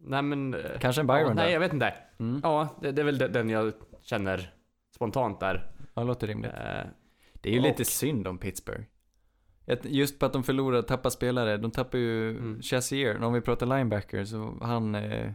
Nej 0.00 0.22
men... 0.22 0.54
eh, 0.54 0.60
Kanske 0.80 1.00
en 1.02 1.06
Byron 1.06 1.26
ja, 1.28 1.34
Nej, 1.34 1.52
jag 1.52 1.60
vet 1.60 1.72
inte. 1.72 1.94
Mm. 2.18 2.40
Ja, 2.42 2.68
det, 2.80 2.92
det 2.92 3.02
är 3.02 3.04
väl 3.06 3.18
de- 3.18 3.28
den 3.28 3.50
jag 3.50 3.72
känner 4.02 4.54
spontant 4.94 5.40
där. 5.40 5.70
Ja, 5.94 6.02
låter 6.02 6.26
rimligt. 6.26 6.50
Eh, 6.52 6.82
Det 7.32 7.48
är 7.48 7.52
ju 7.52 7.58
och- 7.58 7.64
lite 7.66 7.84
synd 7.84 8.26
om 8.28 8.38
Pittsburgh. 8.38 8.84
Just 9.82 10.18
på 10.18 10.26
att 10.26 10.32
de 10.32 10.42
förlorar, 10.44 10.82
tappar 10.82 11.10
spelare. 11.10 11.56
De 11.56 11.70
tappar 11.70 11.98
ju 11.98 12.30
Mm. 12.30 12.62
Chassier. 12.62 13.22
Om 13.22 13.32
vi 13.32 13.40
pratar 13.40 13.66
linebacker 13.66 14.24
så 14.24 14.58
han, 14.62 14.94
eh, 14.94 15.32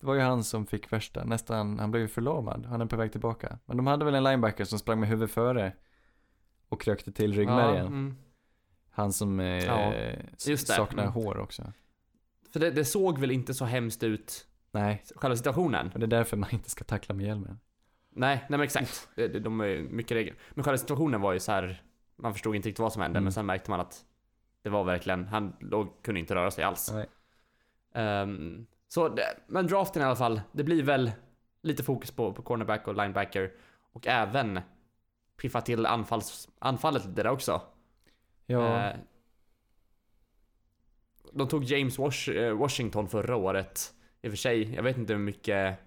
det 0.00 0.06
var 0.06 0.14
ju 0.14 0.20
han 0.20 0.44
som 0.44 0.66
fick 0.66 0.92
värsta, 0.92 1.24
nästan, 1.24 1.78
han 1.78 1.90
blev 1.90 2.00
ju 2.02 2.08
förlamad. 2.08 2.66
Han 2.66 2.80
är 2.80 2.86
på 2.86 2.96
väg 2.96 3.12
tillbaka. 3.12 3.58
Men 3.66 3.76
de 3.76 3.86
hade 3.86 4.04
väl 4.04 4.14
en 4.14 4.24
linebacker 4.24 4.64
som 4.64 4.78
sprang 4.78 5.00
med 5.00 5.08
huvudet 5.08 5.30
före 5.34 5.72
och 6.68 6.80
krökte 6.80 7.12
till 7.12 7.34
ja, 7.34 7.40
ryggmärgen. 7.40 7.86
mm. 7.86 8.16
Han 8.90 9.12
som 9.12 9.40
eh, 9.40 9.46
Ja, 9.64 9.92
det. 10.46 10.56
saknar 10.56 11.02
Mm. 11.02 11.14
hår 11.14 11.38
också. 11.38 11.72
För 12.56 12.60
det, 12.60 12.70
det 12.70 12.84
såg 12.84 13.18
väl 13.18 13.30
inte 13.30 13.54
så 13.54 13.64
hemskt 13.64 14.02
ut, 14.02 14.46
Nej, 14.72 15.02
själva 15.16 15.36
situationen? 15.36 15.90
och 15.94 15.98
det 16.00 16.06
är 16.06 16.08
därför 16.08 16.36
man 16.36 16.50
inte 16.52 16.70
ska 16.70 16.84
tackla 16.84 17.14
med 17.14 17.26
hjälmen. 17.26 17.60
Nej, 18.10 18.36
nej 18.36 18.58
men 18.58 18.60
exakt. 18.60 19.08
Det, 19.14 19.28
det, 19.28 19.40
de 19.40 19.60
är 19.60 19.78
mycket 19.78 20.12
regler. 20.16 20.34
Men 20.54 20.64
själva 20.64 20.78
situationen 20.78 21.20
var 21.20 21.32
ju 21.32 21.40
så 21.40 21.52
här. 21.52 21.82
man 22.16 22.32
förstod 22.32 22.56
inte 22.56 22.68
riktigt 22.68 22.78
vad 22.80 22.92
som 22.92 23.02
hände, 23.02 23.16
Mm. 23.16 23.24
men 23.24 23.32
sen 23.32 23.46
märkte 23.46 23.70
man 23.70 23.80
att 23.80 24.04
det 24.62 24.68
var 24.70 24.84
verkligen, 24.84 25.26
han 25.28 25.56
låg, 25.60 26.02
kunde 26.02 26.20
inte 26.20 26.34
röra 26.34 26.50
sig 26.50 26.64
alls. 26.64 26.92
Nej. 26.92 27.06
Ehm, 27.94 28.66
så, 28.88 29.08
det, 29.08 29.22
men 29.46 29.66
draften 29.66 30.02
i 30.02 30.04
alla 30.04 30.16
fall, 30.16 30.40
det 30.52 30.64
blir 30.64 30.82
väl 30.82 31.12
lite 31.62 31.82
fokus 31.82 32.10
på, 32.10 32.32
på 32.32 32.42
cornerback 32.42 32.88
och 32.88 32.94
linebacker. 32.94 33.52
Och 33.92 34.06
även 34.06 34.60
piffa 35.36 35.60
till 35.60 35.86
anfalls, 35.86 36.48
anfallet 36.58 37.04
lite 37.06 37.22
där 37.22 37.30
också. 37.30 37.62
Ja, 38.46 38.88
Eh, 38.88 38.96
de 41.36 41.48
tog 41.48 41.64
James 41.64 41.98
Wash, 41.98 42.30
eh, 42.30 42.52
Washington 42.52 43.08
förra 43.08 43.36
året. 43.36 43.94
I 44.22 44.28
och 44.28 44.32
för 44.32 44.36
sig, 44.36 44.74
jag 44.74 44.82
vet 44.82 44.96
inte 44.96 45.12
hur 45.12 45.20
mycket... 45.20 45.78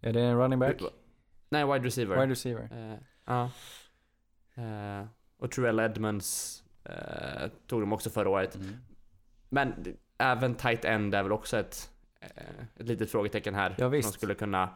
är 0.00 0.12
det 0.12 0.20
en 0.20 0.38
running 0.38 0.58
back? 0.58 0.76
Nej, 1.48 1.64
wide 1.64 1.86
receiver. 1.86 2.20
Wide 2.20 2.32
receiver. 2.32 2.68
Eh, 2.72 2.98
ja. 3.24 3.50
Eh, 4.54 5.06
och 5.38 5.50
Truell 5.50 5.80
Edmonds 5.80 6.60
tog 7.66 7.80
de 7.80 7.92
också 7.92 8.10
förra 8.10 8.28
året. 8.28 8.54
Mm. 8.54 8.76
Men 9.48 9.96
även 10.18 10.54
tight 10.54 10.84
end 10.84 11.14
är 11.14 11.22
väl 11.22 11.32
också 11.32 11.58
ett, 11.58 11.90
ett 12.76 12.88
litet 12.88 13.10
frågetecken 13.10 13.54
här. 13.54 13.74
Ja, 13.78 13.88
visst. 13.88 14.08
Som 14.08 14.12
de 14.12 14.16
skulle 14.18 14.34
kunna, 14.34 14.68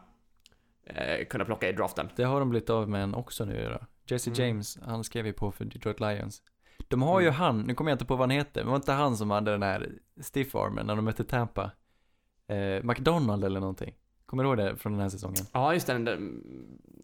kunna 1.29 1.45
plocka 1.45 1.69
i 1.69 1.71
draften. 1.71 2.09
Det 2.15 2.23
har 2.23 2.39
de 2.39 2.49
blivit 2.49 2.69
av 2.69 2.89
med 2.89 3.03
en 3.03 3.15
också 3.15 3.45
nu 3.45 3.69
då. 3.69 3.85
Jesse 4.05 4.29
Mm. 4.29 4.47
James, 4.47 4.79
han 4.81 5.03
skrev 5.03 5.25
ju 5.25 5.33
på 5.33 5.51
för 5.51 5.65
Detroit 5.65 5.99
Lions. 5.99 6.43
De 6.87 7.01
har 7.01 7.19
ju 7.19 7.27
Mm. 7.27 7.39
han, 7.39 7.61
nu 7.61 7.73
kommer 7.73 7.91
jag 7.91 7.95
inte 7.95 8.05
på 8.05 8.15
vad 8.15 8.21
han 8.29 8.37
heter, 8.37 8.61
men 8.63 8.69
var 8.69 8.75
inte 8.75 8.91
han 8.91 9.17
som 9.17 9.31
hade 9.31 9.51
den 9.51 9.63
här 9.63 9.91
stiff 10.21 10.55
armen 10.55 10.85
när 10.87 10.95
de 10.95 11.05
mötte 11.05 11.23
Tampa? 11.23 11.71
Eh, 12.47 12.83
McDonald 12.83 13.43
eller 13.45 13.59
någonting. 13.59 13.95
Kommer 14.25 14.43
du 14.43 14.49
ihåg 14.49 14.57
det 14.57 14.75
från 14.75 14.91
den 14.91 15.01
här 15.01 15.09
säsongen? 15.09 15.45
Ja, 15.53 15.73
just 15.73 15.87
det. 15.87 16.17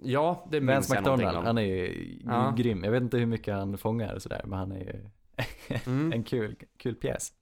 Ja, 0.04 0.48
det 0.52 0.62
minns 0.62 0.90
jag 0.90 0.98
McDonald, 0.98 1.38
om. 1.38 1.46
han 1.46 1.58
är 1.58 1.62
ju 1.62 2.20
Ja. 2.26 2.54
grym. 2.58 2.84
Jag 2.84 2.92
vet 2.92 3.02
inte 3.04 3.18
hur 3.18 3.26
mycket 3.26 3.54
han 3.56 3.78
fångar 3.78 4.14
och 4.14 4.22
sådär, 4.22 4.42
men 4.46 4.60
han 4.60 4.72
är 4.72 4.80
ju 4.80 5.10
Mm. 5.86 6.14
en 6.14 6.24
kul, 6.24 6.56
kul 6.78 6.96
pjäs. 6.96 7.34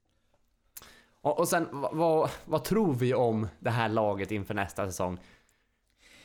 Och, 1.22 1.40
och 1.40 1.48
sen, 1.48 1.68
vad, 1.72 2.30
vad, 2.46 2.64
tror 2.64 2.94
vi 2.94 3.14
om 3.14 3.48
det 3.60 3.70
här 3.70 3.90
laget 3.90 4.32
inför 4.32 4.54
nästa 4.54 4.86
säsong? 4.86 5.18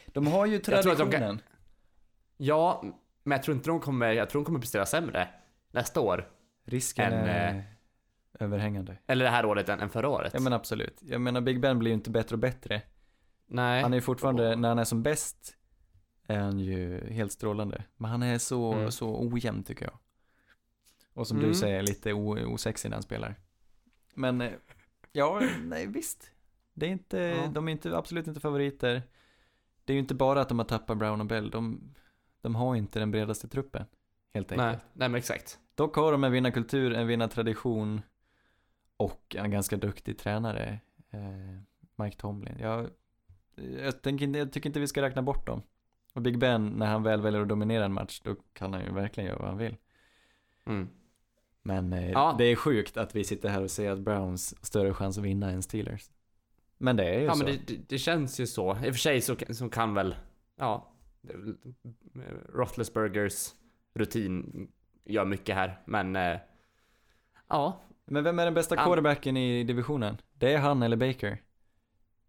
De 0.07 0.27
har 0.27 0.47
ju 0.47 0.59
de 0.59 0.65
kan- 0.73 0.83
traditionen. 0.83 1.41
Ja, 2.37 2.83
men 3.23 3.37
jag 3.37 3.43
tror 3.43 3.57
inte 3.57 3.71
de 3.71 3.81
kommer, 3.81 4.13
jag 4.13 4.31
tror 4.31 4.41
de 4.43 4.45
kommer 4.47 4.61
prestera 4.61 4.87
sämre 4.87 5.29
nästa 5.71 6.01
år. 6.01 6.29
Risken 6.65 7.13
en, 7.13 7.25
är 7.29 7.55
eh, 7.55 7.63
överhängande. 8.45 8.99
Eller 9.07 9.25
det 9.25 9.31
här 9.31 9.45
året 9.45 9.69
än, 9.69 9.81
än 9.81 9.91
förra 9.91 10.09
året. 10.09 10.35
Ja 10.35 10.41
men 10.41 10.53
absolut. 10.53 11.01
Jag 11.03 11.21
menar 11.21 11.41
Big 11.41 11.61
Ben 11.61 11.79
blir 11.79 11.91
ju 11.91 11.95
inte 11.95 12.11
bättre 12.11 12.35
och 12.35 12.39
bättre. 12.41 12.83
Nej. 13.47 13.83
Han 13.83 13.93
är 13.93 13.97
ju 13.97 14.01
fortfarande, 14.01 14.57
när 14.57 14.69
han 14.69 14.79
är 14.79 14.85
som 14.85 15.03
bäst, 15.03 15.57
är 16.27 16.39
han 16.39 16.59
ju 16.59 17.11
helt 17.13 17.33
strålande. 17.33 17.85
Men 17.97 18.11
han 18.11 18.23
är 18.23 18.39
så, 18.39 18.73
Mm. 18.73 18.91
så 18.91 19.29
ojämn 19.33 19.63
tycker 19.63 19.85
jag. 19.85 19.99
Och 21.15 21.27
som 21.27 21.37
Mm. 21.39 21.49
du 21.49 21.55
säger, 21.55 21.83
lite 21.83 22.13
osexig 22.13 22.89
när 22.91 22.97
han 22.97 23.03
spelar. 23.03 23.35
Men, 24.15 24.41
eh, 24.41 24.53
ja, 25.13 25.41
nej 25.65 25.87
visst. 25.87 26.31
Det 26.75 26.87
är 26.87 26.91
inte, 26.91 27.19
Ja. 27.19 27.47
de 27.47 27.69
är 27.69 27.73
inte, 27.73 27.97
absolut 27.97 28.27
inte 28.27 28.41
favoriter. 28.41 29.03
Det 29.85 29.93
är 29.93 29.95
ju 29.95 30.01
inte 30.01 30.15
bara 30.15 30.41
att 30.41 30.49
de 30.49 30.59
har 30.59 30.67
tappat 30.67 30.99
Brown 30.99 31.21
och 31.21 31.27
Bell, 31.27 31.51
de, 31.51 31.81
de 32.41 32.55
har 32.55 32.77
inte 32.77 32.99
den 32.99 33.11
bredaste 33.11 33.49
truppen. 33.49 33.85
Helt 34.35 34.53
enkelt. 34.53 34.67
nej, 34.67 34.79
nej 34.93 35.09
men 35.09 35.15
exakt. 35.19 35.59
Dock 35.75 35.97
har 35.97 36.13
de 36.13 36.25
en 36.25 36.33
vinnarkultur, 36.33 36.93
en 36.93 37.07
vinnartradition 37.07 38.03
och 38.97 39.37
en 39.39 39.51
ganska 39.51 39.77
duktig 39.77 40.19
tränare, 40.19 40.81
eh, 41.11 41.61
Mike 41.97 42.17
Tomlin. 42.17 42.57
Jag, 42.61 42.91
jag, 43.83 44.03
tänker, 44.03 44.37
jag 44.37 44.53
tycker 44.53 44.69
inte 44.69 44.81
vi 44.81 44.87
ska 44.87 45.03
räkna 45.03 45.23
bort 45.23 45.47
dem. 45.47 45.63
Och 46.15 46.23
Big 46.23 46.39
Ben, 46.39 46.67
när 46.67 46.87
han 46.87 47.03
väl 47.03 47.21
väljer 47.23 47.41
att 47.43 47.49
dominera 47.49 47.85
en 47.85 47.93
match, 47.93 48.21
då 48.25 48.37
kan 48.53 48.73
han 48.73 48.85
ju 48.85 48.93
verkligen 48.93 49.29
göra 49.29 49.39
vad 49.39 49.49
han 49.49 49.59
vill. 49.59 49.77
Mm. 50.67 50.89
Men 51.63 51.93
eh, 51.93 52.11
Ja. 52.11 52.35
det 52.39 52.45
är 52.45 52.57
sjukt 52.57 52.97
att 52.97 53.17
vi 53.17 53.25
sitter 53.25 53.49
här 53.49 53.63
och 53.63 53.71
säger 53.71 53.91
att 53.93 54.01
Browns 54.01 54.55
har 54.59 54.67
större 54.67 54.95
chans 54.95 55.19
att 55.19 55.25
vinna 55.25 55.51
än 55.51 55.63
Steelers. 55.63 56.11
Men 56.79 56.97
det 56.97 57.05
är 57.05 57.19
ju 57.21 57.25
Ja 57.25 57.35
så. 57.35 57.45
men 57.45 57.53
det, 57.53 57.67
det, 57.67 57.89
det 57.89 57.99
känns 57.99 58.41
ju 58.41 58.47
så. 58.47 58.71
I 58.73 58.91
och 58.91 58.95
för 58.95 58.99
sig 59.01 59.21
så, 59.21 59.37
så 59.51 59.69
kan 59.69 59.95
väl, 59.95 60.17
ja, 60.57 60.93
Roethlisbergers 62.55 63.55
rutin 63.95 64.69
gör 65.05 65.25
mycket 65.25 65.55
här. 65.55 65.79
Men, 65.85 66.17
eh, 66.17 66.39
ja. 67.49 67.81
Men 68.05 68.25
vem 68.25 68.39
är 68.39 68.45
den 68.45 68.55
bästa 68.55 68.77
Han- 68.77 68.85
quarterbacken 68.87 69.37
i 69.37 69.65
divisionen? 69.65 70.17
Det 70.35 70.53
är 70.55 70.59
han 70.59 70.83
eller 70.83 70.97
Baker? 70.97 71.43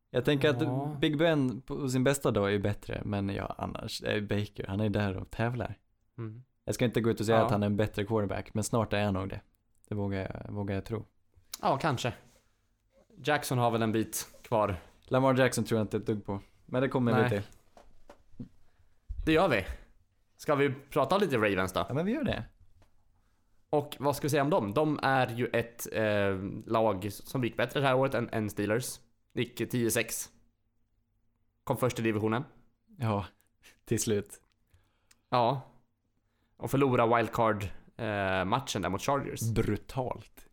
Jag 0.10 0.26
tänker 0.26 0.47
Ja. 0.47 0.53
att 0.93 0.99
Big 0.99 1.18
Ben 1.18 1.62
på 1.62 1.89
sin 1.89 2.03
bästa 2.03 2.32
dag 2.32 2.53
är 2.53 2.60
bättre, 2.60 3.01
men 3.05 3.30
ja, 3.30 3.55
annars 3.57 4.03
är 4.03 4.22
Baker, 4.22 4.68
han 4.68 4.80
är 4.80 4.89
där 4.89 5.18
och 5.18 5.32
tävlar. 5.32 5.78
Mm. 6.18 6.43
Jag 6.66 6.76
ska 6.76 6.86
inte 6.86 7.01
gå 7.01 7.10
ut 7.10 7.20
och 7.20 7.26
säga 7.26 7.38
Ja. 7.38 7.45
att 7.45 7.51
han 7.51 7.64
är 7.64 7.68
en 7.68 7.78
bättre 7.78 8.03
quarterback, 8.05 8.53
men 8.53 8.64
snart 8.64 8.93
är 8.93 9.03
han 9.05 9.14
nog 9.14 9.30
det. 9.30 9.41
Det 9.88 9.95
vågar 9.95 10.20
jag, 10.20 10.53
vågar 10.53 10.76
jag 10.76 10.86
tro. 10.86 11.05
Ja, 11.62 11.78
kanske. 11.78 12.14
Jackson 13.24 13.57
har 13.57 13.72
väl 13.72 13.82
en 13.82 13.91
bit 13.91 14.28
kvar. 14.43 14.76
Lamar 15.07 15.36
Jackson 15.38 15.64
tror 15.64 15.78
jag 15.80 15.84
inte 15.84 15.97
ett 15.97 16.05
dugg 16.05 16.26
på. 16.26 16.39
Men 16.66 16.82
det 16.82 16.88
kommer 16.89 17.14
vi 17.16 17.22
Nej. 17.22 17.30
till. 17.30 17.41
Det 19.26 19.32
gör 19.32 19.49
vi. 19.49 19.66
Ska 20.39 20.55
vi 20.55 20.73
prata 20.89 21.17
lite 21.17 21.37
Ravens 21.37 21.73
då? 21.73 21.85
Ja 21.87 21.93
men 21.93 22.05
vi 22.05 22.11
gör 22.11 22.23
det. 22.23 22.43
Och 23.69 23.95
vad 23.99 24.15
ska 24.15 24.25
vi 24.25 24.29
säga 24.29 24.43
om 24.43 24.49
dem? 24.49 24.73
De 24.73 24.99
är 25.03 25.27
ju 25.27 25.47
ett 25.47 25.87
eh, 25.91 26.37
lag 26.65 27.07
som 27.11 27.43
gick 27.43 27.57
bättre 27.57 27.79
det 27.79 27.87
här 27.87 27.95
året 27.95 28.13
än, 28.13 28.29
än 28.31 28.49
Steelers. 28.49 28.99
Gick 29.33 29.59
10-6. 29.59 30.29
Kom 31.63 31.77
först 31.77 31.99
i 31.99 32.01
divisionen. 32.01 32.43
Ja, 32.97 33.25
till 33.85 33.99
slut. 33.99 34.41
Ja. 35.29 35.61
Och 36.57 36.71
förlora 36.71 37.17
wildcard 37.17 37.63
eh, 37.63 37.69
där 37.95 38.89
mot 38.89 39.01
Chargers. 39.01 39.41
Brutalt. 39.41 40.49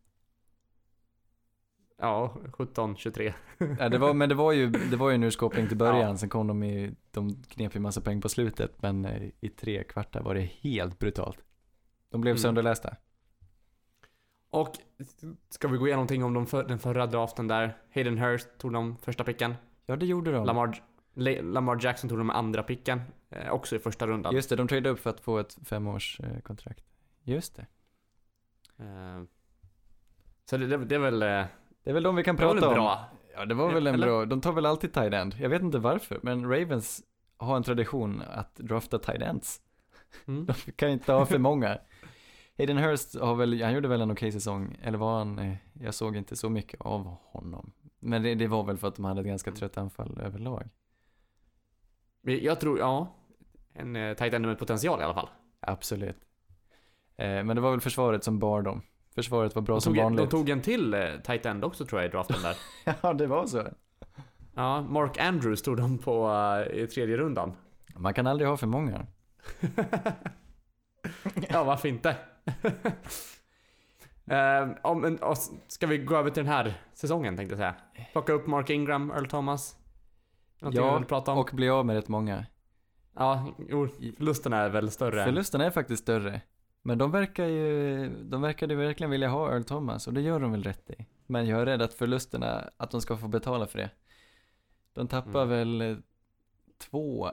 Ja, 1.98 2.34
17-23. 2.52 3.32
Ja, 3.78 3.88
det 3.88 3.98
var, 3.98 4.14
men 4.14 4.28
det 4.28 4.34
var 4.34 4.52
ju, 4.52 4.70
det 4.70 4.96
var 4.96 5.08
ju 5.10 5.14
en 5.14 5.22
urskåpning 5.22 5.68
till 5.68 5.76
början, 5.76 6.10
Ja. 6.10 6.16
sen 6.16 6.28
kom 6.28 6.46
de 6.46 6.62
i, 6.62 6.94
de 7.10 7.42
knep 7.48 7.76
ju 7.76 7.80
massa 7.80 8.00
poäng 8.00 8.20
på 8.20 8.28
slutet, 8.28 8.82
men 8.82 9.04
eh, 9.04 9.22
i 9.40 9.48
tre 9.48 9.84
kvartar 9.84 10.20
var 10.22 10.34
det 10.34 10.40
helt 10.60 10.98
brutalt. 10.98 11.38
De 12.10 12.20
blev 12.20 12.32
Mm. 12.32 12.38
sönderlästa. 12.38 12.96
Och 14.50 14.74
ska 15.50 15.68
vi 15.68 15.78
gå 15.78 15.86
igenom 15.86 15.98
någonting 15.98 16.24
om 16.24 16.34
de 16.34 16.46
för, 16.46 16.64
den 16.64 16.78
förra 16.78 17.06
draften 17.06 17.48
där? 17.48 17.76
Hayden 17.94 18.18
Hurst 18.18 18.48
tog 18.58 18.72
de 18.72 18.96
första 18.96 19.24
picken. 19.24 19.54
Ja, 19.86 19.96
det 19.96 20.06
gjorde 20.06 20.32
de. 20.32 20.46
Lamar, 20.46 20.82
Le, 21.14 21.42
Lamar 21.42 21.78
Jackson 21.82 22.08
tog 22.10 22.18
de 22.18 22.30
andra 22.30 22.62
picken. 22.62 23.00
Eh, 23.30 23.50
också 23.50 23.76
i 23.76 23.78
första 23.78 24.06
rundan. 24.06 24.34
Just 24.34 24.48
det, 24.50 24.56
de 24.56 24.68
tradeade 24.68 24.88
upp 24.90 24.98
för 24.98 25.10
att 25.10 25.20
få 25.20 25.38
ett 25.38 25.58
femårs 25.64 26.20
eh. 26.20 26.72
Just 27.22 27.56
det. 27.56 27.66
Eh, 28.78 29.22
så 30.44 30.56
det, 30.56 30.66
det, 30.66 30.84
det 30.84 30.94
är 30.94 30.98
väl... 30.98 31.46
Det 31.86 31.90
är 31.90 31.94
väl 31.94 32.02
de 32.02 32.16
vi 32.16 32.24
kan 32.24 32.36
det 32.36 32.44
var 32.44 32.52
prata 32.54 32.68
väl 32.68 32.78
om. 32.78 32.84
bra. 32.84 33.04
Ja, 33.34 33.44
det 33.44 33.54
var 33.54 33.72
väl 33.72 33.86
en 33.86 33.94
Eller? 33.94 34.06
bra, 34.06 34.24
de 34.24 34.40
tar 34.40 34.52
väl 34.52 34.66
alltid 34.66 34.92
tight 34.92 35.12
end. 35.12 35.36
Jag 35.40 35.48
vet 35.48 35.62
inte 35.62 35.78
varför, 35.78 36.20
men 36.22 36.44
Ravens 36.50 37.02
har 37.36 37.56
en 37.56 37.62
tradition 37.62 38.22
att 38.30 38.54
drafta 38.56 38.98
tight 38.98 39.22
ends. 39.22 39.60
Mm. 40.26 40.46
De 40.66 40.72
kan 40.72 40.88
inte 40.88 41.12
ha 41.12 41.26
för 41.26 41.38
många. 41.38 41.78
Hayden 42.58 42.76
Hurst 42.78 43.18
har 43.20 43.34
väl, 43.34 43.62
han 43.62 43.74
gjorde 43.74 43.88
väl 43.88 44.00
en 44.00 44.10
okej 44.10 44.32
säsong, 44.32 44.78
eller 44.82 44.98
var 44.98 45.18
han, 45.18 45.38
eh, 45.38 45.54
jag 45.80 45.94
såg 45.94 46.16
inte 46.16 46.36
så 46.36 46.50
mycket 46.50 46.80
av 46.80 47.16
honom. 47.22 47.72
Men 47.98 48.22
det, 48.22 48.34
det 48.34 48.46
var 48.46 48.64
väl 48.64 48.76
för 48.76 48.88
att 48.88 48.96
de 48.96 49.04
hade 49.04 49.20
ett 49.20 49.26
ganska 49.26 49.52
trött 49.52 49.78
anfall 49.78 50.20
överlag. 50.20 50.68
Jag 52.22 52.60
tror, 52.60 52.78
ja. 52.78 53.14
En 53.72 53.96
eh, 53.96 54.14
tight 54.16 54.34
end 54.34 54.46
med 54.46 54.58
potential 54.58 55.00
i 55.00 55.04
alla 55.04 55.14
fall. 55.14 55.28
Absolut. 55.60 56.18
Eh, 57.16 57.44
men 57.44 57.48
det 57.48 57.60
var 57.60 57.70
väl 57.70 57.80
försvaret 57.80 58.24
som 58.24 58.38
bar 58.38 58.62
dem. 58.62 58.82
Försvaret 59.16 59.54
var 59.54 59.62
bra 59.62 59.74
De 59.74 59.80
som 59.80 59.94
tog, 59.94 59.98
en, 59.98 60.02
de 60.12 60.16
vanligt. 60.16 60.30
tog 60.30 60.48
en 60.48 60.62
till 60.62 60.94
eh, 60.94 61.00
tight 61.24 61.46
end 61.46 61.64
också 61.64 61.86
tror 61.86 62.00
jag 62.02 62.08
i 62.08 62.12
draften 62.12 62.36
där. 62.42 62.56
ja, 63.02 63.12
det 63.12 63.26
var 63.26 63.46
så. 63.46 63.68
ja, 64.54 64.80
Mark 64.82 65.18
Andrews 65.18 65.62
tog 65.62 65.76
de 65.76 65.98
på 65.98 66.30
eh, 66.70 66.78
i 66.82 66.86
tredje 66.86 67.16
rundan. 67.16 67.52
Man 67.96 68.14
kan 68.14 68.26
aldrig 68.26 68.48
ha 68.48 68.56
för 68.56 68.66
många. 68.66 69.06
ja, 71.48 71.64
varför 71.64 71.88
inte? 71.88 72.16
Eh, 74.26 74.68
om, 74.82 75.04
en- 75.04 75.18
och 75.18 75.36
ska 75.68 75.86
vi 75.86 75.98
gå 75.98 76.16
över 76.16 76.30
till 76.30 76.44
den 76.44 76.52
här 76.52 76.74
säsongen 76.94 77.36
tänkte 77.36 77.52
jag 77.52 77.58
säga. 77.58 77.74
Plocka 78.12 78.32
upp 78.32 78.46
Mark 78.46 78.70
Ingram, 78.70 79.10
Earl 79.10 79.26
Thomas. 79.26 79.76
Någonting 80.60 80.84
Ja, 80.84 80.98
vill 80.98 81.06
prata 81.06 81.32
om? 81.32 81.38
Och 81.38 81.50
bli 81.52 81.68
av 81.70 81.86
med 81.86 81.96
rätt 81.96 82.08
många. 82.08 82.46
Ja, 83.16 83.54
jo, 83.68 83.88
förlusten 84.16 84.52
är 84.52 84.68
väl 84.68 84.90
större. 84.90 85.24
Förlusten 85.24 85.60
är 85.60 85.70
faktiskt 85.70 86.02
större. 86.02 86.40
Men 86.86 86.98
de 86.98 87.10
verkar 87.10 87.46
ju, 87.46 88.08
de 88.24 88.42
verkade 88.42 88.74
verkligen 88.74 89.10
vilja 89.10 89.28
ha 89.28 89.52
Earl 89.52 89.62
Thomas 89.64 90.06
och 90.06 90.14
det 90.14 90.20
gör 90.20 90.40
de 90.40 90.52
väl 90.52 90.62
rätt 90.62 90.90
i. 90.90 91.06
Men 91.26 91.46
jag 91.46 91.60
är 91.60 91.66
rädd 91.66 91.82
att 91.82 91.94
förlusterna, 91.94 92.70
att 92.76 92.90
de 92.90 93.00
ska 93.00 93.16
få 93.16 93.28
betala 93.28 93.66
för 93.66 93.78
det. 93.78 93.90
De 94.92 95.08
tappar 95.08 95.42
Mm. 95.42 95.48
väl 95.48 95.80
eh, 95.80 95.96
två 96.78 97.30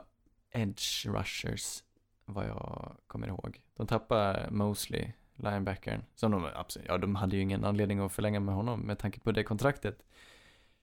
edge 0.51 1.05
rushers, 1.05 1.83
vad 2.25 2.45
jag 2.47 2.95
kommer 3.07 3.27
ihåg. 3.27 3.61
De 3.75 3.87
tappar 3.87 4.49
Mosley, 4.51 5.11
linebackern, 5.35 6.01
som 6.15 6.31
de 6.31 6.45
absolut, 6.55 6.87
ja 6.87 6.97
de 6.97 7.15
hade 7.15 7.35
ju 7.35 7.41
ingen 7.41 7.65
anledning 7.65 7.99
att 7.99 8.11
förlänga 8.11 8.39
med 8.39 8.55
honom 8.55 8.79
med 8.79 8.99
tanke 8.99 9.19
på 9.19 9.31
det 9.31 9.43
kontraktet. 9.43 10.03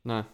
Nej. 0.03 0.25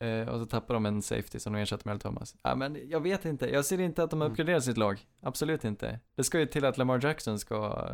Eh, 0.00 0.28
och 0.28 0.40
så 0.40 0.46
tappar 0.46 0.74
de 0.74 0.86
en 0.86 1.02
safety 1.02 1.38
som 1.38 1.52
de 1.52 1.58
ersatte 1.60 1.82
med 1.88 1.92
Earl 1.92 2.00
Thomas. 2.00 2.34
Ja 2.42 2.54
men 2.54 2.78
jag 2.88 3.00
vet 3.00 3.24
inte, 3.24 3.50
jag 3.50 3.64
ser 3.64 3.80
inte 3.80 4.02
att 4.02 4.10
de 4.10 4.22
Mm. 4.22 4.32
uppgraderar 4.32 4.60
sitt 4.60 4.76
lag. 4.76 5.00
Absolut 5.22 5.64
inte. 5.64 6.00
Det 6.14 6.24
ska 6.24 6.38
ju 6.40 6.46
till 6.46 6.64
att 6.64 6.78
Lamar 6.78 7.00
Jackson 7.04 7.38
ska 7.38 7.88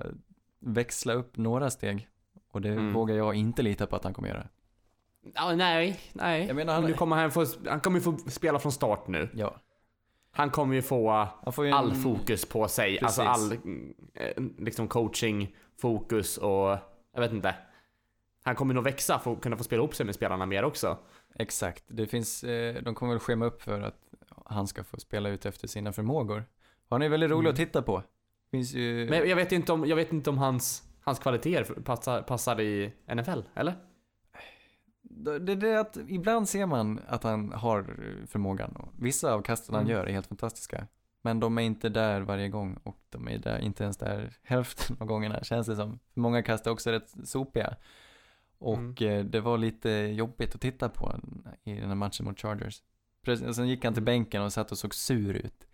växla 0.61 1.13
upp 1.13 1.37
några 1.37 1.71
steg. 1.71 2.09
Och 2.53 2.61
det 2.61 2.69
Mm. 2.69 2.93
vågar 2.93 3.15
jag 3.15 3.35
inte 3.35 3.63
lita 3.63 3.87
på 3.87 3.97
att 3.97 4.05
han 4.05 4.15
kommer 4.15 4.29
göra. 4.29 4.49
Ja, 5.35 5.55
nej, 5.55 6.01
nej. 6.13 6.47
Jag 6.47 6.57
menar, 6.57 6.75
han- 6.75 6.85
nu 6.85 6.93
kommer 6.93 7.17
han, 7.17 7.31
få, 7.31 7.47
han 7.69 7.81
kommer 7.81 7.99
ju 7.99 8.03
få 8.05 8.17
spela 8.31 8.59
från 8.59 8.73
start 8.73 9.09
nu. 9.09 9.29
Ja. 9.35 9.57
Han 10.35 10.51
kommer 10.51 10.75
ju 10.75 10.83
få 10.83 11.11
Han 11.43 11.53
får 11.53 11.65
ju 11.65 11.69
en, 11.71 11.77
all 11.77 11.95
fokus 11.95 12.45
på 12.45 12.69
sig. 12.69 12.99
Precis. 12.99 13.19
Alltså 13.19 13.23
all 13.23 13.53
mm, 13.53 13.95
eh, 14.15 14.43
liksom 14.59 14.89
coaching, 14.89 15.57
fokus 15.81 16.39
och 16.39 16.79
jag 17.15 17.21
vet 17.21 17.33
inte. 17.33 17.55
Han 18.45 18.55
kommer 18.55 18.75
nog 18.75 18.85
växa, 18.85 19.19
få, 19.19 19.37
kunna 19.37 19.57
få 19.57 19.65
spela 19.65 19.81
ihop 19.83 19.95
sig 19.95 20.07
med 20.07 20.15
spelarna 20.15 20.47
mer 20.47 20.65
också. 20.65 20.99
Exakt. 21.35 21.85
Det 21.87 22.07
finns, 22.07 22.45
eh, 22.45 22.83
de 22.83 22.95
kommer 22.95 23.13
väl 23.13 23.21
schema 23.21 23.45
upp 23.45 23.63
för 23.63 23.81
att 23.81 23.99
han 24.47 24.67
ska 24.67 24.85
få 24.85 24.97
spela 25.01 25.29
ut 25.29 25.47
efter 25.47 25.69
sina 25.69 25.93
förmågor. 25.93 26.45
Han 26.91 27.03
är 27.03 27.09
väldigt 27.09 27.31
rolig 27.31 27.41
Mm. 27.41 27.51
att 27.51 27.57
titta 27.57 27.83
på. 27.83 28.03
Finns 28.51 28.73
ju... 28.75 29.07
Men 29.11 29.29
jag 29.29 29.37
vet 29.37 29.53
inte 29.53 29.73
om, 29.73 29.87
jag 29.87 29.97
vet 29.97 30.13
inte 30.13 30.31
om 30.31 30.39
hans, 30.39 30.83
hans 31.01 31.19
kvaliteter 31.19 31.75
passar, 31.75 32.23
passar 32.23 32.61
i 32.61 32.93
NFL, 33.15 33.41
eller? 33.55 33.75
Det 35.41 35.53
är 35.53 35.57
det 35.57 35.81
att 35.81 35.99
ibland 36.09 36.49
ser 36.49 36.67
man 36.67 37.01
att 37.09 37.23
han 37.23 37.53
har 37.53 37.97
förmågan. 38.27 38.77
Och 38.77 38.89
vissa 38.99 39.35
av 39.35 39.43
kasten 39.43 39.75
han 39.75 39.85
Mm. 39.85 39.97
gör 39.97 40.07
är 40.07 40.13
helt 40.13 40.27
fantastiska. 40.27 40.87
Men 41.23 41.41
de 41.41 41.59
är 41.59 41.63
inte 41.63 41.89
där 41.89 42.21
varje 42.21 42.49
gång 42.49 42.79
och 42.83 42.99
de 43.11 43.29
är 43.29 43.39
där, 43.39 43.59
inte 43.59 43.83
ens 43.85 43.97
där 43.97 44.33
hälften 44.43 44.97
av 45.01 45.07
gångerna 45.07 45.45
känns 45.45 45.67
det 45.67 45.77
som. 45.77 45.99
Många 46.15 46.43
kast 46.43 46.67
är 46.67 46.71
också 46.71 46.91
rätt 46.91 47.29
sopiga. 47.29 47.77
Och 48.63 48.79
Mm. 49.03 49.19
eh, 49.19 49.25
det 49.25 49.41
var 49.41 49.59
lite 49.59 49.91
jobbigt 49.91 50.55
att 50.55 50.61
titta 50.61 50.89
på 50.89 51.15
i 51.65 51.75
den 51.75 51.89
här 51.89 51.95
matchen 51.95 52.25
mot 52.27 52.41
Chargers. 52.41 52.83
Precis, 53.23 53.57
sen 53.57 53.69
gick 53.69 53.85
han 53.85 53.95
till 53.95 54.03
Mm. 54.03 54.05
bänken 54.05 54.43
och 54.43 54.53
satt 54.53 54.73
och 54.73 54.79
såg 54.79 54.95
sur 54.95 55.35
ut. 55.35 55.67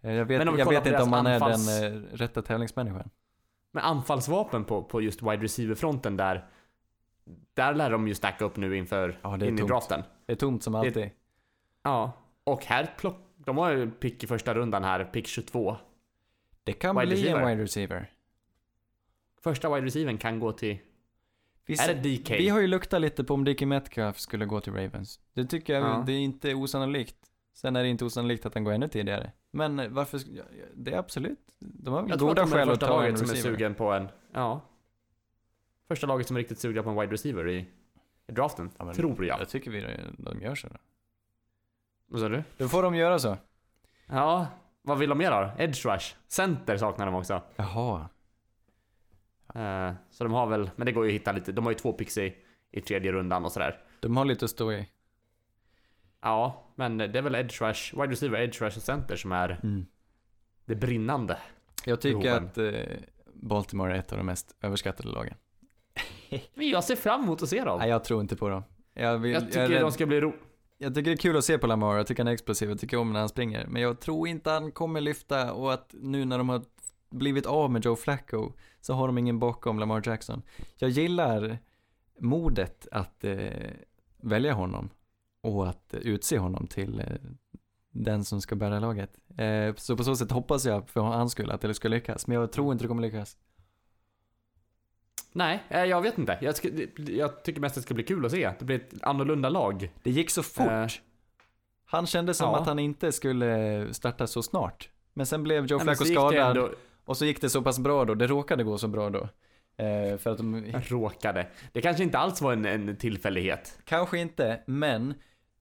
Eh, 0.00 0.12
Jag 0.12 0.24
vet, 0.24 0.44
jag 0.58 0.68
vet 0.68 0.86
inte 0.86 1.02
om 1.02 1.12
han 1.12 1.26
är 1.26 1.40
anfalls- 1.40 1.80
den 1.80 2.04
eh, 2.04 2.16
rätta 2.16 2.42
tävlingsmänniskan. 2.42 3.10
Men 3.72 3.84
anfallsvapen 3.84 4.64
på, 4.64 4.82
på 4.82 5.00
just 5.00 5.22
wide 5.22 5.36
receiver-fronten 5.44 6.16
där. 6.16 6.46
Där 7.54 7.74
lär 7.74 7.90
de 7.90 8.08
ju 8.08 8.14
stacka 8.14 8.44
upp 8.44 8.56
nu 8.56 8.76
inför 8.76 9.18
Ja, 9.22 9.36
det 9.36 9.46
är 9.46 9.48
in 9.48 9.58
i 9.58 9.62
draften. 9.62 10.02
Det 10.26 10.32
är 10.32 10.36
tomt 10.36 10.62
som 10.62 10.74
alltid. 10.74 11.10
Ja. 11.82 12.12
Och 12.44 12.64
här 12.64 12.94
plock, 12.98 13.16
de 13.36 13.58
har 13.58 13.70
ju 13.70 13.90
pick 13.90 14.24
i 14.24 14.26
första 14.26 14.54
rundan 14.54 14.84
här, 14.84 15.04
pick 15.04 15.26
22. 15.26 15.76
Det 16.64 16.72
kan 16.72 16.96
Wide 16.96 17.06
bli 17.06 17.16
receiver. 17.16 17.40
en 17.40 17.48
wide 17.48 17.62
receiver. 17.62 18.10
Första 19.42 19.74
wide 19.74 19.86
receivern 19.86 20.18
kan 20.18 20.40
gå 20.40 20.52
till, 20.52 20.78
Vi, 21.66 21.74
är 21.74 21.94
det 21.94 22.16
DK? 22.16 22.30
vi 22.30 22.48
har 22.48 22.60
ju 22.60 22.66
luktat 22.66 23.00
lite 23.00 23.24
på 23.24 23.34
om 23.34 23.44
Dickie 23.44 23.66
Metcalf 23.66 24.18
skulle 24.18 24.46
gå 24.46 24.60
till 24.60 24.72
Ravens. 24.72 25.20
Det 25.34 25.44
tycker 25.44 25.72
jag, 25.74 25.82
Ja. 25.82 26.02
det 26.06 26.12
är 26.12 26.18
inte 26.20 26.54
osannolikt. 26.54 27.16
Sen 27.54 27.76
är 27.76 27.82
det 27.82 27.88
inte 27.88 28.04
osannolikt 28.04 28.46
att 28.46 28.54
han 28.54 28.64
går 28.64 28.72
ännu 28.72 28.88
tidigare. 28.88 29.32
Men 29.50 29.94
varför, 29.94 30.20
det 30.74 30.92
är 30.92 30.98
absolut, 30.98 31.38
de 31.58 31.94
har 31.94 32.08
Jag 32.08 32.18
tror 32.18 32.28
goda 32.28 32.42
att 32.42 32.50
de 32.50 32.54
är 32.54 32.58
skäl 32.58 32.66
det 32.68 32.72
att 32.72 32.78
första 32.80 32.86
ta 32.86 32.94
en 32.94 33.00
laget 33.04 33.18
som 33.18 33.28
är 33.28 33.32
receiver. 33.34 33.56
sugen 33.56 33.74
på 33.74 33.92
en, 33.92 34.08
ja. 34.32 34.60
Första 35.88 36.06
laget 36.06 36.26
som 36.26 36.36
är 36.36 36.40
riktigt 36.40 36.58
sugna 36.58 36.82
på 36.82 36.90
en 36.90 37.00
wide 37.00 37.12
receiver 37.12 37.48
i, 37.48 37.66
i 38.28 38.32
draften, 38.32 38.70
Ja, 38.78 38.84
men 38.84 38.94
tror 38.94 39.24
jag. 39.26 39.40
Jag 39.40 39.48
tycker 39.48 39.70
vi, 39.70 39.86
de 40.18 40.40
gör 40.40 40.54
så. 40.54 40.68
Då. 40.68 40.76
Vad 42.06 42.20
sa 42.20 42.28
du? 42.28 42.42
då 42.56 42.68
får 42.68 42.82
de 42.82 42.94
göra 42.94 43.18
så. 43.18 43.36
Ja, 44.06 44.46
vad 44.82 44.98
vill 44.98 45.08
de 45.08 45.18
mer 45.18 45.30
då? 45.30 45.50
Edge 45.62 45.86
rush? 45.86 46.14
Center 46.28 46.76
saknar 46.76 47.06
de 47.06 47.14
också. 47.14 47.42
Jaha. 47.56 48.08
Eh, 49.54 49.92
så 50.10 50.24
de 50.24 50.32
har 50.32 50.46
väl, 50.46 50.70
men 50.76 50.86
det 50.86 50.92
går 50.92 51.04
ju 51.06 51.10
att 51.10 51.14
hitta 51.20 51.32
lite, 51.32 51.52
de 51.52 51.64
har 51.64 51.72
ju 51.72 51.78
två 51.78 51.92
picks 51.92 52.18
i, 52.18 52.34
i 52.70 52.80
tredje 52.80 53.12
rundan 53.12 53.44
och 53.44 53.52
sådär. 53.52 53.80
De 54.00 54.16
har 54.16 54.24
lite 54.24 54.44
att 54.44 54.50
stå 54.50 54.72
i. 54.72 54.88
Ja, 56.20 56.64
men 56.74 56.98
det 56.98 57.18
är 57.18 57.22
väl 57.22 57.34
edge 57.34 57.62
rush, 57.62 57.94
wide 58.00 58.12
receiver, 58.12 58.40
edge 58.40 58.62
rush 58.62 58.76
och 58.76 58.82
center 58.82 59.16
som 59.16 59.32
är 59.32 59.60
Mm. 59.62 59.86
det 60.64 60.74
brinnande. 60.74 61.38
Jag 61.84 62.00
tycker 62.00 62.18
Behoven. 62.20 62.44
att 62.44 62.58
eh, 62.58 62.72
Baltimore 63.34 63.94
är 63.94 63.98
ett 63.98 64.12
av 64.12 64.18
de 64.18 64.24
mest 64.26 64.56
överskattade 64.60 65.08
lagen. 65.08 65.34
Men 66.54 66.68
jag 66.68 66.84
ser 66.84 66.96
fram 66.96 67.22
emot 67.22 67.42
att 67.42 67.48
se 67.48 67.64
dem. 67.64 67.78
Nej, 67.78 67.88
jag 67.90 68.04
tror 68.04 68.20
inte 68.20 68.36
på 68.36 68.48
dem. 68.48 68.62
Jag, 68.94 69.18
vill, 69.18 69.32
jag 69.32 69.42
jag, 69.42 69.48
tycker 69.48 69.68
rädd- 69.68 69.80
de 69.80 69.92
ska 69.92 70.06
bli 70.06 70.20
ro... 70.20 70.32
jag 70.78 70.94
tycker 70.94 71.10
det 71.10 71.14
är 71.14 71.16
kul 71.16 71.36
att 71.36 71.44
se 71.44 71.58
på 71.58 71.66
Lamar, 71.66 71.96
jag 71.96 72.06
tycker 72.06 72.22
han 72.22 72.28
är 72.28 72.32
explosiv, 72.32 72.68
jag 72.68 72.80
tycker 72.80 72.96
om 72.96 73.12
när 73.12 73.20
han 73.20 73.28
springer. 73.28 73.66
Men 73.66 73.82
jag 73.82 74.00
tror 74.00 74.28
inte 74.28 74.50
han 74.50 74.72
kommer 74.72 75.00
lyfta 75.00 75.52
och 75.52 75.72
att 75.72 75.94
nu 76.00 76.24
när 76.24 76.38
de 76.38 76.48
har 76.48 76.62
blivit 77.12 77.46
av 77.46 77.70
med 77.70 77.84
Joe 77.84 77.96
Flacco 77.96 78.52
så 78.80 78.94
har 78.94 79.06
de 79.06 79.18
ingen 79.18 79.38
bakom 79.38 79.78
Lamar 79.78 80.02
Jackson. 80.04 80.42
Jag 80.76 80.90
gillar 80.90 81.58
modet 82.18 82.88
att 82.92 83.24
eh, 83.24 83.70
välja 84.16 84.52
honom 84.52 84.90
och 85.40 85.68
att 85.68 85.94
utse 85.94 86.38
honom 86.38 86.66
till 86.66 87.00
eh, 87.00 87.06
den 87.90 88.24
som 88.24 88.40
ska 88.40 88.54
bära 88.54 88.80
laget. 88.80 89.18
Eh, 89.36 89.74
så 89.74 89.96
på 89.96 90.04
så 90.04 90.16
sätt 90.16 90.30
hoppas 90.30 90.64
jag 90.64 90.88
för 90.88 91.00
hans 91.00 91.32
skull 91.32 91.50
att 91.50 91.60
det 91.60 91.74
ska 91.74 91.88
lyckas, 91.88 92.26
men 92.26 92.40
jag 92.40 92.52
tror 92.52 92.72
inte 92.72 92.84
det 92.84 92.88
kommer 92.88 93.02
lyckas. 93.02 93.36
Nej, 95.32 95.62
eh, 95.68 95.84
jag 95.84 96.02
vet 96.02 96.18
inte. 96.18 96.38
Jag, 96.40 96.54
jag 96.96 97.44
tycker 97.44 97.60
mest 97.60 97.76
att 97.76 97.82
det 97.82 97.86
ska 97.86 97.94
bli 97.94 98.04
kul 98.04 98.26
att 98.26 98.32
se. 98.32 98.52
Det 98.58 98.64
blir 98.64 98.76
ett 98.76 99.02
annorlunda 99.02 99.48
lag. 99.48 99.92
Det 100.02 100.10
gick 100.10 100.30
så 100.30 100.42
fort. 100.42 100.66
Eh, 100.66 100.86
Han 101.84 102.06
kände 102.06 102.34
som 102.34 102.50
ja. 102.50 102.60
att 102.60 102.66
han 102.66 102.78
inte 102.78 103.12
skulle 103.12 103.94
starta 103.94 104.26
så 104.26 104.42
snart. 104.42 104.88
Men 105.14 105.26
sen 105.26 105.42
blev 105.42 105.66
Joe 105.66 105.78
Flacco 105.78 106.04
skadad 106.04 106.74
och 107.04 107.16
så 107.16 107.24
gick 107.24 107.40
det 107.40 107.50
så 107.50 107.62
pass 107.62 107.78
bra 107.78 108.04
då. 108.04 108.14
Det 108.14 108.26
råkade 108.26 108.64
gå 108.64 108.78
så 108.78 108.88
bra 108.88 109.10
då. 109.10 109.28
Eh, 109.76 110.18
för 110.18 110.30
att 110.30 110.38
de, 110.38 110.64
Råkade. 110.88 111.46
Det 111.72 111.80
kanske 111.80 112.02
inte 112.02 112.18
alls 112.18 112.42
var 112.42 112.52
en, 112.52 112.64
en 112.64 112.96
tillfällighet. 112.96 113.78
kanske 113.84 114.18
inte, 114.18 114.60
men 114.66 115.14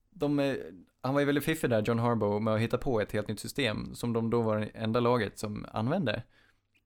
de, 0.09 0.39
eh, 0.39 0.55
han 1.01 1.13
var 1.13 1.21
ju 1.21 1.25
väldigt 1.25 1.45
fiffig 1.45 1.69
där, 1.69 1.81
John 1.81 1.99
Harbaugh, 1.99 2.39
med 2.41 2.53
att 2.53 2.59
hitta 2.59 2.77
på 2.77 3.01
ett 3.01 3.11
helt 3.11 3.27
nytt 3.27 3.39
system 3.39 3.95
som 3.95 4.13
de 4.13 4.29
då 4.29 4.41
var 4.41 4.57
det 4.57 4.65
enda 4.65 4.99
laget 4.99 5.39
som 5.39 5.65
använde. 5.71 6.23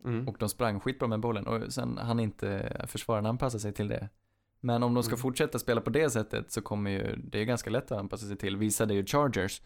Mm. 0.06 0.28
Och 0.28 0.36
de 0.40 0.50
sprang 0.50 0.80
skitbra 0.80 1.08
med 1.08 1.20
bollen 1.20 1.48
och 1.48 1.74
sen 1.74 1.98
han 1.98 2.20
inte 2.20 2.78
försvararen 2.88 3.26
anpassa 3.26 3.60
sig 3.60 3.74
till 3.74 3.88
det. 3.88 4.10
Men 4.60 4.84
om 4.84 4.94
de 4.94 5.04
ska 5.04 5.12
Mm. 5.14 5.22
fortsätta 5.22 5.60
spela 5.60 5.82
på 5.82 5.90
det 5.90 6.10
sättet 6.10 6.52
så 6.52 6.62
kommer 6.62 6.92
ju, 6.92 7.16
det 7.16 7.40
är 7.40 7.46
ganska 7.46 7.70
lätt 7.70 7.92
att 7.92 8.00
anpassa 8.00 8.28
sig 8.28 8.38
till, 8.38 8.58
visade 8.58 8.94
ju 8.94 9.06
Chargers. 9.06 9.62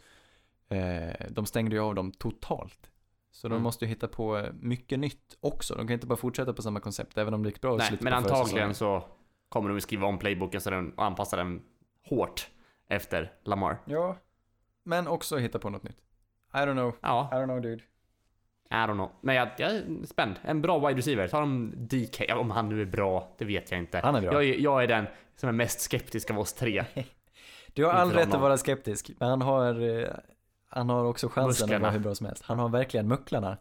Eh, 0.70 1.26
de 1.30 1.46
stängde 1.46 1.76
ju 1.76 1.82
av 1.82 1.96
dem 1.96 2.12
totalt. 2.12 2.92
Så 3.32 3.47
de 3.47 3.53
Mm. 3.53 3.63
måste 3.63 3.86
ju 3.86 3.89
hitta 3.89 4.07
på 4.07 4.45
mycket 4.59 4.99
nytt 4.99 5.38
också. 5.39 5.75
De 5.75 5.88
kan 5.88 5.93
inte 5.93 6.07
bara 6.07 6.15
fortsätta 6.17 6.53
på 6.53 6.61
samma 6.61 6.80
koncept, 6.80 7.17
även 7.17 7.34
om 7.34 7.43
det 7.43 7.49
gick 7.49 7.61
bra 7.61 7.75
i 7.75 7.77
Nej, 7.77 7.97
men 8.01 8.13
antagligen 8.13 8.73
så 8.75 9.03
kommer 9.49 9.69
de 9.69 9.82
skriva 9.82 10.07
om 10.07 10.19
playbooken 10.19 10.61
så 10.61 10.69
den, 10.69 10.91
och 10.93 11.05
anpassa 11.05 11.38
den 11.38 11.61
hårt 12.09 12.49
efter 12.88 13.34
Lamar. 13.43 13.77
Ja, 13.86 14.15
men 14.84 15.07
också 15.07 15.38
hitta 15.38 15.59
på 15.59 15.69
något 15.69 15.84
nytt. 15.84 15.97
I 16.53 16.57
don't 16.57 16.73
know, 16.73 16.89
I 16.89 16.97
Ja, 17.01 17.30
don't 17.32 17.43
know 17.45 17.61
dude. 17.61 17.84
I 18.71 18.73
don't 18.75 18.93
know. 18.93 19.11
Men 19.21 19.36
jag, 19.36 19.49
jag 19.57 19.71
är 19.71 20.05
spänd. 20.05 20.36
En 20.41 20.61
bra 20.61 20.88
wide 20.88 20.97
receiver. 20.99 21.27
Tar 21.27 21.39
de 21.41 21.73
DK? 21.77 22.25
Ja, 22.27 22.38
om 22.38 22.51
han 22.51 22.69
nu 22.69 22.82
är 22.82 22.86
bra, 22.86 23.36
det 23.38 23.45
vet 23.45 23.71
jag 23.71 23.80
inte. 23.80 23.99
Han 24.03 24.15
är 24.15 24.21
bra. 24.21 24.34
Jag, 24.34 24.43
är- 24.43 24.59
jag 24.59 24.84
är 24.84 24.88
den 24.88 25.05
som 25.36 25.49
är 25.49 25.53
mest 25.53 25.82
skeptisk 25.82 26.32
av 26.32 26.39
oss 26.39 26.53
tre. 26.53 26.84
Du 27.73 27.86
har 27.86 27.91
all 27.91 28.11
rätt 28.11 28.34
att 28.34 28.41
vara 28.41 28.57
skeptisk, 28.57 29.11
men 29.19 29.30
han 29.30 29.41
har, 29.41 29.99
eh, 30.01 30.07
han 30.70 30.89
har 30.89 31.05
också 31.05 31.28
chansen 31.30 31.41
att 31.43 31.47
Musklerna. 31.47 31.80
vara 31.82 31.91
hur 31.91 31.99
bra 31.99 32.15
som 32.15 32.26
helst. 32.26 32.43
Han 32.45 32.59
har 32.59 32.70
verkligen 32.70 33.07
mucklarna. 33.07 33.57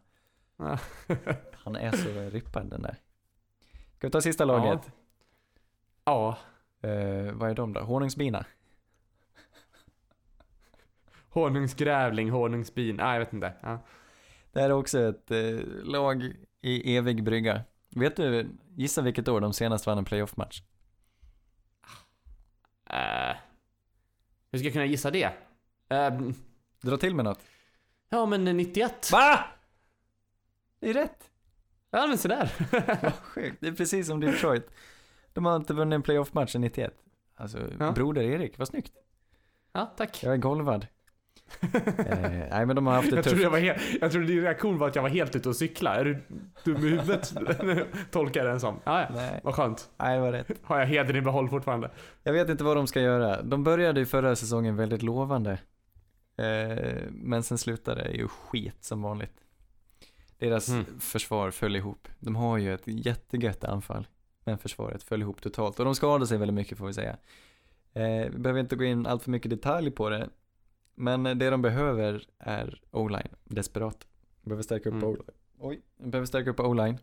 Ja. 0.56 0.78
Han 1.52 1.76
är 1.76 1.92
så 1.92 2.30
rippad 2.30 2.66
den 2.70 2.82
där. 2.82 2.96
Ska 3.96 4.06
vi 4.06 4.10
ta 4.10 4.20
sista 4.20 4.44
laget? 4.44 4.92
ja. 6.04 6.38
Eh, 6.80 7.32
vad 7.32 7.50
är 7.50 7.54
de 7.54 7.72
då? 7.72 7.80
Honungsbina? 7.80 8.44
Honungsgrävling, 11.28 12.30
honungsbin. 12.30 12.96
Nej, 12.96 13.12
jag 13.12 13.18
vet 13.18 13.32
inte. 13.32 13.52
Ja. 13.60 13.78
Det 14.52 14.60
här 14.60 14.68
är 14.70 14.74
också 14.74 15.00
ett 15.00 15.30
eh, 15.30 15.58
lag 15.84 16.32
i 16.60 16.96
evig 16.96 17.24
brygga. 17.24 17.64
Vet 17.90 18.16
du, 18.16 18.48
gissa 18.76 19.02
vilket 19.02 19.28
år 19.28 19.40
de 19.40 19.52
senast 19.52 19.86
vann 19.86 19.98
en 19.98 20.04
playoff-match? 20.04 20.62
Eh, 22.90 23.36
hur 24.52 24.58
ska 24.58 24.66
jag 24.66 24.72
kunna 24.72 24.84
gissa 24.86 25.10
det? 25.10 25.32
Eh, 25.88 26.10
Dra 26.80 26.96
till 26.96 27.14
med 27.14 27.24
något. 27.24 27.40
ja, 28.08 28.26
men 28.26 28.44
91. 28.44 29.08
Va? 29.12 29.44
Det 30.80 30.90
är 30.90 30.94
rätt! 30.94 31.30
Ja, 31.90 32.06
men 32.06 32.18
sådär. 32.18 32.52
Vad 33.02 33.12
sjukt, 33.14 33.56
det 33.60 33.68
är 33.68 33.72
precis 33.72 34.06
som 34.06 34.20
Detroit. 34.20 34.70
De 35.32 35.44
har 35.44 35.56
inte 35.56 35.74
vunnit 35.74 35.94
en 35.94 36.02
playoff-match 36.02 36.52
sedan 36.52 36.60
91. 36.60 36.94
Alltså, 37.36 37.58
Ja. 37.78 37.92
broder 37.92 38.22
Erik, 38.22 38.58
vad 38.58 38.68
snyggt. 38.68 38.92
Ja, 39.72 39.92
tack. 39.96 40.22
Jag 40.22 40.32
är 40.32 40.36
golvad. 40.36 40.86
eh, 41.60 42.20
nej 42.50 42.66
men 42.66 42.76
de 42.76 42.86
har 42.86 42.94
haft 42.94 43.10
det 43.10 43.16
Jag 43.16 43.24
tufft. 43.24 43.36
trodde, 43.36 43.42
jag, 43.42 43.50
var 43.50 43.58
helt, 43.58 43.82
jag 44.00 44.12
trodde 44.12 44.26
din 44.26 44.42
reaktion 44.42 44.78
var 44.78 44.88
att 44.88 44.94
jag 44.94 45.02
var 45.02 45.08
helt 45.08 45.36
ute 45.36 45.48
och 45.48 45.56
cykla. 45.56 45.94
Är 45.94 46.04
du 46.04 46.22
dum 46.64 46.76
i 46.76 46.88
huvudet? 46.88 47.34
Tolkar 48.10 48.40
jag 48.44 48.50
den 48.52 48.60
som. 48.60 48.80
Ja, 48.84 49.00
ja. 49.00 49.06
Nej, 49.14 49.40
Vad 49.44 49.54
skönt. 49.54 49.90
nej, 49.96 50.14
det 50.16 50.20
var 50.22 50.32
rätt. 50.32 50.50
Har 50.62 50.78
jag 50.78 50.86
hedern 50.86 51.16
i 51.16 51.20
behåll 51.20 51.48
fortfarande? 51.48 51.90
Jag 52.22 52.32
vet 52.32 52.48
inte 52.48 52.64
vad 52.64 52.76
de 52.76 52.86
ska 52.86 53.00
göra. 53.00 53.42
De 53.42 53.64
började 53.64 54.00
ju 54.00 54.06
förra 54.06 54.36
säsongen 54.36 54.76
väldigt 54.76 55.02
lovande. 55.02 55.58
Eh, 56.38 57.02
men 57.10 57.42
sen 57.42 57.58
slutade 57.58 58.02
det 58.02 58.10
ju 58.12 58.28
skit 58.28 58.84
som 58.84 59.02
vanligt. 59.02 59.44
Deras 60.38 60.68
Mm. 60.68 61.00
försvar 61.00 61.50
föll 61.50 61.76
ihop. 61.76 62.08
De 62.18 62.36
har 62.36 62.58
ju 62.58 62.74
ett 62.74 62.82
jättegött 62.86 63.64
anfall. 63.64 64.06
Men 64.44 64.58
försvaret 64.58 65.02
föll 65.02 65.22
ihop 65.22 65.42
totalt. 65.42 65.78
Och 65.78 65.84
de 65.84 65.94
skadade 65.94 66.26
sig 66.26 66.38
väldigt 66.38 66.54
mycket 66.54 66.78
får 66.78 66.86
vi 66.86 66.92
säga. 66.94 67.16
Eh, 67.92 68.30
vi 68.30 68.38
behöver 68.38 68.60
inte 68.60 68.76
gå 68.76 68.84
in 68.84 69.06
allt 69.06 69.22
för 69.22 69.30
mycket 69.30 69.50
detalj 69.50 69.90
på 69.90 70.08
det. 70.10 70.28
Men 70.94 71.22
det 71.22 71.50
de 71.50 71.62
behöver 71.62 72.26
är 72.38 72.80
o-line, 72.90 73.28
desperat. 73.44 74.06
De 74.42 74.48
behöver 74.50 74.62
stärka 74.62 74.88
upp 74.88 74.94
Mm. 74.94 75.08
o-line. 75.08 75.24
Oj, 75.58 75.80
de 75.96 76.10
behöver 76.10 76.26
stärka 76.26 76.50
upp 76.50 76.60
o-line. 76.60 76.98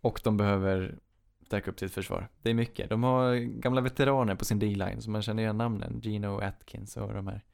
Och 0.00 0.20
de 0.24 0.36
behöver 0.36 0.98
stärka 1.46 1.70
upp 1.70 1.78
sitt 1.78 1.92
försvar. 1.92 2.28
Det 2.42 2.50
är 2.50 2.54
mycket. 2.54 2.90
De 2.90 3.02
har 3.02 3.34
gamla 3.36 3.80
veteraner 3.80 4.34
på 4.34 4.44
sin 4.44 4.58
D-line, 4.58 5.02
så 5.02 5.10
man 5.10 5.22
känner 5.22 5.42
igen 5.42 5.58
namnen. 5.58 6.00
Gino 6.02 6.40
Atkins 6.40 6.96
och 6.96 7.14
de 7.14 7.26
här. 7.26 7.44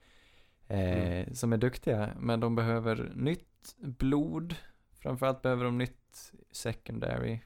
Eh, 0.68 1.32
Som 1.32 1.52
är 1.52 1.56
duktiga, 1.56 2.10
men 2.18 2.40
de 2.40 2.54
behöver 2.54 3.12
nytt 3.14 3.74
blod. 3.78 4.54
Framförallt 4.98 5.42
behöver 5.42 5.64
de 5.64 5.78
nytt 5.78 6.32
secondary. 6.50 7.40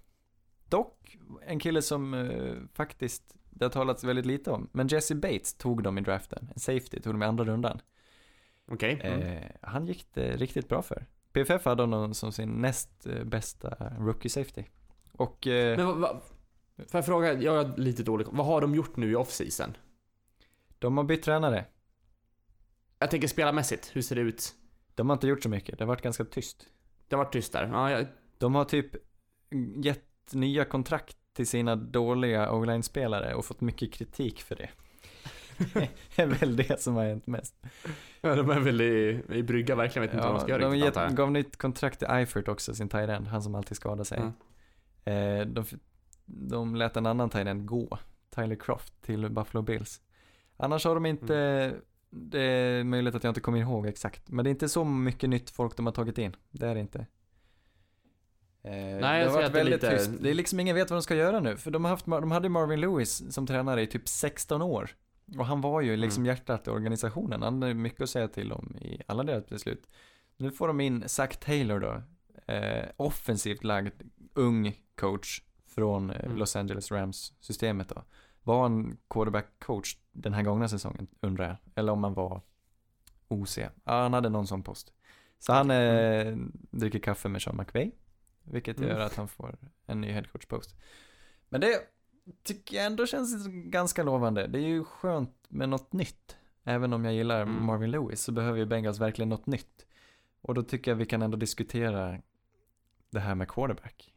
Dock, 0.69 1.19
en 1.47 1.59
kille 1.61 1.83
som 1.83 2.15
eh, 2.15 2.55
faktiskt, 2.75 3.37
det 3.51 3.65
har 3.65 3.71
talats 3.71 4.05
väldigt 4.05 4.27
lite 4.27 4.51
om, 4.51 4.69
men 4.73 4.89
Jesse 4.89 5.15
Bates 5.15 5.55
tog 5.55 5.83
dem 5.83 5.99
i 5.99 6.01
draften. 6.01 6.49
En 6.55 6.61
safety, 6.61 7.01
tog 7.01 7.15
dem 7.15 7.23
i 7.23 7.27
andra 7.27 7.45
rundan. 7.45 7.81
Okej. 8.71 9.01
Mm. 9.03 9.21
Eh, 9.21 9.43
han 9.63 9.87
gick 9.87 10.07
det 10.15 10.37
riktigt 10.37 10.69
bra 10.69 10.83
för. 10.83 11.07
PFF 11.33 11.65
hade 11.65 11.83
honom 11.83 12.15
som 12.15 12.33
sin 12.33 12.49
näst 12.49 13.07
eh, 13.07 13.25
bästa 13.25 13.93
rookie 13.99 14.31
safety. 14.31 14.65
Och 15.13 15.47
eh, 15.47 15.77
Men 15.77 15.87
vad, 15.87 15.99
vad, 15.99 16.21
får 16.77 16.99
jag 16.99 17.07
fråga, 17.07 17.33
jag 17.33 17.61
är 17.61 17.77
lite 17.77 18.03
dålig 18.03 18.27
Vad 18.31 18.47
har 18.47 18.61
de 18.61 18.75
gjort 18.75 18.97
nu 18.97 19.11
i 19.11 19.15
off-season? 19.15 19.77
de 20.79 20.97
har 20.97 21.05
bytt 21.05 21.23
tränare. 21.23 21.65
Jag 22.99 23.11
tänker 23.11 23.29
spelarmässigt, 23.29 23.97
hur 23.97 24.03
ser 24.03 24.17
det 24.17 24.23
ut? 24.23 24.55
De 24.95 25.09
har 25.09 25.17
inte 25.17 25.27
gjort 25.27 25.43
så 25.43 25.49
mycket, 25.49 25.79
det 25.79 25.85
har 25.85 25.89
varit 25.89 26.03
ganska 26.03 26.25
tyst. 26.25 26.67
Det 27.09 27.17
har 27.17 27.25
varit 27.25 27.33
tyst 27.33 27.53
där. 27.53 27.69
Ja, 27.73 27.91
jag, 27.91 28.07
De 28.39 28.55
har 28.55 28.65
typ 28.65 28.87
gett 29.77 30.33
nya 30.33 30.65
kontrakt 30.65 31.17
till 31.33 31.47
sina 31.47 31.77
dåliga 31.77 32.53
o-line-spelare 32.53 33.35
och 33.35 33.45
fått 33.45 33.61
mycket 33.61 33.93
kritik 33.93 34.43
för 34.43 34.57
det. 34.57 34.71
det 36.17 36.23
är 36.23 36.27
väl 36.27 36.57
det 36.57 36.83
som 36.83 36.95
har 36.95 37.05
hänt 37.05 37.27
mest. 37.27 37.55
ja, 38.21 38.35
de 38.35 38.51
är 38.51 38.61
väl 38.61 38.81
i, 38.81 39.23
i 39.29 39.43
brygga 39.43 39.75
verkligen, 39.75 40.07
vet 40.07 40.15
inte 40.15 40.27
vad 40.27 40.35
de 40.35 40.41
ska 40.41 40.51
göra 40.51 40.63
de 40.63 40.73
riktigt 40.73 41.17
gav 41.17 41.33
nytt 41.33 41.57
kontrakt 41.57 41.99
till 41.99 42.09
Eifert 42.09 42.49
också, 42.49 42.75
sin 42.75 42.89
tight 42.89 43.09
end, 43.09 43.27
han 43.27 43.43
som 43.43 43.55
alltid 43.55 43.77
skadar 43.77 44.05
sig. 44.05 44.19
Mm. 44.19 45.41
Eh, 45.41 45.47
de, 45.47 45.65
de 46.25 46.75
lät 46.77 46.97
en 46.97 47.07
annan 47.07 47.31
tight 47.31 47.47
end 47.47 47.67
gå, 47.67 47.99
Tyler 48.35 48.57
Croft, 48.57 49.03
till 49.03 49.31
Buffalo 49.31 49.63
Bills. 49.63 50.01
Annars 50.57 50.85
har 50.85 50.95
de 50.95 51.07
inte, 51.07 51.35
Mm. 51.37 51.81
Det 52.11 52.41
är 52.43 52.85
möjligt 52.85 53.15
att 53.15 53.25
jag 53.25 53.31
inte 53.31 53.41
kommer 53.41 53.59
ihåg 53.59 53.87
exakt, 53.87 54.29
men 54.31 54.45
det 54.45 54.49
är 54.49 54.53
inte 54.53 54.69
så 54.69 54.85
mycket 54.85 55.31
nytt 55.31 55.51
folk 55.51 55.77
de 55.77 55.87
har 55.87 55.93
tagit 55.93 56.19
in. 56.19 56.37
Det 56.51 56.67
är 56.67 56.75
det 56.75 56.81
inte. 56.81 57.07
Eh, 58.63 58.89
jag 58.91 59.01
det 59.03 59.07
har 59.07 59.29
varit 59.35 59.47
att 59.47 59.53
det 59.53 59.61
är 59.61 59.65
väldigt 59.65 59.83
lite- 59.83 59.97
tyst. 59.99 60.11
Det 60.23 60.31
är 60.31 60.35
liksom 60.35 60.61
ingen 60.61 60.77
vet 60.77 60.91
vad 60.91 60.97
de 60.99 61.03
ska 61.03 61.15
göra 61.15 61.41
nu, 61.41 61.57
för 61.57 61.71
de, 61.71 61.85
har 61.85 61.91
haft, 61.91 62.07
de 62.07 62.31
hade 62.31 62.49
Marvin 62.49 62.81
Lewis 62.81 63.35
som 63.35 63.47
tränare 63.47 63.83
i 63.83 63.87
typ 63.87 64.09
16 64.09 64.63
år. 64.63 64.91
Och 65.39 65.47
han 65.47 65.61
var 65.61 65.81
ju 65.81 65.97
liksom 65.97 66.23
Mm. 66.23 66.35
hjärtat 66.35 66.67
i 66.67 66.71
organisationen, 66.71 67.43
han 67.43 67.63
hade 67.63 67.75
mycket 67.75 68.01
att 68.01 68.11
säga 68.11 68.29
till 68.29 68.53
om 68.53 68.77
i 68.77 69.03
alla 69.07 69.23
deras 69.23 69.47
beslut. 69.49 69.87
Nu 70.37 70.51
får 70.51 70.69
de 70.69 70.81
in 70.81 71.05
Zach 71.09 71.37
Taylor 71.37 71.81
då, 71.81 72.03
eh, 72.53 72.85
offensivt 72.97 73.65
lagd, 73.65 74.03
ung 74.35 74.75
coach 75.01 75.43
från 75.67 76.11
eh, 76.11 76.25
Mm. 76.25 76.37
Los 76.37 76.57
Angeles 76.57 76.93
Rams-systemet 76.93 77.89
då. 77.89 78.03
Var 78.43 78.63
han 78.63 78.97
quarterback-coach 79.11 79.97
den 80.23 80.35
här 80.35 80.43
gångna 80.43 80.69
säsongen, 80.69 81.07
undrar 81.21 81.47
jag? 81.49 81.57
Eller 81.75 81.93
om 81.93 82.05
han 82.05 82.15
var 82.15 82.41
OC? 83.29 83.59
Ja, 83.59 83.71
han 83.85 84.13
hade 84.13 84.29
någon 84.29 84.47
sån 84.47 84.63
post. 84.63 84.93
Så 85.39 85.53
han 85.53 85.71
eh, 85.71 86.37
dricker 86.71 86.99
kaffe 86.99 87.29
med 87.29 87.43
Sean 87.43 87.57
McVay, 87.57 87.91
vilket 88.45 88.79
Mm. 88.79 88.91
gör 88.91 89.01
att 89.01 89.17
han 89.17 89.29
får 89.29 89.57
en 89.87 90.01
ny 90.01 90.13
headcoach-post. 90.13 90.77
Men 91.49 91.61
det 91.61 91.81
tycker 92.43 92.77
jag 92.77 92.87
ändå 92.87 93.07
känns 93.07 93.47
ganska 93.49 94.03
lovande. 94.03 94.47
Det 94.47 94.59
är 94.59 94.67
ju 94.69 94.85
skönt 94.85 95.47
med 95.49 95.69
något 95.69 95.93
nytt. 95.93 96.37
Även 96.65 96.93
om 96.93 97.05
jag 97.05 97.15
gillar 97.15 97.43
Mm. 97.43 97.65
Marvin 97.67 97.91
Lewis 97.91 98.23
så 98.23 98.33
behöver 98.33 98.59
ju 98.59 98.67
Bengals 98.67 98.99
verkligen 99.01 99.29
något 99.29 99.47
nytt. 99.47 99.87
Och 100.41 100.55
då 100.55 100.63
tycker 100.63 100.91
jag 100.91 100.97
vi 100.97 101.07
kan 101.07 101.23
ändå 101.23 101.37
diskutera 101.37 102.19
det 103.11 103.21
här 103.21 103.35
med 103.35 103.49
quarterback. 103.49 104.15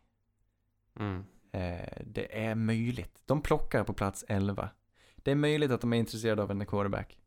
Mm. 0.99 1.23
Eh, 1.51 2.01
det 2.05 2.43
är 2.45 2.55
möjligt. 2.55 3.21
De 3.25 3.41
plockar 3.41 3.83
på 3.83 3.93
plats 3.93 4.25
11. 4.27 4.69
Det 5.23 5.31
är 5.31 5.35
möjligt 5.35 5.71
att 5.71 5.81
de 5.81 5.93
är 5.93 5.97
intresserade 5.97 6.43
av 6.43 6.51
en 6.51 6.65
quarterback. 6.65 7.17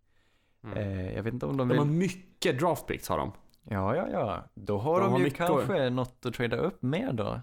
Mm. 0.64 0.78
Eh, 0.78 1.14
jag 1.14 1.22
vet 1.22 1.34
inte 1.34 1.46
om 1.46 1.56
de 1.56 1.58
De 1.58 1.68
vill... 1.68 1.78
har 1.78 1.84
mycket 1.86 2.58
draft 2.60 2.86
picks 2.86 3.08
har 3.08 3.18
de. 3.18 3.32
Ja, 3.70 3.96
ja, 3.96 4.08
ja. 4.12 4.44
Då 4.54 4.78
har 4.78 5.00
De 5.00 5.04
de, 5.06 5.12
har 5.12 5.20
ju 5.20 5.30
kanske 5.30 5.90
något 5.90 6.26
att 6.26 6.34
trada 6.34 6.56
upp 6.56 6.82
med 6.82 7.14
då. 7.14 7.40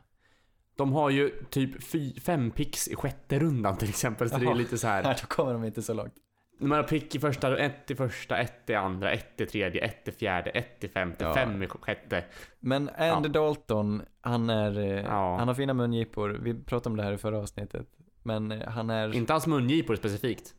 De 0.76 0.94
har 0.94 1.10
ju 1.10 1.44
typ 1.50 1.84
fy, 1.84 2.20
fem 2.20 2.52
picks 2.52 2.88
i 2.88 2.96
sjätte 2.96 3.40
rundan 3.40 3.78
till 3.78 3.90
exempel, 3.90 4.30
så 4.30 4.38
det 4.38 4.42
är 4.44 4.46
Jaha. 4.46 4.54
lite 4.54 4.78
så 4.78 4.88
här. 4.88 5.04
Nej, 5.04 5.16
då 5.22 5.28
kommer 5.28 5.54
de 5.54 5.64
inte 5.64 5.82
så 5.82 5.94
långt. 5.94 6.14
Man 6.60 6.72
har 6.72 6.84
pick 6.84 7.16
i 7.16 7.20
första, 7.20 7.58
ett 7.58 7.92
i 7.92 7.96
första, 7.96 8.38
ett 8.38 8.70
i 8.70 8.76
andra, 8.76 9.12
ett 9.12 9.42
i 9.42 9.46
tredje, 9.46 9.82
ett 9.82 10.08
i 10.08 10.12
fjärde, 10.12 10.50
ett 10.50 10.84
i 10.84 10.88
femte, 10.88 11.24
Ja. 11.24 11.34
fem 11.34 11.64
i 11.64 11.68
sjätte. 11.68 12.24
Men 12.60 12.90
Andy 12.90 13.30
Dalton, 13.30 14.02
han 14.22 14.50
är, 14.50 14.78
eh, 14.80 14.86
Ja. 15.02 15.38
han 15.38 15.48
har 15.48 15.56
fina 15.56 15.74
mungipor. 15.74 16.30
Vi 16.30 16.54
pratade 16.64 16.90
om 16.92 16.98
det 16.98 17.04
här 17.04 17.14
i 17.14 17.18
förra 17.18 17.38
avsnittet. 17.40 17.88
Men 18.24 18.52
eh, 18.52 18.70
han 18.70 18.90
är, 18.90 19.16
Inte 19.16 19.34
hans 19.34 19.48
mungipor 19.48 19.96
specifikt. 19.96 20.54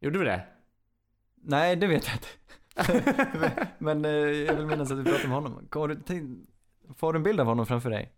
Gjorde 0.00 0.18
vi 0.18 0.24
det? 0.24 0.46
nej 1.46 1.76
det 1.76 1.86
vet 1.86 2.06
jag 2.06 2.14
inte. 2.16 2.28
men 3.78 4.04
eh, 4.04 4.10
jag 4.10 4.54
vill 4.54 4.66
minnas 4.66 4.90
att 4.90 4.98
vi 4.98 5.04
pratade 5.04 5.24
om 5.24 5.30
honom. 5.30 5.66
Kommer 5.70 5.88
du 5.88 5.94
till... 6.02 6.46
Får 6.96 7.12
du 7.12 7.16
en 7.16 7.22
bild 7.22 7.40
av 7.40 7.46
honom 7.46 7.66
framför 7.66 7.90
dig? 7.90 8.12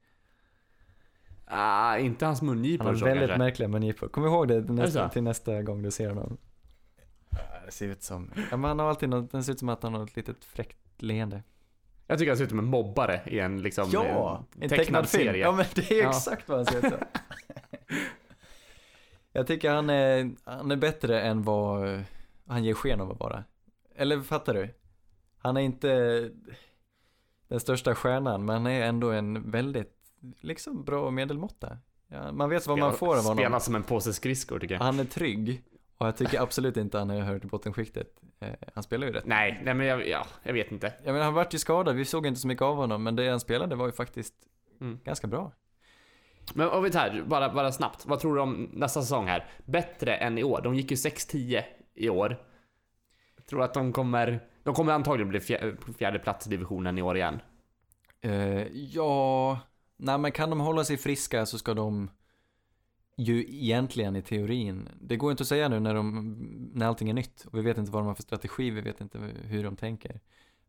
Ah, 1.44 1.96
inte 1.98 2.26
hans 2.26 2.42
mungipor 2.42 2.84
Han 2.84 2.94
har 2.94 2.98
så 3.00 3.04
väldigt 3.04 3.28
kanske. 3.28 3.38
märkliga 3.44 3.68
mungipor. 3.68 4.08
Kom 4.08 4.24
ihåg 4.24 4.48
det 4.48 4.60
nästa, 4.60 5.08
så? 5.08 5.12
till 5.12 5.22
nästa 5.22 5.62
gång 5.62 5.82
du 5.82 5.90
ser 5.90 6.08
honom. 6.08 6.36
Ja, 7.30 7.38
Det 7.66 7.72
ser 7.72 7.88
ut 7.88 8.02
som, 8.02 8.30
ja 8.50 8.56
men 8.56 8.64
han 8.64 8.78
har 8.78 8.88
alltid 8.88 9.08
något, 9.08 9.30
det 9.32 9.42
ser 9.42 9.52
ut 9.52 9.58
som 9.58 9.68
att 9.68 9.82
han 9.82 9.94
har 9.94 10.04
ett 10.04 10.16
litet 10.16 10.44
fräckt 10.44 11.02
leende. 11.02 11.42
Jag 12.06 12.18
tycker 12.18 12.30
han 12.30 12.36
ser 12.36 12.44
ut 12.44 12.50
som 12.50 12.58
en 12.58 12.64
mobbare 12.64 13.20
i 13.26 13.38
en 13.38 13.62
liksom 13.62 13.88
Ja! 13.92 14.44
eh, 14.56 14.62
En 14.62 14.68
tecknad 14.68 15.08
film. 15.08 15.24
serie. 15.24 15.42
Ja 15.42 15.52
men 15.52 15.66
det 15.74 15.90
är 15.90 16.02
Ja. 16.02 16.08
exakt 16.10 16.48
vad 16.48 16.58
han 16.58 16.66
ser 16.66 16.76
ut 16.78 16.92
som. 16.92 16.92
Jag 19.32 19.46
tycker 19.46 19.70
han 19.70 19.90
är, 19.90 20.30
han 20.44 20.70
är 20.70 20.76
bättre 20.76 21.20
än 21.20 21.42
vad 21.42 22.02
han 22.46 22.64
ger 22.64 22.74
sken 22.74 23.00
av 23.00 23.10
att 23.10 23.20
vara. 23.20 23.44
Eller 23.94 24.20
fattar 24.20 24.54
du? 24.54 24.74
Han 25.38 25.56
är 25.56 25.60
inte 25.60 25.90
den 27.48 27.60
största 27.60 27.94
stjärnan, 27.94 28.44
men 28.44 28.54
han 28.56 28.66
är 28.66 28.86
ändå 28.86 29.10
en 29.10 29.50
väldigt, 29.50 29.92
liksom 30.40 30.84
bra 30.84 31.10
medelmåtta. 31.10 31.78
Ja, 32.08 32.32
man 32.32 32.50
vet 32.50 32.66
vad 32.66 32.78
man 32.78 32.94
får 32.94 33.16
av 33.16 33.22
honom. 33.22 33.36
Spelar 33.36 33.58
som 33.58 33.74
en 33.74 33.82
påse 33.82 34.12
skridskor 34.12 34.58
tycker 34.58 34.74
jag. 34.74 34.82
Han 34.82 35.00
är 35.00 35.04
trygg. 35.04 35.62
Och 35.98 36.06
jag 36.06 36.16
tycker 36.16 36.40
absolut 36.40 36.76
inte 36.76 36.98
han 36.98 37.10
är 37.10 37.20
hört 37.20 37.44
i 37.44 37.46
bottenskiktet. 37.46 38.20
Eh, 38.40 38.48
han 38.74 38.82
spelar 38.82 39.06
ju 39.06 39.12
rätt. 39.12 39.26
Nej, 39.26 39.60
nej 39.64 39.74
men 39.74 39.86
jag, 39.86 40.08
ja, 40.08 40.26
jag 40.42 40.52
vet 40.52 40.72
inte. 40.72 40.92
Jag 41.04 41.12
menar, 41.12 41.24
han 41.24 41.34
vart 41.34 41.54
ju 41.54 41.58
skadad, 41.58 41.96
vi 41.96 42.04
såg 42.04 42.26
inte 42.26 42.40
så 42.40 42.48
mycket 42.48 42.62
av 42.62 42.76
honom, 42.76 43.02
men 43.02 43.16
det 43.16 43.28
han 43.28 43.40
spelade 43.40 43.76
var 43.76 43.86
ju 43.86 43.92
faktiskt 43.92 44.34
Mm. 44.80 45.00
ganska 45.04 45.26
bra. 45.26 45.52
Men 46.54 46.68
om 46.68 46.82
vi 46.82 46.90
tar, 46.90 47.22
bara, 47.26 47.54
bara 47.54 47.72
snabbt. 47.72 48.06
Vad 48.06 48.20
tror 48.20 48.34
du 48.34 48.40
om 48.40 48.70
nästa 48.72 49.02
säsong 49.02 49.26
här? 49.26 49.46
Bättre 49.64 50.16
än 50.16 50.38
i 50.38 50.44
år. 50.44 50.60
De 50.64 50.74
gick 50.74 50.90
ju 50.90 50.94
6-10 50.94 51.62
i 51.94 52.08
år. 52.08 52.36
Jag 53.36 53.46
tror 53.46 53.62
att 53.62 53.74
de 53.74 53.92
kommer, 53.92 54.40
de 54.62 54.74
kommer 54.74 54.92
antagligen 54.92 55.28
bli 55.28 55.40
fjär, 55.40 55.76
på 55.80 55.92
fjärde 55.92 56.18
plats 56.18 56.46
i 56.46 56.50
divisionen 56.50 56.98
i 56.98 57.02
år 57.02 57.16
igen. 57.16 57.40
Uh, 58.24 58.66
ja, 58.72 59.58
nej 59.96 60.18
men 60.18 60.32
kan 60.32 60.50
de 60.50 60.60
hålla 60.60 60.84
sig 60.84 60.96
friska 60.96 61.46
så 61.46 61.58
ska 61.58 61.74
de 61.74 62.10
ju 63.16 63.40
egentligen 63.40 64.16
i 64.16 64.22
teorin, 64.22 64.88
det 65.00 65.16
går 65.16 65.30
inte 65.30 65.42
att 65.42 65.48
säga 65.48 65.68
nu 65.68 65.80
när, 65.80 65.94
de, 65.94 66.36
när 66.74 66.86
allting 66.86 67.10
är 67.10 67.14
nytt 67.14 67.44
och 67.44 67.58
vi 67.58 67.62
vet 67.62 67.78
inte 67.78 67.92
vad 67.92 68.02
de 68.02 68.06
har 68.06 68.14
för 68.14 68.22
strategi, 68.22 68.70
vi 68.70 68.80
vet 68.80 69.00
inte 69.00 69.18
hur 69.42 69.64
de 69.64 69.76
tänker. 69.76 70.20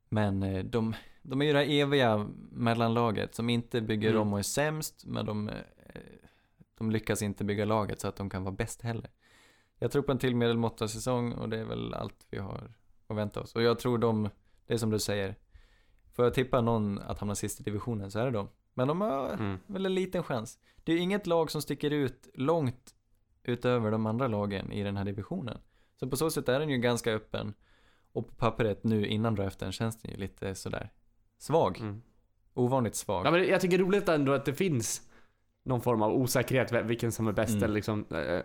Men 0.10 0.43
eh, 0.43 0.64
de, 0.64 0.95
de 1.22 1.41
är 1.41 1.45
ju 1.45 1.53
det 1.53 1.60
här 1.60 1.70
eviga 1.70 2.28
mellanlaget 2.51 3.36
som 3.36 3.49
inte 3.49 3.82
bygger 3.82 4.10
Mm. 4.10 4.22
om 4.22 4.34
och 4.34 4.39
är 4.39 4.43
sämst, 4.43 5.03
men 5.05 5.26
de, 5.26 5.49
eh, 5.49 5.55
de 6.78 6.91
lyckas 6.91 7.22
inte 7.22 7.43
bygga 7.43 7.66
laget 7.66 7.99
så 7.99 8.08
att 8.08 8.16
de 8.16 8.30
kan 8.30 8.43
vara 8.43 8.55
bäst 8.55 8.82
heller. 8.82 9.10
Jag 9.80 9.91
tror 9.91 10.01
på 10.01 10.12
en 10.12 10.18
till 10.18 10.36
medelmåtta 10.36 10.88
säsong 10.88 11.32
och 11.34 11.49
det 11.49 11.58
är 11.58 11.64
väl 11.66 11.93
allt 11.93 12.26
vi 12.30 12.38
har 12.38 12.72
att 13.08 13.18
vänta 13.18 13.41
oss. 13.41 13.55
Och 13.55 13.62
jag 13.62 13.80
tror 13.80 13.97
de, 13.97 14.30
det 14.68 14.74
är 14.74 14.78
som 14.78 14.89
du 14.89 14.99
säger, 14.99 15.36
Får 16.14 16.26
jag 16.26 16.34
tippa 16.34 16.62
någon 16.62 16.99
att 16.99 17.20
hamna 17.20 17.36
sist 17.36 17.60
i 17.60 17.64
divisionen 17.64 18.12
så 18.12 18.20
är 18.20 18.26
det 18.26 18.32
dem. 18.32 18.49
Men 18.74 18.88
de 18.88 19.01
har 19.01 19.30
Mm. 19.34 19.58
väl 19.68 19.86
en 19.86 19.95
liten 19.95 20.24
chans. 20.24 20.60
Det 20.84 20.91
är 20.91 20.95
ju 20.95 21.01
inget 21.01 21.28
lag 21.28 21.51
som 21.51 21.62
sticker 21.62 21.91
ut 21.91 22.30
långt 22.34 22.95
utöver 23.43 23.91
de 23.91 24.05
andra 24.05 24.28
lagen 24.28 24.72
i 24.72 24.84
den 24.84 24.97
här 24.97 25.05
divisionen. 25.05 25.58
Så 25.99 26.10
på 26.10 26.18
så 26.18 26.32
sätt 26.32 26.49
är 26.49 26.60
den 26.60 26.70
ju 26.70 26.78
ganska 26.78 27.12
öppen. 27.14 27.53
Och 28.18 28.28
på 28.28 28.34
pappret 28.36 28.84
nu 28.84 29.07
innan 29.07 29.36
draften 29.36 29.72
känns 29.72 30.01
den 30.01 30.11
ju 30.11 30.18
lite 30.18 30.55
sådär 30.55 30.89
svag. 31.38 31.80
Mm. 31.80 32.01
Ovanligt 32.53 32.95
svag. 32.95 33.26
Ja, 33.26 33.32
men 33.32 33.47
jag 33.47 33.61
tycker 33.61 33.78
det 33.78 33.82
är 33.84 33.86
roligt 33.86 34.09
ändå 34.09 34.34
att 34.34 34.45
det 34.45 34.53
finns 34.53 35.01
någon 35.65 35.82
form 35.82 36.01
av 36.01 36.11
osäkerhet 36.13 36.72
vilken 36.72 37.11
som 37.11 37.28
är 37.28 37.32
bäst 37.32 37.51
Mm. 37.51 37.63
eller 37.63 37.74
liksom. 37.74 38.05
eh, 38.11 38.39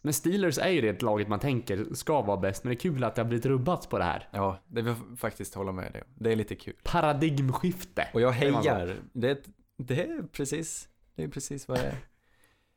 Men 0.00 0.12
Steelers 0.12 0.58
är 0.58 0.68
ju 0.68 0.80
det 0.80 1.02
laget 1.02 1.28
man 1.28 1.38
tänker 1.40 1.94
ska 1.94 2.22
vara 2.22 2.36
bäst, 2.36 2.64
men 2.64 2.68
det 2.70 2.74
är 2.74 2.80
kul 2.80 3.04
att 3.04 3.14
det 3.14 3.22
har 3.22 3.28
blivit 3.28 3.46
rubbat 3.46 3.88
på 3.90 3.98
det 3.98 4.04
här. 4.04 4.28
Ja, 4.32 4.58
det 4.66 4.82
vill 4.82 4.94
jag 5.10 5.18
faktiskt 5.18 5.54
hålla 5.54 5.72
med 5.72 5.92
dig. 5.92 6.02
Det 6.14 6.32
är 6.32 6.36
lite 6.36 6.54
kul. 6.54 6.74
Paradigmskifte. 6.82 8.08
Och 8.14 8.20
jag 8.20 8.30
hejar. 8.32 8.96
Det, 9.12 9.30
är- 9.30 9.38
det 9.76 10.02
är 10.02 10.22
precis, 10.32 10.88
det 11.14 11.24
är 11.24 11.28
precis 11.28 11.68
vad 11.68 11.78
det 11.78 11.94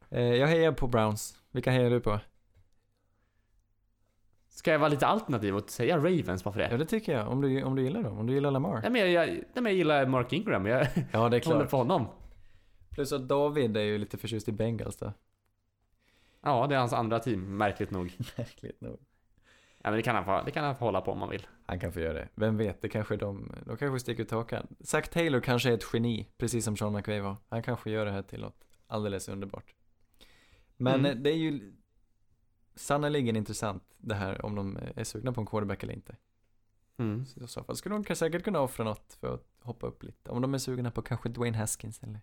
är. 0.10 0.20
Eh, 0.22 0.36
Jag 0.36 0.48
hejar 0.48 0.72
på 0.72 0.88
Browns. 0.88 1.38
Vilka 1.52 1.72
hejar 1.72 1.90
du 1.90 2.00
på? 2.00 2.20
Ska 4.54 4.72
jag 4.72 4.80
vara 4.80 4.90
lite 4.90 5.08
alternativ 5.08 5.56
och 5.56 5.70
säga 5.70 5.98
Ravens, 5.98 6.46
varför 6.46 6.60
Ja, 6.60 6.68
det? 6.70 6.78
det 6.78 6.86
tycker 6.86 7.12
jag. 7.18 7.28
Om 7.28 7.42
du, 7.42 7.64
om 7.64 7.76
du 7.76 7.82
gillar 7.84 8.04
dem. 8.04 8.18
Om 8.18 8.28
du 8.28 8.34
gillar 8.34 8.52
Lamar. 8.52 8.82
Nej, 8.82 8.92
men 8.92 9.02
jag, 9.02 9.10
jag, 9.12 9.28
nej, 9.28 9.44
men 9.54 9.66
jag 9.66 9.74
gillar 9.74 10.06
Mark 10.06 10.34
Ingram, 10.34 10.66
jag 10.66 10.82
Ja, 10.82 10.86
det 11.02 11.18
är 11.18 11.20
håller 11.20 11.40
klart. 11.40 11.70
på 11.70 11.78
honom. 11.78 12.08
Plus 12.90 13.12
att 13.14 13.28
David 13.28 13.78
är 13.78 13.82
ju 13.82 13.98
lite 13.98 14.18
förtjust 14.18 14.50
i 14.50 14.52
Bengals 14.52 14.98
då. 14.98 15.14
Ja, 16.42 16.68
det 16.68 16.76
är 16.76 16.80
hans 16.80 16.94
andra 16.94 17.20
team, 17.20 17.58
märkligt 17.58 17.92
nog. 17.92 18.14
Märkligt 18.38 18.82
nog. 18.82 19.00
Ja, 19.84 19.90
men 19.90 19.94
det 19.98 20.02
kan 20.02 20.16
han 20.16 20.26
få, 20.26 20.42
det 20.46 20.52
kan 20.52 20.64
han 20.66 20.76
få 20.76 20.86
hålla 20.86 21.02
på 21.02 21.12
om 21.12 21.22
han 21.22 21.30
vill. 21.30 21.48
Han 21.66 21.80
kan 21.80 21.92
få 21.94 22.00
göra 22.00 22.14
det. 22.14 22.28
Vem 22.36 22.58
vet, 22.58 22.82
det 22.82 22.90
kanske 22.90 23.16
de, 23.16 23.52
de 23.66 23.78
kanske 23.78 24.00
sticker 24.00 24.24
ut 24.24 24.32
hakan. 24.32 24.68
Zack 24.80 25.08
Taylor 25.10 25.40
kanske 25.40 25.70
är 25.70 25.74
ett 25.74 25.86
geni, 25.94 26.28
precis 26.38 26.66
som 26.66 26.78
Sean 26.78 26.94
McVay 26.94 27.20
var. 27.20 27.36
Han 27.50 27.64
kanske 27.64 27.92
gör 27.92 28.06
det 28.06 28.12
här 28.12 28.22
till 28.22 28.42
något 28.42 28.64
alldeles 28.88 29.30
underbart. 29.30 29.74
Men 30.78 31.00
Mm. 31.06 31.24
det 31.24 31.30
är 31.30 31.36
ju 31.38 31.74
sannerligen 32.82 33.36
intressant 33.36 33.84
det 33.98 34.16
här 34.16 34.46
om 34.46 34.56
de 34.56 34.78
är 34.96 35.04
sugna 35.04 35.32
på 35.34 35.42
en 35.42 35.48
quarterback 35.48 35.84
eller 35.84 35.94
inte. 35.94 36.16
Mm. 36.98 37.26
Så 37.26 37.44
I 37.44 37.48
så 37.48 37.64
fall 37.64 37.76
skulle 37.76 37.96
de 37.96 38.16
säkert 38.16 38.44
kunna 38.44 38.60
offra 38.60 38.84
något 38.86 39.14
för 39.20 39.34
att 39.34 39.46
hoppa 39.62 39.88
upp 39.88 40.04
lite. 40.04 40.32
Om 40.32 40.42
de 40.42 40.54
är 40.54 40.58
sugna 40.58 40.92
på 40.92 41.02
kanske 41.02 41.30
Dwayne 41.30 41.58
Haskins 41.58 42.04
eller 42.04 42.22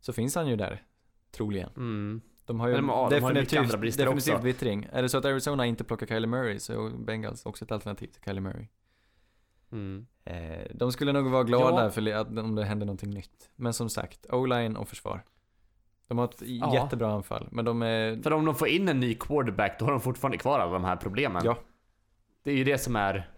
så 0.00 0.12
finns 0.12 0.34
han 0.34 0.48
ju 0.48 0.56
där, 0.56 0.84
troligen. 1.30 1.70
Mm. 1.76 2.20
De 2.44 2.60
har 2.60 2.68
ju 2.68 2.74
de 2.74 2.88
har- 2.88 3.10
de 3.10 3.20
har 3.22 3.30
ju 3.30 3.34
definitivt, 3.34 3.70
definitivt 3.80 4.08
också. 4.08 4.38
vittring. 4.38 4.88
Är 4.92 5.02
det 5.02 5.08
så 5.08 5.18
att 5.18 5.24
Arizona 5.24 5.66
inte 5.66 5.84
plockar 5.84 6.06
Kyler 6.06 6.28
Murray 6.28 6.58
så 6.58 6.86
är 6.86 6.90
Bengals 7.04 7.46
också 7.46 7.64
ett 7.64 7.72
alternativ 7.72 8.06
till 8.06 8.22
Kyler 8.22 8.40
Murray. 8.40 8.66
Mm. 9.72 10.06
Eh, 10.24 10.66
de 10.74 10.92
skulle 10.92 11.12
nog 11.12 11.30
vara 11.30 11.44
glada 11.44 11.84
Ja. 11.84 11.90
för 11.90 12.12
att, 12.12 12.28
om 12.38 12.54
det 12.54 12.64
händer 12.64 12.86
någonting 12.86 13.10
nytt. 13.10 13.50
Men 13.56 13.72
som 13.74 13.88
sagt, 13.90 14.26
o-line 14.30 14.76
och 14.76 14.88
försvar. 14.88 15.24
De 16.10 16.18
har 16.18 16.24
ett 16.24 16.42
Ja. 16.42 16.74
jättebra 16.74 17.12
anfall, 17.12 17.48
men 17.50 17.64
de 17.64 17.82
är... 17.82 18.22
För 18.22 18.32
om 18.32 18.44
de 18.44 18.54
får 18.54 18.68
in 18.68 18.88
en 18.88 19.00
ny 19.00 19.14
quarterback, 19.14 19.78
då 19.78 19.84
har 19.84 19.92
de 19.92 20.00
fortfarande 20.00 20.38
kvar 20.38 20.58
alla 20.58 20.72
de 20.72 20.84
här 20.84 20.96
problemen. 20.96 21.42
Ja. 21.44 21.56
Det 22.42 22.50
är 22.50 22.54
ju 22.54 22.64
det 22.64 22.78
som 22.78 22.96
är 22.96 23.30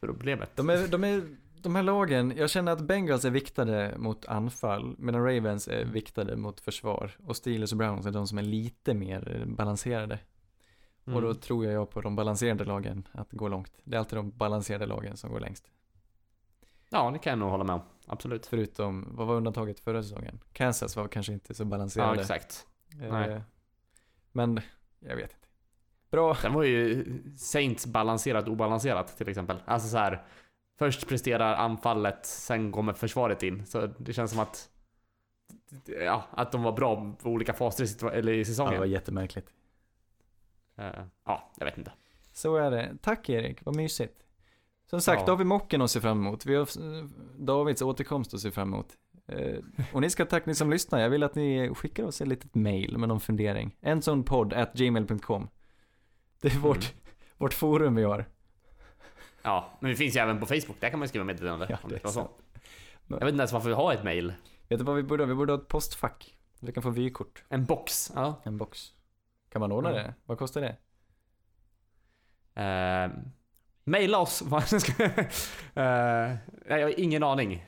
problemet. 0.00 0.56
De 0.56 0.70
är, 0.70 0.88
de 0.88 1.04
är, 1.04 1.22
de 1.62 1.76
här 1.76 1.82
lagen, 1.82 2.32
jag 2.36 2.50
känner 2.50 2.72
att 2.72 2.80
Bengals 2.80 3.24
är 3.24 3.30
viktade 3.30 3.94
mot 3.98 4.26
anfall, 4.26 4.94
medan 4.98 5.24
Ravens 5.24 5.68
är 5.68 5.84
viktade 5.84 6.36
mot 6.36 6.60
försvar. 6.60 7.10
Och 7.26 7.36
Steelers 7.36 7.72
och 7.72 7.78
Browns 7.78 8.06
är 8.06 8.10
de 8.10 8.26
som 8.26 8.38
är 8.38 8.42
lite 8.42 8.94
mer 8.94 9.40
eh, 9.40 9.46
balanserade. 9.46 10.18
Mm. 11.06 11.16
Och 11.16 11.22
då 11.22 11.34
tror 11.34 11.64
jag 11.64 11.74
jag 11.74 11.90
på 11.90 12.00
de 12.00 12.16
balanserade 12.16 12.64
lagen 12.64 13.08
att 13.12 13.32
gå 13.32 13.48
långt. 13.48 13.72
Det 13.84 13.96
är 13.96 13.98
alltid 13.98 14.18
de 14.18 14.30
balanserade 14.30 14.86
lagen 14.86 15.16
som 15.16 15.32
går 15.32 15.40
längst. 15.40 15.70
Ja, 16.90 17.10
det 17.10 17.18
kan 17.18 17.30
jag 17.30 17.38
nog 17.38 17.50
hålla 17.50 17.64
med 17.64 17.74
om. 17.74 17.80
Absolut. 18.06 18.46
Förutom, 18.46 19.08
vad 19.10 19.26
var 19.26 19.34
undantaget 19.34 19.80
förra 19.80 20.02
säsongen? 20.02 20.40
Kansas 20.52 20.96
var 20.96 21.08
kanske 21.08 21.32
inte 21.32 21.54
så 21.54 21.62
Ja, 21.62 21.64
balanserade. 21.66 22.20
exakt. 22.20 22.66
Eh, 23.02 23.12
Nej. 23.12 23.40
Men, 24.32 24.60
jag 25.00 25.16
vet 25.16 25.32
inte. 25.32 25.46
Bra. 26.10 26.34
Sen 26.34 26.52
var 26.52 26.62
ju 26.62 27.04
Saints 27.38 27.86
balanserat 27.86 28.48
obalanserat 28.48 29.16
till 29.16 29.28
exempel. 29.28 29.56
Alltså 29.64 29.88
så 29.88 29.96
här. 29.96 30.24
Först 30.78 31.08
presterar 31.08 31.54
anfallet, 31.54 32.26
sen 32.26 32.72
kommer 32.72 32.92
försvaret 32.92 33.42
in. 33.42 33.66
Så 33.66 33.86
det 33.86 34.12
känns 34.12 34.30
som 34.30 34.40
att 34.40 34.68
Ja, 36.04 36.24
att 36.30 36.52
de 36.52 36.62
var 36.62 36.72
bra 36.72 37.14
på 37.22 37.28
olika 37.30 37.52
faser 37.52 37.84
i, 37.84 38.16
eller 38.18 38.32
i 38.32 38.36
Ja, 38.36 38.38
det 38.40 38.44
säsongen. 38.44 38.78
var 38.78 38.86
jättemärkligt. 38.86 39.48
Eh, 40.76 41.04
ja, 41.24 41.52
jag 41.58 41.64
vet 41.66 41.78
inte. 41.78 41.92
Så 42.32 42.56
är 42.56 42.70
det. 42.70 42.96
Tack 43.02 43.28
Erik, 43.28 43.64
vad 43.64 43.76
mysigt. 43.76 44.25
Som 44.90 45.00
sagt, 45.00 45.20
Ja. 45.20 45.26
då 45.26 45.32
har 45.32 45.36
vi 45.36 45.44
mocken 45.44 45.82
att 45.82 45.90
se 45.90 46.00
fram 46.00 46.18
emot. 46.20 46.46
Vi 46.46 46.54
har 46.54 46.68
Davids 47.44 47.82
återkomst 47.82 48.34
att 48.34 48.40
se 48.40 48.50
fram 48.50 48.74
emot. 48.74 48.86
Eh, 49.28 49.58
Och 49.92 50.00
ni 50.00 50.10
ska 50.10 50.22
ha 50.22 50.28
tack 50.30 50.46
ni 50.46 50.54
som 50.54 50.70
lyssnar. 50.70 50.98
Jag 51.00 51.10
vill 51.10 51.22
att 51.22 51.34
ni 51.34 51.74
skickar 51.74 52.04
oss 52.04 52.20
ett 52.20 52.28
litet 52.28 52.54
mail 52.54 52.98
med 52.98 53.08
någon 53.08 53.20
fundering. 53.20 53.76
En 53.80 54.02
sån 54.02 54.24
podd 54.24 54.52
at 54.52 54.72
gmail.com. 54.74 55.48
Det 56.40 56.48
är 56.48 56.58
vårt, 56.58 56.76
Mm. 56.76 56.88
vårt 57.38 57.54
forum 57.54 57.94
vi 57.94 58.02
har. 58.04 58.24
Ja, 59.42 59.70
men 59.80 59.90
det 59.90 59.96
finns 59.96 60.16
ju 60.16 60.20
även 60.20 60.40
på 60.40 60.46
Facebook. 60.46 60.80
Där 60.80 60.90
kan 60.90 60.98
man 60.98 61.08
skriva 61.08 61.24
meddelande. 61.24 61.66
Ja, 61.70 61.78
det 61.88 62.08
så. 62.08 62.30
Jag 63.08 63.16
vet 63.20 63.28
inte 63.28 63.40
ens 63.40 63.52
varför 63.52 63.68
vi 63.68 63.74
har 63.74 63.92
ett 63.92 64.04
mail. 64.04 64.32
Vet 64.68 64.78
du 64.78 64.84
vad 64.84 64.96
vi 64.96 65.02
borde 65.02 65.22
ha? 65.22 65.28
Vi 65.28 65.34
borde 65.34 65.52
ha 65.52 65.60
ett 65.60 65.68
postfack. 65.68 66.36
Vi 66.60 66.72
kan 66.72 66.82
få 66.82 66.90
vykort. 66.90 67.44
En 67.48 67.64
box. 67.64 68.12
Ja. 68.14 68.40
En 68.44 68.56
box. 68.58 68.92
Kan 69.52 69.60
man 69.60 69.72
ordna 69.72 69.90
Mm. 69.90 70.02
det? 70.02 70.14
Vad 70.26 70.38
kostar 70.38 70.60
det? 70.60 70.76
Uh, 72.58 73.12
maila 73.86 74.18
oss. 74.18 74.42
Eh, 75.74 75.82
nej, 76.66 76.80
jag 76.80 76.82
har 76.82 77.00
ingen 77.00 77.22
aning. 77.22 77.64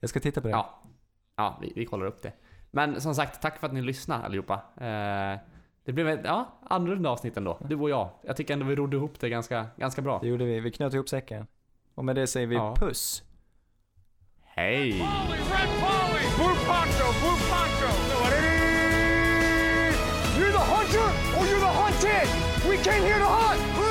Jag 0.00 0.10
ska 0.10 0.20
titta 0.20 0.40
på 0.40 0.48
det. 0.48 0.52
Ja, 0.52 0.82
ja 1.36 1.58
vi, 1.62 1.72
vi 1.76 1.84
kollar 1.86 2.06
upp 2.06 2.22
det. 2.22 2.32
Men 2.70 3.00
som 3.00 3.14
sagt, 3.14 3.42
tack 3.42 3.58
för 3.60 3.66
att 3.66 3.72
ni 3.72 3.82
lyssnade 3.82 4.24
allihopa. 4.24 4.54
Eh, 4.54 5.38
det 5.84 5.92
blev 5.92 6.08
ett 6.08 6.20
ja, 6.24 6.58
annorlunda 6.62 7.10
avsnitt 7.10 7.36
ändå. 7.36 7.58
Du 7.68 7.76
och 7.76 7.90
jag. 7.90 8.10
Jag 8.22 8.36
tycker 8.36 8.54
ändå 8.54 8.66
vi 8.66 8.76
rodde 8.76 8.96
ihop 8.96 9.20
det 9.20 9.28
ganska, 9.28 9.66
ganska 9.76 10.02
bra. 10.02 10.18
Det 10.22 10.28
gjorde 10.28 10.44
vi. 10.44 10.60
Vi 10.60 10.70
knöt 10.70 10.94
ihop 10.94 11.08
säcken. 11.08 11.46
Och 11.94 12.04
med 12.04 12.16
det 12.16 12.26
säger 12.26 12.46
vi 12.46 12.54
Ja. 12.54 12.74
puss. 12.76 13.22
Hej! 14.44 14.90
Polly, 14.92 15.38
red 15.38 15.68
Polly! 15.80 16.24
Blue 16.36 16.56
poncho, 16.66 17.06
blue 17.20 17.38
poncho! 17.50 17.90
You're 20.38 20.52
the 20.52 20.58
hunter 20.58 21.08
or 21.38 21.44
you're 21.46 21.60
the 21.60 21.74
hunted! 21.82 22.28
We 22.70 22.76
came 22.76 23.02
here 23.02 23.18
to 23.18 23.24
hunt! 23.24 23.85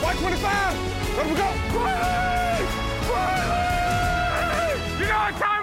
125! 0.00 1.16
Let 1.16 1.26
him 1.26 1.34
go! 1.34 1.48
Riley! 1.78 2.64
Riley! 3.10 4.72
You 5.00 5.06
know 5.06 5.18
what 5.18 5.34
time 5.36 5.57